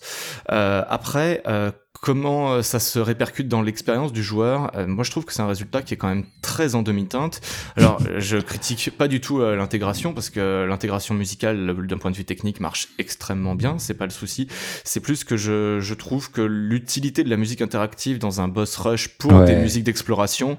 Euh, 0.50 0.82
après, 0.88 1.42
euh, 1.46 1.70
comment 2.00 2.52
euh, 2.52 2.62
ça 2.62 2.78
se 2.80 2.98
répercute 2.98 3.48
dans 3.48 3.62
l'expérience 3.62 4.12
du 4.12 4.22
joueur 4.22 4.70
Euh, 4.76 4.86
Moi, 4.86 5.04
je 5.04 5.10
trouve 5.10 5.24
que 5.24 5.32
c'est 5.32 5.42
un 5.42 5.46
résultat 5.48 5.82
qui 5.82 5.94
est 5.94 5.96
quand 5.96 6.08
même 6.08 6.24
très 6.42 6.74
en 6.74 6.82
demi-teinte. 6.82 7.40
Alors, 7.76 8.00
euh, 8.08 8.20
je 8.20 8.36
critique 8.38 8.90
pas 8.96 9.08
du 9.08 9.20
tout 9.20 9.40
euh, 9.40 9.56
l'intégration 9.56 10.12
parce 10.14 10.30
que 10.30 10.64
l'intégration 10.68 11.14
musicale, 11.14 11.74
d'un 11.86 11.98
point 11.98 12.10
de 12.10 12.16
vue 12.16 12.24
technique, 12.24 12.60
marche 12.60 12.88
extrêmement 12.98 13.54
bien. 13.54 13.78
C'est 13.78 13.94
pas 13.94 14.04
le 14.04 14.10
souci. 14.10 14.48
C'est 14.84 15.00
plus 15.00 15.24
que 15.24 15.36
je, 15.36 15.80
je 15.80 15.94
trouve 15.94 16.30
que 16.30 16.40
l'utilité 16.40 17.24
de 17.24 17.30
la 17.30 17.36
musique 17.36 17.62
interactive 17.62 18.18
dans 18.18 18.40
un 18.40 18.48
boss 18.48 18.76
rush 18.76 19.08
pour 19.18 19.32
Ouais. 19.32 19.44
des 19.44 19.56
musiques 19.56 19.84
d'exploration, 19.84 20.58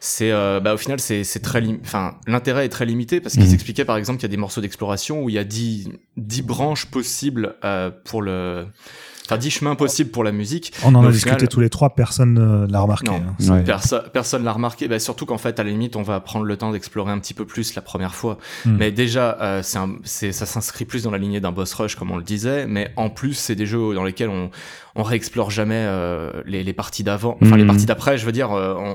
c'est, 0.00 0.30
euh, 0.32 0.60
bah, 0.60 0.74
au 0.74 0.76
final, 0.76 1.00
c'est 1.00 1.24
c'est 1.24 1.40
très, 1.40 1.62
enfin, 1.82 2.16
l'intérêt 2.26 2.66
est 2.66 2.68
très 2.68 2.86
limité 2.86 3.20
parce 3.20 3.34
qu'ils 3.34 3.44
Mhm. 3.46 3.54
expliquaient 3.54 3.84
par 3.84 3.96
exemple 3.96 4.18
qu'il 4.18 4.28
y 4.28 4.30
a 4.30 4.34
des 4.36 4.36
morceaux 4.36 4.60
d'exploration 4.60 5.22
où 5.22 5.28
il 5.28 5.34
y 5.34 5.38
a 5.38 5.44
10, 5.44 5.88
10 6.16 6.42
branches 6.42 6.86
possibles 6.86 7.56
euh, 7.64 7.90
pour 8.04 8.22
le, 8.22 8.66
enfin 9.30 9.38
10 9.38 9.50
chemins 9.50 9.74
possibles 9.76 10.10
pour 10.10 10.24
la 10.24 10.32
musique. 10.32 10.72
On 10.84 10.94
en 10.94 11.06
a 11.06 11.10
discuté 11.12 11.36
final- 11.36 11.48
tous 11.48 11.60
les 11.60 11.70
trois, 11.70 11.90
personne 11.90 12.34
ne 12.34 12.66
l'a 12.70 12.80
remarqué. 12.80 13.06
Non, 13.10 13.16
hein. 13.16 13.34
c'est- 13.38 13.50
Ouais. 13.50 13.62
perso- 13.64 13.96
personne 14.12 14.44
l'a 14.44 14.52
remarqué. 14.52 14.88
Bah, 14.88 14.98
surtout 14.98 15.26
qu'en 15.26 15.38
fait, 15.38 15.60
à 15.60 15.64
la 15.64 15.70
limite, 15.70 15.94
on 15.96 16.02
va 16.02 16.18
prendre 16.20 16.44
le 16.44 16.56
temps 16.56 16.72
d'explorer 16.72 17.12
un 17.12 17.18
petit 17.18 17.34
peu 17.34 17.44
plus 17.46 17.74
la 17.74 17.82
première 17.82 18.14
fois. 18.14 18.38
Hmm. 18.64 18.76
Mais 18.78 18.90
déjà, 18.90 19.36
euh, 19.40 19.62
c'est 19.62 19.78
un- 19.78 19.94
c'est- 20.04 20.32
ça 20.32 20.46
s'inscrit 20.46 20.84
plus 20.84 21.04
dans 21.04 21.10
la 21.10 21.18
lignée 21.18 21.40
d'un 21.40 21.52
boss 21.52 21.72
rush, 21.74 21.94
comme 21.96 22.10
on 22.10 22.16
le 22.16 22.24
disait. 22.24 22.66
Mais 22.66 22.90
en 22.96 23.08
plus, 23.10 23.34
c'est 23.34 23.54
des 23.54 23.66
jeux 23.66 23.94
dans 23.94 24.04
lesquels 24.04 24.28
on, 24.30 24.50
on 24.96 25.02
réexplore 25.02 25.50
jamais 25.50 25.76
euh, 25.86 26.30
les, 26.46 26.64
les 26.64 26.72
parties 26.72 27.04
d'avant. 27.04 27.36
Enfin, 27.42 27.56
les 27.56 27.62
Mhm. 27.62 27.68
parties 27.68 27.86
d'après, 27.86 28.18
je 28.18 28.26
veux 28.26 28.32
dire, 28.32 28.52
euh, 28.52 28.94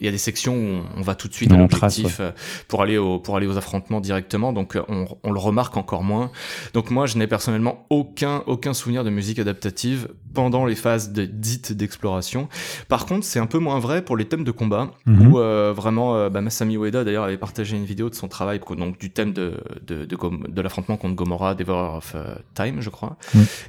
il 0.00 0.06
y 0.06 0.08
a 0.08 0.12
des 0.12 0.18
sections 0.18 0.54
où 0.54 0.80
on, 0.96 1.02
va 1.02 1.14
tout 1.14 1.28
de 1.28 1.34
suite 1.34 1.52
à 1.52 1.56
l'objectif 1.56 2.18
euh, 2.20 2.30
pour 2.68 2.82
aller 2.82 2.98
au, 2.98 3.18
pour 3.18 3.36
aller 3.36 3.46
aux 3.46 3.56
affrontements 3.58 4.00
directement. 4.00 4.52
Donc, 4.52 4.76
euh, 4.76 4.82
on, 4.88 5.06
on 5.22 5.30
le 5.32 5.38
remarque 5.38 5.76
encore 5.76 6.02
moins. 6.02 6.30
Donc, 6.74 6.90
moi, 6.90 7.06
je 7.06 7.18
n'ai 7.18 7.26
personnellement 7.26 7.86
aucun, 7.90 8.42
aucun 8.46 8.72
souvenir 8.72 9.04
de 9.04 9.10
musique 9.10 9.38
adaptative 9.38 10.08
pendant 10.34 10.64
les 10.64 10.74
phases 10.76 11.12
de, 11.12 11.24
dites 11.24 11.72
d'exploration. 11.72 12.48
Par 12.88 13.04
contre, 13.06 13.24
c'est 13.24 13.40
un 13.40 13.46
peu 13.46 13.58
moins 13.58 13.78
vrai 13.78 14.02
pour 14.02 14.16
les 14.16 14.26
thèmes 14.26 14.44
de 14.44 14.50
combat, 14.52 14.90
Mhm. 15.06 15.26
où 15.32 15.38
euh, 15.38 15.72
vraiment, 15.76 16.30
bah, 16.30 16.40
Masami 16.40 16.76
Ueda 16.76 17.04
d'ailleurs 17.04 17.24
avait 17.24 17.36
partagé 17.36 17.76
une 17.76 17.84
vidéo 17.84 18.08
de 18.10 18.14
son 18.14 18.28
travail, 18.28 18.60
donc 18.78 18.98
du 18.98 19.10
thème 19.10 19.32
de, 19.32 19.54
de, 19.86 20.04
de, 20.04 20.16
de 20.48 20.62
l'affrontement 20.62 20.96
contre 20.96 21.14
Gomorrah, 21.16 21.54
Devourer 21.54 21.96
of 21.96 22.16
Time, 22.54 22.80
je 22.80 22.90
crois. 22.90 23.16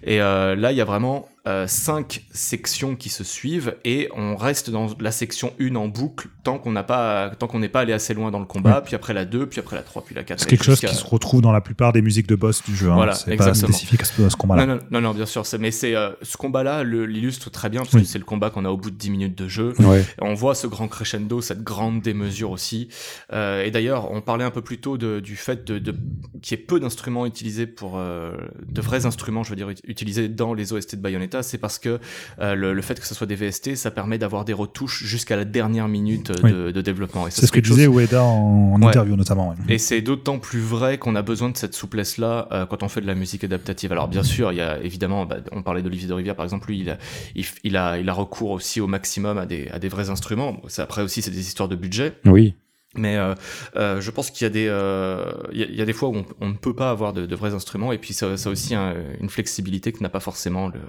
Et 0.03 0.21
euh, 0.21 0.55
là, 0.55 0.71
il 0.71 0.77
y 0.77 0.81
a 0.81 0.85
vraiment 0.85 1.27
euh, 1.47 1.65
cinq 1.67 2.23
sections 2.31 2.95
qui 2.95 3.09
se 3.09 3.23
suivent 3.23 3.75
et 3.83 4.09
on 4.15 4.35
reste 4.35 4.69
dans 4.69 4.87
la 4.99 5.11
section 5.11 5.53
1 5.59 5.75
en 5.75 5.87
boucle 5.87 6.27
tant 6.43 6.59
qu'on 6.59 6.71
n'a 6.71 6.83
pas 6.83 7.31
tant 7.39 7.47
qu'on 7.47 7.57
n'est 7.59 7.67
pas 7.69 7.79
allé 7.81 7.93
assez 7.93 8.13
loin 8.13 8.29
dans 8.29 8.39
le 8.39 8.45
combat, 8.45 8.81
puis 8.81 8.93
après 8.95 9.13
la 9.13 9.25
2, 9.25 9.47
puis 9.47 9.59
après 9.59 9.75
la 9.75 9.81
3, 9.81 10.03
puis 10.05 10.13
la 10.13 10.23
4. 10.23 10.39
C'est 10.39 10.45
quelque 10.47 10.63
chose 10.63 10.79
qui 10.79 10.93
se 10.93 11.03
retrouve 11.05 11.41
dans 11.41 11.51
la 11.51 11.61
plupart 11.61 11.93
des 11.93 12.01
musiques 12.03 12.27
de 12.27 12.35
boss 12.35 12.63
du 12.63 12.75
jeu. 12.75 12.89
hein. 12.91 12.95
Voilà, 12.95 13.13
c'est 13.15 13.35
pas 13.35 13.53
spécifique 13.55 14.01
à 14.01 14.05
ce, 14.05 14.29
ce 14.29 14.35
combat-là. 14.35 14.65
non, 14.67 14.75
non, 14.75 14.81
non, 14.91 15.01
non, 15.01 15.13
bien 15.13 15.25
sûr. 15.25 15.43
Mais 15.59 15.71
c'est 15.71 15.95
euh, 15.95 16.11
ce 16.21 16.37
combat-là 16.37 16.83
l'illustre 16.83 17.49
très 17.49 17.69
bien 17.69 17.81
parce 17.81 17.93
Oui. 17.93 18.01
que 18.03 18.07
c'est 18.07 18.19
le 18.19 18.25
combat 18.25 18.49
qu'on 18.51 18.65
a 18.65 18.69
au 18.69 18.77
bout 18.77 18.91
de 18.91 18.95
10 18.97 19.09
minutes 19.09 19.37
de 19.37 19.47
jeu. 19.47 19.73
Ouais. 19.79 20.05
On 20.21 20.33
voit 20.35 20.53
ce 20.55 20.67
grand 20.67 20.87
crescendo, 20.87 21.41
cette 21.41 21.63
grande 21.63 22.01
démesure 22.01 22.51
aussi. 22.51 22.87
Euh, 23.33 23.63
et 23.63 23.71
d'ailleurs, 23.71 24.11
on 24.11 24.21
parlait 24.21 24.43
un 24.45 24.51
peu 24.51 24.61
plus 24.61 24.77
tôt 24.79 24.97
de- 24.97 25.19
du 25.19 25.35
fait 25.35 25.65
de, 25.65 25.79
de 25.79 25.95
qu'il 26.41 26.57
y 26.57 26.61
ait 26.61 26.63
peu 26.63 26.79
d'instruments 26.79 27.25
utilisés 27.25 27.65
pour 27.67 27.93
euh, 27.97 28.35
de 28.67 28.81
vrais 28.81 29.05
instruments, 29.05 29.43
je 29.43 29.49
veux 29.51 29.55
dire, 29.55 29.69
ut- 29.69 29.75
utilisés 29.87 30.27
dans 30.29 30.53
les 30.53 30.73
OST 30.73 30.95
de 30.95 31.01
Bayonetta. 31.01 31.30
C'est 31.41 31.57
parce 31.57 31.79
que 31.79 31.99
euh, 32.39 32.55
le, 32.55 32.73
le 32.73 32.81
fait 32.81 32.99
que 32.99 33.05
ce 33.07 33.15
soit 33.15 33.27
des 33.27 33.35
VST, 33.35 33.75
ça 33.75 33.91
permet 33.91 34.17
d'avoir 34.17 34.45
des 34.45 34.53
retouches 34.53 35.03
jusqu'à 35.03 35.35
la 35.35 35.45
dernière 35.45 35.87
minute 35.87 36.31
euh, 36.31 36.65
de, 36.67 36.71
de 36.71 36.81
développement. 36.81 37.25
C'est 37.29 37.45
ce 37.45 37.51
que 37.51 37.63
chose- 37.63 37.77
disait 37.77 37.87
Ueda 37.87 38.23
en, 38.23 38.73
en 38.73 38.81
Ouais. 38.81 38.87
interview 38.87 39.15
notamment. 39.15 39.49
ouais. 39.49 39.55
et 39.69 39.77
c'est 39.77 40.01
d'autant 40.01 40.39
plus 40.39 40.59
vrai 40.59 40.97
qu'on 40.97 41.15
a 41.15 41.21
besoin 41.21 41.49
de 41.49 41.57
cette 41.57 41.73
souplesse-là 41.73 42.47
euh, 42.51 42.65
quand 42.65 42.83
on 42.83 42.89
fait 42.89 43.01
de 43.01 43.07
la 43.07 43.15
musique 43.15 43.43
adaptative. 43.43 43.91
Alors 43.91 44.07
bien 44.07 44.23
sûr, 44.23 44.51
il 44.51 44.57
y 44.57 44.61
a 44.61 44.79
évidemment, 44.81 45.25
bah, 45.25 45.37
on 45.51 45.61
parlait 45.63 45.81
d'Olivier 45.81 46.07
de 46.07 46.13
Rivière 46.13 46.35
par 46.35 46.43
exemple, 46.45 46.67
lui, 46.67 46.79
il 46.79 46.89
a, 46.89 46.97
il, 47.35 47.43
f- 47.43 47.57
il 47.63 47.77
a, 47.77 47.97
il 47.99 48.09
a 48.09 48.13
recours 48.13 48.51
aussi 48.51 48.81
au 48.81 48.87
maximum 48.87 49.37
à 49.37 49.45
des, 49.45 49.67
à 49.69 49.79
des 49.79 49.87
vrais 49.89 50.09
instruments. 50.09 50.57
Ça, 50.67 50.83
après 50.83 51.01
aussi, 51.01 51.21
c'est 51.21 51.31
des 51.31 51.39
histoires 51.39 51.69
de 51.69 51.75
budget. 51.75 52.13
Oui. 52.25 52.55
Mais 52.95 53.15
euh, 53.15 53.35
euh, 53.77 54.01
je 54.01 54.11
pense 54.11 54.31
qu'il 54.31 54.43
y 54.43 54.47
a 54.47 54.49
des, 54.49 54.67
euh, 54.69 55.31
il 55.53 55.59
y, 55.59 55.63
a, 55.63 55.65
il 55.67 55.75
y 55.75 55.81
a 55.81 55.85
des 55.85 55.93
fois 55.93 56.09
où 56.09 56.15
on, 56.17 56.25
on 56.41 56.49
ne 56.49 56.53
peut 56.55 56.75
pas 56.75 56.89
avoir 56.91 57.13
de, 57.13 57.25
de 57.25 57.35
vrais 57.35 57.53
instruments, 57.53 57.93
et 57.93 57.97
puis 57.97 58.13
ça, 58.13 58.35
ça 58.35 58.49
a 58.49 58.51
aussi 58.51 58.75
un- 58.75 58.95
une 59.21 59.29
flexibilité 59.29 59.93
que 59.93 60.03
n'a 60.03 60.09
pas 60.09 60.19
forcément 60.19 60.67
le, 60.67 60.81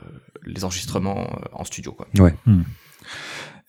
les 0.45 0.65
enregistrements 0.65 1.31
en 1.53 1.65
studio. 1.65 1.93
Quoi. 1.93 2.09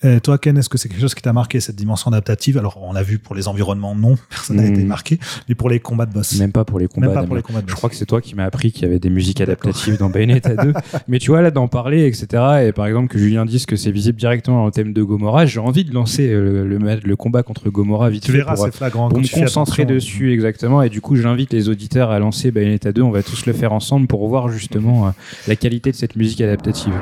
Euh, 0.06 0.20
toi, 0.20 0.38
Ken, 0.38 0.58
est-ce 0.58 0.70
que 0.70 0.78
c'est 0.78 0.90
quelque 0.90 1.02
chose 1.02 1.16
qui 1.16 1.22
t'a 1.22 1.34
marqué, 1.34 1.60
cette 1.60 1.76
dimension 1.76 2.12
adaptative? 2.12 2.58
Alors, 2.58 2.78
on 2.82 2.94
l'a 2.94 3.04
vu 3.04 3.20
pour 3.20 3.36
les 3.36 3.48
environnements, 3.48 3.96
non, 3.96 4.16
personne 4.30 4.58
n'a 4.58 4.66
été 4.66 4.84
marqué, 4.84 5.20
mais 5.48 5.56
pour 5.56 5.70
les 5.70 5.80
combats 5.80 6.06
de 6.06 6.14
boss. 6.14 6.38
Même 6.40 6.52
pas 6.52 6.66
pour 6.66 6.80
les 6.80 6.88
combats. 6.88 7.08
Même 7.08 7.16
pas 7.16 7.24
pour 7.24 7.36
les 7.36 7.42
combats 7.42 7.62
de 7.62 7.68
Je 7.68 7.72
boss. 7.74 7.78
crois 7.78 7.90
que 7.90 7.96
c'est 7.96 8.06
toi 8.06 8.22
qui 8.22 8.36
m'as 8.36 8.46
appris 8.46 8.72
qu'il 8.72 8.84
y 8.84 8.86
avait 8.86 9.00
des 9.00 9.10
musiques 9.10 9.40
adaptatives 9.42 9.98
dans 9.98 10.10
Bayonetta 10.10 10.56
2. 10.56 10.74
Mais 11.08 11.20
tu 11.20 11.32
vois, 11.32 11.42
là, 11.42 11.52
d'en 11.52 11.68
parler, 11.68 12.06
etc. 12.06 12.28
Et 12.68 12.72
par 12.74 12.86
exemple, 12.88 13.08
que 13.08 13.18
Julien 13.18 13.46
dise 13.46 13.66
que 13.66 13.76
c'est 13.76 13.92
visible 13.92 14.18
directement 14.20 14.58
dans 14.58 14.66
le 14.66 14.72
thème 14.72 14.94
de 14.94 15.04
Gomorrah, 15.04 15.46
j'ai 15.46 15.60
envie 15.60 15.86
de 15.86 15.94
lancer 15.94 16.28
le, 16.28 16.68
le, 16.68 16.78
le 17.04 17.16
combat 17.16 17.44
contre 17.44 17.70
Gomorrah 17.70 18.10
vite 18.10 18.24
Tu 18.24 18.32
fait 18.32 18.38
verras, 18.40 18.56
pour, 18.56 18.66
c'est 18.66 18.76
flagrant. 18.76 19.10
pour 19.10 19.20
me 19.20 19.28
concentrer 19.40 19.86
dessus 19.86 20.34
exactement. 20.34 20.82
Et 20.82 20.90
du 20.90 21.02
coup, 21.02 21.16
j'invite 21.16 21.54
les 21.54 21.70
auditeurs 21.70 22.12
à 22.12 22.20
lancer 22.20 22.52
Bayonetta 22.52 22.92
2. 22.92 23.02
On 23.02 23.12
va 23.12 23.24
tous 23.24 23.46
le 23.46 23.54
faire 23.54 23.72
ensemble 23.74 24.08
pour 24.08 24.28
voir 24.28 24.50
justement 24.50 25.08
euh, 25.08 25.12
la 25.48 25.56
qualité 25.56 25.92
de 25.92 25.96
cette 25.96 26.16
musique 26.16 26.42
adaptative. 26.42 26.94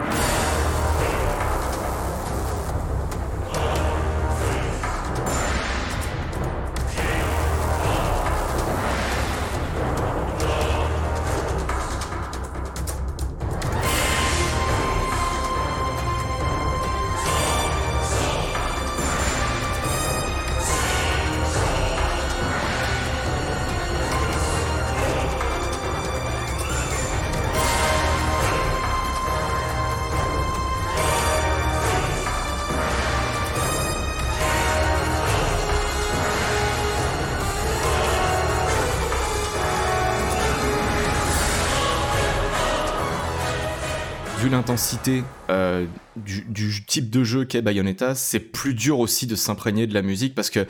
L'intensité 44.52 45.24
euh, 45.50 45.86
du, 46.16 46.42
du 46.42 46.86
type 46.86 47.10
de 47.10 47.24
jeu 47.24 47.46
qu'est 47.46 47.62
Bayonetta, 47.62 48.14
c'est 48.16 48.40
plus 48.40 48.74
dur 48.74 49.00
aussi 49.00 49.26
de 49.28 49.36
s'imprégner 49.36 49.88
de 49.88 49.94
la 49.94 50.02
musique 50.02 50.36
parce 50.36 50.50
que 50.50 50.66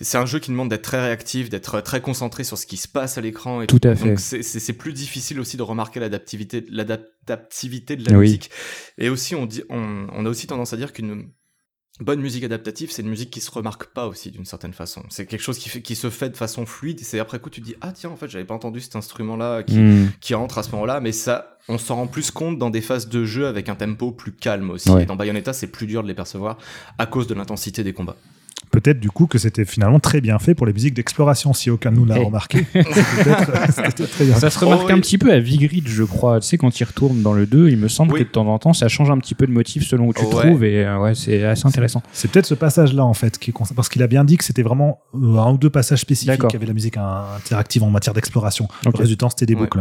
c'est 0.00 0.18
un 0.18 0.26
jeu 0.26 0.38
qui 0.38 0.50
demande 0.50 0.68
d'être 0.70 0.82
très 0.82 1.00
réactif, 1.00 1.48
d'être 1.48 1.80
très 1.82 2.00
concentré 2.00 2.44
sur 2.44 2.58
ce 2.58 2.66
qui 2.66 2.76
se 2.76 2.88
passe 2.88 3.18
à 3.18 3.20
l'écran. 3.20 3.62
et 3.62 3.66
Tout 3.66 3.80
à 3.84 3.94
fait. 3.94 4.08
Donc 4.08 4.20
c'est- 4.20 4.72
plus 4.72 4.92
difficile 4.92 5.38
aussi 5.40 5.56
de 5.56 5.62
remarquer 5.62 6.00
l'adaptivité 6.00 6.64
l'adaptivité 6.70 7.96
de 7.96 8.10
la 8.10 8.16
Oui. 8.18 8.26
musique. 8.26 8.50
Et 8.98 9.08
aussi, 9.08 9.34
on, 9.34 9.46
dit, 9.46 9.62
on, 9.70 10.06
on 10.12 10.26
a 10.26 10.28
aussi 10.28 10.46
tendance 10.46 10.72
à 10.72 10.76
dire 10.76 10.92
qu'une 10.92 11.28
bonne 12.00 12.20
musique 12.20 12.44
adaptative, 12.44 12.90
c'est 12.92 13.02
une 13.02 13.08
musique 13.08 13.30
qui 13.30 13.40
se 13.40 13.50
remarque 13.50 13.86
pas 13.86 14.06
aussi 14.06 14.30
d'une 14.30 14.44
certaine 14.44 14.72
façon. 14.72 15.02
C'est 15.08 15.26
quelque 15.26 15.40
chose 15.42 15.58
qui, 15.58 15.68
fait, 15.68 15.82
qui 15.82 15.94
se 15.96 16.10
fait 16.10 16.30
de 16.30 16.36
façon 16.36 16.64
fluide. 16.66 17.00
C'est 17.02 17.18
après 17.18 17.38
coup 17.40 17.50
tu 17.50 17.60
te 17.60 17.66
dis 17.66 17.74
ah 17.80 17.92
tiens 17.92 18.10
en 18.10 18.16
fait 18.16 18.28
j'avais 18.28 18.44
pas 18.44 18.54
entendu 18.54 18.80
cet 18.80 18.96
instrument 18.96 19.36
là 19.36 19.62
qui, 19.62 19.78
Hmm. 19.78 20.08
qui 20.20 20.34
entre 20.34 20.58
à 20.58 20.62
ce 20.62 20.70
moment-là, 20.72 21.00
mais 21.00 21.12
ça 21.12 21.58
on 21.68 21.78
s'en 21.78 21.96
rend 21.96 22.06
plus 22.06 22.30
compte 22.30 22.58
dans 22.58 22.70
des 22.70 22.80
phases 22.80 23.08
de 23.08 23.24
jeu 23.24 23.46
avec 23.46 23.68
un 23.68 23.74
tempo 23.74 24.10
plus 24.12 24.32
calme 24.32 24.70
aussi. 24.70 24.90
Ouais. 24.90 25.02
Et 25.02 25.06
dans 25.06 25.16
Bayonetta 25.16 25.52
c'est 25.52 25.66
plus 25.66 25.86
dur 25.86 26.02
de 26.02 26.08
les 26.08 26.14
percevoir 26.14 26.58
à 26.98 27.06
cause 27.06 27.26
de 27.26 27.34
l'intensité 27.34 27.84
des 27.84 27.92
combats. 27.92 28.16
Peut-être 28.70 29.00
du 29.00 29.10
coup 29.10 29.26
que 29.26 29.38
c'était 29.38 29.64
finalement 29.64 29.98
très 29.98 30.20
bien 30.20 30.38
fait 30.38 30.54
pour 30.54 30.66
les 30.66 30.72
musiques 30.74 30.92
d'exploration, 30.94 31.52
si 31.54 31.70
aucun 31.70 31.90
de 31.90 31.96
nous 31.96 32.04
l'a 32.04 32.18
Hey. 32.18 32.24
remarqué. 32.24 32.66
C'est 32.74 32.82
peut-être- 32.84 34.00
euh, 34.00 34.06
très 34.06 34.24
bien. 34.26 34.34
Ça 34.34 34.50
se 34.50 34.58
remarque 34.58 34.82
Oh, 34.84 34.86
oui. 34.88 34.92
un 34.92 35.00
petit 35.00 35.16
peu 35.18 35.32
à 35.32 35.38
Vigrid, 35.38 35.88
je 35.88 36.02
crois. 36.04 36.38
Tu 36.40 36.46
sais, 36.48 36.58
quand 36.58 36.78
il 36.78 36.84
retourne 36.84 37.22
dans 37.22 37.32
le 37.32 37.46
2, 37.46 37.70
il 37.70 37.78
me 37.78 37.88
semble 37.88 38.12
Oui. 38.12 38.20
que 38.20 38.24
de 38.24 38.30
temps 38.30 38.46
en 38.46 38.58
temps, 38.58 38.72
ça 38.74 38.88
change 38.88 39.10
un 39.10 39.18
petit 39.18 39.34
peu 39.34 39.46
de 39.46 39.52
motif 39.52 39.86
selon 39.86 40.08
où 40.08 40.12
tu 40.12 40.20
te 40.20 40.34
Ouais. 40.34 40.48
trouves. 40.48 40.64
Et 40.64 40.84
euh, 40.84 40.98
ouais, 40.98 41.14
c'est 41.14 41.44
assez 41.44 41.66
intéressant. 41.66 42.02
C'est 42.12 42.30
peut-être 42.30 42.46
ce 42.46 42.54
passage-là 42.54 43.04
en 43.04 43.14
fait 43.14 43.38
qui 43.38 43.50
est 43.50 43.54
parce 43.74 43.88
qu'il 43.88 44.02
a 44.02 44.06
bien 44.06 44.24
dit 44.24 44.36
que 44.36 44.44
c'était 44.44 44.62
vraiment 44.62 45.00
euh, 45.14 45.38
un 45.38 45.52
ou 45.52 45.58
deux 45.58 45.70
passages 45.70 46.00
spécifiques 46.00 46.46
qui 46.46 46.56
avaient 46.56 46.66
la 46.66 46.72
musique 46.74 46.96
interactive 46.98 47.82
en 47.84 47.90
matière 47.90 48.12
d'exploration. 48.14 48.66
Ok. 48.86 48.92
Le 48.94 48.98
reste 48.98 49.10
du 49.10 49.16
temps, 49.16 49.30
c'était 49.30 49.46
des 49.46 49.54
Ouais. 49.54 49.60
boucles. 49.62 49.78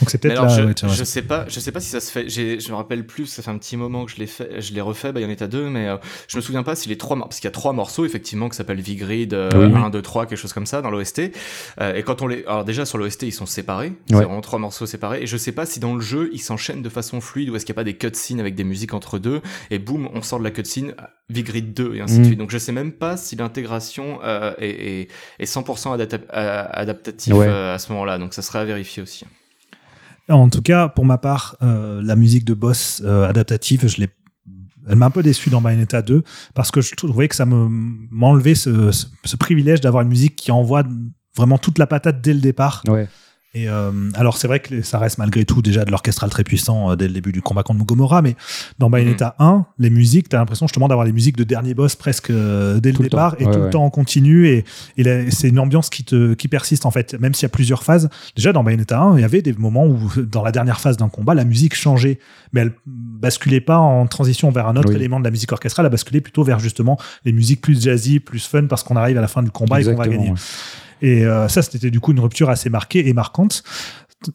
Donc 0.00 0.10
c'est 0.10 0.18
peut-être 0.18 0.42
là. 0.42 0.48
je, 0.48 0.62
ouais, 0.62 0.74
je 0.94 1.04
sais 1.04 1.22
pas, 1.22 1.44
je 1.48 1.60
sais 1.60 1.70
pas 1.72 1.80
si 1.80 1.90
ça 1.90 2.00
se 2.00 2.10
fait. 2.10 2.28
Je 2.28 2.70
me 2.70 2.74
rappelle 2.76 3.06
plus. 3.06 3.26
Ça 3.26 3.42
fait 3.42 3.50
un 3.50 3.58
petit 3.58 3.76
moment 3.76 4.04
que 4.04 4.10
je 4.10 4.16
l'ai 4.16 4.26
fait, 4.26 4.60
je 4.60 4.72
l'ai 4.74 4.80
refait 4.80 5.12
Bayonetta 5.12 5.46
2, 5.46 5.68
mais 5.70 5.86
euh, 5.88 5.96
je 6.28 6.36
me 6.36 6.42
souviens 6.42 6.62
pas 6.64 6.74
si 6.74 6.88
les 6.88 6.98
trois, 6.98 7.16
parce 7.18 7.36
qu'il 7.36 7.44
y 7.44 7.48
a 7.48 7.52
trois 7.52 7.72
morceaux 7.72 8.04
effectivement 8.06 8.48
qui 8.48 8.56
s'appellent 8.56 8.80
Vigrid, 8.80 9.34
euh, 9.34 9.50
Oui. 9.54 9.74
1, 9.74 9.90
2, 9.90 10.00
3, 10.02 10.26
quelque 10.26 10.38
chose 10.38 10.52
comme 10.54 10.64
ça 10.66 10.80
dans 10.82 10.90
l'OST. 10.90 11.32
Euh, 11.80 11.94
et 11.94 12.02
quand 12.02 12.22
on 12.22 12.26
les, 12.28 12.44
alors 12.46 12.64
déjà 12.64 12.86
sur 12.86 12.96
l'OST 12.98 13.24
ils 13.24 13.32
sont 13.32 13.44
séparés, 13.46 13.92
c'est 14.08 14.14
Ouais. 14.16 14.24
vraiment 14.24 14.40
trois 14.40 14.58
morceaux 14.58 14.86
séparés. 14.86 15.22
Et 15.22 15.26
je 15.26 15.36
sais 15.36 15.52
pas 15.52 15.66
si 15.66 15.80
dans 15.80 15.94
le 15.94 16.00
jeu 16.00 16.30
ils 16.32 16.38
s'enchaînent 16.40 16.82
de 16.82 16.88
façon 16.88 17.20
fluide 17.20 17.50
ou 17.50 17.56
est-ce 17.56 17.66
qu'il 17.66 17.74
y 17.74 17.76
a 17.76 17.80
pas 17.80 17.84
des 17.84 17.94
cutscenes 17.96 18.40
avec 18.40 18.54
des 18.54 18.64
musiques 18.64 18.94
entre 18.94 19.18
deux 19.18 19.42
et 19.70 19.78
boum 19.78 20.08
on 20.14 20.22
sort 20.22 20.38
de 20.38 20.44
la 20.44 20.50
cutscene 20.50 20.94
Vigrid 21.28 21.74
2 21.74 21.96
et 21.96 22.00
ainsi 22.00 22.16
de 22.18 22.20
Mm. 22.20 22.24
suite. 22.24 22.38
Donc 22.38 22.50
je 22.50 22.58
sais 22.58 22.72
même 22.72 22.92
pas 22.92 23.16
si 23.16 23.34
l'intégration 23.36 24.20
euh, 24.24 24.52
est, 24.58 24.68
est, 25.02 25.08
est 25.40 25.44
100% 25.44 25.96
adapta- 25.96 26.20
euh, 26.34 26.64
adaptative 26.70 27.34
Ouais. 27.34 27.46
euh, 27.48 27.74
à 27.74 27.78
ce 27.78 27.90
moment-là. 27.92 28.18
Donc 28.18 28.32
ça 28.32 28.42
serait 28.42 28.60
à 28.60 28.64
vérifier 28.64 29.02
aussi. 29.02 29.24
En 30.28 30.48
tout 30.48 30.62
cas, 30.62 30.88
pour 30.88 31.04
ma 31.04 31.18
part, 31.18 31.56
euh, 31.62 32.00
la 32.02 32.16
musique 32.16 32.44
de 32.44 32.54
boss 32.54 33.00
euh, 33.04 33.28
adaptative, 33.28 33.86
je 33.86 33.98
l'ai 34.00 34.08
elle 34.88 34.96
m'a 34.96 35.06
un 35.06 35.10
peu 35.10 35.22
déçu 35.22 35.50
dans 35.50 35.60
Bayonetta 35.60 36.02
2 36.02 36.22
parce 36.54 36.70
que 36.70 36.80
je 36.80 36.94
trouvais 36.94 37.28
que 37.28 37.34
ça 37.34 37.46
me 37.46 37.68
m'enlevait 38.10 38.54
ce, 38.54 38.90
privilège 39.38 39.80
d'avoir 39.80 40.02
une 40.02 40.08
musique 40.08 40.36
qui 40.36 40.50
envoie 40.50 40.84
vraiment 41.36 41.58
toute 41.58 41.78
la 41.78 41.86
patate 41.86 42.20
dès 42.20 42.34
le 42.34 42.40
départ. 42.40 42.82
Et 43.56 43.70
euh, 43.70 43.90
alors 44.14 44.36
c'est 44.36 44.48
vrai 44.48 44.60
que 44.60 44.82
ça 44.82 44.98
reste 44.98 45.16
malgré 45.16 45.46
tout 45.46 45.62
déjà 45.62 45.86
de 45.86 45.90
l'orchestral 45.90 46.28
très 46.28 46.44
puissant 46.44 46.90
euh, 46.90 46.94
dès 46.96 47.08
le 47.08 47.14
début 47.14 47.32
du 47.32 47.40
combat 47.40 47.62
contre 47.62 47.86
Gomorrah, 47.86 48.20
mais 48.20 48.36
dans 48.78 48.90
Bayonetta 48.90 49.34
1, 49.38 49.64
les 49.78 49.88
musiques, 49.88 50.28
t'as 50.28 50.36
l'impression 50.36 50.66
justement 50.66 50.88
d'avoir 50.88 51.06
les 51.06 51.12
musiques 51.12 51.38
de 51.38 51.44
dernier 51.44 51.72
boss 51.72 51.96
presque 51.96 52.28
euh, 52.28 52.80
dès 52.80 52.90
le 52.90 52.96
Tout 52.96 53.02
le 53.04 53.08
départ 53.08 53.34
et 53.38 53.46
Ouais, 53.46 53.50
tout 53.52 53.58
ouais. 53.58 53.64
le 53.64 53.70
temps 53.70 53.84
en 53.86 53.88
continu 53.90 54.46
et, 54.48 54.64
c'est 55.30 55.48
une 55.48 55.58
ambiance 55.58 55.88
qui 55.88 56.04
te 56.04 56.34
qui 56.34 56.48
persiste 56.48 56.84
en 56.84 56.90
fait, 56.90 57.18
même 57.18 57.32
s'il 57.32 57.44
y 57.44 57.46
a 57.46 57.48
plusieurs 57.48 57.82
phases. 57.82 58.10
Déjà 58.36 58.52
dans 58.52 58.62
Bayonetta 58.62 59.00
1, 59.00 59.16
il 59.16 59.22
y 59.22 59.24
avait 59.24 59.40
des 59.40 59.54
moments 59.54 59.86
où 59.86 59.98
dans 60.30 60.42
la 60.42 60.52
dernière 60.52 60.78
phase 60.78 60.98
d'un 60.98 61.08
combat, 61.08 61.32
la 61.32 61.44
musique 61.44 61.74
changeait, 61.74 62.18
mais 62.52 62.60
elle 62.60 62.72
basculait 62.86 63.62
pas 63.62 63.78
en 63.78 64.06
transition 64.06 64.50
vers 64.50 64.66
un 64.68 64.76
autre 64.76 64.90
Oui. 64.90 64.96
élément 64.96 65.18
de 65.18 65.24
la 65.24 65.30
musique 65.30 65.50
orchestrale, 65.52 65.86
elle 65.86 65.92
basculait 65.92 66.20
plutôt 66.20 66.44
vers 66.44 66.58
justement 66.58 66.98
les 67.24 67.32
musiques 67.32 67.62
plus 67.62 67.80
jazzy, 67.82 68.20
plus 68.20 68.46
fun 68.46 68.66
parce 68.66 68.82
qu'on 68.82 68.96
arrive 68.96 69.16
à 69.16 69.22
la 69.22 69.28
fin 69.28 69.42
du 69.42 69.50
combat 69.50 69.80
et 69.80 69.84
qu'on 69.84 69.94
va 69.94 70.08
gagner. 70.08 70.28
ouais. 70.28 70.36
Et 71.02 71.24
euh, 71.24 71.48
ça, 71.48 71.62
c'était 71.62 71.90
du 71.90 72.00
coup 72.00 72.12
une 72.12 72.20
rupture 72.20 72.50
assez 72.50 72.70
marquée 72.70 73.08
et 73.08 73.12
marquante. 73.12 73.62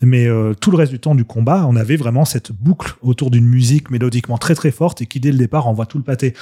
Mais 0.02 0.28
euh, 0.28 0.54
tout 0.54 0.72
le 0.72 0.78
reste 0.78 0.92
du 0.92 1.00
temps 1.00 1.16
du 1.16 1.26
combat, 1.26 1.66
on 1.68 1.76
avait 1.76 1.96
vraiment 1.96 2.24
cette 2.24 2.52
boucle 2.52 2.94
autour 3.02 3.32
d'une 3.32 3.48
musique 3.48 3.90
mélodiquement 3.90 4.38
très 4.38 4.54
très 4.54 4.72
forte 4.72 5.02
et 5.02 5.06
qui 5.08 5.20
dès 5.20 5.32
le 5.32 5.38
départ 5.38 5.68
envoie 5.68 5.86
tout 5.86 5.98
le 5.98 6.04
pâté. 6.04 6.34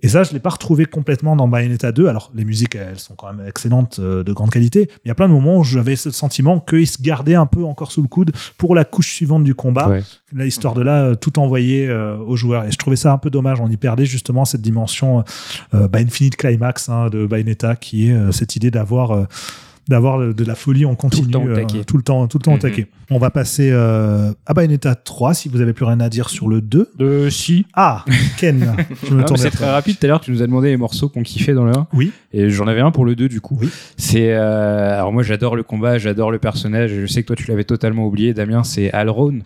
Et 0.00 0.08
ça, 0.08 0.22
je 0.22 0.32
l'ai 0.32 0.38
pas 0.38 0.50
retrouvé 0.50 0.84
complètement 0.84 1.34
dans 1.34 1.48
Bayonetta 1.48 1.90
2. 1.90 2.06
Alors, 2.06 2.30
les 2.34 2.44
musiques, 2.44 2.76
elles 2.76 3.00
sont 3.00 3.14
quand 3.14 3.32
même 3.32 3.44
excellentes, 3.46 3.98
euh, 3.98 4.22
de 4.22 4.32
grande 4.32 4.50
qualité. 4.50 4.86
Mais 4.88 5.00
il 5.06 5.08
y 5.08 5.10
a 5.10 5.14
plein 5.16 5.26
de 5.26 5.32
moments 5.32 5.56
où 5.58 5.64
j'avais 5.64 5.96
ce 5.96 6.10
sentiment 6.12 6.60
qu'ils 6.60 6.86
se 6.86 7.02
gardaient 7.02 7.34
un 7.34 7.46
peu 7.46 7.64
encore 7.64 7.90
sous 7.90 8.02
le 8.02 8.06
coude 8.08 8.30
pour 8.58 8.76
la 8.76 8.84
couche 8.84 9.12
suivante 9.12 9.42
du 9.42 9.54
combat 9.56 9.88
Ouais. 9.88 10.46
histoire 10.46 10.74
de 10.74 10.82
là 10.82 11.02
euh, 11.02 11.14
tout 11.16 11.38
envoyer 11.40 11.88
euh, 11.88 12.16
aux 12.18 12.36
joueurs. 12.36 12.64
Et 12.64 12.70
je 12.70 12.76
trouvais 12.78 12.94
ça 12.96 13.12
un 13.12 13.18
peu 13.18 13.28
dommage. 13.30 13.60
On 13.60 13.68
y 13.68 13.76
perdait 13.76 14.06
justement 14.06 14.44
cette 14.44 14.62
dimension 14.62 15.24
euh, 15.74 15.88
bah, 15.88 15.98
Infinite 15.98 16.36
Climax 16.36 16.88
hein, 16.88 17.08
de 17.10 17.26
Bayonetta, 17.26 17.74
qui 17.74 18.08
est 18.08 18.12
euh, 18.12 18.30
cette 18.30 18.54
idée 18.54 18.70
d'avoir 18.70 19.10
euh, 19.10 19.24
d'avoir 19.88 20.18
de 20.34 20.44
la 20.44 20.54
folie 20.54 20.84
en 20.84 20.94
continu 20.94 21.30
temps 21.30 21.42
au 21.44 21.48
euh, 21.48 21.54
taquet. 21.54 21.82
tout 21.84 21.96
le 21.96 22.02
temps 22.02 22.26
tout 22.28 22.38
le 22.38 22.42
temps 22.42 22.52
au 22.52 22.54
Mhm. 22.56 22.60
taquet. 22.60 22.86
On 23.10 23.18
va 23.18 23.30
passer 23.30 23.70
euh, 23.72 24.32
à 24.44 24.52
Bayonetta 24.52 24.94
3 24.94 25.32
si 25.32 25.48
vous 25.48 25.62
avez 25.62 25.72
plus 25.72 25.86
rien 25.86 25.98
à 26.00 26.10
dire 26.10 26.28
sur 26.28 26.46
le 26.46 26.60
2. 26.60 26.90
Euh, 27.00 27.30
si. 27.30 27.64
Ah, 27.72 28.04
Ken, 28.36 28.74
je 29.02 29.06
me 29.06 29.10
Non, 29.12 29.16
mais 29.20 29.24
tourne 29.24 29.38
c'est 29.38 29.50
très 29.50 29.64
toi. 29.64 29.72
rapide. 29.72 29.98
Tout 29.98 30.04
à 30.04 30.08
l'heure, 30.08 30.20
tu 30.20 30.30
nous 30.30 30.42
as 30.42 30.46
demandé 30.46 30.68
les 30.68 30.76
morceaux 30.76 31.08
qu'on 31.08 31.22
kiffait 31.22 31.54
dans 31.54 31.64
le 31.64 31.72
1. 31.74 31.86
Oui. 31.94 32.12
Et 32.34 32.50
j'en 32.50 32.66
avais 32.66 32.80
un 32.82 32.90
pour 32.90 33.06
le 33.06 33.16
2, 33.16 33.28
du 33.30 33.40
coup. 33.40 33.56
Oui. 33.62 33.70
C'est. 33.96 34.34
euh, 34.34 34.94
alors, 34.94 35.10
moi, 35.12 35.22
j'adore 35.22 35.56
le 35.56 35.62
combat, 35.62 35.96
j'adore 35.96 36.30
le 36.30 36.38
personnage. 36.38 36.92
et 36.92 37.00
Je 37.00 37.06
sais 37.06 37.22
que 37.22 37.28
toi, 37.28 37.36
tu 37.36 37.46
l'avais 37.48 37.64
totalement 37.64 38.06
oublié, 38.06 38.34
Damien. 38.34 38.64
C'est 38.64 38.92
Alron. 38.92 39.38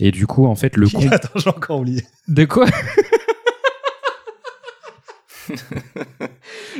Et 0.00 0.10
du 0.10 0.26
coup, 0.26 0.46
en 0.46 0.54
fait, 0.54 0.76
le 0.78 0.88
combat. 0.92 1.16
Attends, 1.16 1.38
j'ai 1.38 1.50
encore 1.50 1.80
oublié. 1.80 2.02
De 2.28 2.46
quoi? 2.46 2.64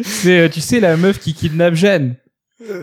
C'est, 0.02 0.38
euh, 0.40 0.48
tu 0.48 0.60
sais, 0.60 0.80
la 0.80 0.96
meuf 0.96 1.18
qui 1.18 1.34
kidnappe 1.34 1.74
Jeanne. 1.74 2.14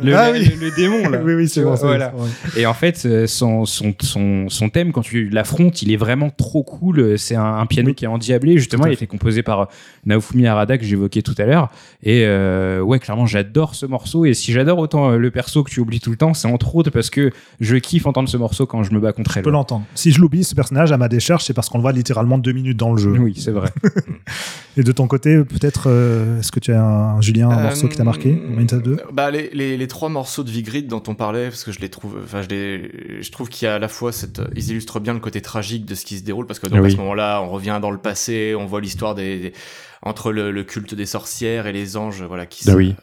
Le, 0.04 0.16
ah 0.16 0.30
oui. 0.32 0.52
le 0.60 0.72
démon, 0.76 1.08
là. 1.10 1.20
oui, 1.24 1.34
oui, 1.36 1.48
c'est 1.50 1.64
bon. 1.64 1.76
Voilà. 1.76 2.14
Et 2.58 2.66
en 2.66 2.74
fait, 2.74 3.04
euh, 3.06 3.28
son, 3.28 3.66
son, 3.66 3.94
son, 4.02 4.50
son 4.50 4.70
thème, 4.70 4.92
quand 4.92 5.02
tu 5.02 5.30
l'affrontes, 5.30 5.82
il 5.82 5.92
est 5.92 5.98
vraiment 5.98 6.30
trop 6.30 6.64
cool. 6.64 7.18
C'est 7.18 7.36
un, 7.36 7.44
un 7.58 7.66
piano 7.66 7.90
Oui. 7.90 7.96
qui 7.96 8.06
est 8.06 8.10
endiablé. 8.10 8.58
Justement, 8.58 8.86
il 8.86 8.90
a 8.90 8.94
été 8.94 9.08
composé 9.08 9.42
par 9.44 9.60
euh, 9.62 9.66
Naofumi 10.06 10.48
Arada, 10.48 10.78
que 10.78 10.84
j'évoquais 10.86 11.22
tout 11.22 11.36
à 11.38 11.46
l'heure. 11.46 11.70
Et 12.04 12.24
euh, 12.26 12.82
ouais, 12.82 13.00
clairement, 13.00 13.26
j'adore 13.26 13.76
ce 13.76 13.86
morceau. 13.86 14.26
Et 14.26 14.34
si 14.34 14.52
j'adore 14.52 14.80
autant 14.80 15.12
le 15.12 15.32
perso 15.32 15.64
que 15.64 15.70
tu 15.72 15.80
oublies 15.80 16.00
tout 16.00 16.12
le 16.12 16.18
temps, 16.18 16.34
c'est 16.34 16.48
entre 16.48 16.76
autres 16.76 16.90
parce 16.90 17.10
que 17.10 17.32
je 17.60 17.76
kiffe 17.78 18.06
entendre 18.06 18.30
ce 18.30 18.38
morceau 18.38 18.66
quand 18.66 18.84
je 18.84 18.92
me 18.94 19.00
bats 19.00 19.14
contre 19.14 19.32
Je 19.34 19.40
elle. 19.40 19.44
peux 19.44 19.52
l'entendre. 19.52 19.84
Si 19.96 20.12
je 20.12 20.20
l'oublie, 20.22 20.44
ce 20.44 20.56
personnage 20.56 20.92
à 20.92 20.98
ma 20.98 21.08
décharge, 21.08 21.44
c'est 21.44 21.54
parce 21.54 21.70
qu'on 21.70 21.78
le 21.78 21.84
voit 21.84 21.92
littéralement 21.94 22.38
deux 22.38 22.52
minutes 22.54 22.78
dans 22.78 22.92
le 22.94 22.98
jeu. 23.02 23.12
Oui, 23.20 23.34
c'est 23.38 23.52
vrai. 23.52 23.70
Et 24.78 24.84
de 24.84 24.92
ton 24.92 25.08
côté, 25.08 25.44
peut-être, 25.44 25.86
euh, 25.88 26.40
est-ce 26.40 26.52
que 26.52 26.60
tu 26.60 26.72
as 26.72 26.82
un, 26.84 27.22
Julien, 27.22 27.50
un 27.50 27.58
Euh, 27.60 27.64
morceau 27.64 27.88
qui 27.90 27.98
t'a 27.98 28.04
marqué 28.04 28.32
Bayonetta 28.32 28.78
2 28.78 28.98
bah, 29.12 29.30
les, 29.32 29.50
les, 29.54 29.69
les 29.78 29.88
trois 29.88 30.10
morceaux 30.10 30.44
de 30.44 30.50
Vigrid 30.52 30.88
dont 30.88 31.04
on 31.08 31.16
parlait, 31.16 31.50
parce 31.50 31.64
que 31.64 31.72
je 31.72 31.80
les 31.80 31.90
trouve, 31.90 32.18
enfin, 32.24 32.42
je 32.42 32.48
les, 32.50 33.22
je 33.22 33.32
trouve 33.32 33.50
qu'il 33.50 33.66
y 33.66 33.70
a 33.70 33.76
à 33.76 33.80
la 33.80 33.88
fois 33.88 34.12
cette, 34.12 34.42
ils 34.56 34.70
illustrent 34.72 35.00
bien 35.00 35.14
le 35.14 35.20
côté 35.20 35.42
tragique 35.42 35.86
de 35.86 35.96
ce 35.96 36.06
qui 36.06 36.18
se 36.18 36.24
déroule, 36.24 36.46
parce 36.46 36.60
que 36.60 36.68
donc, 36.68 36.82
Oui. 36.82 36.88
à 36.88 36.92
ce 36.92 36.98
moment-là, 36.98 37.42
on 37.42 37.50
revient 37.50 37.80
dans 37.82 37.92
le 37.92 37.98
passé, 37.98 38.56
on 38.58 38.66
voit 38.66 38.82
l'histoire 38.82 39.16
des, 39.16 39.40
des- 39.40 39.54
entre 40.02 40.32
le, 40.32 40.52
le 40.52 40.64
culte 40.64 40.96
des 40.96 41.06
sorcières 41.06 41.68
et 41.68 41.74
les 41.74 41.98
anges, 41.98 42.24
voilà, 42.24 42.46
qui 42.46 42.66
Bah 42.66 42.72
se- 42.72 42.78
oui. 42.78 42.96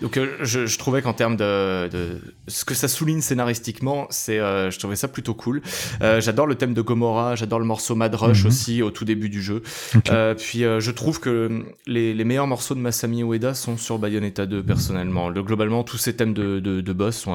Donc, 0.00 0.16
euh, 0.16 0.28
je, 0.42 0.66
je 0.66 0.78
trouvais 0.78 1.02
qu'en 1.02 1.12
termes 1.12 1.36
de, 1.36 1.88
de, 1.88 2.20
ce 2.46 2.64
que 2.64 2.74
ça 2.74 2.88
souligne 2.88 3.20
scénaristiquement, 3.20 4.06
c'est, 4.10 4.38
euh, 4.38 4.70
je 4.70 4.78
trouvais 4.78 4.96
ça 4.96 5.08
plutôt 5.08 5.34
cool. 5.34 5.60
Euh, 6.02 6.20
j'adore 6.20 6.46
le 6.46 6.54
thème 6.54 6.72
de 6.74 6.80
Gomorrah, 6.80 7.34
j'adore 7.36 7.58
le 7.58 7.66
morceau 7.66 7.94
Mad 7.94 8.14
Rush 8.14 8.42
Mhm. 8.44 8.46
aussi 8.48 8.82
au 8.82 8.90
tout 8.90 9.04
début 9.04 9.28
du 9.28 9.42
jeu. 9.42 9.62
Euh, 10.10 10.34
puis 10.34 10.64
euh, 10.64 10.80
je 10.80 10.90
trouve 10.90 11.20
que 11.20 11.64
les, 11.86 12.14
les 12.14 12.24
meilleurs 12.24 12.46
morceaux 12.46 12.74
de 12.74 12.80
Masami 12.80 13.22
Ueda 13.22 13.52
sont 13.54 13.76
sur 13.76 13.98
Bayonetta 13.98 14.46
2 14.46 14.62
personnellement. 14.62 15.28
Le, 15.28 15.42
globalement, 15.42 15.84
tous 15.84 15.98
ces 15.98 16.16
thèmes 16.16 16.32
de, 16.34 16.60
de, 16.60 16.80
de 16.80 16.92
boss 16.92 17.16
sont 17.16 17.34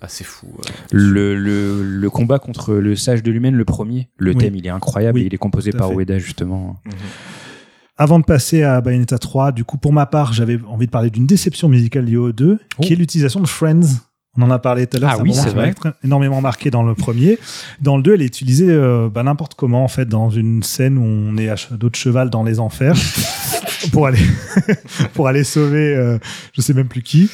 assez 0.00 0.24
fous. 0.24 0.54
euh. 0.58 0.70
Le, 0.92 1.34
le, 1.36 1.82
le 1.82 2.10
combat 2.10 2.38
contre 2.38 2.74
le 2.74 2.94
sage 2.96 3.22
de 3.22 3.30
l'humaine, 3.30 3.54
le 3.54 3.64
premier, 3.64 4.08
le 4.18 4.32
Oui. 4.32 4.36
thème, 4.38 4.54
il 4.56 4.66
est 4.66 4.70
incroyable 4.70 5.16
Oui, 5.16 5.22
et 5.22 5.26
il 5.26 5.34
est 5.34 5.38
composé 5.38 5.70
par 5.72 5.88
fait. 5.88 5.94
Ueda, 5.94 6.18
justement. 6.18 6.80
Avant 8.02 8.18
de 8.18 8.24
passer 8.24 8.62
à 8.62 8.80
Bayonetta 8.80 9.18
3, 9.18 9.52
du 9.52 9.62
coup, 9.64 9.76
pour 9.76 9.92
ma 9.92 10.06
part, 10.06 10.32
j'avais 10.32 10.58
envie 10.66 10.86
de 10.86 10.90
parler 10.90 11.10
d'une 11.10 11.26
déception 11.26 11.68
musicale 11.68 12.06
liée 12.06 12.16
au 12.16 12.32
2, 12.32 12.58
Oh. 12.78 12.82
qui 12.82 12.94
est 12.94 12.96
l'utilisation 12.96 13.40
de 13.40 13.46
Friends. 13.46 13.82
On 14.38 14.42
en 14.42 14.50
a 14.50 14.58
parlé 14.58 14.86
tout 14.86 14.96
à 14.96 15.00
l'heure. 15.00 15.10
Ah 15.14 15.18
oui, 15.22 15.34
c'est 15.34 15.50
vrai. 15.50 15.74
énormément 16.02 16.40
marqué 16.40 16.70
dans 16.70 16.82
le 16.82 16.94
premier. 16.94 17.38
Dans 17.82 17.98
le 17.98 18.02
2, 18.02 18.14
elle 18.14 18.22
est 18.22 18.26
utilisée 18.26 18.70
euh, 18.70 19.10
bah, 19.12 19.22
n'importe 19.22 19.54
comment, 19.54 19.84
en 19.84 19.88
fait, 19.88 20.06
dans 20.08 20.30
une 20.30 20.62
scène 20.62 20.96
où 20.96 21.02
on 21.04 21.36
est 21.36 21.50
à 21.50 21.56
dos 21.72 21.90
de 21.90 21.94
cheval 21.94 22.30
dans 22.30 22.42
les 22.42 22.58
enfers. 22.58 22.94
pour 23.92 24.06
aller 24.06 24.18
pour 25.14 25.26
aller 25.28 25.42
sauver 25.44 25.94
euh, 25.94 26.18
je 26.52 26.60
sais 26.60 26.74
même 26.74 26.86
plus 26.88 27.02
qui 27.02 27.30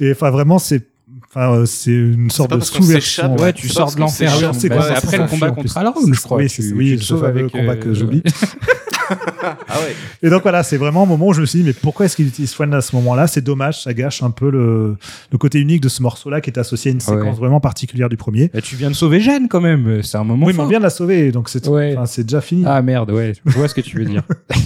et 0.00 0.12
enfin 0.12 0.30
vraiment 0.30 0.60
c'est 0.60 0.86
enfin 1.28 1.52
euh, 1.52 1.66
c'est 1.66 1.90
une 1.90 2.30
sorte 2.30 2.50
pas 2.50 2.56
de 2.56 2.62
s'échappe, 2.62 3.38
Ouais, 3.40 3.52
tu 3.52 3.66
pas 3.66 3.72
sors 3.74 3.94
de 3.94 4.00
l'enfer. 4.00 4.32
c'est 4.54 4.68
Bah, 4.68 4.76
quoi, 4.76 4.84
c'est 4.84 4.94
c'est 4.94 4.96
après 5.06 5.18
le 5.18 5.26
combat 5.26 5.50
contre. 5.50 5.76
Alron, 5.76 5.94
je 6.12 6.20
crois. 6.20 6.38
oui, 6.38 6.46
Tu- 6.48 6.62
c'est 6.62 6.68
tu 6.68 6.74
oui, 6.74 6.90
le 6.96 7.48
combat 7.48 7.72
euh, 7.72 7.76
que 7.76 7.92
j'oublie 7.94 8.22
Ah 9.10 9.80
ouais. 9.80 9.94
Et 10.22 10.30
donc 10.30 10.42
voilà, 10.42 10.62
c'est 10.62 10.76
vraiment 10.76 11.02
un 11.04 11.06
moment 11.06 11.28
où 11.28 11.32
je 11.32 11.40
me 11.40 11.46
suis 11.46 11.60
dit, 11.60 11.64
mais 11.64 11.72
pourquoi 11.72 12.06
est-ce 12.06 12.16
qu'il 12.16 12.26
utilise 12.26 12.52
Friend 12.52 12.72
à 12.74 12.80
ce 12.80 12.94
moment-là? 12.96 13.26
C'est 13.26 13.40
dommage, 13.40 13.82
ça 13.82 13.94
gâche 13.94 14.22
un 14.22 14.30
peu 14.30 14.50
le, 14.50 14.96
le 15.32 15.38
côté 15.38 15.60
unique 15.60 15.80
de 15.82 15.88
ce 15.88 16.02
morceau-là 16.02 16.40
qui 16.40 16.50
est 16.50 16.58
associé 16.58 16.90
à 16.90 16.94
une 16.94 17.00
séquence 17.00 17.18
Ouais. 17.22 17.32
vraiment 17.32 17.60
particulière 17.60 18.08
du 18.08 18.16
premier. 18.16 18.50
Bah, 18.52 18.60
tu 18.60 18.76
viens 18.76 18.88
de 18.90 18.94
sauver 18.94 19.20
Jeanne 19.20 19.48
quand 19.48 19.60
même. 19.60 20.02
C'est 20.02 20.18
un 20.18 20.24
moment. 20.24 20.46
oui, 20.46 20.52
mais 20.52 20.58
on 20.58 20.62
fort. 20.62 20.68
vient 20.70 20.78
de 20.78 20.84
la 20.84 20.90
sauver, 20.90 21.32
donc 21.32 21.48
c'est 21.48 21.66
Ouais. 21.68 21.96
déjà 22.18 22.40
fini. 22.40 22.64
Ah 22.66 22.82
merde, 22.82 23.10
ouais. 23.10 23.32
Je 23.46 23.52
vois 23.58 23.68
ce 23.68 23.74
que 23.74 23.80
tu 23.80 23.96
veux 23.98 24.04
dire. 24.04 24.22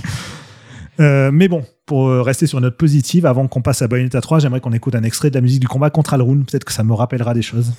Euh, 1.01 1.31
mais 1.33 1.49
bon, 1.49 1.65
pour 1.87 2.09
euh, 2.09 2.21
rester 2.21 2.47
sur 2.47 2.59
une 2.59 2.65
note 2.65 2.77
positive, 2.77 3.25
avant 3.25 3.49
qu'on 3.49 3.63
passe 3.63 3.81
à 3.81 3.89
Bayonetta 3.89 4.21
3, 4.21 4.41
j'aimerais 4.41 4.61
qu'on 4.61 4.73
écoute 4.75 4.95
un 4.95 5.03
extrait 5.03 5.31
de 5.31 5.35
la 5.35 5.41
musique 5.41 5.61
du 5.61 5.67
combat 5.67 5.89
contre 5.89 6.13
Alrune. 6.13 6.45
Peut-être 6.45 6.65
que 6.65 6.73
ça 6.73 6.85
me 6.85 6.93
rappellera 6.93 7.33
des 7.33 7.41
choses. 7.43 7.73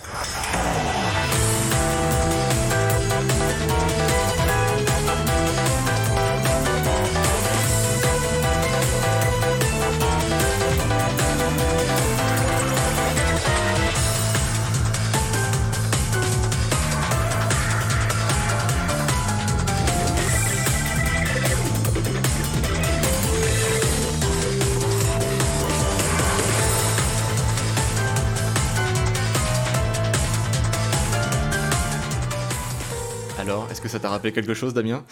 Quelque 34.33 34.53
chose, 34.53 34.73
Damien 34.73 35.03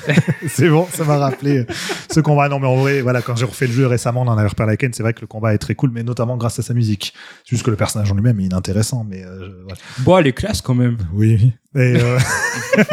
c'est 0.48 0.68
bon, 0.70 0.86
ça 0.92 1.04
m'a 1.04 1.18
rappelé 1.18 1.66
ce 2.10 2.20
combat. 2.20 2.48
Non, 2.48 2.58
mais 2.58 2.66
en 2.66 2.76
vrai, 2.76 3.00
voilà, 3.02 3.20
quand 3.22 3.36
j'ai 3.36 3.44
refait 3.44 3.66
le 3.66 3.72
jeu 3.72 3.86
récemment, 3.86 4.22
on 4.22 4.28
en 4.28 4.38
avait 4.38 4.48
reparlé 4.48 4.76
Ken, 4.76 4.92
c'est 4.92 5.02
vrai 5.02 5.12
que 5.12 5.20
le 5.20 5.26
combat 5.26 5.52
est 5.54 5.58
très 5.58 5.74
cool, 5.74 5.90
mais 5.92 6.02
notamment 6.02 6.36
grâce 6.36 6.58
à 6.58 6.62
sa 6.62 6.72
musique. 6.74 7.12
C'est 7.44 7.50
juste 7.50 7.64
que 7.64 7.70
le 7.70 7.76
personnage 7.76 8.10
en 8.10 8.14
lui-même 8.14 8.40
est 8.40 8.44
inintéressant, 8.44 9.04
mais 9.08 9.22
euh, 9.24 9.38
je- 9.46 9.62
voilà. 9.64 9.78
Bon, 9.98 10.16
elle 10.18 10.26
est 10.28 10.32
classe 10.32 10.62
quand 10.62 10.74
même. 10.74 10.96
Oui, 11.12 11.38
oui. 11.40 11.52
Et, 11.80 12.00
euh, 12.00 12.18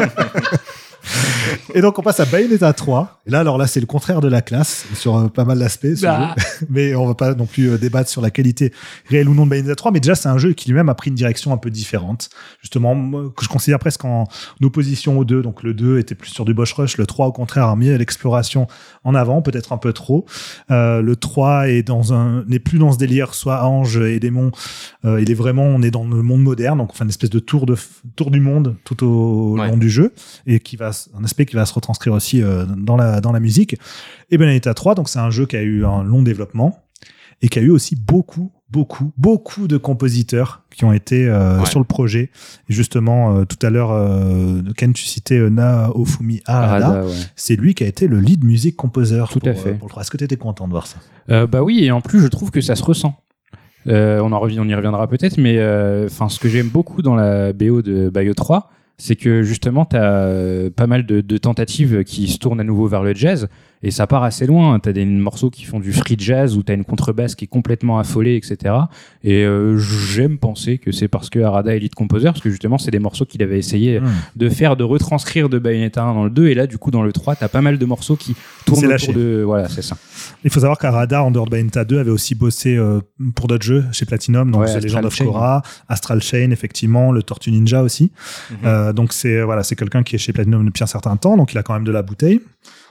Et 1.74 1.80
donc 1.80 1.98
on 1.98 2.02
passe 2.02 2.20
à 2.20 2.24
Bayonetta 2.24 2.72
3. 2.72 3.22
Et 3.26 3.30
là, 3.30 3.40
alors 3.40 3.58
là, 3.58 3.66
c'est 3.66 3.80
le 3.80 3.86
contraire 3.86 4.20
de 4.20 4.28
la 4.28 4.42
classe 4.42 4.86
sur 4.94 5.16
euh, 5.16 5.28
pas 5.28 5.44
mal 5.44 5.58
d'aspects. 5.58 5.86
Bah. 6.02 6.34
Mais 6.70 6.94
on 6.94 7.06
va 7.06 7.14
pas 7.14 7.34
non 7.34 7.46
plus 7.46 7.70
euh, 7.70 7.78
débattre 7.78 8.08
sur 8.10 8.20
la 8.22 8.30
qualité 8.30 8.72
réelle 9.08 9.28
ou 9.28 9.34
non 9.34 9.44
de 9.44 9.50
Bayonetta 9.50 9.74
3. 9.74 9.92
Mais 9.92 10.00
déjà, 10.00 10.14
c'est 10.14 10.28
un 10.28 10.38
jeu 10.38 10.52
qui 10.52 10.68
lui-même 10.68 10.88
a 10.88 10.94
pris 10.94 11.10
une 11.10 11.16
direction 11.16 11.52
un 11.52 11.56
peu 11.56 11.70
différente. 11.70 12.30
Justement, 12.60 12.94
moi, 12.94 13.32
que 13.36 13.44
je 13.44 13.48
considère 13.48 13.78
presque 13.78 14.04
en 14.04 14.26
opposition 14.62 15.18
aux 15.18 15.24
deux. 15.24 15.42
Donc 15.42 15.62
le 15.62 15.74
2 15.74 15.98
était 15.98 16.14
plus 16.14 16.30
sur 16.30 16.44
du 16.44 16.54
Bosch 16.54 16.72
Rush. 16.72 16.96
Le 16.98 17.06
3, 17.06 17.26
au 17.26 17.32
contraire, 17.32 17.66
a 17.68 17.76
mis 17.76 17.96
l'exploration 17.96 18.66
en 19.04 19.14
avant, 19.14 19.42
peut-être 19.42 19.72
un 19.72 19.78
peu 19.78 19.92
trop. 19.92 20.26
Euh, 20.70 21.02
le 21.02 21.16
3 21.16 21.68
est 21.68 21.82
dans 21.82 22.12
un, 22.12 22.44
n'est 22.48 22.58
plus 22.58 22.78
dans 22.78 22.92
ce 22.92 22.98
délire, 22.98 23.34
soit 23.34 23.64
ange 23.64 23.98
et 23.98 24.18
démon. 24.20 24.50
Euh, 25.04 25.20
il 25.20 25.30
est 25.30 25.34
vraiment, 25.34 25.64
on 25.64 25.82
est 25.82 25.90
dans 25.90 26.04
le 26.04 26.22
monde 26.22 26.42
moderne. 26.42 26.78
Donc, 26.78 26.90
enfin, 26.90 27.04
une 27.04 27.10
espèce 27.10 27.30
de 27.30 27.38
tour 27.38 27.66
de, 27.66 27.76
tour 28.16 28.30
du 28.30 28.40
monde 28.40 28.76
tout 28.84 29.04
au 29.04 29.56
Ouais. 29.58 29.68
long 29.68 29.76
du 29.76 29.88
jeu 29.90 30.12
et 30.46 30.60
qui 30.60 30.76
va, 30.76 30.90
un 31.18 31.24
aspect 31.24 31.46
qui 31.46 31.56
va 31.56 31.66
se 31.66 31.74
retranscrire 31.74 32.12
aussi 32.12 32.42
euh, 32.42 32.64
dans 32.66 32.96
la, 32.96 33.20
dans 33.20 33.32
la 33.32 33.40
musique. 33.40 33.76
Et 34.30 34.38
Bayonetta 34.38 34.74
3, 34.74 34.94
donc 34.94 35.08
c'est 35.08 35.18
un 35.18 35.30
jeu 35.30 35.46
qui 35.46 35.56
a 35.56 35.62
eu 35.62 35.84
un 35.84 36.02
long 36.02 36.22
développement 36.22 36.82
et 37.42 37.48
qui 37.48 37.58
a 37.58 37.62
eu 37.62 37.70
aussi 37.70 37.96
beaucoup, 37.96 38.50
beaucoup, 38.70 39.12
beaucoup 39.18 39.68
de 39.68 39.76
compositeurs 39.76 40.62
qui 40.74 40.84
ont 40.84 40.92
été 40.92 41.28
euh, 41.28 41.60
Ouais. 41.60 41.66
sur 41.66 41.78
le 41.78 41.84
projet. 41.84 42.30
Et 42.68 42.72
justement, 42.72 43.36
euh, 43.36 43.44
tout 43.44 43.58
à 43.64 43.70
l'heure, 43.70 43.90
euh, 43.92 44.62
Ken, 44.76 44.92
tu 44.92 45.04
citais 45.04 45.38
euh, 45.38 45.50
Naofumi 45.50 46.40
Arada. 46.46 46.86
Arada, 46.86 47.06
ouais. 47.06 47.12
C'est 47.36 47.56
lui 47.56 47.74
qui 47.74 47.84
a 47.84 47.86
été 47.86 48.08
le 48.08 48.20
lead 48.20 48.44
music 48.44 48.74
composer. 48.76 49.22
Tout 49.30 49.40
pour, 49.40 49.48
à 49.50 49.54
fait. 49.54 49.74
pour 49.74 49.86
le 49.88 49.90
3. 49.90 50.02
Est-ce 50.02 50.10
que 50.10 50.16
tu 50.16 50.24
étais 50.24 50.36
content 50.36 50.66
de 50.66 50.72
voir 50.72 50.86
ça? 50.86 50.98
Bah 51.46 51.62
oui, 51.62 51.84
et 51.84 51.90
en 51.90 52.00
plus, 52.00 52.20
je 52.20 52.28
trouve 52.28 52.50
que 52.50 52.60
ça 52.60 52.74
se 52.76 52.82
ressent. 52.84 53.14
On, 53.86 54.32
en 54.32 54.40
revient, 54.40 54.58
on 54.60 54.68
y 54.68 54.74
reviendra 54.74 55.06
peut-être, 55.08 55.38
mais 55.38 55.56
enfin, 56.06 56.28
ce 56.28 56.38
que 56.40 56.48
j'aime 56.48 56.68
beaucoup 56.68 57.02
dans 57.02 57.14
la 57.14 57.52
BO 57.52 57.82
de 57.82 58.08
Bayo 58.08 58.32
3, 58.34 58.70
c'est 58.98 59.16
que 59.16 59.42
justement, 59.42 59.84
tu 59.84 59.96
as 59.96 60.70
pas 60.74 60.86
mal 60.86 61.04
de 61.06 61.38
tentatives 61.38 62.04
qui 62.04 62.28
se 62.28 62.38
tournent 62.38 62.60
à 62.60 62.64
nouveau 62.64 62.86
vers 62.86 63.02
le 63.02 63.14
jazz, 63.14 63.48
et 63.82 63.90
ça 63.90 64.06
part 64.06 64.22
assez 64.24 64.46
loin. 64.46 64.78
Tu 64.80 64.88
as 64.88 64.92
des 64.92 65.04
morceaux 65.04 65.50
qui 65.50 65.64
font 65.64 65.80
du 65.80 65.92
free 65.92 66.16
jazz, 66.18 66.56
où 66.56 66.62
tu 66.62 66.72
as 66.72 66.74
une 66.74 66.84
contrebasse 66.84 67.34
qui 67.34 67.44
est 67.44 67.48
complètement 67.48 67.98
affolée, 67.98 68.36
etc. 68.36 68.74
Et 69.22 69.44
euh, 69.44 69.78
j'aime 69.78 70.38
penser 70.38 70.78
que 70.78 70.92
c'est 70.92 71.08
parce 71.08 71.30
que 71.30 71.38
Arada 71.40 71.74
est 71.74 71.78
lead 71.78 71.94
composer, 71.94 72.26
parce 72.26 72.40
que 72.40 72.50
justement, 72.50 72.78
c'est 72.78 72.90
des 72.90 72.98
morceaux 72.98 73.24
qu'il 73.24 73.42
avait 73.42 73.58
essayé 73.58 74.00
Hmm. 74.00 74.06
de 74.36 74.48
faire, 74.48 74.76
de 74.76 74.84
retranscrire 74.84 75.48
de 75.48 75.58
Bayonetta 75.58 76.02
1 76.02 76.14
dans 76.14 76.24
le 76.24 76.30
2, 76.30 76.48
et 76.48 76.54
là, 76.54 76.66
du 76.66 76.78
coup, 76.78 76.90
dans 76.90 77.02
le 77.02 77.12
3, 77.12 77.36
tu 77.36 77.44
as 77.44 77.48
pas 77.48 77.60
mal 77.62 77.78
de 77.78 77.84
morceaux 77.86 78.16
qui 78.16 78.34
tournent 78.64 78.78
autour 78.78 78.90
lâché. 78.90 79.12
de... 79.12 79.42
Voilà, 79.44 79.68
c'est 79.68 79.82
ça. 79.82 79.96
Il 80.44 80.50
faut 80.50 80.60
savoir 80.60 80.78
qu'Arada, 80.78 81.22
en 81.22 81.30
dehors 81.30 81.44
de 81.46 81.50
Bayonetta 81.50 81.84
2, 81.84 81.98
avait 81.98 82.10
aussi 82.10 82.34
bossé 82.34 82.76
euh, 82.76 83.00
pour 83.34 83.46
d'autres 83.46 83.64
jeux 83.64 83.84
chez 83.92 84.04
Platinum, 84.06 84.50
donc 84.50 84.62
Ouais, 84.62 84.80
Legend 84.80 85.04
of. 85.04 85.16
Korra, 85.18 85.62
Astral 85.88 86.20
Chain, 86.22 86.50
effectivement, 86.50 87.12
le 87.12 87.22
Tortue 87.22 87.50
Ninja 87.52 87.82
aussi. 87.82 88.10
Mhm. 88.50 88.56
Euh, 88.64 88.92
donc 88.92 89.12
c'est 89.12 89.42
voilà, 89.42 89.62
c'est 89.62 89.76
quelqu'un 89.76 90.02
qui 90.02 90.14
est 90.16 90.18
chez 90.18 90.32
Platinum 90.32 90.64
depuis 90.66 90.82
un 90.82 90.86
certain 90.86 91.16
temps, 91.16 91.36
donc 91.36 91.52
il 91.52 91.58
a 91.58 91.62
quand 91.62 91.74
même 91.74 91.84
de 91.84 91.92
la 91.92 92.02
bouteille. 92.02 92.40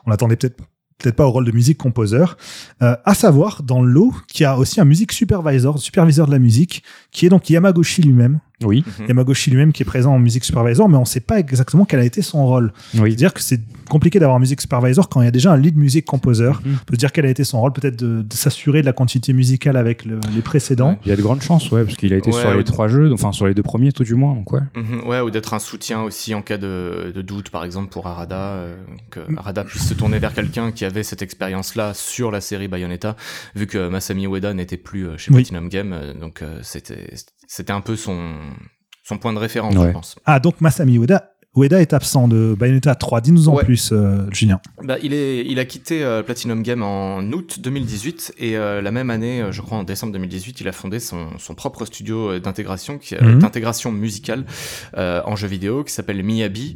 On 0.05 0.09
l'attendait 0.09 0.35
peut-être 0.35 0.57
peut-être 0.97 1.15
pas 1.15 1.25
au 1.25 1.31
rôle 1.31 1.45
de 1.45 1.51
musique 1.51 1.77
composeur. 1.77 2.37
Euh, 2.81 2.95
à 3.05 3.13
savoir 3.13 3.63
dans 3.63 3.81
le 3.81 3.91
lot 3.91 4.13
qu'il 4.27 4.43
y 4.43 4.45
a 4.45 4.57
aussi 4.57 4.79
un 4.79 4.85
music 4.85 5.11
supervisor, 5.11 5.79
superviseur 5.79 6.27
de 6.27 6.31
la 6.31 6.39
musique, 6.39 6.83
qui 7.11 7.25
est 7.25 7.29
donc 7.29 7.49
Yamagoshi 7.49 8.01
lui-même. 8.01 8.39
Oui, 8.63 8.83
Mhm. 8.99 9.07
Yamagoshi 9.09 9.49
lui-même 9.51 9.73
qui 9.73 9.83
est 9.83 9.85
présent 9.85 10.13
en 10.13 10.19
music 10.19 10.43
supervisor, 10.45 10.87
mais 10.87 10.95
on 10.97 11.01
ne 11.01 11.05
sait 11.05 11.19
pas 11.19 11.39
exactement 11.39 11.85
quel 11.85 11.99
a 11.99 12.05
été 12.05 12.21
son 12.21 12.45
rôle. 12.45 12.71
oui. 12.93 12.99
C'est-à-dire 13.11 13.33
que 13.33 13.41
c'est 13.41 13.59
compliqué 13.89 14.17
d'avoir 14.19 14.37
un 14.37 14.39
music 14.39 14.61
supervisor 14.61 15.09
quand 15.09 15.21
il 15.21 15.25
y 15.25 15.27
a 15.27 15.31
déjà 15.31 15.51
un 15.51 15.57
lead 15.57 15.77
music 15.77 16.05
composer. 16.05 16.45
Mhm. 16.63 16.77
On 16.81 16.85
peut 16.85 16.93
se 16.95 16.99
dire 16.99 17.11
quel 17.11 17.25
a 17.25 17.29
été 17.29 17.43
son 17.43 17.59
rôle, 17.61 17.73
peut-être 17.73 17.97
de, 17.97 18.21
de 18.21 18.33
s'assurer 18.33 18.81
de 18.81 18.85
la 18.85 18.93
continuité 18.93 19.33
musicale 19.33 19.75
avec 19.77 20.05
le- 20.05 20.19
les 20.35 20.41
précédents. 20.41 20.91
Ouais. 20.91 20.99
Il 21.05 21.09
y 21.09 21.11
a 21.11 21.15
de 21.15 21.21
grandes 21.21 21.41
chances, 21.41 21.69
ouais, 21.71 21.83
parce 21.83 21.95
qu'il 21.97 22.13
a 22.13 22.17
été 22.17 22.31
Ouais, 22.31 22.39
sur 22.41 22.53
les 22.53 22.63
trois 22.63 22.87
jeux, 22.87 23.11
enfin 23.13 23.31
sur 23.31 23.45
les 23.47 23.53
deux 23.53 23.63
premiers, 23.63 23.91
tout 23.91 24.03
du 24.03 24.15
moins, 24.15 24.33
donc 24.35 24.51
ouais. 24.53 24.61
Mhm, 24.75 25.07
ouais, 25.07 25.19
ou 25.21 25.29
d'être 25.31 25.53
un 25.53 25.59
soutien 25.59 26.01
aussi 26.01 26.33
en 26.33 26.41
cas 26.41 26.57
de, 26.57 27.11
de 27.13 27.21
doute, 27.21 27.49
par 27.49 27.63
exemple 27.65 27.89
pour 27.89 28.07
Arada, 28.07 28.35
euh, 28.37 28.75
que 29.11 29.19
Mm. 29.19 29.37
Arada 29.37 29.63
puisse 29.63 29.87
se 29.87 29.93
tourner 29.93 30.19
vers 30.19 30.33
quelqu'un 30.33 30.71
qui 30.71 30.85
avait 30.85 31.03
cette 31.03 31.21
expérience-là 31.21 31.93
sur 31.93 32.31
la 32.31 32.41
série 32.41 32.67
Bayonetta, 32.67 33.15
vu 33.55 33.67
que 33.67 33.87
Masami 33.89 34.25
Ueda 34.27 34.53
n'était 34.53 34.77
plus 34.77 35.07
euh, 35.07 35.17
chez 35.17 35.31
Oui. 35.31 35.37
Platinum 35.43 35.69
Game, 35.69 35.93
euh, 35.93 36.13
donc 36.13 36.41
euh, 36.41 36.59
c'était 36.63 37.13
c'était 37.47 37.73
un 37.73 37.81
peu 37.81 37.95
son 37.95 38.31
son 39.03 39.17
point 39.17 39.33
de 39.33 39.37
référence, 39.39 39.75
Ouais. 39.75 39.87
je 39.87 39.91
pense. 39.93 40.15
Ah, 40.25 40.39
donc 40.39 40.61
Masami 40.61 40.97
Ueda, 40.97 41.34
Ueda 41.55 41.79
est 41.81 41.93
absent 41.93 42.27
de 42.27 42.53
Bayonetta 42.57 42.95
3. 42.95 43.21
Dis-nous 43.21 43.47
en 43.47 43.55
Ouais. 43.55 43.63
plus, 43.63 43.91
euh, 43.93 44.25
Julien. 44.31 44.59
Bah, 44.83 44.97
il, 45.01 45.13
est, 45.13 45.45
il 45.45 45.57
a 45.59 45.65
quitté 45.65 46.03
euh, 46.03 46.21
Platinum 46.21 46.63
Game 46.63 46.83
en 46.83 47.21
août 47.31 47.59
2018 47.61 48.33
et 48.39 48.57
euh, 48.57 48.81
la 48.81 48.91
même 48.91 49.09
année, 49.09 49.45
je 49.51 49.61
crois 49.61 49.77
en 49.77 49.83
décembre 49.83 50.11
2018, 50.13 50.59
il 50.61 50.67
a 50.67 50.71
fondé 50.73 50.99
son, 50.99 51.27
son 51.39 51.55
propre 51.55 51.85
studio 51.85 52.39
d'intégration, 52.39 52.97
qui- 52.97 53.15
Mhm. 53.15 53.39
d'intégration 53.39 53.91
musicale 53.91 54.43
en 54.97 55.35
jeu 55.35 55.47
vidéo 55.47 55.83
qui 55.83 55.93
s'appelle 55.93 56.21
Miyabi. 56.23 56.75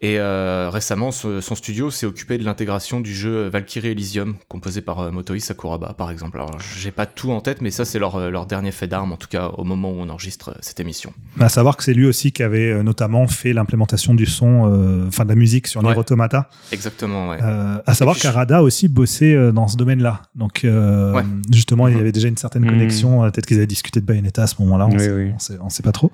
Et 0.00 0.18
récemment, 0.20 1.10
ce- 1.12 1.40
son 1.40 1.54
studio 1.54 1.90
s'est 1.90 2.06
occupé 2.06 2.38
de 2.38 2.44
l'intégration 2.44 3.00
du 3.00 3.14
jeu 3.14 3.48
Valkyrie 3.48 3.88
Elysium, 3.88 4.34
composé 4.48 4.80
par 4.80 5.12
Motoi 5.12 5.38
Sakuraba, 5.38 5.94
par 5.96 6.10
exemple. 6.10 6.38
Alors, 6.38 6.58
j'ai 6.78 6.90
pas 6.90 7.06
tout 7.06 7.30
en 7.30 7.40
tête, 7.40 7.60
mais 7.60 7.70
ça, 7.70 7.84
c'est 7.84 7.98
leur, 7.98 8.30
leur 8.30 8.46
dernier 8.46 8.72
fait 8.72 8.86
d'armes, 8.88 9.12
en 9.12 9.16
tout 9.16 9.28
cas 9.28 9.50
au 9.56 9.64
moment 9.64 9.90
où 9.92 9.96
on 10.00 10.08
enregistre 10.08 10.56
cette 10.60 10.80
émission. 10.80 11.12
À 11.38 11.48
savoir 11.48 11.76
que 11.76 11.84
c'est 11.84 11.94
lui 11.94 12.06
aussi 12.06 12.32
qui 12.32 12.42
avait 12.42 12.82
notamment 12.82 13.26
fait 13.28 13.52
l'implémentation 13.52 14.14
du 14.16 14.26
son, 14.26 14.70
euh, 14.72 15.04
enfin 15.08 15.24
de 15.24 15.28
la 15.28 15.34
musique 15.36 15.66
sur 15.66 15.82
Nier 15.82 15.90
Ouais. 15.90 15.96
Automata. 15.98 16.48
Exactement, 16.72 17.28
ouais. 17.28 17.38
Euh, 17.42 17.78
à 17.86 17.94
savoir 17.94 18.16
qu'Arada 18.18 18.62
aussi 18.62 18.88
bossé 18.88 19.34
euh, 19.34 19.52
dans 19.52 19.68
ce 19.68 19.76
domaine-là. 19.76 20.22
Donc, 20.34 20.60
Ouais. 20.64 21.22
justement, 21.52 21.86
il 21.88 21.92
y 21.92 21.94
Mhm. 21.94 22.00
avait 22.00 22.12
déjà 22.12 22.28
une 22.28 22.36
certaine 22.36 22.64
Mhm. 22.64 22.70
connexion. 22.70 23.24
Euh, 23.24 23.30
Peut-être 23.30 23.46
qu'ils 23.46 23.58
avaient 23.58 23.66
discuté 23.66 24.00
de 24.00 24.06
Bayonetta 24.06 24.42
à 24.42 24.46
ce 24.46 24.54
moment-là. 24.60 24.86
On 24.86 24.92
Oui, 24.96 25.32
sait- 25.38 25.58
on 25.60 25.68
sait 25.68 25.82
pas 25.82 25.92
trop. 25.92 26.10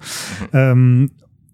Mhm. 0.54 1.08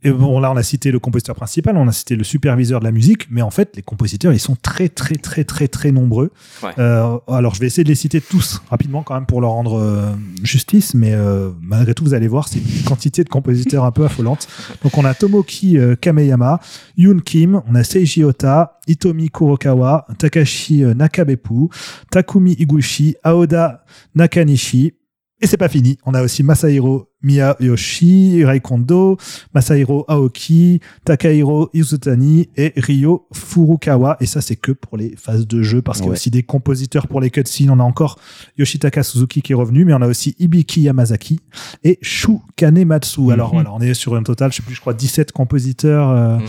Et 0.05 0.11
bon, 0.13 0.39
là, 0.39 0.53
on 0.53 0.57
a 0.57 0.63
cité 0.63 0.93
le 0.93 1.01
compositeur 1.01 1.35
principal, 1.35 1.77
on 1.77 1.89
a 1.89 1.93
cité 1.93 2.15
le 2.15 2.23
superviseur 2.23 2.79
de 2.79 2.85
la 2.85 2.93
musique, 2.93 3.27
mais 3.31 3.43
en 3.43 3.51
fait, 3.51 3.75
les 3.75 3.83
compositeurs, 3.83 4.33
ils 4.33 4.39
sont 4.39 4.57
très, 4.61 4.89
très, 4.89 5.17
très, 5.17 5.43
très, 5.43 5.67
très 5.67 5.91
nombreux. 5.91 6.31
Ouais. 6.63 6.71
Euh, 6.79 7.19
alors, 7.27 7.55
je 7.55 7.61
vais 7.61 7.67
essayer 7.67 7.83
de 7.83 7.89
les 7.89 7.97
citer 7.97 8.21
tous 8.21 8.63
rapidement 8.71 9.03
quand 9.03 9.15
même 9.15 9.27
pour 9.27 9.41
leur 9.41 9.51
rendre 9.51 9.79
euh, 9.79 10.13
justice, 10.43 10.95
mais 10.95 11.15
euh, 11.15 11.51
malgré 11.61 11.95
tout, 11.95 12.05
vous 12.05 12.15
allez 12.15 12.29
voir, 12.29 12.47
c'est 12.47 12.61
une 12.61 12.85
quantité 12.85 13.25
de 13.25 13.29
compositeurs 13.29 13.85
un 13.85 13.91
peu 13.91 14.05
affolante. 14.05 14.47
Donc, 14.83 14.97
on 14.99 15.05
a 15.05 15.15
Tomoki 15.15 15.79
euh, 15.79 15.97
Kameyama, 15.97 16.61
Yoon 16.97 17.19
Kim, 17.19 17.63
on 17.67 17.75
a 17.75 17.83
Seiji 17.83 18.23
Ota, 18.23 18.79
Hitomi 18.87 19.31
Kurokawa, 19.31 20.07
Takashi 20.19 20.85
euh, 20.85 20.95
Nakabepu, 20.95 21.71
Takumi 22.11 22.53
Iguchi, 22.53 23.17
Aoda 23.25 23.85
Nakanishi. 24.15 24.95
Et 25.41 25.47
c'est 25.47 25.57
pas 25.57 25.69
fini. 25.69 25.99
On 26.05 26.15
a 26.15 26.23
aussi 26.23 26.43
Masahiro 26.43 27.08
Miyayoshi, 27.23 28.45
Raikondo, 28.45 29.17
Masahiro 29.55 30.05
Aoki, 30.09 30.81
Takahiro 31.05 31.71
Izutani 31.75 32.49
et 32.57 32.73
Ryo 32.77 33.27
Furukawa. 33.33 34.17
Et 34.21 34.27
ça, 34.27 34.41
c'est 34.41 34.57
que 34.57 34.73
pour 34.73 34.97
les 34.97 35.15
phases 35.17 35.47
de 35.47 35.63
jeu 35.63 35.83
parce 35.83 35.99
qu'il 35.99 36.07
y 36.07 36.11
a 36.11 36.13
aussi 36.13 36.31
des 36.31 36.43
compositeurs 36.43 37.07
pour 37.09 37.21
les 37.21 37.31
cutscenes. 37.31 37.71
On 37.71 37.81
a 37.81 37.83
encore 37.83 38.19
Yoshitaka 38.59 39.03
Suzuki 39.03 39.43
qui 39.43 39.53
est 39.53 39.57
revenu, 39.57 39.85
mais 39.85 39.95
on 39.95 40.03
a 40.03 40.07
aussi 40.07 40.35
Ibiki 40.39 40.83
Yamazaki 40.83 41.41
et 41.85 41.99
Shu 42.03 42.39
Kanematsu. 42.57 43.33
Alors 43.33 43.49
Mhm. 43.49 43.55
voilà, 43.63 43.73
on 43.73 43.81
est 43.81 43.95
sur 43.95 44.15
un 44.15 44.23
total, 44.23 44.51
je 44.53 44.57
sais 44.57 44.63
plus, 44.63 44.75
je 44.75 44.81
crois 44.81 44.95
17 44.95 45.33
compositeurs 45.33 46.11
euh, 46.11 46.37
Mhm. 46.39 46.47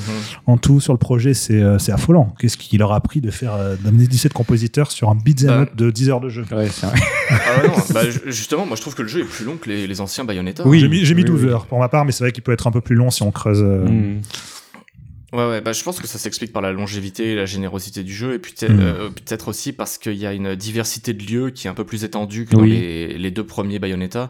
en 0.48 0.58
tout 0.58 0.80
sur 0.80 0.94
le 0.94 1.00
projet. 1.00 1.34
C'est 1.34 1.62
euh, 1.62 1.78
c'est 1.80 1.92
affolant. 1.92 2.34
Qu'est-ce 2.40 2.58
qui 2.58 2.78
leur 2.78 2.92
a 2.92 3.02
pris 3.02 3.22
de 3.22 3.32
faire 3.32 3.54
euh, 3.56 3.76
d'amener 3.84 4.08
17 4.08 4.34
compositeurs 4.34 4.92
sur 4.92 5.10
un 5.10 5.16
beat'em 5.16 5.50
up 5.50 5.76
de 5.76 5.92
10 5.92 6.10
heures 6.10 6.22
de 6.22 6.30
jeu? 6.30 6.46
Ouais, 6.52 6.68
c'est 6.72 6.86
vrai. 6.88 7.00
Ah 7.30 7.68
non, 7.68 7.74
bah, 7.94 8.10
ju- 8.10 8.22
justement, 8.28 8.66
moi 8.66 8.76
je 8.76 8.82
trouve 8.82 8.96
que 8.96 9.02
le 9.02 9.08
jeu 9.08 9.22
est 9.22 9.26
plus 9.26 9.46
long 9.46 9.58
que 9.58 9.70
les, 9.70 9.88
les 9.88 10.02
anciens 10.02 10.24
Bayonetta. 10.26 10.59
Oui. 10.66 10.80
J'ai 10.80 10.88
mis, 10.90 11.06
j'ai 11.06 11.16
mis 11.16 11.22
oui, 11.24 11.28
12 11.30 11.44
oui. 11.44 11.50
heures 11.50 11.66
pour 11.66 11.80
ma 11.80 11.90
part, 11.90 12.06
mais 12.06 12.12
c'est 12.12 12.24
vrai 12.24 12.32
qu'il 12.32 12.44
peut 12.44 12.52
être 12.52 12.68
un 12.68 12.72
peu 12.72 12.82
plus 12.82 12.96
long 12.96 13.10
si 13.10 13.22
on 13.24 13.32
creuse. 13.32 13.62
euh, 13.64 13.86
Mm. 13.88 14.22
Ouais, 15.32 15.48
ouais, 15.48 15.62
bah, 15.62 15.74
je 15.74 15.84
pense 15.84 16.00
que 16.00 16.08
ça 16.08 16.18
s'explique 16.18 16.52
par 16.52 16.62
la 16.62 16.72
longévité 16.72 17.34
et 17.34 17.36
la 17.36 17.46
générosité 17.46 18.04
du 18.04 18.14
jeu, 18.14 18.34
et 18.34 18.40
puis 18.40 18.54
Mm. 18.62 18.66
euh, 18.80 19.10
peut-être 19.10 19.48
aussi 19.50 19.74
parce 19.74 19.98
qu'il 19.98 20.16
y 20.16 20.26
a 20.26 20.34
une 20.34 20.56
diversité 20.56 21.14
de 21.14 21.24
lieux 21.24 21.50
qui 21.52 21.68
est 21.68 21.70
un 21.70 21.74
peu 21.76 21.84
plus 21.86 22.04
étendue 22.04 22.46
que 22.46 22.56
dans 22.56 22.62
Oui. 22.64 22.72
les, 22.72 23.18
les 23.18 23.32
deux 23.32 23.46
premiers 23.46 23.78
Bayonetta. 23.80 24.30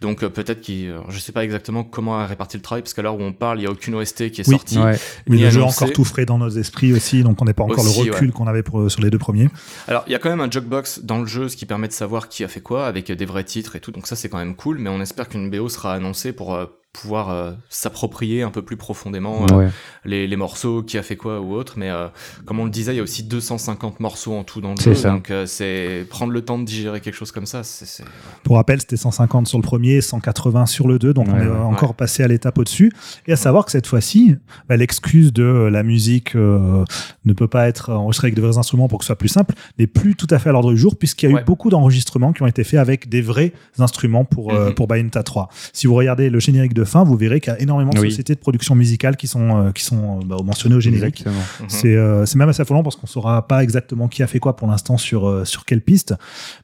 Donc 0.00 0.22
euh, 0.24 0.28
peut-être 0.28 0.60
qu'il, 0.60 0.88
euh, 0.88 0.98
je 1.08 1.18
sais 1.18 1.32
pas 1.32 1.44
exactement 1.44 1.84
comment 1.84 2.18
a 2.18 2.26
réparti 2.26 2.56
le 2.56 2.62
travail, 2.62 2.82
parce 2.82 2.94
qu'à 2.94 3.02
l'heure 3.02 3.16
où 3.16 3.22
on 3.22 3.32
parle, 3.32 3.60
il 3.60 3.62
y 3.62 3.66
a 3.66 3.70
aucune 3.70 3.94
OST 3.94 4.30
qui 4.30 4.40
est 4.40 4.48
Oui. 4.48 4.54
sortie. 4.54 4.78
Ouais. 4.78 4.98
Mais 5.28 5.36
le 5.36 5.50
jeu 5.50 5.58
est 5.60 5.62
annoncée. 5.62 5.84
encore 5.84 5.92
tout 5.94 6.04
frais 6.04 6.26
dans 6.26 6.38
nos 6.38 6.50
esprits 6.50 6.92
aussi, 6.92 7.22
donc 7.22 7.40
on 7.40 7.44
n'est 7.44 7.52
pas 7.54 7.62
encore 7.64 7.84
Aussi, 7.84 8.04
le 8.06 8.12
recul 8.12 8.28
ouais. 8.28 8.32
qu'on 8.32 8.46
avait 8.46 8.62
pour, 8.62 8.90
sur 8.90 9.00
les 9.02 9.10
deux 9.10 9.18
premiers. 9.18 9.48
Alors 9.88 10.02
il 10.08 10.12
y 10.12 10.14
a 10.14 10.18
quand 10.18 10.30
même 10.30 10.40
un 10.40 10.50
jukebox 10.50 11.00
dans 11.04 11.18
le 11.20 11.26
jeu, 11.26 11.48
ce 11.48 11.56
qui 11.56 11.64
permet 11.66 11.86
de 11.88 11.92
savoir 11.92 12.28
qui 12.28 12.42
a 12.44 12.48
fait 12.48 12.60
quoi, 12.60 12.86
avec 12.86 13.10
des 13.12 13.24
vrais 13.24 13.44
titres 13.44 13.76
et 13.76 13.80
tout, 13.80 13.92
donc 13.92 14.06
ça 14.08 14.16
c'est 14.16 14.28
quand 14.28 14.38
même 14.38 14.56
cool, 14.56 14.78
mais 14.78 14.90
on 14.90 15.00
espère 15.00 15.28
qu'une 15.28 15.48
BO 15.48 15.68
sera 15.68 15.94
annoncée 15.94 16.32
pour 16.32 16.54
euh, 16.54 16.66
pouvoir 16.92 17.30
euh, 17.30 17.52
s'approprier 17.68 18.42
un 18.42 18.50
peu 18.50 18.62
plus 18.62 18.76
profondément 18.76 19.46
euh, 19.50 19.54
Ouais. 19.54 19.68
les, 20.04 20.26
les 20.26 20.36
morceaux, 20.36 20.82
qui 20.82 20.98
a 20.98 21.02
fait 21.02 21.16
quoi 21.16 21.40
ou 21.40 21.52
autre. 21.54 21.74
Mais 21.76 21.88
euh, 21.88 22.08
comme 22.46 22.58
on 22.58 22.64
le 22.64 22.70
disait, 22.70 22.92
il 22.94 22.96
y 22.96 23.00
a 23.00 23.02
aussi 23.02 23.22
250 23.22 24.00
morceaux 24.00 24.34
en 24.34 24.42
tout 24.44 24.60
dans 24.60 24.74
le 24.74 24.80
jeu. 24.80 24.94
ça. 24.94 25.10
Donc 25.10 25.30
euh, 25.30 25.46
c'est 25.46 26.04
prendre 26.10 26.32
le 26.32 26.42
temps 26.42 26.58
de 26.58 26.64
digérer 26.64 27.00
quelque 27.00 27.14
chose 27.14 27.30
comme 27.32 27.46
ça. 27.46 27.62
C'est, 27.62 27.86
c'est- 27.86 28.04
Pour 28.42 28.56
rappel, 28.56 28.80
c'était 28.80 28.96
150 28.96 29.46
sur 29.46 29.58
le 29.58 29.62
premier, 29.62 30.00
180 30.00 30.66
sur 30.66 30.88
le 30.88 30.98
2, 30.98 31.14
donc 31.14 31.28
on 31.28 31.36
est 31.38 31.46
ouais. 31.46 31.56
encore 31.58 31.94
passé 31.94 32.22
à 32.24 32.28
l'étape 32.28 32.58
au-dessus. 32.58 32.90
Et 33.26 33.32
à 33.32 33.36
savoir 33.36 33.64
que 33.64 33.70
cette 33.70 33.86
fois-ci, 33.86 34.36
bah, 34.68 34.76
l'excuse 34.76 35.32
de 35.32 35.44
la 35.70 35.82
musique 35.84 36.34
euh, 36.34 36.84
ne 37.24 37.32
peut 37.32 37.48
pas 37.48 37.68
être 37.68 37.90
enregistrée 37.92 38.26
avec 38.26 38.34
de 38.34 38.42
vrais 38.42 38.58
instruments 38.58 38.88
pour 38.88 38.98
que 38.98 39.04
ce 39.04 39.08
soit 39.08 39.16
plus 39.16 39.28
simple 39.28 39.54
n'est 39.78 39.86
plus 39.86 40.16
tout 40.16 40.26
à 40.30 40.38
fait 40.40 40.48
à 40.48 40.52
l'ordre 40.52 40.72
du 40.72 40.78
jour, 40.78 40.96
puisqu'il 40.98 41.28
y 41.28 41.32
a 41.32 41.36
Ouais. 41.36 41.42
eu 41.42 41.44
beaucoup 41.44 41.70
d'enregistrements 41.70 42.32
qui 42.32 42.42
ont 42.42 42.46
été 42.48 42.64
faits 42.64 42.80
avec 42.80 43.08
des 43.08 43.20
vrais 43.22 43.52
instruments 43.78 44.24
pour, 44.24 44.52
euh, 44.52 44.68
Mhm. 44.68 44.74
pour 44.74 44.88
Bayonetta 44.88 45.22
3. 45.22 45.48
Si 45.72 45.86
vous 45.86 45.94
regardez 45.94 46.30
le 46.30 46.40
générique 46.40 46.74
de 46.74 46.79
fin, 46.84 47.04
vous 47.04 47.16
verrez 47.16 47.40
qu'il 47.40 47.52
y 47.52 47.56
a 47.56 47.60
énormément 47.60 47.90
de 47.92 47.98
Oui. 47.98 48.10
sociétés 48.10 48.34
de 48.34 48.40
production 48.40 48.74
musicale 48.74 49.16
qui 49.16 49.26
sont, 49.26 49.66
euh, 49.66 49.70
qui 49.72 49.84
sont 49.84 50.18
euh, 50.20 50.24
bah, 50.24 50.36
mentionnées 50.44 50.76
au 50.76 50.80
générique. 50.80 51.24
Mhm. 51.26 51.32
C'est 51.68 51.94
euh, 51.96 52.26
c'est 52.26 52.36
même 52.36 52.48
assez 52.48 52.62
affolant 52.62 52.82
parce 52.82 52.96
qu'on 52.96 53.06
saura 53.06 53.46
pas 53.46 53.62
exactement 53.62 54.08
qui 54.08 54.22
a 54.22 54.26
fait 54.26 54.38
quoi 54.38 54.56
pour 54.56 54.68
l'instant 54.68 54.96
sur, 54.98 55.28
euh, 55.28 55.44
sur 55.44 55.64
quelle 55.64 55.80
piste. 55.80 56.14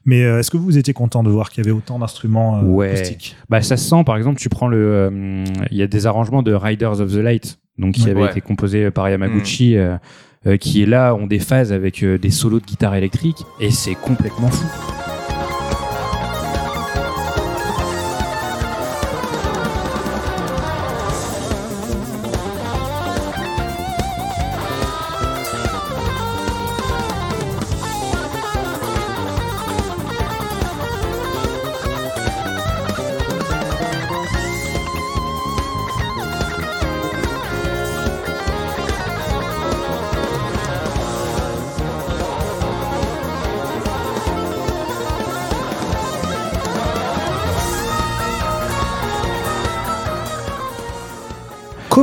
Mais 0.05 0.23
euh, 0.23 0.39
est-ce 0.39 0.51
que 0.51 0.57
vous 0.57 0.77
étiez 0.77 0.93
content 0.93 1.23
de 1.23 1.29
voir 1.29 1.49
qu'il 1.49 1.63
y 1.63 1.67
avait 1.67 1.75
autant 1.75 1.99
d'instruments 1.99 2.59
euh, 2.59 2.63
Ouais. 2.63 2.87
acoustiques? 2.91 3.35
Bah, 3.49 3.61
ça 3.61 3.77
se 3.77 3.87
sent, 3.89 4.03
par 4.05 4.17
exemple, 4.17 4.39
tu 4.39 4.49
prends 4.49 4.67
le. 4.67 4.77
euh, 4.77 5.43
Il 5.71 5.77
y 5.77 5.81
a 5.81 5.87
des 5.87 6.05
arrangements 6.05 6.43
de 6.43 6.53
Riders 6.53 6.99
of 7.01 7.11
the 7.11 7.17
Light, 7.17 7.59
donc 7.77 7.93
qui 7.95 8.03
Ouais. 8.05 8.11
avait 8.11 8.25
été 8.25 8.41
composé 8.41 8.91
par 8.91 9.09
Yamaguchi, 9.09 9.75
euh, 9.77 9.97
euh, 10.45 10.57
qui 10.57 10.83
est 10.83 10.85
là, 10.85 11.13
ont 11.15 11.27
des 11.27 11.39
phases 11.39 11.71
avec 11.73 12.03
euh, 12.03 12.17
des 12.17 12.31
solos 12.31 12.59
de 12.59 12.65
guitare 12.65 12.95
électrique, 12.95 13.37
et 13.59 13.71
c'est 13.71 13.95
complètement 13.95 14.49
fou. 14.49 14.96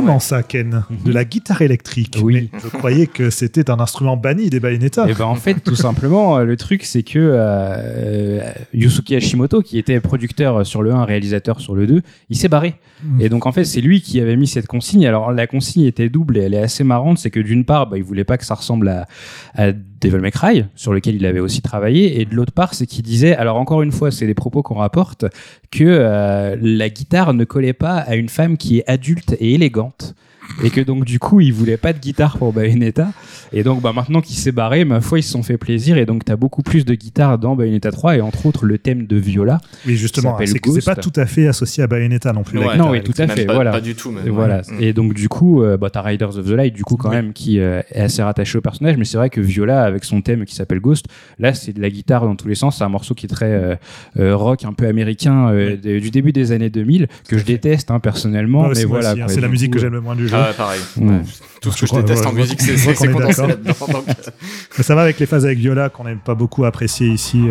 Comment 0.05 0.19
ça, 0.19 0.43
Ken? 0.43 0.83
De 1.03 1.11
la 1.11 1.25
guitare 1.25 1.61
électrique 1.61 2.17
Oui. 2.21 2.49
Mais 2.53 2.59
je 2.63 2.67
croyais 2.69 3.07
que 3.07 3.29
c'était 3.29 3.69
un 3.69 3.79
instrument 3.79 4.17
banni 4.17 4.49
des 4.49 4.59
Bayonetta. 4.59 5.09
Et 5.09 5.13
ben 5.13 5.25
en 5.25 5.35
fait, 5.35 5.55
tout 5.63 5.75
simplement, 5.75 6.37
euh, 6.37 6.43
le 6.43 6.57
truc, 6.57 6.83
c'est 6.83 7.03
que 7.03 7.19
euh, 7.19 7.35
euh, 7.35 8.51
Yusuke 8.73 9.11
Hashimoto, 9.11 9.61
qui 9.61 9.77
était 9.77 9.99
producteur 9.99 10.65
sur 10.65 10.83
le 10.83 10.91
1, 10.91 11.05
réalisateur 11.05 11.59
sur 11.59 11.75
le 11.75 11.87
2, 11.87 12.01
il 12.29 12.37
s'est 12.37 12.47
barré. 12.47 12.75
Mm. 13.03 13.21
Et 13.21 13.29
donc 13.29 13.45
en 13.45 13.51
fait, 13.51 13.65
c'est 13.65 13.81
lui 13.81 14.01
qui 14.01 14.19
avait 14.19 14.35
mis 14.35 14.47
cette 14.47 14.67
consigne. 14.67 15.05
Alors 15.07 15.31
la 15.31 15.47
consigne 15.47 15.85
était 15.85 16.09
double 16.09 16.37
et 16.37 16.41
elle 16.41 16.53
est 16.53 16.61
assez 16.61 16.83
marrante. 16.83 17.17
C'est 17.17 17.31
que 17.31 17.39
d'une 17.39 17.65
part, 17.65 17.87
bah, 17.87 17.97
il 17.97 18.03
voulait 18.03 18.23
pas 18.23 18.37
que 18.37 18.45
ça 18.45 18.55
ressemble 18.55 18.89
à, 18.89 19.07
à 19.55 19.71
Devil 20.01 20.17
May 20.17 20.31
sur 20.75 20.93
lequel 20.93 21.15
il 21.15 21.25
avait 21.25 21.39
aussi 21.39 21.61
travaillé. 21.61 22.19
Et 22.19 22.25
de 22.25 22.35
l'autre 22.35 22.51
part, 22.51 22.73
c'est 22.73 22.85
qu'il 22.85 23.03
disait, 23.03 23.35
alors 23.35 23.57
encore 23.57 23.81
une 23.81 23.91
fois, 23.91 24.11
c'est 24.11 24.27
des 24.27 24.33
propos 24.33 24.61
qu'on 24.61 24.75
rapporte, 24.75 25.25
que 25.71 25.83
euh, 25.83 26.55
la 26.59 26.89
guitare 26.89 27.33
ne 27.33 27.43
collait 27.43 27.73
pas 27.73 27.97
à 27.97 28.15
une 28.15 28.29
femme 28.29 28.57
qui 28.57 28.79
est 28.79 28.83
adulte 28.87 29.35
et 29.39 29.53
élégante. 29.53 30.15
Et 30.63 30.69
que 30.69 30.81
donc 30.81 31.05
du 31.05 31.19
coup, 31.19 31.39
il 31.41 31.53
voulait 31.53 31.77
pas 31.77 31.93
de 31.93 31.99
guitare 31.99 32.37
pour 32.37 32.53
Bayonetta. 32.53 33.09
Et 33.53 33.63
donc 33.63 33.81
bah, 33.81 33.93
maintenant 33.93 34.21
qu'il 34.21 34.35
s'est 34.35 34.51
barré, 34.51 34.85
ma 34.85 35.01
foi, 35.01 35.19
ils 35.19 35.23
se 35.23 35.31
sont 35.31 35.43
fait 35.43 35.57
plaisir. 35.57 35.97
Et 35.97 36.05
donc 36.05 36.25
tu 36.25 36.31
as 36.31 36.35
beaucoup 36.35 36.61
plus 36.63 36.85
de 36.85 36.93
guitare 36.95 37.37
dans 37.37 37.55
Bayonetta 37.55 37.91
3 37.91 38.17
et 38.17 38.21
entre 38.21 38.45
autres 38.45 38.65
le 38.65 38.77
thème 38.77 39.05
de 39.05 39.17
Viola. 39.17 39.59
Oui, 39.85 39.95
justement, 39.95 40.37
c'est 40.43 40.59
que 40.59 40.71
c'est 40.71 40.85
pas 40.85 40.95
tout 40.95 41.13
à 41.15 41.25
fait 41.25 41.47
associé 41.47 41.83
à 41.83 41.87
Bayonetta 41.87 42.33
non 42.33 42.43
plus. 42.43 42.59
Ouais. 42.59 42.77
Non, 42.77 42.91
oui, 42.91 43.01
tout 43.03 43.13
à 43.17 43.27
fait, 43.27 43.45
pas, 43.45 43.53
voilà. 43.53 43.71
pas 43.71 43.81
du 43.81 43.95
tout. 43.95 44.11
Même, 44.11 44.25
Et 44.25 44.29
voilà. 44.29 44.61
Mm. 44.61 44.81
Et 44.81 44.93
donc 44.93 45.13
du 45.13 45.29
coup, 45.29 45.63
euh, 45.63 45.77
bah, 45.77 45.89
t'as 45.89 46.01
Riders 46.01 46.37
of 46.37 46.45
the 46.45 46.51
Light 46.51 46.73
du 46.73 46.83
coup 46.83 46.95
quand 46.95 47.09
Oui. 47.09 47.15
même 47.15 47.33
qui 47.33 47.59
euh, 47.59 47.81
est 47.91 48.01
assez 48.01 48.21
rattaché 48.23 48.57
au 48.57 48.61
personnage, 48.61 48.97
mais 48.97 49.05
c'est 49.05 49.17
vrai 49.17 49.29
que 49.29 49.41
Viola 49.41 49.83
avec 49.83 50.03
son 50.03 50.21
thème 50.21 50.45
qui 50.45 50.55
s'appelle 50.55 50.79
Ghost, 50.79 51.05
là 51.39 51.53
c'est 51.53 51.73
de 51.73 51.81
la 51.81 51.89
guitare 51.89 52.25
dans 52.25 52.35
tous 52.35 52.47
les 52.47 52.55
sens. 52.55 52.77
C'est 52.77 52.83
un 52.83 52.89
morceau 52.89 53.13
qui 53.13 53.25
est 53.25 53.29
très 53.29 53.51
euh, 53.51 53.75
euh, 54.19 54.35
rock, 54.35 54.65
un 54.65 54.73
peu 54.73 54.87
américain 54.87 55.49
euh, 55.49 55.75
du 55.77 56.11
début 56.11 56.31
des 56.31 56.51
années 56.51 56.69
2000 56.69 57.07
que 57.27 57.37
je 57.37 57.45
déteste 57.45 57.91
hein, 57.91 57.99
personnellement, 57.99 58.69
mais 58.69 58.83
voilà. 58.85 59.11
hein, 59.11 59.27
c'est 59.27 59.41
la 59.41 59.47
musique 59.47 59.73
que 59.73 59.79
j'aime 59.79 59.93
le 59.93 60.01
moins 60.01 60.15
du 60.15 60.27
jeu. 60.27 60.34
Ah 60.35 60.47
ouais, 60.49 60.53
pareil. 60.53 60.81
Mm. 60.97 61.09
Ouais. 61.09 61.21
Tout 61.61 61.71
ce 61.71 61.77
Je 61.77 61.81
que 61.81 61.85
je 61.87 61.91
crois- 61.91 62.01
déteste 62.03 62.21
ouais, 62.25 62.27
en 62.27 62.33
musique, 62.33 62.61
c'est 62.61 63.11
condensé 63.11 63.41
d'accord. 63.41 63.47
là-dedans. 63.47 63.73
donc, 63.93 64.07
euh, 64.09 64.31
Mais 64.77 64.83
ça 64.83 64.93
va 64.95 65.01
avec 65.01 65.19
les 65.19 65.25
phases 65.25 65.45
avec 65.45 65.57
Viola 65.57 65.89
qu'on 65.89 66.03
n'aime 66.03 66.19
pas 66.19 66.35
beaucoup 66.35 66.63
apprécier 66.65 67.07
ici. 67.07 67.41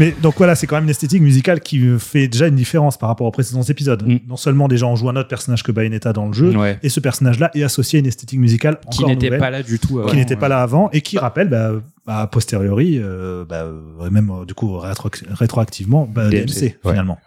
Mais 0.00 0.12
donc 0.20 0.34
voilà, 0.38 0.54
c'est 0.56 0.66
quand 0.66 0.74
même 0.76 0.84
une 0.84 0.90
esthétique 0.90 1.22
musicale 1.22 1.60
qui 1.60 1.78
euh, 1.86 1.98
fait 1.98 2.26
déjà 2.26 2.48
une 2.48 2.56
différence 2.56 2.96
par 2.98 3.08
rapport 3.08 3.26
aux 3.26 3.30
précédents 3.30 3.62
épisodes. 3.62 4.02
Mm. 4.04 4.16
Non 4.28 4.36
seulement 4.36 4.66
déjà 4.66 4.86
on 4.86 4.96
joue 4.96 5.08
un 5.08 5.14
autre 5.16 5.28
personnage 5.28 5.62
que 5.62 5.70
Bayonetta 5.70 6.12
dans 6.12 6.26
le 6.26 6.32
jeu, 6.32 6.56
Ouais. 6.56 6.78
et 6.82 6.88
ce 6.88 6.98
personnage-là 6.98 7.50
est 7.54 7.62
associé 7.62 7.98
à 7.98 8.00
une 8.00 8.06
esthétique 8.06 8.40
musicale 8.40 8.78
qui 8.90 9.04
n'était 9.04 9.36
pas 9.38 9.50
là 9.50 9.62
du 9.62 9.78
tout. 9.78 9.94
qui 9.94 10.00
avant, 10.00 10.14
n'était 10.14 10.34
ouais. 10.34 10.40
pas 10.40 10.48
là 10.48 10.62
avant 10.62 10.90
et 10.92 11.02
qui 11.02 11.18
rappelle, 11.18 11.48
bah, 11.48 11.72
bah, 12.06 12.20
a 12.22 12.26
posteriori, 12.26 12.98
euh, 12.98 13.44
bah, 13.48 13.64
euh, 13.64 14.10
même 14.10 14.32
du 14.48 14.54
coup 14.54 14.78
rétro- 14.78 15.10
rétroactivement, 15.30 16.08
bah, 16.12 16.28
ouais. 16.28 16.46
finalement. 16.82 17.18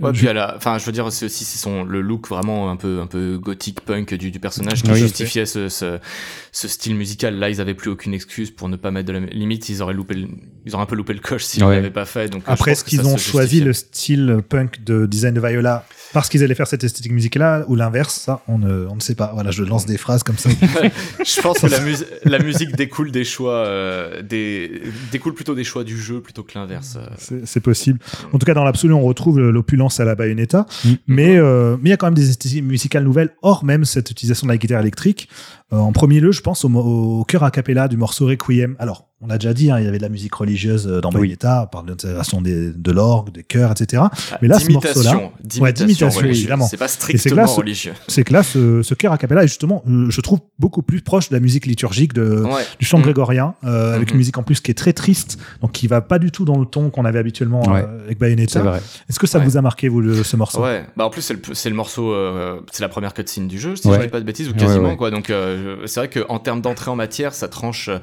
Ouais, 0.00 0.12
Je- 0.14 0.18
puis 0.18 0.28
à 0.28 0.32
la, 0.32 0.56
enfin, 0.56 0.78
je 0.78 0.84
veux 0.84 0.92
dire, 0.92 1.10
c'est 1.12 1.26
aussi 1.26 1.44
c'est 1.44 1.58
son 1.58 1.84
le 1.84 2.00
look 2.00 2.28
vraiment 2.28 2.70
un 2.70 2.76
peu 2.76 3.00
un 3.00 3.06
peu 3.06 3.38
gothique 3.38 3.80
punk 3.80 4.14
du, 4.14 4.30
du 4.30 4.38
personnage 4.40 4.82
qui 4.82 4.90
Oui, 4.90 4.98
justifiait 4.98 5.46
ce, 5.46 5.68
ce 5.68 5.98
ce 6.52 6.68
style 6.68 6.94
musical. 6.94 7.36
Là, 7.38 7.50
ils 7.50 7.60
avaient 7.60 7.74
plus 7.74 7.90
aucune 7.90 8.14
excuse 8.14 8.50
pour 8.50 8.68
ne 8.68 8.76
pas 8.76 8.90
mettre 8.90 9.08
de 9.08 9.12
la 9.14 9.20
limite. 9.20 9.68
Ils 9.68 9.82
auraient 9.82 9.94
loupé, 9.94 10.14
le- 10.14 10.28
ils 10.66 10.74
auraient 10.74 10.84
un 10.84 10.86
peu 10.86 10.96
loupé 10.96 11.12
le 11.14 11.20
coche 11.20 11.44
s'ils 11.44 11.64
Ouais. 11.64 11.76
l'avaient 11.76 11.90
pas 11.90 12.04
fait. 12.06 12.28
Donc 12.28 12.42
Après, 12.46 12.72
est-ce 12.72 12.84
qu'ils 12.84 13.00
ont 13.06 13.16
choisi 13.16 13.58
justifiait. 13.62 13.64
le 13.64 13.72
style 13.72 14.36
punk 14.48 14.84
de 14.84 15.06
design 15.06 15.34
de 15.34 15.40
Viola? 15.40 15.84
Parce 16.12 16.28
qu'ils 16.28 16.42
allaient 16.42 16.54
faire 16.54 16.66
cette 16.66 16.84
esthétique 16.84 17.12
musicale-là 17.12 17.64
ou 17.68 17.76
l'inverse 17.76 18.14
Ça, 18.20 18.42
on 18.48 18.58
ne, 18.58 18.86
on 18.86 18.96
ne 18.96 19.00
sait 19.00 19.14
pas. 19.14 19.30
Voilà, 19.34 19.50
je 19.50 19.62
lance 19.64 19.86
des 19.86 19.96
phrases 19.98 20.22
comme 20.22 20.38
ça. 20.38 20.50
Je 21.24 21.40
pense 21.40 21.58
que 21.60 21.66
la, 21.66 21.80
mus- 21.80 22.04
la 22.24 22.38
musique 22.38 22.74
découle 22.76 23.10
des 23.12 23.24
choix, 23.24 23.64
euh, 23.66 24.22
des 24.22 24.82
découle 25.12 25.34
plutôt 25.34 25.54
des 25.54 25.64
choix 25.64 25.84
du 25.84 26.00
jeu 26.00 26.20
plutôt 26.20 26.42
que 26.42 26.58
l'inverse. 26.58 26.96
euh. 26.96 27.06
C'est 27.18 27.46
c'est 27.46 27.60
possible. 27.60 27.98
En 28.32 28.38
tout 28.38 28.46
cas, 28.46 28.54
dans 28.54 28.64
l'absolu, 28.64 28.92
on 28.94 29.02
retrouve 29.02 29.38
l'opulence 29.40 30.00
à 30.00 30.04
la 30.04 30.14
Bayonetta. 30.14 30.66
Mm. 30.84 30.88
Mais 31.06 31.36
euh, 31.36 31.76
mais 31.80 31.88
il 31.88 31.90
y 31.90 31.94
a 31.94 31.96
quand 31.96 32.06
même 32.06 32.14
des 32.14 32.28
esthétiques 32.30 32.64
musicales 32.64 33.04
nouvelles, 33.04 33.30
hors 33.42 33.64
même 33.64 33.84
cette 33.84 34.10
utilisation 34.10 34.46
de 34.46 34.52
la 34.52 34.58
guitare 34.58 34.80
électrique. 34.80 35.28
Euh, 35.72 35.76
en 35.78 35.92
premier 35.92 36.20
lieu, 36.20 36.32
je 36.32 36.40
pense 36.40 36.64
au, 36.64 36.68
au 36.68 37.24
chœur 37.24 37.44
a 37.44 37.50
cappella 37.50 37.86
du 37.88 37.96
morceau 37.96 38.26
Requiem. 38.26 38.74
Alors, 38.78 39.06
on 39.22 39.28
a 39.28 39.36
déjà 39.36 39.52
dit, 39.52 39.70
hein, 39.70 39.78
il 39.78 39.84
y 39.84 39.86
avait 39.88 39.98
de 39.98 40.02
la 40.02 40.08
musique 40.08 40.34
religieuse 40.34 40.86
euh, 40.88 41.00
dans. 41.02 41.10
Bayonetta, 41.10 41.68
par 41.70 41.84
l'intégration 41.84 42.40
de 42.40 42.90
l'orgue, 42.90 43.30
des 43.32 43.42
chœurs, 43.44 43.70
etc. 43.72 44.02
Mais 44.40 44.48
là, 44.48 44.58
ce 44.58 44.70
morceau-là- 44.70 45.30
d'imitation, 45.44 45.62
Ouais, 45.62 45.72
d'imitation, 45.74 46.20
évidemment. 46.22 46.66
C'est 46.66 46.76
pas 46.78 46.88
strictement 46.88 47.34
que 47.34 47.40
là, 47.40 47.46
ce- 47.46 47.56
religieux. 47.56 47.92
C'est 48.08 48.24
que 48.24 48.32
là, 48.32 48.42
ce, 48.42 48.82
ce 48.82 48.94
chœur 48.94 49.12
a 49.12 49.18
cappella 49.18 49.44
est 49.44 49.48
justement, 49.48 49.82
euh, 49.88 50.06
je 50.08 50.20
trouve, 50.22 50.40
beaucoup 50.58 50.80
plus 50.82 51.02
proche 51.02 51.28
de 51.28 51.34
la 51.34 51.40
musique 51.40 51.66
liturgique 51.66 52.14
de, 52.14 52.42
Ouais. 52.44 52.62
du 52.78 52.86
chant 52.86 52.98
Mm. 52.98 53.02
grégorien, 53.02 53.54
euh, 53.64 53.94
avec 53.94 54.08
Mhm. 54.08 54.12
une 54.14 54.18
musique 54.18 54.38
en 54.38 54.42
plus 54.42 54.60
qui 54.60 54.70
est 54.70 54.74
très 54.74 54.94
triste, 54.94 55.38
donc 55.60 55.72
qui 55.72 55.86
va 55.86 56.00
pas 56.00 56.18
du 56.18 56.30
tout 56.32 56.44
dans 56.46 56.58
le 56.58 56.64
ton 56.66 56.88
qu'on 56.90 57.04
avait 57.04 57.18
habituellement 57.18 57.60
Ouais. 57.70 57.84
euh, 57.86 58.04
avec 58.06 58.18
Bayonetta. 58.18 58.80
Est-ce 59.08 59.18
que 59.18 59.26
ça 59.26 59.38
vous 59.38 59.56
a 59.58 59.60
marqué, 59.62 59.88
vous, 59.88 60.00
le- 60.00 60.24
ce 60.24 60.36
morceau? 60.36 60.62
Ouais, 60.62 60.86
bah 60.96 61.04
en 61.04 61.10
plus 61.10 61.20
c'est 61.52 61.68
le, 61.68 61.74
morceau, 61.76 62.10
euh, 62.12 62.60
c'est 62.72 62.82
la 62.82 62.88
première 62.88 63.12
cutscene 63.12 63.48
du 63.48 63.58
jeu, 63.58 63.76
si 63.76 63.86
je 63.92 64.00
dis 64.00 64.08
pas 64.08 64.20
de 64.20 64.24
bêtises, 64.24 64.48
ou 64.48 64.54
quasiment 64.54 64.96
quoi. 64.96 65.10
Donc 65.10 65.28
euh, 65.60 65.76
je- 65.82 65.86
c'est 65.86 66.00
vrai 66.00 66.10
qu'en 66.10 66.38
termes 66.38 66.60
d'entrée 66.60 66.90
en 66.90 66.96
matière, 66.96 67.34
ça 67.34 67.48
tranche 67.48 67.88
euh, 67.88 67.98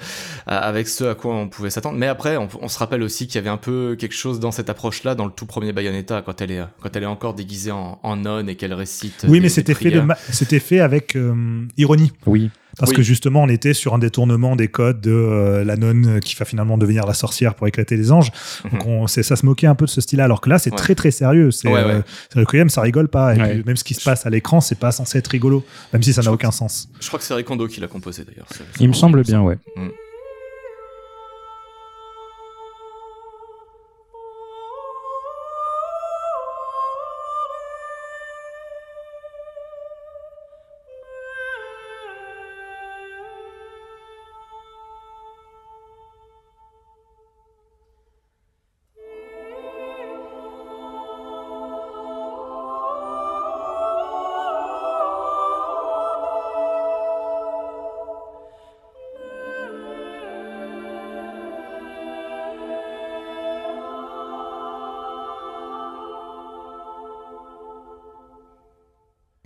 avec 0.46 0.88
ce 0.88 1.04
à 1.06 1.16
quoi 1.16 1.36
on 1.36 1.48
pouvait 1.50 1.70
s'attendre. 1.70 1.98
Mais 1.98 2.08
après, 2.08 2.38
on, 2.38 2.48
on 2.62 2.68
se 2.68 2.80
rappelle 2.80 3.04
aussi 3.04 3.28
qu'il 3.28 3.36
y 3.36 3.38
avait 3.40 3.50
un 3.50 3.58
peu 3.58 3.96
quelque 4.00 4.16
chose 4.16 4.40
dans 4.40 4.52
cette 4.52 4.70
approche-là 4.70 5.16
dans 5.16 5.26
le 5.26 5.32
tout 5.32 5.46
premier 5.46 5.74
Bayonetta, 5.74 6.22
quand 6.22 6.42
elle 6.42 6.52
est 6.52 6.62
quand 6.82 6.96
elle 6.96 7.04
est 7.04 7.08
encore 7.08 7.34
déguisée 7.34 7.72
en, 7.72 8.00
en 8.04 8.16
nonne 8.16 8.50
et 8.50 8.56
qu'elle 8.56 8.74
récite. 8.74 9.26
Oui, 9.28 9.34
des- 9.34 9.40
mais 9.42 9.50
c'était 9.50 9.74
fait, 9.74 9.90
c'était 10.32 10.60
fait 10.60 10.80
avec 10.80 11.16
euh, 11.16 11.66
ironie. 11.78 12.12
Oui. 12.26 12.50
Parce 12.80 12.92
Oui. 12.92 12.98
que 12.98 13.02
justement, 13.04 13.44
on 13.44 13.50
était 13.50 13.74
sur 13.74 13.94
un 13.96 13.98
détournement 14.00 14.56
des 14.56 14.68
codes 14.68 15.02
de 15.02 15.12
euh, 15.12 15.64
la 15.64 15.76
nonne 15.78 16.20
qui 16.20 16.36
va 16.36 16.46
finalement 16.46 16.78
devenir 16.78 17.06
la 17.06 17.14
sorcière 17.14 17.56
pour 17.56 17.68
éclater 17.68 17.98
les 17.98 18.12
anges. 18.12 18.32
Donc 18.72 18.86
Mhm. 18.86 18.92
on, 18.92 19.08
c'est, 19.08 19.24
ça 19.24 19.36
se 19.36 19.46
moquait 19.46 19.68
un 19.68 19.76
peu 19.76 19.86
de 19.86 19.90
ce 19.90 20.02
style-là, 20.02 20.26
alors 20.26 20.42
que 20.42 20.50
là, 20.50 20.60
c'est 20.60 20.70
Ouais. 20.72 20.78
très 20.78 20.94
très 20.96 21.12
sérieux. 21.12 21.52
C'est, 21.52 21.68
Ouais, 21.70 21.84
ouais. 21.84 21.92
euh, 21.92 22.02
Requiem, 22.36 22.70
ça 22.70 22.82
rigole 22.82 23.08
pas. 23.08 23.36
Et 23.36 23.40
puis, 23.40 23.64
même 23.66 23.78
ce 23.78 23.84
qui 23.84 23.94
se 23.94 24.04
passe 24.04 24.26
à 24.26 24.30
l'écran, 24.30 24.62
c'est 24.62 24.78
pas 24.80 24.92
censé 24.92 25.18
être 25.18 25.28
rigolo, 25.28 25.66
même 25.94 26.04
si 26.04 26.14
ça 26.14 26.22
n'a 26.22 26.32
aucun 26.32 26.52
sens. 26.52 26.88
Je 27.00 27.08
crois 27.08 27.20
que 27.20 27.26
c'est 27.26 27.34
Rikondo 27.34 27.68
qui 27.68 27.80
l'a 27.82 27.88
composé 27.88 28.24
d'ailleurs. 28.24 28.48
Il 28.80 28.88
me 28.88 28.94
semble 28.94 29.24
bien, 29.24 29.42
ouais. 29.42 29.58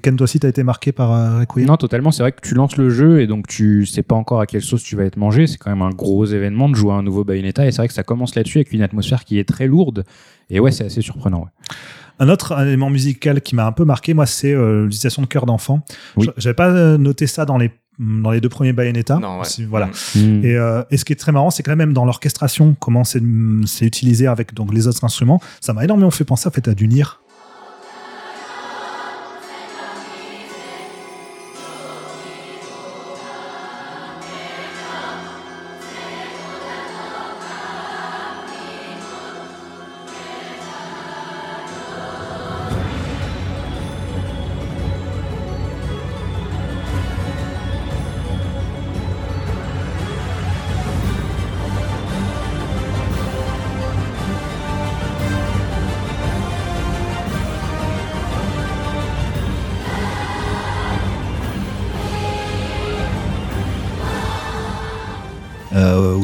Ken, 0.01 0.15
toi 0.15 0.23
aussi, 0.25 0.39
t'as 0.39 0.49
été 0.49 0.63
marqué 0.63 0.91
par 0.91 1.11
euh, 1.13 1.39
Requiem? 1.39 1.65
Non, 1.67 1.77
totalement. 1.77 2.11
C'est 2.11 2.23
vrai 2.23 2.31
que 2.31 2.41
tu 2.41 2.53
lances 2.55 2.77
le 2.77 2.89
jeu 2.89 3.21
et 3.21 3.27
donc 3.27 3.47
tu 3.47 3.85
sais 3.85 4.03
pas 4.03 4.15
encore 4.15 4.41
à 4.41 4.45
quelle 4.45 4.61
sauce 4.61 4.83
tu 4.83 4.95
vas 4.95 5.03
être 5.05 5.17
mangé. 5.17 5.47
C'est 5.47 5.57
quand 5.57 5.69
même 5.69 5.81
un 5.81 5.91
gros 5.91 6.25
événement 6.25 6.67
de 6.69 6.75
jouer 6.75 6.91
à 6.91 6.95
un 6.95 7.03
nouveau 7.03 7.23
Bayonetta 7.23 7.65
et 7.65 7.71
c'est 7.71 7.77
vrai 7.77 7.87
que 7.87 7.93
ça 7.93 8.03
commence 8.03 8.35
là-dessus 8.35 8.57
avec 8.57 8.71
une 8.73 8.81
atmosphère 8.81 9.23
qui 9.25 9.39
est 9.39 9.47
très 9.47 9.67
lourde. 9.67 10.03
Et 10.49 10.59
ouais, 10.59 10.71
c'est 10.71 10.85
assez 10.85 11.01
surprenant. 11.01 11.39
ouais. 11.43 11.75
Un 12.19 12.29
autre 12.29 12.59
élément 12.61 12.89
musical 12.89 13.41
qui 13.41 13.55
m'a 13.55 13.65
un 13.65 13.71
peu 13.71 13.85
marqué, 13.85 14.13
moi, 14.13 14.25
c'est 14.25 14.53
euh, 14.53 14.83
l'utilisation 14.83 15.21
de 15.23 15.27
chœur 15.27 15.45
d'enfant. 15.45 15.83
Oui. 16.17 16.25
Je- 16.27 16.31
J'avais 16.41 16.53
pas 16.53 16.69
euh, 16.69 16.97
noté 16.97 17.25
ça 17.25 17.45
dans 17.45 17.57
les, 17.57 17.71
dans 17.97 18.29
les 18.29 18.41
deux 18.41 18.49
premiers 18.49 18.73
Bayonetta. 18.73 19.17
Non, 19.17 19.39
ouais. 19.39 19.65
Voilà. 19.67 19.87
Mm. 20.15 20.45
Et, 20.45 20.55
euh, 20.55 20.83
et 20.91 20.97
ce 20.97 21.05
qui 21.05 21.13
est 21.13 21.15
très 21.15 21.31
marrant, 21.31 21.49
c'est 21.49 21.63
que 21.63 21.69
là 21.69 21.75
même 21.75 21.93
dans 21.93 22.05
l'orchestration, 22.05 22.75
comment 22.79 23.03
c'est 23.03 23.23
c'est 23.65 23.85
utilisé 23.85 24.27
avec 24.27 24.53
donc 24.53 24.71
les 24.73 24.87
autres 24.87 25.03
instruments, 25.03 25.41
ça 25.61 25.73
m'a 25.73 25.83
énormément 25.83 26.11
fait 26.11 26.23
penser 26.25 26.47
en 26.47 26.51
fait 26.51 26.67
à 26.67 26.75
du 26.75 26.87
Nier. 26.87 27.05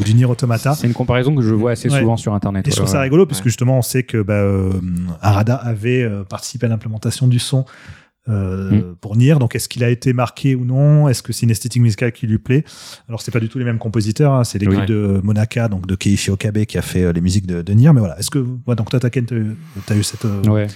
Du 0.08 0.14
Nier 0.14 0.24
Automata. 0.26 0.74
C'est 0.74 0.86
une 0.86 0.92
comparaison 0.92 1.34
que 1.34 1.42
je 1.42 1.54
vois 1.54 1.72
assez 1.72 1.88
Ouais. 1.90 2.00
souvent 2.00 2.16
sur 2.16 2.34
Internet. 2.34 2.66
Et 2.66 2.70
je 2.70 2.76
trouve 2.76 2.88
ça 2.88 3.00
rigolo 3.00 3.26
puisque 3.26 3.44
justement 3.44 3.78
on 3.78 3.82
sait 3.82 4.02
que 4.02 4.22
bah, 4.22 4.34
euh, 4.34 4.72
Arada 5.20 5.54
avait 5.56 6.02
euh, 6.02 6.24
participé 6.24 6.66
à 6.66 6.68
l'implémentation 6.68 7.28
du 7.28 7.38
son 7.38 7.64
euh, 8.28 8.70
Mm. 8.72 8.96
pour 9.00 9.16
Nier. 9.16 9.36
Donc 9.40 9.54
est-ce 9.54 9.68
qu'il 9.70 9.82
a 9.84 9.88
été 9.88 10.12
marqué 10.12 10.54
ou 10.54 10.64
non? 10.66 11.08
Est-ce 11.08 11.22
que 11.22 11.32
c'est 11.32 11.44
une 11.44 11.50
esthétique 11.50 11.80
musicale 11.82 12.12
qui 12.12 12.26
lui 12.26 12.36
plaît? 12.38 12.62
Alors 13.08 13.22
c'est 13.22 13.30
pas 13.30 13.40
du 13.40 13.48
tout 13.48 13.58
les 13.58 13.64
mêmes 13.64 13.78
compositeurs. 13.78 14.32
hein. 14.34 14.44
C'est 14.44 14.58
l'équipe 14.58 14.80
Oui. 14.80 14.86
de 14.86 15.20
Monaka, 15.24 15.68
donc 15.68 15.86
de 15.86 15.94
Keiichi 15.94 16.30
Okabe 16.30 16.64
qui 16.66 16.76
a 16.76 16.82
fait 16.82 17.04
euh, 17.04 17.12
les 17.12 17.22
musiques 17.22 17.46
de, 17.46 17.62
de 17.62 17.72
Nier. 17.72 17.90
Mais 17.94 18.00
voilà, 18.00 18.18
est-ce 18.18 18.30
que 18.30 18.44
ouais, 18.66 18.74
donc 18.76 18.90
toi 18.90 19.00
Taken, 19.00 19.24
t'as 19.24 19.36
t'as 19.86 19.94
eu 19.96 20.02
cette 20.02 20.24
euh, 20.26 20.42
Ouais. 20.42 20.66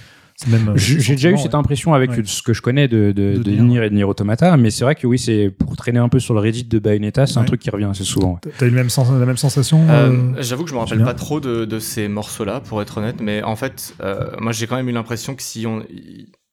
Même 0.47 0.69
euh, 0.69 0.73
J'ai 0.77 1.13
déjà 1.15 1.29
eu 1.31 1.37
cette 1.37 1.55
impression 1.55 1.93
avec 1.93 2.11
Ouais. 2.11 2.21
ce 2.25 2.41
que 2.41 2.53
je 2.53 2.61
connais 2.61 2.87
de, 2.87 3.11
de, 3.11 3.37
De 3.37 3.43
de 3.43 3.51
Nier, 3.51 3.61
Nier 3.61 3.85
et 3.85 3.89
de 3.89 3.95
Nier 3.95 4.03
Automata, 4.03 4.55
mais 4.57 4.71
c'est 4.71 4.83
vrai 4.83 4.95
que 4.95 5.07
oui, 5.07 5.17
c'est 5.19 5.49
pour 5.49 5.75
traîner 5.75 5.99
un 5.99 6.09
peu 6.09 6.19
sur 6.19 6.33
le 6.33 6.39
Reddit 6.39 6.65
de 6.65 6.79
Bayonetta, 6.79 7.25
c'est 7.27 7.37
un 7.39 7.43
truc 7.45 7.61
qui 7.61 7.69
revient 7.69 7.85
assez 7.91 8.03
souvent. 8.03 8.33
ouais. 8.43 8.51
T'as 8.57 8.65
eu 8.65 8.69
le 8.69 8.75
même 8.75 8.89
sens, 8.89 9.07
la 9.11 9.25
même 9.25 9.37
sensation 9.37 9.81
Euh, 9.89 10.11
euh, 10.11 10.41
J'avoue 10.41 10.63
que 10.63 10.69
je 10.69 10.75
me 10.75 10.79
rappelle 10.79 11.03
pas 11.03 11.13
trop 11.13 11.39
de, 11.39 11.65
de 11.65 11.79
ces 11.79 12.07
morceaux-là, 12.07 12.59
pour 12.59 12.81
être 12.81 12.97
honnête, 12.97 13.17
mais 13.21 13.41
en 13.43 13.55
fait, 13.55 13.95
euh, 14.01 14.25
moi 14.39 14.51
j'ai 14.51 14.67
quand 14.67 14.75
même 14.75 14.89
eu 14.89 14.93
l'impression 14.93 15.35
que 15.35 15.41
si 15.43 15.65
on, 15.67 15.83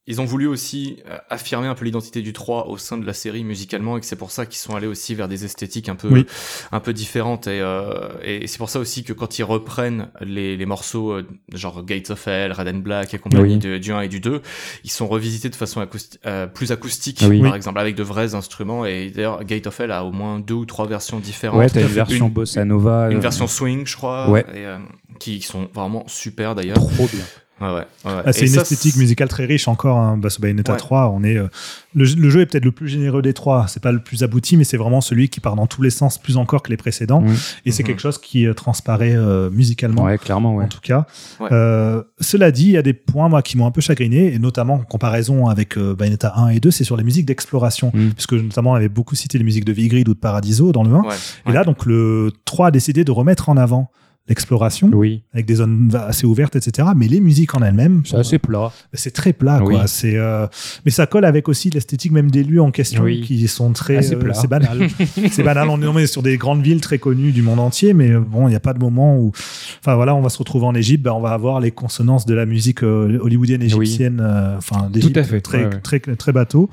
ils 0.06 0.20
ont 0.20 0.24
voulu 0.24 0.46
aussi 0.48 0.96
euh, 1.08 1.18
affirmer 1.28 1.66
un 1.68 1.74
peu 1.74 1.84
l'identité 1.84 2.22
du 2.22 2.32
3 2.32 2.66
au 2.68 2.78
sein 2.78 2.96
de 2.98 3.06
la 3.06 3.12
série 3.12 3.44
musicalement 3.44 3.96
et 3.96 4.00
que 4.00 4.06
c'est 4.06 4.16
pour 4.16 4.30
ça 4.30 4.46
qu'ils 4.46 4.58
sont 4.58 4.74
allés 4.74 4.86
aussi 4.88 5.14
vers 5.14 5.28
des 5.28 5.44
esthétiques 5.44 5.88
un 5.88 5.94
peu, 5.94 6.08
Oui. 6.08 6.26
un 6.72 6.80
peu 6.80 6.92
différentes 6.92 7.46
et, 7.46 7.60
euh, 7.60 8.08
et 8.24 8.46
c'est 8.46 8.58
pour 8.58 8.70
ça 8.70 8.80
aussi 8.80 9.04
que 9.04 9.12
quand 9.12 9.38
ils 9.38 9.44
reprennent 9.44 10.08
les, 10.20 10.56
les 10.56 10.66
morceaux 10.66 11.12
euh, 11.12 11.26
genre 11.52 11.84
Gates 11.84 12.10
of 12.10 12.26
Hell, 12.26 12.50
Red 12.52 12.66
and 12.68 12.78
Black 12.78 13.14
et 13.14 13.18
compagnie 13.18 13.54
Oui. 13.54 13.58
de- 13.58 13.78
du 13.78 13.92
1 13.92 14.00
et 14.00 14.08
du 14.08 14.20
2, 14.20 14.40
ils 14.84 14.90
sont 14.90 15.06
revisités 15.06 15.48
de 15.50 15.54
façon 15.54 15.80
acousti- 15.82 16.18
euh, 16.26 16.46
plus 16.46 16.72
acoustique, 16.72 17.22
Oui. 17.28 17.40
par 17.42 17.54
exemple, 17.54 17.78
avec 17.78 17.94
de 17.94 18.02
vrais 18.02 18.34
instruments 18.34 18.84
et 18.86 19.10
d'ailleurs 19.10 19.44
Gate 19.44 19.66
of 19.68 19.78
Hell 19.78 19.92
a 19.92 20.04
au 20.04 20.10
moins 20.12 20.40
deux 20.40 20.54
ou 20.54 20.64
trois 20.66 20.86
versions 20.88 21.20
différentes. 21.20 21.58
Ouais, 21.58 21.68
t'as 21.68 21.80
une 21.82 21.86
Une- 21.86 21.92
version 21.92 22.28
bossa 22.28 22.64
nova. 22.64 23.10
une 23.10 23.18
euh, 23.18 23.20
version 23.20 23.46
swing, 23.46 23.86
je 23.86 23.96
crois, 23.96 24.28
Ouais. 24.30 24.44
et, 24.54 24.64
euh, 24.66 24.78
qui 25.20 25.40
sont 25.42 25.68
vraiment 25.74 26.04
super 26.08 26.54
d'ailleurs. 26.54 26.78
trop 26.78 27.06
bien. 27.12 27.24
Ouais, 27.60 27.66
ouais, 27.68 27.74
ouais. 27.76 28.22
Ah, 28.26 28.32
c'est 28.32 28.46
une 28.46 28.52
ça, 28.52 28.62
esthétique 28.62 28.96
musicale 28.96 29.28
très 29.28 29.44
riche 29.44 29.68
encore. 29.68 29.98
Hein, 29.98 30.16
bah, 30.16 30.28
Bayonetta 30.40 30.72
Ouais. 30.72 30.78
3, 30.78 31.10
on 31.10 31.22
est 31.22 31.36
euh, 31.36 31.48
le, 31.94 32.04
le 32.06 32.30
jeu 32.30 32.40
est 32.40 32.46
peut-être 32.46 32.64
le 32.64 32.72
plus 32.72 32.88
généreux 32.88 33.20
des 33.22 33.34
trois. 33.34 33.66
C'est 33.68 33.82
pas 33.82 33.92
le 33.92 33.98
plus 34.02 34.22
abouti, 34.22 34.56
mais 34.56 34.64
c'est 34.64 34.76
vraiment 34.76 35.00
celui 35.00 35.28
qui 35.28 35.40
part 35.40 35.56
dans 35.56 35.66
tous 35.66 35.82
les 35.82 35.90
sens 35.90 36.16
plus 36.18 36.36
encore 36.36 36.62
que 36.62 36.70
les 36.70 36.76
précédents. 36.76 37.22
Et 37.66 37.70
c'est 37.72 37.82
Mhm. 37.82 37.86
quelque 37.88 38.00
chose 38.00 38.18
qui 38.18 38.46
euh, 38.46 38.54
transparaît 38.54 39.14
euh, 39.14 39.50
musicalement. 39.50 40.04
Ouais, 40.04 40.16
clairement, 40.18 40.54
ouais. 40.56 40.64
En 40.64 40.68
tout 40.68 40.80
cas, 40.80 41.06
Ouais. 41.40 41.48
Euh, 41.52 42.02
cela 42.20 42.50
dit, 42.50 42.64
il 42.66 42.70
y 42.72 42.76
a 42.78 42.82
des 42.82 42.92
points 42.94 43.28
moi 43.28 43.42
qui 43.42 43.56
m'ont 43.58 43.66
un 43.66 43.70
peu 43.70 43.80
chagriné, 43.80 44.32
et 44.32 44.38
notamment 44.38 44.74
en 44.74 44.78
comparaison 44.84 45.46
avec 45.48 45.76
euh, 45.76 45.94
Bayonetta 45.94 46.32
1 46.36 46.48
et 46.48 46.60
2, 46.60 46.70
c'est 46.70 46.84
sur 46.84 46.96
les 46.96 47.04
musiques 47.04 47.26
d'exploration, 47.26 47.90
Mm. 47.94 48.10
puisque 48.10 48.32
notamment 48.34 48.70
on 48.72 48.74
avait 48.74 48.88
beaucoup 48.88 49.14
cité 49.14 49.36
les 49.38 49.44
musiques 49.44 49.64
de 49.64 49.72
Vigrid 49.72 50.08
ou 50.08 50.14
de 50.14 50.18
Paradiso 50.18 50.72
dans 50.72 50.82
le 50.84 50.90
1, 50.94 51.00
Ouais, 51.02 51.14
et 51.48 51.52
là 51.52 51.64
donc 51.64 51.84
le 51.86 52.30
3 52.44 52.68
a 52.68 52.70
décidé 52.70 53.04
de 53.04 53.10
remettre 53.10 53.48
en 53.48 53.56
avant 53.56 53.90
l'exploration 54.28 54.90
Oui, 54.92 55.22
avec 55.34 55.46
des 55.46 55.56
zones 55.56 55.90
assez 56.06 56.24
ouvertes, 56.26 56.54
etc. 56.56 56.88
Mais 56.96 57.08
les 57.08 57.20
musiques 57.20 57.54
en 57.54 57.62
elles-mêmes, 57.62 58.02
c'est 58.04 58.16
assez 58.16 58.38
plat. 58.38 58.70
c'est 58.94 59.12
très 59.12 59.32
plat, 59.32 59.60
Oui. 59.62 59.74
quoi. 59.74 59.86
C'est, 59.88 60.16
euh, 60.16 60.46
mais 60.84 60.90
ça 60.92 61.06
colle 61.06 61.24
avec 61.24 61.48
aussi 61.48 61.68
l'esthétique 61.70 62.12
même 62.12 62.30
des 62.30 62.44
lieux 62.44 62.62
en 62.62 62.70
question 62.70 63.02
Oui. 63.02 63.22
qui 63.22 63.48
sont 63.48 63.72
très. 63.72 63.96
Assez 63.96 64.14
euh, 64.14 64.18
plat. 64.18 64.34
c'est 64.34 64.46
banal. 64.46 64.88
c'est 65.30 65.42
banal. 65.42 65.68
On 65.68 65.98
est- 65.98 66.06
sur 66.06 66.22
des 66.22 66.36
grandes 66.36 66.62
villes 66.62 66.80
très 66.80 66.98
connues 66.98 67.32
du 67.32 67.42
monde 67.42 67.58
entier, 67.58 67.92
mais 67.92 68.10
euh, 68.10 68.20
bon, 68.20 68.46
il 68.46 68.50
n'y 68.50 68.56
a 68.56 68.60
pas 68.60 68.72
de 68.72 68.78
moment 68.78 69.18
où. 69.18 69.32
Enfin 69.80 69.94
voilà, 69.96 70.14
on 70.14 70.20
va 70.22 70.28
se 70.28 70.38
retrouver 70.38 70.66
en 70.66 70.74
Égypte, 70.74 71.02
ben, 71.04 71.12
on 71.12 71.20
va 71.20 71.30
avoir 71.32 71.60
les 71.60 71.70
consonances 71.72 72.24
de 72.26 72.34
la 72.34 72.46
musique 72.46 72.82
euh, 72.84 73.18
hollywoodienne 73.20 73.62
égyptienne, 73.62 74.20
euh, 74.22 74.56
enfin 74.58 74.88
d'Égypte, 74.90 75.16
à 75.16 75.24
fait, 75.24 75.40
très, 75.40 75.58
ouais, 75.58 75.74
ouais. 75.74 75.80
très 75.80 76.00
très 76.00 76.32
bateau. 76.32 76.70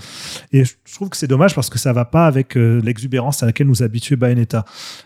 Et 0.54 0.64
je 0.66 0.74
trouve 0.94 1.10
que 1.10 1.18
c'est 1.18 1.28
dommage 1.28 1.56
parce 1.56 1.70
que 1.70 1.80
ça 1.80 1.92
va 1.94 2.06
pas 2.06 2.28
avec 2.28 2.56
euh, 2.56 2.82
l'exubérance 2.84 3.42
à 3.44 3.48
laquelle 3.48 3.68
nous 3.68 3.82
habituait 3.84 4.16
Bayonetta. 4.16 4.66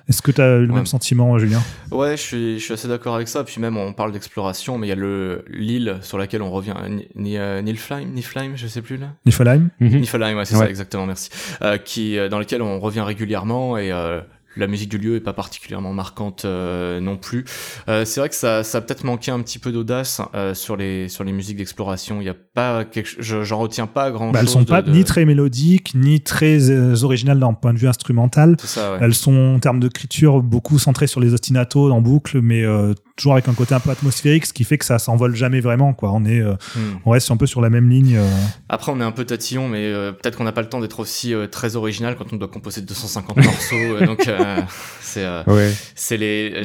Est-ce 0.09 0.22
que 0.22 0.31
tu 0.31 0.41
as 0.41 0.57
eu 0.57 0.65
le 0.65 0.69
Ouais. 0.72 0.76
même 0.76 0.85
sentiment, 0.85 1.38
Julien? 1.38 1.61
Ouais, 1.91 2.15
je 2.18 2.22
suis, 2.35 2.59
je 2.59 2.63
suis 2.63 2.73
assez 2.73 2.87
d'accord 2.87 3.15
avec 3.15 3.27
ça. 3.27 3.43
Puis 3.43 3.59
même, 3.61 3.77
on 3.77 3.93
parle 3.93 4.11
d'exploration, 4.11 4.77
mais 4.77 4.87
il 4.87 4.89
y 4.89 4.93
a 4.93 4.95
le 4.95 5.43
l'île 5.49 5.97
sur 6.01 6.17
laquelle 6.17 6.41
on 6.41 6.51
revient. 6.51 6.73
Ni, 6.89 7.07
ni, 7.15 7.37
euh, 7.37 7.61
Niflheim, 7.61 8.05
Niflheim, 8.13 8.53
je 8.55 8.67
sais 8.67 8.81
plus 8.81 8.97
là. 8.97 9.07
Niflheim 9.25 9.69
Mhm. 9.79 9.99
Niflheim, 9.99 10.37
ouais, 10.37 10.45
c'est 10.45 10.55
Ouais. 10.55 10.65
ça, 10.65 10.69
exactement, 10.69 11.05
merci. 11.05 11.29
Euh, 11.61 11.77
qui, 11.77 12.17
euh, 12.17 12.29
dans 12.29 12.39
lequel 12.39 12.61
on 12.61 12.79
revient 12.79 13.01
régulièrement 13.01 13.77
et 13.77 13.91
euh, 13.91 14.21
la 14.57 14.68
musique 14.68 14.90
du 14.90 14.98
lieu 14.98 15.15
est 15.15 15.22
pas 15.22 15.34
particulièrement 15.34 15.94
marquante 15.94 16.44
euh, 16.45 16.99
non 16.99 17.18
plus. 17.18 17.45
Euh, 17.88 18.03
c'est 18.06 18.19
vrai 18.19 18.30
que 18.30 18.36
ça, 18.36 18.64
ça 18.64 18.80
a 18.80 18.82
peut-être 18.82 19.03
manqué 19.06 19.32
un 19.32 19.40
petit 19.41 19.60
peu 19.60 19.72
d'audace 19.72 20.22
euh, 20.36 20.53
sur 20.53 20.76
les 20.76 21.07
sur 21.10 21.23
les 21.23 21.32
musiques 21.32 21.57
d'exploration. 21.57 22.19
Il 22.22 22.26
y 22.26 22.30
a 22.30 22.36
pas 22.53 22.84
quelque, 22.84 23.10
je- 23.19 23.44
j'en 23.44 23.60
retiens 23.60 23.88
pas 23.88 24.11
grand 24.11 24.32
Bah, 24.32 24.40
chose. 24.41 24.49
Elles 24.49 24.53
sont 24.61 24.65
pas 24.65 24.82
de, 24.82 24.91
ni 24.91 25.03
très 25.06 25.23
mélodiques, 25.26 25.94
ni 25.95 26.22
très 26.22 26.69
euh, 26.69 26.95
originales 27.03 27.40
d'un 27.40 27.53
point 27.53 27.73
de 27.73 27.80
vue 27.80 27.88
instrumental. 27.88 28.57
Ça, 28.64 28.94
ouais. 28.94 28.98
Elles 29.02 29.14
sont 29.15 29.56
en 29.56 29.60
termes 29.60 29.80
d'écriture 29.80 30.41
beaucoup 30.41 30.80
centrées 30.80 31.07
sur 31.07 31.19
les 31.22 31.34
ostinatos 31.34 31.91
en 31.91 32.02
boucle, 32.02 32.41
mais 32.41 32.64
euh, 32.64 32.94
toujours 33.15 33.33
avec 33.33 33.47
un 33.47 33.53
côté 33.53 33.73
un 33.75 33.79
peu 33.79 33.89
atmosphérique, 33.91 34.45
ce 34.45 34.53
qui 34.53 34.63
fait 34.63 34.77
que 34.77 34.85
ça 34.85 34.97
s'envole 34.99 35.35
jamais 35.35 35.59
vraiment. 35.59 35.93
Quoi. 35.93 36.11
On, 36.13 36.25
est, 36.25 36.39
euh, 36.41 36.53
Hmm. 36.75 36.97
on 37.05 37.11
reste 37.11 37.29
un 37.31 37.38
peu 37.38 37.45
sur 37.47 37.61
la 37.61 37.69
même 37.69 37.89
ligne. 37.89 38.15
euh. 38.17 38.27
Après, 38.69 38.91
on 38.91 38.99
est 38.99 39.03
un 39.03 39.11
peu 39.11 39.25
tatillon, 39.25 39.67
mais 39.67 39.79
euh, 39.85 40.11
peut-être 40.11 40.38
qu'on 40.38 40.43
n'a 40.43 40.51
pas 40.51 40.61
le 40.61 40.69
temps 40.69 40.79
d'être 40.81 40.99
aussi 40.99 41.33
euh, 41.33 41.47
très 41.47 41.75
original 41.75 42.15
quand 42.17 42.31
on 42.33 42.38
doit 42.38 42.47
composer 42.47 42.81
250 42.81 43.35
morceaux. 43.43 44.05
donc, 44.05 44.27
euh, 44.27 44.61
c'est 45.01 45.25
euh, 45.25 45.43
Ouais. 45.47 45.71
c'est 45.95 46.17
les 46.17 46.63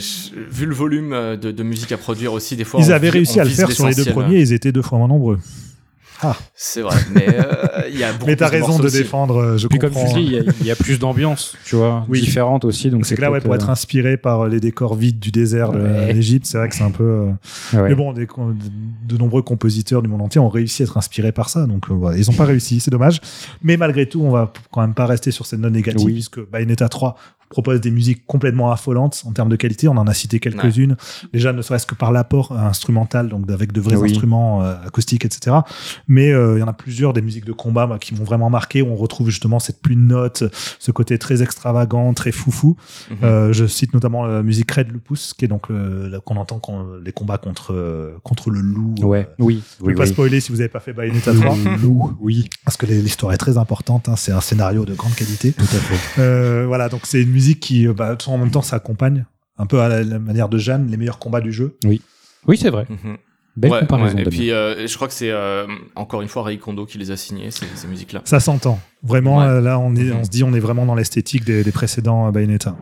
vu 0.50 0.66
le 0.66 0.74
volume 0.74 1.10
de, 1.10 1.50
de 1.50 1.62
musique 1.62 1.92
à 1.92 1.96
produire 1.96 2.32
aussi 2.32 2.56
des 2.56 2.64
fois. 2.64 2.80
Ils 2.80 2.90
on 2.90 2.94
avaient 2.94 3.10
réussi 3.10 3.38
on 3.38 3.42
à 3.42 3.44
le 3.44 3.50
faire 3.50 3.70
sur 3.72 3.86
les 3.88 3.94
deux 3.94 4.04
premiers, 4.06 4.40
ils 4.40 4.52
étaient 4.52 4.72
deux 4.72 4.82
fois 4.82 4.98
moins 4.98 5.08
nombreux. 5.08 5.38
Ah. 6.22 6.36
C'est 6.54 6.80
vrai, 6.82 6.96
mais 7.14 7.26
euh, 7.28 7.82
il 7.90 7.98
y 7.98 8.04
a 8.04 8.12
beaucoup 8.12 8.26
Mais 8.26 8.36
t'as 8.36 8.46
de 8.46 8.52
raison 8.52 8.78
de 8.78 8.86
aussi. 8.86 8.98
défendre, 8.98 9.36
euh, 9.36 9.56
je 9.58 9.66
Puis 9.68 9.78
comme 9.78 9.90
comprends. 9.90 10.12
tu 10.14 10.20
dis, 10.20 10.26
il 10.26 10.32
y 10.32 10.38
a- 10.38 10.42
il 10.60 10.66
y, 10.66 10.70
a 10.70 10.76
plus 10.76 10.98
d'ambiance, 10.98 11.56
tu 11.64 11.76
vois, 11.76 12.04
Oui. 12.08 12.20
différente 12.20 12.64
aussi. 12.64 12.90
Donc 12.90 13.06
c'est 13.06 13.16
que 13.16 13.20
là, 13.20 13.30
ouais, 13.30 13.40
pour 13.40 13.54
être 13.54 13.68
euh, 13.68 13.72
inspiré 13.72 14.16
par 14.16 14.46
les 14.48 14.60
décors 14.60 14.94
vides 14.94 15.18
du 15.18 15.30
désert 15.30 15.72
de 15.72 15.80
Ouais. 15.80 16.12
l'Égypte, 16.12 16.46
c'est 16.46 16.58
vrai 16.58 16.68
que 16.68 16.74
c'est 16.74 16.84
un 16.84 16.90
peu. 16.90 17.04
euh, 17.04 17.26
ouais. 17.74 17.88
Mais 17.90 17.94
bon, 17.94 18.12
des- 18.12 18.26
de 18.26 19.16
nombreux 19.18 19.42
compositeurs 19.42 20.02
du 20.02 20.08
monde 20.08 20.22
entier 20.22 20.40
ont 20.40 20.48
réussi 20.48 20.82
à 20.82 20.84
être 20.84 20.96
inspirés 20.96 21.32
par 21.32 21.48
ça, 21.50 21.66
donc 21.66 21.90
euh, 21.90 21.94
voilà, 21.94 22.16
ils 22.18 22.26
n'ont 22.30 22.36
pas 22.36 22.44
réussi, 22.44 22.80
c'est 22.80 22.90
dommage. 22.90 23.20
Mais 23.62 23.76
malgré 23.76 24.08
tout, 24.08 24.22
on 24.22 24.30
va 24.30 24.52
quand 24.72 24.80
même 24.80 24.94
pas 24.94 25.06
rester 25.06 25.30
sur 25.30 25.46
cette 25.46 25.60
note 25.60 25.72
négative, 25.72 26.06
Oui. 26.06 26.12
puisque 26.14 26.40
Bayonetta 26.50 26.88
3 26.88 27.16
propose 27.48 27.80
des 27.80 27.90
musiques 27.90 28.24
complètement 28.26 28.70
affolantes 28.72 29.22
en 29.26 29.32
termes 29.32 29.48
de 29.48 29.56
qualité. 29.56 29.88
On 29.88 29.96
en 29.96 30.06
a 30.06 30.14
cité 30.14 30.40
quelques-unes, 30.40 30.96
déjà 31.32 31.52
ne 31.52 31.62
serait-ce 31.62 31.86
que 31.86 31.94
par 31.94 32.12
l'apport 32.12 32.52
instrumental, 32.52 33.28
donc 33.28 33.50
avec 33.50 33.72
de 33.72 33.80
vrais 33.80 33.96
Oui. 33.96 34.10
instruments 34.10 34.62
euh, 34.62 34.74
acoustiques, 34.86 35.24
etc. 35.24 35.56
Mais 36.08 36.32
euh, 36.32 36.56
il 36.56 36.60
y 36.60 36.62
en 36.62 36.68
a 36.68 36.72
plusieurs 36.72 37.12
des 37.12 37.22
musiques 37.22 37.44
de 37.44 37.52
combat 37.52 37.86
moi, 37.86 37.98
qui 37.98 38.14
m'ont 38.14 38.24
vraiment 38.24 38.50
marqué. 38.50 38.82
Où 38.82 38.88
on 38.88 38.96
retrouve 38.96 39.30
justement 39.30 39.58
cette 39.58 39.80
pluie 39.80 39.96
de 39.96 40.00
notes, 40.00 40.44
ce 40.78 40.90
côté 40.90 41.18
très 41.18 41.42
extravagant, 41.42 42.12
très 42.14 42.32
foufou. 42.32 42.76
Mhm. 43.10 43.16
Euh, 43.22 43.52
je 43.52 43.66
cite 43.66 43.94
notamment 43.94 44.26
la 44.26 44.42
musique 44.42 44.70
Red 44.70 44.92
Lupus, 44.92 45.34
qui 45.34 45.44
est 45.44 45.48
donc 45.48 45.66
qu'on 45.68 46.36
entend 46.36 46.58
quand 46.58 46.84
les 47.04 47.12
combats 47.12 47.38
contre 47.38 47.72
euh, 47.72 48.16
contre 48.22 48.50
le 48.50 48.60
loup. 48.60 48.94
Ouais, 49.02 49.28
Euh, 49.30 49.44
oui. 49.44 49.62
je 49.78 49.84
vais 49.84 49.90
oui, 49.90 49.94
pas 49.94 50.02
oui. 50.04 50.08
spoiler 50.08 50.40
si 50.40 50.52
vous 50.52 50.60
avez 50.60 50.68
pas 50.68 50.80
fait 50.80 50.92
Bayonetta 50.92 51.32
3, 51.34 51.56
Le 51.56 51.76
loup, 51.82 52.16
oui. 52.20 52.48
parce 52.64 52.76
que 52.76 52.86
l'histoire 52.86 53.32
est 53.32 53.36
très 53.38 53.56
importante. 53.58 54.08
hein, 54.08 54.14
c'est 54.16 54.32
un 54.32 54.40
scénario 54.40 54.84
de 54.84 54.94
grande 54.94 55.14
qualité. 55.14 55.52
Tout 55.52 55.62
à 55.62 55.66
fait. 55.66 56.20
Euh, 56.20 56.64
voilà, 56.66 56.88
donc 56.88 57.02
c'est 57.04 57.22
une 57.22 57.30
musique 57.36 57.60
qui, 57.60 57.86
euh, 57.86 57.92
bah, 57.92 58.16
en 58.26 58.38
même 58.38 58.50
temps, 58.50 58.62
ça 58.62 58.76
accompagne 58.76 59.24
un 59.58 59.66
peu 59.66 59.80
à 59.80 59.88
la, 59.88 60.02
la 60.02 60.18
manière 60.18 60.48
de 60.48 60.58
Jeanne, 60.58 60.88
les 60.90 60.96
meilleurs 60.96 61.18
combats 61.18 61.40
du 61.42 61.52
jeu. 61.52 61.76
Oui, 61.84 62.56
c'est 62.56 62.70
vrai. 62.70 62.86
Mhm. 62.88 63.16
Belle 63.56 63.70
Ouais, 63.72 63.80
comparaison. 63.80 64.16
ouais. 64.16 64.22
Et 64.22 64.28
puis, 64.30 64.50
euh, 64.50 64.86
je 64.86 64.94
crois 64.96 65.08
que 65.08 65.14
c'est 65.14 65.30
euh, 65.30 65.66
encore 65.94 66.20
une 66.22 66.28
fois 66.28 66.42
Ray 66.42 66.58
Kondo 66.58 66.84
qui 66.86 66.98
les 66.98 67.10
a 67.10 67.16
signés, 67.16 67.50
ces, 67.50 67.64
ces 67.74 67.86
musiques-là. 67.88 68.20
Ça 68.24 68.38
s'entend. 68.40 68.78
Vraiment, 69.02 69.38
Ouais. 69.38 69.60
là, 69.62 69.78
on, 69.78 69.94
est, 69.96 70.04
Mhm. 70.04 70.16
on 70.20 70.24
se 70.24 70.30
dit, 70.30 70.44
on 70.44 70.52
est 70.54 70.60
vraiment 70.60 70.84
dans 70.86 70.94
l'esthétique 70.94 71.44
des, 71.44 71.62
des 71.64 71.72
précédents 71.72 72.30
Bayonetta. 72.32 72.76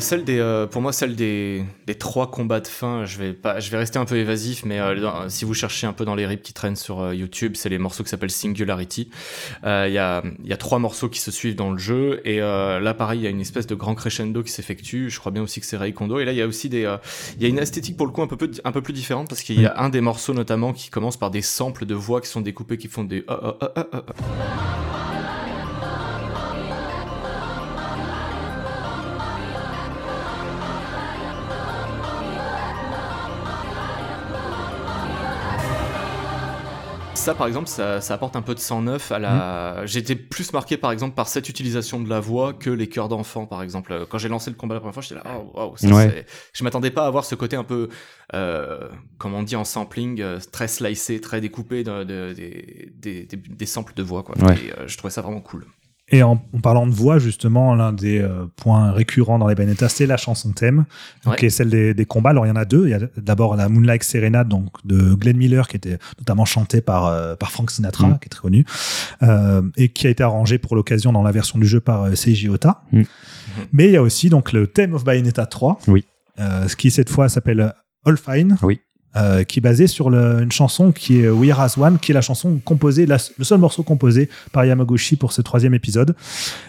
A 0.00 0.02
celle 0.02 0.24
des, 0.24 0.38
euh, 0.38 0.66
pour 0.66 0.80
moi, 0.82 0.92
celle 0.92 1.14
des, 1.14 1.62
des 1.86 1.94
trois 1.94 2.30
combats 2.30 2.60
de 2.60 2.66
fin. 2.66 3.04
Je 3.04 3.18
vais 3.18 3.32
pas, 3.32 3.60
je 3.60 3.70
vais 3.70 3.76
rester 3.76 3.98
un 3.98 4.04
peu 4.06 4.16
évasif, 4.16 4.64
mais 4.64 4.80
euh, 4.80 4.98
dans- 5.00 5.28
si 5.28 5.44
vous 5.44 5.52
cherchez 5.54 5.86
un 5.86 5.92
peu 5.92 6.04
dans 6.04 6.14
les 6.14 6.26
rips 6.26 6.42
qui 6.42 6.52
traînent 6.52 6.76
sur 6.76 7.00
euh, 7.00 7.14
YouTube, 7.14 7.52
c'est 7.56 7.68
les 7.68 7.78
morceaux 7.78 8.02
qui 8.02 8.08
s'appellent 8.10 8.30
Singularity. 8.30 9.10
Il 9.64 9.68
y 9.92 9.98
a, 9.98 10.22
il 10.42 10.48
y 10.48 10.52
a 10.52 10.56
trois 10.56 10.78
morceaux 10.78 11.08
qui 11.08 11.20
se 11.20 11.30
suivent 11.30 11.54
dans 11.56 11.70
le 11.70 11.78
jeu, 11.78 12.20
et 12.24 12.38
là, 12.40 12.94
pareil, 12.94 13.20
il 13.20 13.24
y 13.24 13.26
a 13.26 13.30
une 13.30 13.40
espèce 13.40 13.66
de 13.66 13.74
grand 13.74 13.94
crescendo 13.94 14.42
qui 14.42 14.50
s'effectue. 14.52 15.10
Je 15.10 15.18
crois 15.20 15.32
bien 15.32 15.42
aussi 15.42 15.60
que 15.60 15.66
c'est 15.66 15.76
Ray 15.76 15.92
Kondo. 15.92 16.18
Et 16.18 16.24
là, 16.24 16.32
il 16.32 16.38
y 16.38 16.42
a 16.42 16.46
aussi 16.46 16.68
des, 16.68 16.90
il 17.36 17.42
y 17.42 17.46
a 17.46 17.48
une 17.48 17.58
esthétique 17.58 17.96
pour 17.96 18.06
le 18.06 18.12
coup 18.12 18.22
un 18.22 18.26
peu, 18.26 18.36
peu- 18.36 18.50
un 18.64 18.72
peu 18.72 18.82
plus 18.82 18.92
différente 18.94 19.28
parce 19.28 19.42
qu'il 19.42 19.60
y 19.60 19.66
a 19.66 19.74
un 19.78 19.88
des 19.90 20.00
morceaux 20.00 20.34
notamment 20.34 20.72
qui 20.72 20.90
commence 20.90 21.16
par 21.16 21.30
des 21.30 21.42
samples 21.42 21.86
de 21.86 21.94
voix 21.94 22.20
qui 22.20 22.28
sont 22.28 22.40
découpés, 22.40 22.78
qui 22.78 22.88
font 22.88 23.04
des. 23.04 23.24
ah, 23.28 23.56
ah, 23.60 23.72
ah, 23.92 24.02
Ça, 37.20 37.34
par 37.34 37.46
exemple, 37.46 37.68
ça, 37.68 38.00
ça 38.00 38.14
apporte 38.14 38.34
un 38.34 38.40
peu 38.40 38.54
de 38.54 38.60
sang 38.60 38.80
neuf 38.80 39.12
à 39.12 39.18
la. 39.18 39.82
J'étais 39.84 40.16
plus 40.16 40.54
marqué, 40.54 40.78
par 40.78 40.90
exemple, 40.90 41.14
par 41.14 41.28
cette 41.28 41.50
utilisation 41.50 42.00
de 42.00 42.08
la 42.08 42.18
voix 42.18 42.54
que 42.54 42.70
les 42.70 42.88
chœurs 42.88 43.08
d'enfants, 43.10 43.44
par 43.44 43.62
exemple. 43.62 44.06
Quand 44.08 44.16
j'ai 44.16 44.30
lancé 44.30 44.48
le 44.48 44.56
combat 44.56 44.72
la 44.74 44.80
première 44.80 44.94
fois, 44.94 45.02
j'étais 45.02 45.16
là, 45.16 45.24
oh, 45.36 45.50
wow, 45.54 45.76
ça, 45.76 45.86
Ouais. 45.88 46.08
c'est- 46.10 46.26
je 46.54 46.64
m'attendais 46.64 46.90
pas 46.90 47.04
à 47.04 47.06
avoir 47.06 47.26
ce 47.26 47.34
côté 47.34 47.56
un 47.56 47.62
peu, 47.64 47.90
euh, 48.34 48.88
comme 49.18 49.34
on 49.34 49.42
dit 49.42 49.54
en 49.54 49.64
sampling, 49.64 50.22
euh, 50.22 50.38
très 50.50 50.66
slicé, 50.66 51.20
très 51.20 51.42
découpé 51.42 51.84
de, 51.84 52.04
de- 52.04 52.32
des, 52.32 52.90
des, 52.96 53.24
des, 53.26 53.36
des 53.36 53.66
samples 53.66 53.92
de 53.94 54.02
voix, 54.02 54.22
quoi. 54.22 54.34
Ouais. 54.38 54.54
Et 54.56 54.72
euh, 54.72 54.88
je 54.88 54.96
trouvais 54.96 55.12
ça 55.12 55.20
vraiment 55.20 55.42
cool. 55.42 55.66
Et 56.12 56.22
en, 56.22 56.42
en 56.52 56.60
parlant 56.60 56.86
de 56.86 56.92
voix, 56.92 57.18
justement, 57.18 57.74
l'un 57.74 57.92
des 57.92 58.18
euh, 58.20 58.46
points 58.56 58.90
récurrents 58.92 59.38
dans 59.38 59.46
les 59.46 59.54
Bayonetta, 59.54 59.88
c'est 59.88 60.06
la 60.06 60.16
chanson 60.16 60.50
thème, 60.52 60.84
donc, 61.24 61.32
Ouais. 61.34 61.38
qui 61.38 61.46
est 61.46 61.50
celle 61.50 61.70
des, 61.70 61.94
des 61.94 62.04
combats. 62.04 62.30
Alors, 62.30 62.46
il 62.46 62.48
y 62.48 62.52
en 62.52 62.56
a 62.56 62.64
deux. 62.64 62.86
Il 62.86 62.90
y 62.90 62.94
a 62.94 63.00
d'abord 63.16 63.54
la 63.56 63.68
Moonlight 63.68 64.02
Serenade, 64.02 64.48
donc 64.48 64.68
de 64.84 65.14
Glenn 65.14 65.36
Miller, 65.36 65.68
qui 65.68 65.76
était 65.76 65.98
notamment 66.18 66.44
chantée 66.44 66.80
par, 66.80 67.06
euh, 67.06 67.36
par 67.36 67.52
Frank 67.52 67.70
Sinatra, 67.70 68.08
Mm. 68.08 68.18
qui 68.20 68.26
est 68.26 68.28
très 68.30 68.40
connu, 68.40 68.64
euh, 69.22 69.62
et 69.76 69.88
qui 69.90 70.06
a 70.06 70.10
été 70.10 70.22
arrangée 70.22 70.58
pour 70.58 70.74
l'occasion 70.76 71.12
dans 71.12 71.22
la 71.22 71.32
version 71.32 71.58
du 71.58 71.66
jeu 71.66 71.80
par 71.80 72.02
euh, 72.04 72.14
Seiji 72.14 72.48
Ota. 72.48 72.82
Mm. 72.92 73.02
Mais 73.72 73.86
il 73.86 73.92
y 73.92 73.96
a 73.96 74.02
aussi 74.02 74.30
donc 74.30 74.52
le 74.52 74.66
thème 74.66 74.94
of 74.94 75.04
Bayonetta 75.04 75.46
3, 75.46 75.78
Oui. 75.88 76.04
euh, 76.40 76.66
ce 76.68 76.76
qui 76.76 76.90
cette 76.90 77.10
fois 77.10 77.28
s'appelle 77.28 77.72
All 78.04 78.16
Fine. 78.16 78.56
Oui. 78.62 78.80
Euh, 79.16 79.42
qui 79.44 79.58
est 79.58 79.62
basé 79.62 79.86
sur 79.88 80.08
le- 80.10 80.40
une 80.42 80.52
chanson 80.52 80.92
qui 80.92 81.20
est 81.20 81.28
We 81.28 81.50
Are 81.50 81.60
As 81.60 81.76
One, 81.78 81.98
qui 81.98 82.12
est 82.12 82.14
la 82.14 82.20
chanson 82.20 82.60
composée, 82.64 83.06
la- 83.06 83.18
le 83.38 83.44
seul 83.44 83.58
morceau 83.58 83.82
composé 83.82 84.28
par 84.52 84.64
Yamaguchi 84.64 85.16
pour 85.16 85.32
ce 85.32 85.42
troisième 85.42 85.74
épisode. 85.74 86.14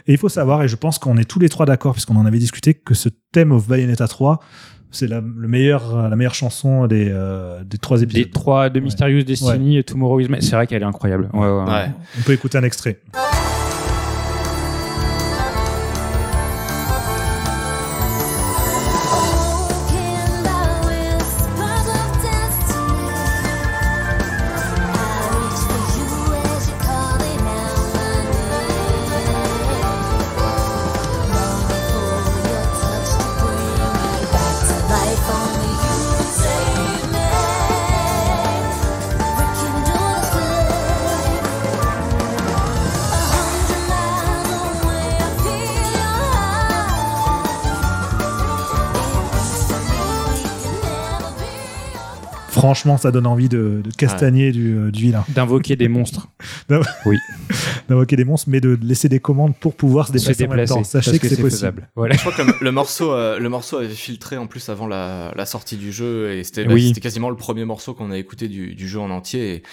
Et 0.08 0.14
il 0.14 0.18
faut 0.18 0.30
savoir, 0.30 0.64
et 0.64 0.68
je 0.68 0.76
pense 0.76 0.98
qu'on 1.00 1.18
est 1.18 1.26
tous 1.26 1.40
les 1.40 1.50
trois 1.50 1.66
d'accord, 1.66 1.94
puisqu'on 1.94 2.16
en 2.16 2.26
avait 2.26 2.40
discuté, 2.40 2.74
que 2.74 2.94
ce 2.96 3.10
thème 3.32 3.52
of 3.52 3.68
Bayonetta 3.68 4.08
3, 4.08 4.40
c'est 4.94 5.08
la, 5.08 5.22
le 5.22 5.48
meilleur, 5.48 6.10
la 6.10 6.16
meilleure 6.18 6.36
chanson 6.36 6.88
des, 6.88 7.08
euh, 7.12 7.64
des 7.64 7.78
trois 7.78 8.02
épisodes. 8.02 8.26
Les 8.26 8.30
trois 8.30 8.70
de 8.70 8.80
Mysterious 8.82 9.24
Destiny 9.24 9.78
et 9.78 9.84
Tomorrow 9.84 10.20
is. 10.20 10.28
C'est 10.42 10.56
vrai 10.56 10.68
qu'elle 10.68 10.82
est 10.82 10.86
incroyable. 10.86 11.30
Ouais, 11.34 11.40
ouais, 11.48 11.64
ouais. 11.64 11.70
Ouais. 11.72 11.92
On 12.20 12.24
peut 12.24 12.34
écouter 12.34 12.58
un 12.58 12.64
extrait. 12.64 13.00
Franchement, 52.62 52.98
ça 52.98 53.12
donne 53.12 53.28
envie 53.28 53.50
de, 53.50 53.82
de 53.84 53.92
castagner 53.98 54.52
du, 54.52 54.76
euh, 54.78 54.92
du 54.92 55.02
vilain, 55.04 55.26
D'invoquer 55.30 55.76
des 55.76 55.88
monstres. 55.88 56.28
d'invoquer 57.90 58.16
des 58.16 58.26
monstres, 58.26 58.50
mais 58.50 58.62
de 58.62 58.78
laisser 58.82 59.10
des 59.10 59.20
commandes 59.20 59.56
pour 59.58 59.76
pouvoir 59.76 60.08
se 60.08 60.14
Se 60.14 60.18
déplacer, 60.18 60.46
en 60.46 60.48
même 60.50 60.58
déplacer. 60.60 60.74
temps. 60.76 60.84
Sachez 60.84 61.12
que, 61.20 61.28
c'est 61.28 61.36
possible. 61.36 61.50
faisable. 61.50 61.90
Voilà. 61.96 62.16
Je 62.16 62.20
crois 62.20 62.32
que 62.34 62.64
le, 62.64 62.72
morceau, 62.72 63.12
euh, 63.14 63.40
le 63.40 63.50
morceau 63.50 63.78
avait 63.78 63.90
filtré 63.90 64.38
en 64.38 64.48
plus 64.48 64.70
avant 64.70 64.88
la, 64.88 65.34
la 65.36 65.46
sortie 65.46 65.78
du 65.78 65.92
jeu 65.92 66.32
et 66.34 66.44
c'était 66.44 66.68
Oui. 66.68 66.90
c'était 66.90 67.02
quasiment 67.02 67.30
le 67.30 67.36
premier 67.36 67.66
morceau 67.66 67.94
qu'on 67.94 68.12
a 68.12 68.18
écouté 68.18 68.48
du, 68.48 68.76
du 68.76 68.88
jeu 68.88 69.00
en 69.00 69.10
entier. 69.10 69.56
Et, 69.56 69.64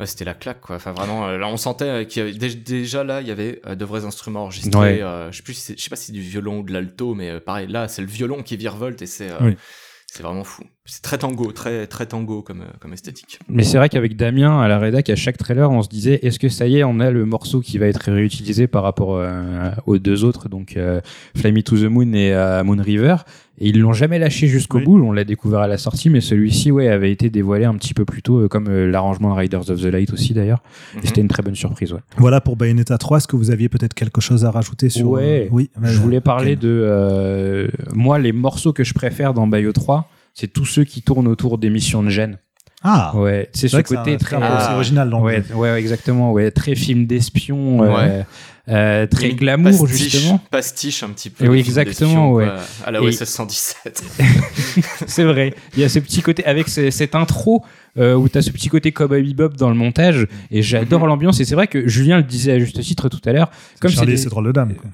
ouais, 0.00 0.06
c'était 0.06 0.24
la 0.24 0.34
claque 0.34 0.60
quoi. 0.60 0.76
Enfin 0.76 0.92
vraiment, 0.92 1.26
euh, 1.28 1.38
là 1.38 1.48
on 1.48 1.56
sentait 1.56 2.06
qu'il 2.06 2.22
y 2.22 2.26
avait 2.26 2.32
dé- 2.36 2.54
déjà 2.54 3.04
là 3.04 3.20
il 3.20 3.28
y 3.28 3.30
avait 3.30 3.60
de 3.74 3.84
vrais 3.84 4.04
instruments 4.04 4.42
enregistrés. 4.44 4.78
Ouais. 4.80 5.02
euh, 5.02 5.30
je 5.30 5.36
sais 5.38 5.42
plus, 5.42 5.54
si 5.54 5.60
c'est- 5.62 5.78
je 5.78 5.82
sais 5.82 5.90
pas 5.90 5.96
si 5.96 6.06
c'est 6.06 6.12
du 6.12 6.20
violon 6.20 6.58
ou 6.58 6.62
de 6.62 6.72
l'alto, 6.72 7.14
mais 7.14 7.30
euh, 7.30 7.40
pareil 7.40 7.66
là 7.68 7.88
c'est 7.88 8.02
le 8.02 8.08
violon 8.08 8.42
qui 8.42 8.56
virevolte 8.56 9.00
et 9.02 9.06
c'est 9.06 9.30
euh, 9.30 9.36
Oui. 9.40 9.56
c'est 10.06 10.22
vraiment 10.22 10.44
fou. 10.44 10.64
C'est 10.84 11.02
très 11.02 11.16
tango, 11.18 11.52
très 11.52 11.86
très 11.86 12.06
tango 12.06 12.42
comme 12.42 12.62
euh, 12.62 12.70
comme 12.80 12.92
esthétique. 12.92 13.38
Mais 13.48 13.62
c'est 13.62 13.78
vrai 13.78 13.88
qu'avec 13.88 14.16
Damien 14.16 14.60
à 14.60 14.66
la 14.68 14.78
rédac, 14.78 15.08
à 15.10 15.16
chaque 15.16 15.38
trailer, 15.38 15.70
on 15.70 15.82
se 15.82 15.88
disait 15.88 16.18
est-ce 16.22 16.38
que 16.38 16.48
ça 16.48 16.66
y 16.66 16.78
est, 16.78 16.84
on 16.84 16.98
a 17.00 17.10
le 17.10 17.24
morceau 17.24 17.60
qui 17.60 17.78
va 17.78 17.86
être 17.86 18.10
réutilisé 18.10 18.66
par 18.66 18.82
rapport 18.82 19.14
euh, 19.16 19.70
aux 19.86 19.98
deux 19.98 20.24
autres, 20.24 20.48
donc 20.48 20.76
euh, 20.76 21.00
Fly 21.36 21.52
Me 21.52 21.62
to 21.62 21.76
the 21.76 21.84
Moon 21.84 22.12
et 22.14 22.32
euh, 22.34 22.64
Moon 22.64 22.82
River. 22.82 23.16
Et 23.58 23.68
ils 23.68 23.78
l'ont 23.78 23.92
jamais 23.92 24.18
lâché 24.18 24.48
jusqu'au 24.48 24.78
Oui. 24.78 24.84
bout. 24.84 24.98
On 25.04 25.12
l'a 25.12 25.22
découvert 25.24 25.60
à 25.60 25.68
la 25.68 25.76
sortie, 25.78 26.08
mais 26.10 26.20
celui-ci, 26.22 26.70
ouais, 26.72 26.88
avait 26.88 27.12
été 27.12 27.30
dévoilé 27.30 27.64
un 27.66 27.74
petit 27.74 27.94
peu 27.94 28.04
plus 28.04 28.22
tôt, 28.22 28.40
euh, 28.40 28.48
comme 28.48 28.66
euh, 28.68 28.90
l'arrangement 28.90 29.32
de 29.34 29.38
Riders 29.38 29.70
of 29.70 29.80
the 29.80 29.84
Light 29.84 30.12
aussi 30.12 30.32
d'ailleurs. 30.34 30.62
Mhm. 30.96 31.00
C'était 31.04 31.20
une 31.20 31.28
très 31.28 31.42
bonne 31.44 31.54
surprise. 31.54 31.92
Ouais. 31.92 32.00
Voilà 32.16 32.40
pour 32.40 32.56
Bayonetta 32.56 32.98
3. 32.98 33.18
Est-ce 33.18 33.28
que 33.28 33.36
vous 33.36 33.52
aviez 33.52 33.68
peut-être 33.68 33.94
quelque 33.94 34.20
chose 34.20 34.44
à 34.44 34.50
rajouter 34.50 34.88
sur 34.88 35.10
Ouais. 35.10 35.48
Oui. 35.52 35.70
Je 35.80 35.98
voulais 36.00 36.20
parler 36.20 36.54
ok. 36.54 36.58
de 36.60 36.80
euh, 36.82 37.68
moi 37.92 38.18
les 38.18 38.32
morceaux 38.32 38.72
que 38.72 38.82
je 38.82 38.94
préfère 38.94 39.32
dans 39.34 39.46
Bayo 39.46 39.72
3, 39.72 40.08
c'est 40.34 40.48
tous 40.52 40.64
ceux 40.64 40.84
qui 40.84 41.02
tournent 41.02 41.28
autour 41.28 41.58
des 41.58 41.70
missions 41.70 42.02
de 42.02 42.08
Gênes. 42.08 42.38
Ah. 42.84 43.12
Ouais, 43.16 43.48
c'est 43.54 43.68
ce 43.68 43.76
côté 43.76 44.16
très 44.16 44.36
Ah. 44.40 44.74
original. 44.74 45.08
Donc, 45.08 45.24
ouais, 45.24 45.42
ouais, 45.54 45.78
exactement, 45.78 46.32
ouais, 46.32 46.50
très 46.50 46.74
film 46.74 47.06
d'espion, 47.06 47.84
euh, 47.84 47.94
Ouais. 47.96 48.24
euh, 48.68 49.06
très 49.06 49.34
glamour 49.34 49.82
pastiche, 49.86 50.10
justement. 50.12 50.40
Pastiche 50.50 51.02
un 51.04 51.10
petit 51.10 51.30
peu. 51.30 51.44
Et 51.44 51.48
oui, 51.48 51.60
exactement, 51.60 52.32
ouais. 52.32 52.46
quoi, 52.46 52.58
À 52.84 52.90
la 52.90 53.00
OSS 53.00 53.22
117. 53.24 54.02
c'est 55.06 55.22
vrai. 55.24 55.54
Il 55.76 55.80
y 55.80 55.84
a 55.84 55.88
ce 55.88 56.00
petit 56.00 56.22
côté 56.22 56.44
avec 56.44 56.68
ce- 56.68 56.90
cette 56.90 57.14
intro 57.14 57.64
euh, 57.98 58.14
où 58.14 58.28
tu 58.28 58.38
as 58.38 58.42
ce 58.42 58.50
petit 58.50 58.68
côté 58.68 58.90
cowboy 58.90 59.22
bebop 59.22 59.50
dans 59.56 59.68
le 59.68 59.74
montage 59.76 60.26
et 60.50 60.62
j'adore 60.62 61.02
Mhm. 61.02 61.06
l'ambiance 61.08 61.38
et 61.40 61.44
c'est 61.44 61.54
vrai 61.54 61.66
que 61.68 61.86
Julien 61.88 62.16
le 62.16 62.22
disait 62.24 62.52
à 62.52 62.58
juste 62.58 62.80
titre 62.80 63.08
tout 63.08 63.20
à 63.26 63.32
l'heure 63.32 63.50
comme 63.80 63.90
c'est 63.92 64.06
des- 64.06 64.24
drôle 64.24 64.46
de 64.46 64.52
dame. 64.52 64.74
quoi. 64.74 64.90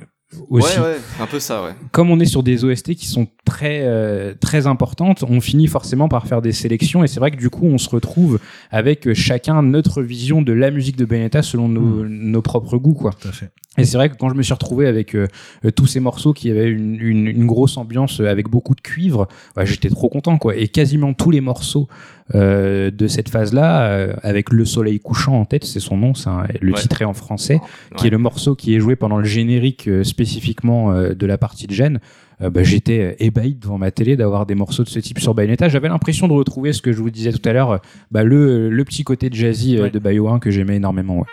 Aussi 0.50 0.78
Ouais, 0.78 0.84
ouais, 0.84 0.96
un 1.20 1.26
peu 1.26 1.40
ça, 1.40 1.62
ouais. 1.62 1.74
comme 1.92 2.10
on 2.10 2.20
est 2.20 2.26
sur 2.26 2.42
des 2.42 2.64
OST 2.64 2.94
qui 2.94 3.06
sont 3.06 3.26
très 3.44 3.80
euh, 3.82 4.34
très 4.38 4.66
importantes, 4.66 5.24
on 5.28 5.40
finit 5.40 5.66
forcément 5.66 6.09
par 6.09 6.26
faire 6.26 6.42
des 6.42 6.52
sélections 6.52 7.02
et 7.05 7.06
c'est 7.09 7.20
vrai 7.20 7.30
que 7.30 7.36
du 7.36 7.50
coup 7.50 7.64
on 7.66 7.78
se 7.78 7.88
retrouve 7.88 8.38
avec 8.70 9.12
chacun 9.14 9.62
notre 9.62 10.02
vision 10.02 10.42
de 10.42 10.52
la 10.52 10.70
musique 10.70 10.96
de 10.96 11.05
Bayonetta 11.05 11.42
selon 11.42 11.68
nos, 11.68 12.05
nos 12.05 12.42
propres 12.42 12.76
goûts 12.78 12.94
quoi. 12.94 13.12
Tout 13.18 13.28
à 13.28 13.32
fait. 13.32 13.50
Et 13.78 13.84
c'est 13.84 13.96
vrai 13.96 14.09
que 14.10 14.16
quand 14.16 14.28
je 14.28 14.34
me 14.34 14.42
suis 14.42 14.52
retrouvé 14.52 14.86
avec 14.86 15.14
euh, 15.14 15.26
euh, 15.64 15.70
tous 15.70 15.86
ces 15.86 16.00
morceaux 16.00 16.32
qui 16.32 16.50
avaient 16.50 16.68
une, 16.68 16.98
une, 17.00 17.26
une 17.28 17.46
grosse 17.46 17.76
ambiance 17.76 18.20
euh, 18.20 18.26
avec 18.28 18.48
beaucoup 18.48 18.74
de 18.74 18.80
cuivre, 18.80 19.28
ouais, 19.56 19.64
j'étais 19.66 19.88
trop 19.88 20.09
content 20.09 20.36
quoi. 20.38 20.56
Et 20.56 20.68
quasiment 20.68 21.14
tous 21.14 21.30
les 21.30 21.40
morceaux 21.40 21.88
euh, 22.34 22.90
de 22.90 23.06
cette 23.06 23.28
phase-là, 23.30 23.82
euh, 23.88 24.12
avec 24.22 24.50
le 24.52 24.64
soleil 24.64 25.00
couchant 25.00 25.40
en 25.40 25.44
tête, 25.44 25.64
c'est 25.64 25.80
son 25.80 25.96
nom, 25.96 26.12
c'est 26.14 26.28
le 26.60 26.72
Ouais. 26.74 26.78
est 27.00 27.05
en 27.05 27.14
français, 27.14 27.60
qui 27.96 28.06
est 28.06 28.10
le 28.10 28.18
morceau 28.18 28.55
qui 28.55 28.74
est 28.74 28.80
joué 28.80 28.96
pendant 28.96 29.16
le 29.18 29.24
générique 29.24 29.88
spécifiquement 30.02 30.92
de 30.92 31.26
la 31.26 31.38
partie 31.38 31.66
de 31.66 31.72
Gênes. 31.72 32.00
Bah, 32.40 32.62
j'étais 32.62 33.16
ébahi 33.18 33.55
devant 33.55 33.78
ma 33.78 33.90
télé 33.90 34.14
d'avoir 34.16 34.46
des 34.46 34.55
morceaux 34.55 34.84
de 34.84 34.88
ce 34.88 35.00
type 35.00 35.18
sur 35.18 35.34
Bayonetta. 35.34 35.68
J'avais 35.68 35.88
l'impression 35.88 36.28
de 36.28 36.32
retrouver 36.34 36.72
ce 36.72 36.80
que 36.82 36.92
je 36.92 36.98
vous 36.98 37.10
disais 37.10 37.32
tout 37.32 37.46
à 37.48 37.52
l'heure, 37.52 37.80
bah, 38.12 38.22
le, 38.22 38.70
le 38.70 38.84
petit 38.84 39.02
côté 39.02 39.28
jazzy 39.32 39.76
euh, 39.76 39.82
Ouais. 39.84 39.90
de 39.90 39.98
Bayo 39.98 40.28
1 40.28 40.38
que 40.38 40.50
j'aimais 40.52 40.76
énormément. 40.76 41.24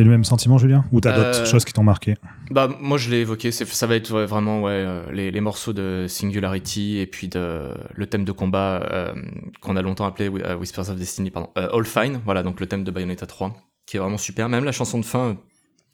Eu 0.00 0.04
le 0.04 0.10
même 0.10 0.24
sentiment, 0.24 0.58
Julien? 0.58 0.84
Ou 0.92 1.00
t'as 1.00 1.12
Euh, 1.12 1.32
d'autres 1.32 1.46
choses 1.46 1.64
qui 1.64 1.72
t'ont 1.72 1.82
marqué? 1.82 2.14
Bah, 2.50 2.68
moi, 2.80 2.98
je 2.98 3.10
l'ai 3.10 3.18
évoqué. 3.18 3.50
Ça 3.50 3.86
va 3.86 3.96
être 3.96 4.12
ouais, 4.14 4.26
vraiment 4.26 4.62
ouais, 4.62 4.70
euh, 4.72 5.10
les, 5.12 5.30
les 5.30 5.40
morceaux 5.40 5.72
de 5.72 6.06
Singularity 6.08 6.98
et 6.98 7.06
puis 7.06 7.28
de, 7.28 7.68
le 7.94 8.06
thème 8.06 8.24
de 8.24 8.32
combat 8.32 8.82
euh, 8.90 9.12
qu'on 9.60 9.76
a 9.76 9.82
longtemps 9.82 10.06
appelé 10.06 10.28
euh, 10.28 10.56
Whispers 10.56 10.90
of 10.90 10.96
Destiny, 10.96 11.30
pardon. 11.30 11.50
Euh, 11.58 11.68
All 11.72 11.84
Fine, 11.84 12.20
voilà, 12.24 12.42
donc 12.42 12.60
le 12.60 12.66
thème 12.66 12.84
de 12.84 12.90
Bayonetta 12.90 13.26
3, 13.26 13.54
qui 13.86 13.96
est 13.96 14.00
vraiment 14.00 14.18
super. 14.18 14.48
Même 14.48 14.64
la 14.64 14.72
chanson 14.72 14.98
de 14.98 15.04
fin, 15.04 15.18
euh, 15.30 15.34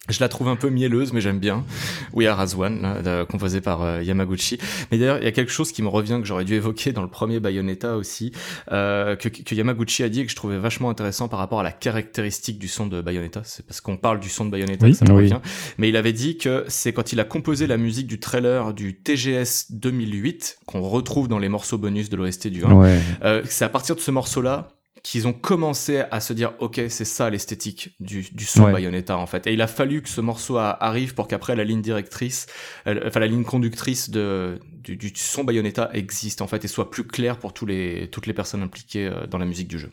je 0.09 0.21
la 0.21 0.29
trouve 0.29 0.49
un 0.49 0.57
peu 0.57 0.69
mielleuse, 0.69 1.13
mais 1.13 1.21
j'aime 1.21 1.39
bien. 1.39 1.65
We 2.13 2.27
Are 2.29 2.39
As 2.39 2.55
One, 2.57 2.83
là, 2.83 3.25
composée 3.25 3.61
par 3.63 3.83
euh, 3.83 4.03
Yamaguchi. 4.03 4.59
Mais 4.93 4.99
d'ailleurs, 4.99 5.19
il 5.19 5.25
y 5.25 5.27
a 5.27 5.33
quelque 5.33 5.51
chose 5.51 5.73
qui 5.73 5.83
me 5.83 5.89
revient 5.89 6.19
que 6.21 6.27
j'aurais 6.27 6.45
dû 6.45 6.55
évoquer 6.55 6.93
dans 6.93 7.03
le 7.03 7.09
premier 7.09 7.41
Bayonetta 7.41 7.97
aussi, 7.97 8.33
euh, 8.73 9.17
que, 9.17 9.29
que 9.31 9.55
Yamaguchi 9.55 10.03
a 10.03 10.09
dit 10.11 10.21
et 10.21 10.25
que 10.27 10.31
je 10.31 10.37
trouvais 10.37 10.59
vachement 10.59 10.91
intéressant 10.91 11.29
par 11.29 11.39
rapport 11.39 11.61
à 11.61 11.63
la 11.63 11.73
caractéristique 11.73 12.59
du 12.59 12.69
son 12.69 12.87
de 12.87 13.01
Bayonetta. 13.01 13.43
C'est 13.45 13.65
parce 13.65 13.81
qu'on 13.81 13.97
parle 13.97 14.21
du 14.21 14.29
son 14.29 14.45
de 14.45 14.51
Bayonetta 14.51 14.85
Oui. 14.85 14.93
que 14.93 14.99
ça 14.99 15.05
me 15.07 15.11
Oui. 15.13 15.23
revient. 15.25 15.41
Mais 15.79 15.89
il 15.89 15.97
avait 15.97 16.13
dit 16.13 16.37
que 16.37 16.65
c'est 16.69 16.93
quand 16.93 17.13
il 17.13 17.21
a 17.21 17.25
composé 17.25 17.67
la 17.67 17.77
musique 17.79 18.07
du 18.07 18.21
trailer 18.21 18.75
du 18.75 18.97
TGS 18.97 19.67
2008, 19.71 20.59
qu'on 20.67 20.83
retrouve 20.83 21.29
dans 21.29 21.39
les 21.39 21.49
morceaux 21.49 21.79
bonus 21.79 22.11
de 22.11 22.17
l'OST 22.17 22.49
du 22.49 22.65
1, 22.65 22.73
Ouais. 22.75 22.99
euh, 23.25 23.43
c'est 23.47 23.65
à 23.65 23.69
partir 23.71 23.95
de 23.97 24.01
ce 24.01 24.11
morceau-là 24.11 24.69
qu'ils 25.05 25.29
ont 25.29 25.33
commencé 25.35 26.03
à 26.11 26.19
se 26.19 26.33
dire 26.33 26.55
ok 26.61 26.81
c'est 26.89 27.05
ça 27.05 27.29
l'esthétique 27.31 27.91
du, 28.01 28.23
du 28.33 28.45
son 28.47 28.65
Ouais. 28.65 28.73
Bayonetta 28.73 29.17
en 29.19 29.27
fait 29.27 29.47
et 29.47 29.53
il 29.53 29.61
a 29.61 29.67
fallu 29.67 30.01
que 30.03 30.09
ce 30.09 30.21
morceau 30.23 30.57
a- 30.57 30.71
arrive 30.83 31.15
pour 31.15 31.29
qu'après 31.29 31.55
la 31.55 31.63
ligne 31.63 31.83
directrice 31.83 32.47
enfin 32.87 33.21
la 33.21 33.27
ligne 33.27 33.45
conductrice 33.45 34.09
de 34.11 34.59
du, 34.83 34.97
du 34.97 35.13
son 35.15 35.45
Bayonetta 35.45 35.91
existe 35.93 36.41
en 36.43 36.47
fait 36.47 36.65
et 36.65 36.69
soit 36.69 36.91
plus 36.91 37.05
clair 37.05 37.37
pour 37.39 37.53
tous 37.53 37.67
les 37.67 38.09
toutes 38.11 38.27
les 38.27 38.33
personnes 38.33 38.63
impliquées 38.63 39.07
euh, 39.07 39.27
dans 39.27 39.39
la 39.39 39.45
musique 39.45 39.69
du 39.69 39.79
jeu 39.79 39.91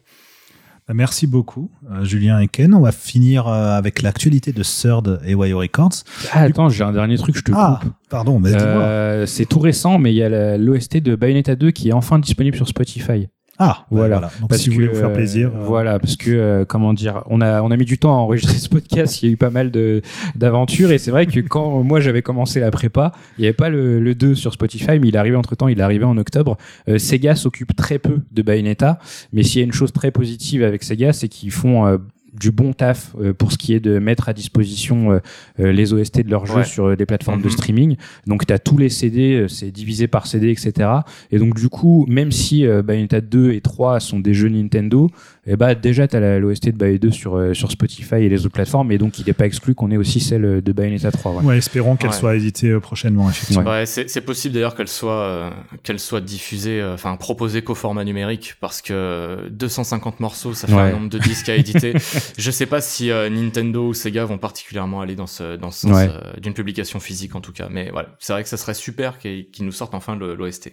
Bah, 0.88 0.94
Merci 0.94 1.28
beaucoup, 1.28 1.70
euh, 1.92 2.04
Julien 2.06 2.40
et 2.40 2.48
Ken. 2.48 2.74
On 2.74 2.82
va 2.82 2.92
finir 2.92 3.48
euh, 3.48 3.78
avec 3.78 4.02
l'actualité 4.02 4.52
de 4.54 4.64
Third 4.64 5.22
et 5.26 5.36
Wire 5.36 5.58
Records. 5.58 6.04
Ah, 6.32 6.42
attends, 6.42 6.70
j'ai 6.70 6.84
un 6.84 6.92
dernier 6.94 7.18
truc, 7.18 7.36
je 7.38 7.44
te 7.44 7.52
Ah, 7.54 7.80
coupe. 7.84 7.92
pardon, 8.10 8.40
mais 8.40 8.50
dis-moi. 8.52 8.82
Euh, 8.84 9.26
c'est 9.26 9.46
tout 9.46 9.60
récent, 9.60 10.00
mais 10.00 10.12
il 10.14 10.18
y 10.18 10.24
a 10.24 10.58
l'OST 10.58 10.98
de 10.98 11.16
Bayonetta 11.16 11.56
2 11.56 11.72
qui 11.72 11.90
est 11.90 11.94
enfin 11.94 12.18
disponible 12.18 12.56
sur 12.58 12.68
Spotify. 12.68 13.28
Ah, 13.64 13.86
voilà. 13.92 14.20
Donc 14.40 14.50
Parce 14.50 14.62
si 14.62 14.70
vous 14.70 14.76
voulez 14.76 14.88
vous 14.88 14.96
faire 14.96 15.14
plaisir. 15.14 15.50
euh, 15.50 15.60
euh, 15.60 15.64
voilà, 15.66 16.00
parce 16.00 16.16
que 16.16 16.32
euh, 16.32 16.66
comment 16.66 16.96
dire, 16.96 17.22
on 17.28 17.42
a 17.42 17.62
on 17.62 17.70
a 17.70 17.78
mis 17.78 17.86
du 17.86 18.00
temps 18.00 18.12
à 18.12 18.18
enregistrer 18.18 18.58
ce 18.58 18.68
podcast. 18.70 19.22
Il 19.22 19.28
y 19.28 19.30
a 19.30 19.34
eu 19.34 19.38
pas 19.38 19.52
mal 19.52 19.70
de 19.70 20.02
d'aventures 20.36 20.92
et 20.92 20.98
c'est 20.98 21.12
vrai 21.12 21.28
que 21.28 21.40
quand 21.42 21.84
moi 21.84 22.00
j'avais 22.00 22.24
commencé 22.24 22.60
la 22.60 22.72
prépa, 22.72 23.12
il 23.38 23.42
n'y 23.42 23.48
avait 23.48 23.54
pas 23.54 23.70
le, 23.70 24.00
le 24.00 24.16
2 24.16 24.34
sur 24.34 24.52
Spotify, 24.52 24.98
mais 25.00 25.10
il 25.10 25.16
est 25.16 25.20
arrivé 25.20 25.36
entre 25.36 25.54
temps. 25.56 25.68
Il 25.68 25.78
est 25.80 25.84
arrivé 25.84 26.06
en 26.06 26.18
octobre. 26.18 26.58
Euh, 26.90 26.98
Sega 26.98 27.36
s'occupe 27.36 27.76
très 27.76 28.00
peu 28.00 28.22
de 28.32 28.42
Bayonetta, 28.42 28.98
mais 29.32 29.44
s'il 29.44 29.60
y 29.60 29.62
a 29.62 29.66
une 29.66 29.74
chose 29.74 29.92
très 29.94 30.10
positive 30.10 30.64
avec 30.64 30.82
Sega, 30.82 31.14
c'est 31.14 31.28
qu'ils 31.28 31.52
font 31.52 31.86
euh, 31.86 31.98
du 32.34 32.52
bon 32.52 32.72
taf 32.74 33.14
euh, 33.20 33.34
pour 33.34 33.52
ce 33.52 33.58
qui 33.58 33.74
est 33.74 33.80
de 33.80 34.00
mettre 34.00 34.30
à 34.30 34.34
disposition 34.34 35.12
euh, 35.12 35.20
euh, 35.60 35.72
les 35.72 35.94
OST 35.94 36.24
de 36.24 36.30
leurs 36.30 36.46
jeux 36.46 36.56
Ouais. 36.56 36.64
sur 36.64 36.96
des 36.96 37.06
plateformes 37.06 37.40
de 37.42 37.46
Mhm. 37.48 37.52
streaming. 37.52 37.96
Donc 38.28 38.46
tu 38.46 38.54
as 38.54 38.60
tous 38.60 38.78
les 38.78 38.90
CD, 38.90 39.34
euh, 39.34 39.48
c'est 39.48 39.72
divisé 39.72 40.08
par 40.08 40.28
CD, 40.28 40.50
etc. 40.50 40.90
Et 41.32 41.40
donc 41.40 41.56
du 41.56 41.68
coup, 41.70 42.06
même 42.08 42.32
si 42.32 42.66
euh, 42.66 42.82
Bayonetta 42.84 43.20
2 43.22 43.52
et 43.52 43.62
3 43.62 44.00
sont 44.00 44.20
des 44.20 44.34
jeux 44.34 44.50
Nintendo, 44.50 45.10
et 45.48 45.56
bah 45.56 45.74
déjà 45.76 46.08
tu 46.08 46.16
as 46.16 46.40
l'OST 46.40 46.68
de 46.68 46.78
Bayonetta 46.78 47.08
2 47.08 47.12
sur, 47.12 47.36
euh, 47.36 47.54
sur 47.54 47.72
Spotify 47.72 48.16
et 48.16 48.30
les 48.30 48.46
autres 48.46 48.54
plateformes, 48.54 48.92
et 48.92 48.98
donc 48.98 49.18
il 49.20 49.26
n'est 49.26 49.34
pas 49.34 49.46
exclu 49.46 49.74
qu'on 49.74 49.90
ait 49.92 49.98
aussi 49.98 50.20
celle 50.20 50.62
de 50.62 50.72
Bayonetta 50.72 51.12
3. 51.12 51.32
ouais. 51.34 51.44
Ouais, 51.44 51.58
espérons 51.58 51.96
qu'elle 51.96 52.12
Ouais. 52.12 52.16
soit 52.16 52.36
éditée 52.36 52.70
euh, 52.70 52.80
prochainement, 52.80 53.30
effectivement. 53.30 53.70
Ouais, 53.70 53.86
c'est 53.86 54.10
c'est 54.10 54.22
possible 54.22 54.54
d'ailleurs 54.54 54.76
qu'elle 54.76 54.88
soit 54.88 55.20
euh, 55.22 55.50
qu'elle 55.84 56.00
soit 56.00 56.22
diffusée, 56.22 56.80
euh, 56.82 56.94
enfin 56.94 57.16
proposée 57.16 57.64
qu'au 57.64 57.76
format 57.76 58.04
numérique, 58.04 58.56
parce 58.60 58.82
que 58.82 59.48
250 59.50 60.20
morceaux, 60.20 60.54
ça 60.54 60.68
fait 60.68 60.74
Ouais. 60.74 60.82
un 60.82 60.92
nombre 60.92 61.10
de 61.10 61.18
disques 61.20 61.50
à 61.50 61.56
éditer. 61.56 61.94
Je 62.38 62.52
sais 62.52 62.66
pas 62.68 62.82
si 62.82 63.10
euh, 63.12 63.30
Nintendo 63.30 63.88
ou 63.88 63.94
Sega 63.94 64.26
vont 64.26 64.38
particulièrement 64.38 65.02
aller 65.02 65.16
dans 65.16 65.28
ce 65.28 65.56
dans 65.58 65.72
ce 65.72 65.82
sens 65.88 65.96
Ouais. 65.98 66.10
euh, 66.10 66.40
d'une 66.40 66.54
publication 66.54 67.00
physique 67.00 67.36
en 67.36 67.42
tout 67.42 67.52
cas. 67.52 67.68
Mais 67.72 67.90
voilà, 67.92 68.10
c'est 68.20 68.34
vrai 68.34 68.44
que 68.44 68.50
ça 68.50 68.58
serait 68.58 68.74
super 68.76 69.18
qu'ils 69.18 69.50
qu'ils 69.50 69.66
nous 69.66 69.72
sortent 69.72 69.96
enfin 69.96 70.16
le- 70.16 70.36
l'OST. 70.36 70.72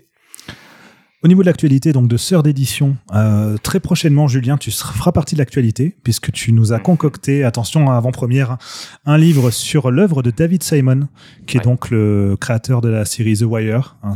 Au 1.25 1.27
niveau 1.27 1.43
de 1.43 1.47
l'actualité, 1.47 1.93
donc 1.93 2.07
de 2.07 2.17
Sœur 2.17 2.45
d'édition, 2.45 2.97
euh, 3.13 3.57
très 3.61 3.81
prochainement, 3.81 4.29
Julien, 4.29 4.57
tu 4.57 4.71
feras 4.71 5.11
partie 5.11 5.35
de 5.35 5.41
l'actualité, 5.41 5.97
puisque 6.05 6.31
tu 6.31 6.53
nous 6.53 6.73
as 6.73 6.77
Mhm. 6.77 6.83
concocté, 6.85 7.43
attention, 7.43 7.91
avant-première, 7.91 8.57
un 9.05 9.19
livre 9.19 9.51
sur 9.51 9.91
l'œuvre 9.91 10.23
de 10.23 10.31
David 10.31 10.63
Simon, 10.63 11.09
qui 11.49 11.57
est 11.57 11.61
Ouais. 11.61 11.65
donc 11.65 11.91
le 11.91 12.37
créateur 12.41 12.81
de 12.83 12.89
la 12.89 13.05
série 13.05 13.37
The 13.37 13.43
Wire. 13.43 13.97
hein, 14.05 14.15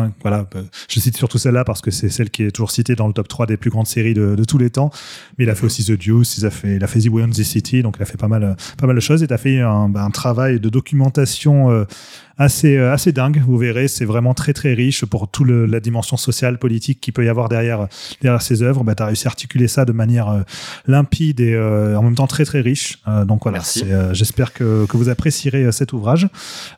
hein, 0.00 0.12
voilà, 0.22 0.46
euh, 0.56 0.62
je 0.88 1.00
cite 1.00 1.18
surtout 1.18 1.36
celle-là 1.36 1.64
parce 1.64 1.82
que 1.82 1.90
c'est 1.90 2.08
celle 2.08 2.30
qui 2.30 2.44
est 2.44 2.50
toujours 2.50 2.70
citée 2.70 2.94
dans 2.96 3.08
le 3.08 3.12
top 3.12 3.28
3 3.28 3.44
des 3.44 3.58
plus 3.58 3.68
grandes 3.68 3.86
séries 3.86 4.14
de, 4.14 4.34
de 4.34 4.44
tous 4.44 4.56
les 4.56 4.70
temps. 4.70 4.90
Mais 5.36 5.44
il 5.44 5.50
a 5.50 5.54
fait 5.54 5.66
aussi 5.66 5.84
The 5.84 5.98
Deuce, 6.02 6.38
il 6.38 6.46
a 6.46 6.50
fait, 6.50 6.76
il 6.76 6.82
a 6.82 6.86
fait 6.86 7.00
The 7.00 7.08
Way 7.10 7.24
on 7.24 7.28
the 7.28 7.42
City, 7.42 7.82
donc 7.82 7.96
il 7.98 8.02
a 8.02 8.06
fait 8.06 8.16
pas 8.16 8.28
mal, 8.28 8.56
pas 8.78 8.86
mal 8.86 8.96
de 8.96 9.00
choses. 9.00 9.22
Et 9.22 9.26
tu 9.26 9.34
as 9.34 9.38
fait 9.38 9.60
un, 9.60 9.90
bah, 9.90 10.02
un 10.02 10.10
travail 10.10 10.60
de 10.60 10.70
documentation 10.70 11.70
euh, 11.70 11.84
assez, 12.38 12.76
euh, 12.76 12.92
assez 12.92 13.12
dingue. 13.12 13.42
Vous 13.46 13.58
verrez, 13.58 13.88
c'est 13.88 14.04
vraiment 14.04 14.34
très 14.34 14.52
très 14.52 14.72
riche 14.72 15.04
pour 15.04 15.28
toute 15.28 15.48
la 15.48 15.80
dimension 15.80 16.16
sociale, 16.16 16.58
politique 16.58 17.00
qui 17.00 17.12
peut 17.12 17.24
y 17.24 17.28
avoir 17.28 17.48
derrière, 17.48 17.88
derrière 18.22 18.42
ces 18.42 18.62
œuvres. 18.62 18.84
Bah, 18.84 18.94
tu 18.94 19.02
as 19.02 19.06
réussi 19.06 19.26
à 19.26 19.30
articuler 19.30 19.68
ça 19.68 19.84
de 19.84 19.92
manière 19.92 20.28
euh, 20.28 20.42
limpide 20.86 21.40
et 21.40 21.54
euh, 21.54 21.96
en 21.96 22.02
même 22.02 22.14
temps 22.14 22.26
très 22.26 22.44
très 22.44 22.60
riche. 22.60 22.98
Euh, 23.08 23.24
donc 23.24 23.42
voilà, 23.42 23.60
euh, 23.84 24.14
j'espère 24.14 24.52
que, 24.52 24.86
que 24.86 24.96
vous 24.96 25.08
apprécierez 25.08 25.70
cet 25.72 25.92
ouvrage. 25.92 26.28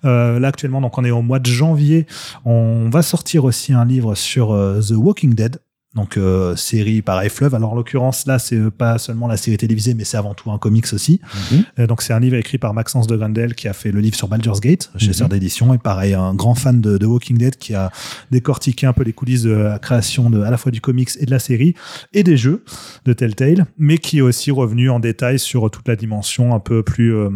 Euh, 0.04 0.38
là 0.40 0.48
actuellement, 0.48 0.80
donc 0.80 0.96
on 0.98 1.04
est 1.04 1.10
au 1.10 1.22
mois 1.22 1.38
de 1.38 1.50
janvier. 1.50 2.06
On 2.44 2.88
va 2.90 3.02
sortir 3.02 3.44
aussi 3.44 3.72
un 3.72 3.84
livre 3.84 4.14
sur 4.14 4.48
The 4.48 4.92
Walking 4.92 5.34
Dead. 5.34 5.58
Donc 5.96 6.16
euh, 6.16 6.54
série 6.54 7.02
pareil 7.02 7.30
fleuve. 7.30 7.52
Alors 7.56 7.72
en 7.72 7.74
l'occurrence 7.74 8.24
là 8.26 8.38
c'est 8.38 8.54
euh, 8.54 8.70
pas 8.70 8.98
seulement 8.98 9.26
la 9.26 9.36
série 9.36 9.56
télévisée 9.56 9.94
mais 9.94 10.04
c'est 10.04 10.16
avant 10.16 10.34
tout 10.34 10.52
un 10.52 10.58
comics 10.58 10.86
aussi. 10.92 11.20
Mhm. 11.50 11.64
Euh, 11.80 11.86
donc 11.88 12.02
c'est 12.02 12.12
un 12.12 12.20
livre 12.20 12.36
écrit 12.36 12.58
par 12.58 12.74
Maxence 12.74 13.08
de 13.08 13.16
Grendel 13.16 13.56
qui 13.56 13.66
a 13.66 13.72
fait 13.72 13.90
le 13.90 13.98
livre 13.98 14.14
sur 14.14 14.28
Baldur's 14.28 14.60
Gate 14.60 14.92
chez. 14.96 15.12
Sœur 15.12 15.28
d'édition 15.28 15.74
et 15.74 15.78
pareil 15.78 16.14
un 16.14 16.32
grand 16.32 16.54
fan 16.54 16.80
de, 16.80 16.96
de 16.96 17.06
Walking 17.06 17.36
Dead 17.38 17.56
qui 17.56 17.74
a 17.74 17.90
décortiqué 18.30 18.86
un 18.86 18.92
peu 18.92 19.02
les 19.02 19.12
coulisses 19.12 19.42
de 19.42 19.50
la 19.50 19.80
création 19.80 20.30
de 20.30 20.40
à 20.42 20.50
la 20.50 20.56
fois 20.56 20.70
du 20.70 20.80
comics 20.80 21.10
et 21.18 21.26
de 21.26 21.30
la 21.32 21.40
série 21.40 21.74
et 22.12 22.22
des 22.22 22.36
jeux 22.36 22.62
de 23.04 23.12
Telltale 23.12 23.66
mais 23.76 23.98
qui 23.98 24.18
est 24.18 24.22
aussi 24.22 24.52
revenu 24.52 24.90
en 24.90 25.00
détail 25.00 25.40
sur 25.40 25.68
toute 25.72 25.88
la 25.88 25.96
dimension 25.96 26.54
un 26.54 26.60
peu 26.60 26.84
plus 26.84 27.16
euh, 27.16 27.30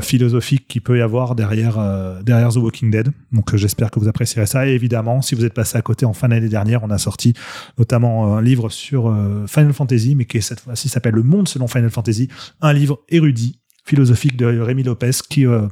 philosophique 0.00 0.66
qu'il 0.68 0.80
peut 0.80 0.96
y 0.96 1.02
avoir 1.02 1.34
derrière 1.34 1.74
derrière 2.22 2.48
The 2.48 2.56
Walking 2.56 2.90
Dead. 2.90 3.10
Donc 3.32 3.54
j'espère 3.54 3.90
que 3.90 4.00
vous 4.00 4.08
apprécierez 4.08 4.46
ça 4.46 4.66
et 4.66 4.70
évidemment 4.70 5.20
si 5.20 5.34
vous 5.34 5.44
êtes 5.44 5.54
passé 5.54 5.76
à 5.76 5.82
côté 5.82 6.06
en 6.06 6.14
fin 6.14 6.28
d'année 6.28 6.48
dernière 6.48 6.82
on 6.82 6.90
a 6.90 6.98
sorti 6.98 7.34
notamment 7.78 8.34
euh, 8.34 8.38
un 8.38 8.42
livre 8.42 8.68
sur 8.68 9.08
euh, 9.08 9.46
Final 9.46 9.72
Fantasy, 9.72 10.14
mais 10.14 10.24
qui 10.24 10.40
cette 10.42 10.60
fois-ci 10.60 10.88
s'appelle 10.88 11.14
Le 11.14 11.22
Monde 11.22 11.48
selon 11.48 11.66
Final 11.66 11.90
Fantasy, 11.90 12.28
un 12.60 12.72
livre 12.72 13.00
érudit, 13.08 13.60
philosophique 13.84 14.36
de 14.36 14.46
Rémi 14.46 14.82
Lopez, 14.82 15.10
qui 15.28 15.46
euh, 15.46 15.66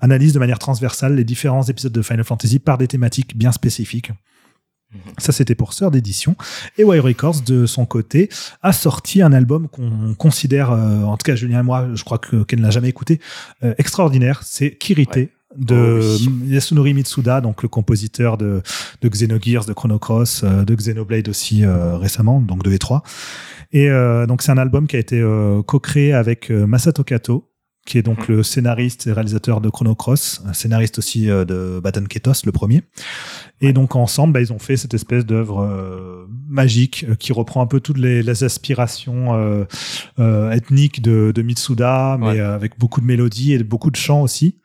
analyse 0.00 0.32
de 0.32 0.38
manière 0.38 0.58
transversale 0.58 1.14
les 1.14 1.24
différents 1.24 1.62
épisodes 1.62 1.92
de 1.92 2.02
Final 2.02 2.24
Fantasy 2.24 2.58
par 2.58 2.78
des 2.78 2.88
thématiques 2.88 3.36
bien 3.36 3.52
spécifiques. 3.52 4.10
Ça, 5.18 5.32
c'était 5.32 5.54
pour 5.54 5.72
Sœur 5.72 5.90
d'édition. 5.90 6.36
Et 6.78 6.84
Wire 6.84 7.02
Records, 7.04 7.40
de 7.42 7.66
son 7.66 7.86
côté, 7.86 8.28
a 8.62 8.72
sorti 8.72 9.22
un 9.22 9.32
album 9.32 9.68
qu'on 9.68 10.14
considère, 10.18 10.70
euh, 10.70 11.02
en 11.04 11.16
tout 11.16 11.24
cas 11.24 11.34
Julien 11.34 11.60
et 11.60 11.62
moi, 11.62 11.88
je 11.94 12.04
crois 12.04 12.18
que 12.18 12.42
Ken 12.44 12.58
ne 12.58 12.64
l'a 12.64 12.70
jamais 12.70 12.88
écouté, 12.88 13.20
euh, 13.64 13.74
extraordinaire. 13.78 14.40
C'est 14.44 14.72
Kirite 14.76 15.16
Ouais. 15.16 15.30
de 15.56 16.00
Oh 16.02 16.30
Yasunori 16.46 16.94
Mitsuda, 16.94 17.40
donc 17.42 17.62
le 17.62 17.68
compositeur 17.68 18.38
de, 18.38 18.62
de 19.02 19.08
Xenogears, 19.08 19.64
de 19.66 19.72
Chrono 19.74 19.98
Cross, 19.98 20.42
euh, 20.44 20.64
de 20.64 20.74
Xenoblade 20.74 21.28
aussi 21.28 21.64
euh, 21.64 21.96
récemment, 21.98 22.40
donc 22.40 22.62
de 22.62 22.70
E3. 22.70 23.02
Et 23.72 23.88
euh, 23.90 24.26
donc 24.26 24.42
c'est 24.42 24.52
un 24.52 24.58
album 24.58 24.86
qui 24.86 24.96
a 24.96 24.98
été 24.98 25.20
euh, 25.20 25.62
co-créé 25.62 26.12
avec 26.12 26.50
Masato 26.50 27.04
Kato, 27.04 27.48
qui 27.84 27.98
est 27.98 28.02
donc 28.02 28.28
Mhm. 28.28 28.36
le 28.36 28.42
scénariste 28.42 29.06
et 29.08 29.12
réalisateur 29.12 29.60
de 29.60 29.68
Chrono 29.68 29.94
Cross, 29.94 30.42
un 30.46 30.52
scénariste 30.52 30.98
aussi 30.98 31.28
euh, 31.28 31.44
de 31.44 31.80
Baton 31.82 32.04
Ketos, 32.04 32.44
le 32.46 32.52
premier. 32.52 32.82
Et 33.60 33.72
donc 33.72 33.96
ensemble, 33.96 34.32
bah, 34.34 34.40
ils 34.40 34.52
ont 34.52 34.58
fait 34.58 34.76
cette 34.76 34.94
espèce 34.94 35.26
d'œuvre 35.26 35.62
euh, 35.62 36.26
magique 36.48 37.04
euh, 37.08 37.14
qui 37.16 37.32
reprend 37.32 37.60
un 37.62 37.66
peu 37.66 37.80
toutes 37.80 37.98
les, 37.98 38.22
les 38.22 38.44
aspirations 38.44 39.66
ethniques 40.18 41.02
de, 41.02 41.32
de 41.34 41.42
Mitsuda, 41.42 42.16
mais 42.20 42.26
Ouais. 42.26 42.40
avec 42.40 42.78
beaucoup 42.78 43.00
de 43.00 43.06
mélodies 43.06 43.52
et 43.52 43.62
beaucoup 43.64 43.90
de 43.90 43.96
chants 43.96 44.22
aussi, 44.22 44.56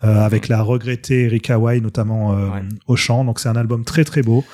avec 0.00 0.48
la 0.48 0.62
regrettée 0.62 1.24
Erika 1.24 1.58
Wai 1.58 1.80
notamment 1.80 2.30
Ouais. 2.30 2.62
au 2.86 2.96
chant. 2.96 3.24
Donc 3.24 3.40
c'est 3.40 3.48
un 3.48 3.56
album 3.56 3.84
très 3.84 4.04
très 4.04 4.22
beau. 4.22 4.44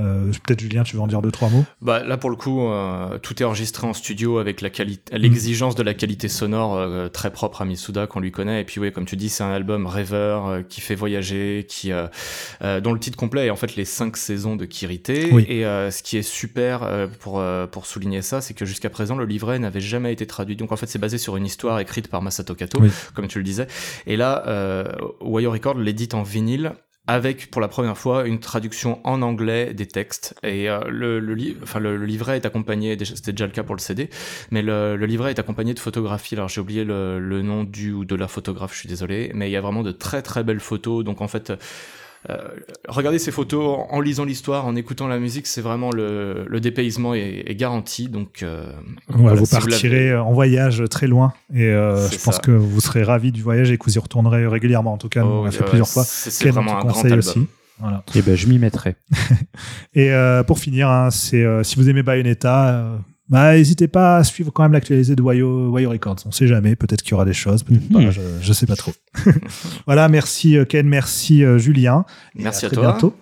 Euh, 0.00 0.30
Peut-être 0.46 0.60
Julien, 0.60 0.82
tu 0.84 0.96
veux 0.96 1.02
en 1.02 1.06
dire 1.06 1.20
deux 1.22 1.30
trois 1.32 1.48
mots? 1.48 1.64
Bah, 1.80 2.02
là, 2.04 2.16
pour 2.16 2.30
le 2.30 2.36
coup, 2.36 2.66
euh, 2.68 3.18
tout 3.18 3.42
est 3.42 3.44
enregistré 3.44 3.86
en 3.86 3.92
studio 3.92 4.38
avec 4.38 4.60
la 4.60 4.70
qualité, 4.70 5.18
l'exigence 5.18 5.74
de 5.74 5.82
la 5.82 5.94
qualité 5.94 6.28
sonore 6.28 6.76
euh, 6.76 7.08
très 7.08 7.30
propre 7.32 7.62
à 7.62 7.64
Mitsuda 7.64 8.06
qu'on 8.06 8.20
lui 8.20 8.30
connaît. 8.30 8.60
Et 8.60 8.64
puis, 8.64 8.80
oui, 8.80 8.92
comme 8.92 9.06
tu 9.06 9.16
dis, 9.16 9.28
c'est 9.28 9.42
un 9.42 9.50
album 9.50 9.86
rêveur 9.86 10.46
euh, 10.46 10.62
qui 10.62 10.80
fait 10.80 10.94
voyager, 10.94 11.66
qui, 11.68 11.92
euh, 11.92 12.06
euh, 12.62 12.80
dont 12.80 12.92
le 12.92 13.00
titre 13.00 13.16
complet 13.16 13.46
est 13.46 13.50
en 13.50 13.56
fait 13.56 13.74
les 13.76 13.84
cinq 13.84 14.16
saisons 14.16 14.56
de 14.56 14.64
Kirite. 14.66 15.10
Oui. 15.32 15.44
Et 15.48 15.64
euh, 15.66 15.90
ce 15.90 16.02
qui 16.02 16.16
est 16.16 16.22
super 16.22 16.82
euh, 16.84 17.06
pour, 17.20 17.40
euh, 17.40 17.66
pour 17.66 17.86
souligner 17.86 18.22
ça, 18.22 18.40
c'est 18.40 18.54
que 18.54 18.64
jusqu'à 18.64 18.90
présent, 18.90 19.16
le 19.16 19.24
livret 19.24 19.58
n'avait 19.58 19.80
jamais 19.80 20.12
été 20.12 20.26
traduit. 20.26 20.56
Donc, 20.56 20.70
en 20.72 20.76
fait, 20.76 20.86
c'est 20.86 20.98
basé 20.98 21.18
sur 21.18 21.36
une 21.36 21.46
histoire 21.46 21.78
écrite 21.80 22.08
par 22.08 22.22
Masato 22.22 22.54
Kato, 22.54 22.78
Oui. 22.80 22.90
comme 23.14 23.26
tu 23.28 23.38
le 23.38 23.44
disais. 23.44 23.66
Et 24.06 24.16
là, 24.16 24.44
euh, 24.46 24.84
Wire 25.20 25.50
Record 25.50 25.74
l'édite 25.78 26.14
en 26.14 26.22
vinyle 26.22 26.72
avec 27.08 27.50
pour 27.50 27.60
la 27.62 27.68
première 27.68 27.96
fois 27.96 28.28
une 28.28 28.38
traduction 28.38 29.00
en 29.02 29.22
anglais 29.22 29.72
des 29.72 29.86
textes. 29.86 30.34
Et 30.42 30.68
euh, 30.68 30.80
le, 30.88 31.18
le, 31.18 31.36
enfin, 31.62 31.80
le, 31.80 31.96
le 31.96 32.04
livret 32.06 32.36
est 32.36 32.46
accompagné 32.46 32.96
c'était 33.02 33.32
déjà 33.32 33.46
le 33.46 33.52
cas 33.52 33.62
pour 33.62 33.74
le 33.74 33.80
CD 33.80 34.10
mais 34.50 34.62
le, 34.62 34.96
livret 35.06 35.30
est 35.30 35.38
accompagné 35.38 35.74
de 35.74 35.80
photographies. 35.80 36.34
Alors 36.34 36.48
j'ai 36.48 36.60
oublié 36.60 36.84
le, 36.84 37.18
le 37.18 37.42
nom 37.42 37.64
du 37.64 37.92
ou 37.92 38.04
de 38.04 38.14
la 38.14 38.28
photographe 38.28 38.74
je 38.74 38.80
suis 38.80 38.88
désolé 38.88 39.32
mais 39.34 39.48
il 39.48 39.52
y 39.52 39.56
a 39.56 39.60
vraiment 39.62 39.82
de 39.82 39.90
très 39.90 40.22
très 40.22 40.44
belles 40.44 40.60
photos. 40.60 41.02
Donc 41.02 41.22
en 41.22 41.28
fait 41.28 41.52
euh, 42.30 42.36
regardez 42.88 43.18
ces 43.18 43.30
photos 43.30 43.78
en, 43.90 44.00
lisant 44.00 44.24
l'histoire 44.24 44.66
en 44.66 44.74
écoutant 44.74 45.06
la 45.06 45.18
musique 45.18 45.46
c'est 45.46 45.60
vraiment 45.60 45.90
le, 45.90 46.44
le 46.48 46.60
dépaysement 46.60 47.14
est, 47.14 47.44
est 47.46 47.54
garanti 47.54 48.08
donc 48.08 48.42
euh, 48.42 48.66
Ouais, 49.08 49.16
voilà, 49.16 49.36
vous 49.36 49.46
si 49.46 49.52
partirez 49.52 50.16
en 50.16 50.32
voyage 50.32 50.82
très 50.90 51.06
loin 51.06 51.32
et 51.54 51.62
euh, 51.64 52.08
je 52.10 52.18
pense 52.18 52.36
ça. 52.36 52.40
que 52.40 52.50
vous 52.50 52.80
serez 52.80 53.02
ravis 53.04 53.30
du 53.32 53.42
voyage 53.42 53.70
et 53.70 53.78
que 53.78 53.84
vous 53.84 53.94
y 53.96 53.98
retournerez 54.00 54.46
régulièrement. 54.46 54.92
En 54.94 54.98
tout 54.98 55.08
cas, 55.08 55.22
nous, 55.22 55.28
Oh, 55.28 55.38
on 55.40 55.44
l'a 55.44 55.50
oui, 55.50 55.54
fait 55.56 55.62
ouais, 55.62 55.68
plusieurs 55.68 55.88
fois. 55.88 56.04
c'est 56.04 56.50
vraiment 56.50 56.78
un 56.78 56.84
grand 56.84 57.04
album 57.04 57.18
aussi. 57.20 57.46
Voilà. 57.80 58.02
Et 58.16 58.22
ben, 58.22 58.34
je 58.34 58.48
m'y 58.48 58.58
mettrai. 58.58 58.96
Et 59.94 60.10
euh, 60.12 60.42
pour 60.42 60.58
finir, 60.58 60.88
hein, 60.88 61.10
c'est 61.10 61.44
euh, 61.44 61.62
si 61.62 61.76
vous 61.76 61.88
aimez 61.88 62.02
Bayonetta, 62.02 62.68
euh, 62.70 62.96
bah, 63.28 63.54
n'hésitez 63.54 63.88
pas 63.88 64.16
à 64.18 64.24
suivre 64.24 64.50
quand 64.52 64.62
même 64.62 64.72
l'actualité 64.72 65.14
de 65.14 65.22
Wayo, 65.22 65.70
Wayo 65.70 65.90
Records. 65.90 66.16
On 66.26 66.30
sait 66.30 66.46
jamais, 66.46 66.76
peut-être 66.76 67.02
qu'il 67.02 67.12
y 67.12 67.14
aura 67.14 67.24
des 67.24 67.32
choses, 67.32 67.62
peut-être 67.62 67.90
Mhm. 67.90 68.04
pas, 68.06 68.10
je, 68.10 68.20
je 68.40 68.52
sais 68.52 68.66
pas 68.66 68.76
trop. 68.76 68.92
voilà, 69.86 70.08
merci 70.08 70.56
euh, 70.56 70.64
Ken, 70.64 70.86
merci 70.86 71.44
euh, 71.44 71.58
Julien. 71.58 72.04
Et 72.38 72.42
Merci 72.42 72.66
à 72.66 72.68
très 72.68 72.76
toi. 72.76 72.90
bientôt. 72.92 73.14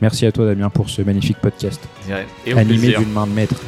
Merci 0.00 0.24
à 0.26 0.32
toi, 0.32 0.46
Damien, 0.46 0.70
pour 0.70 0.88
ce 0.88 1.02
magnifique 1.02 1.38
podcast, 1.38 1.80
Ouais, 2.08 2.26
et 2.46 2.54
au 2.54 2.58
animé 2.58 2.94
d'une 2.96 3.12
main 3.12 3.26
de 3.26 3.32
maître. 3.32 3.60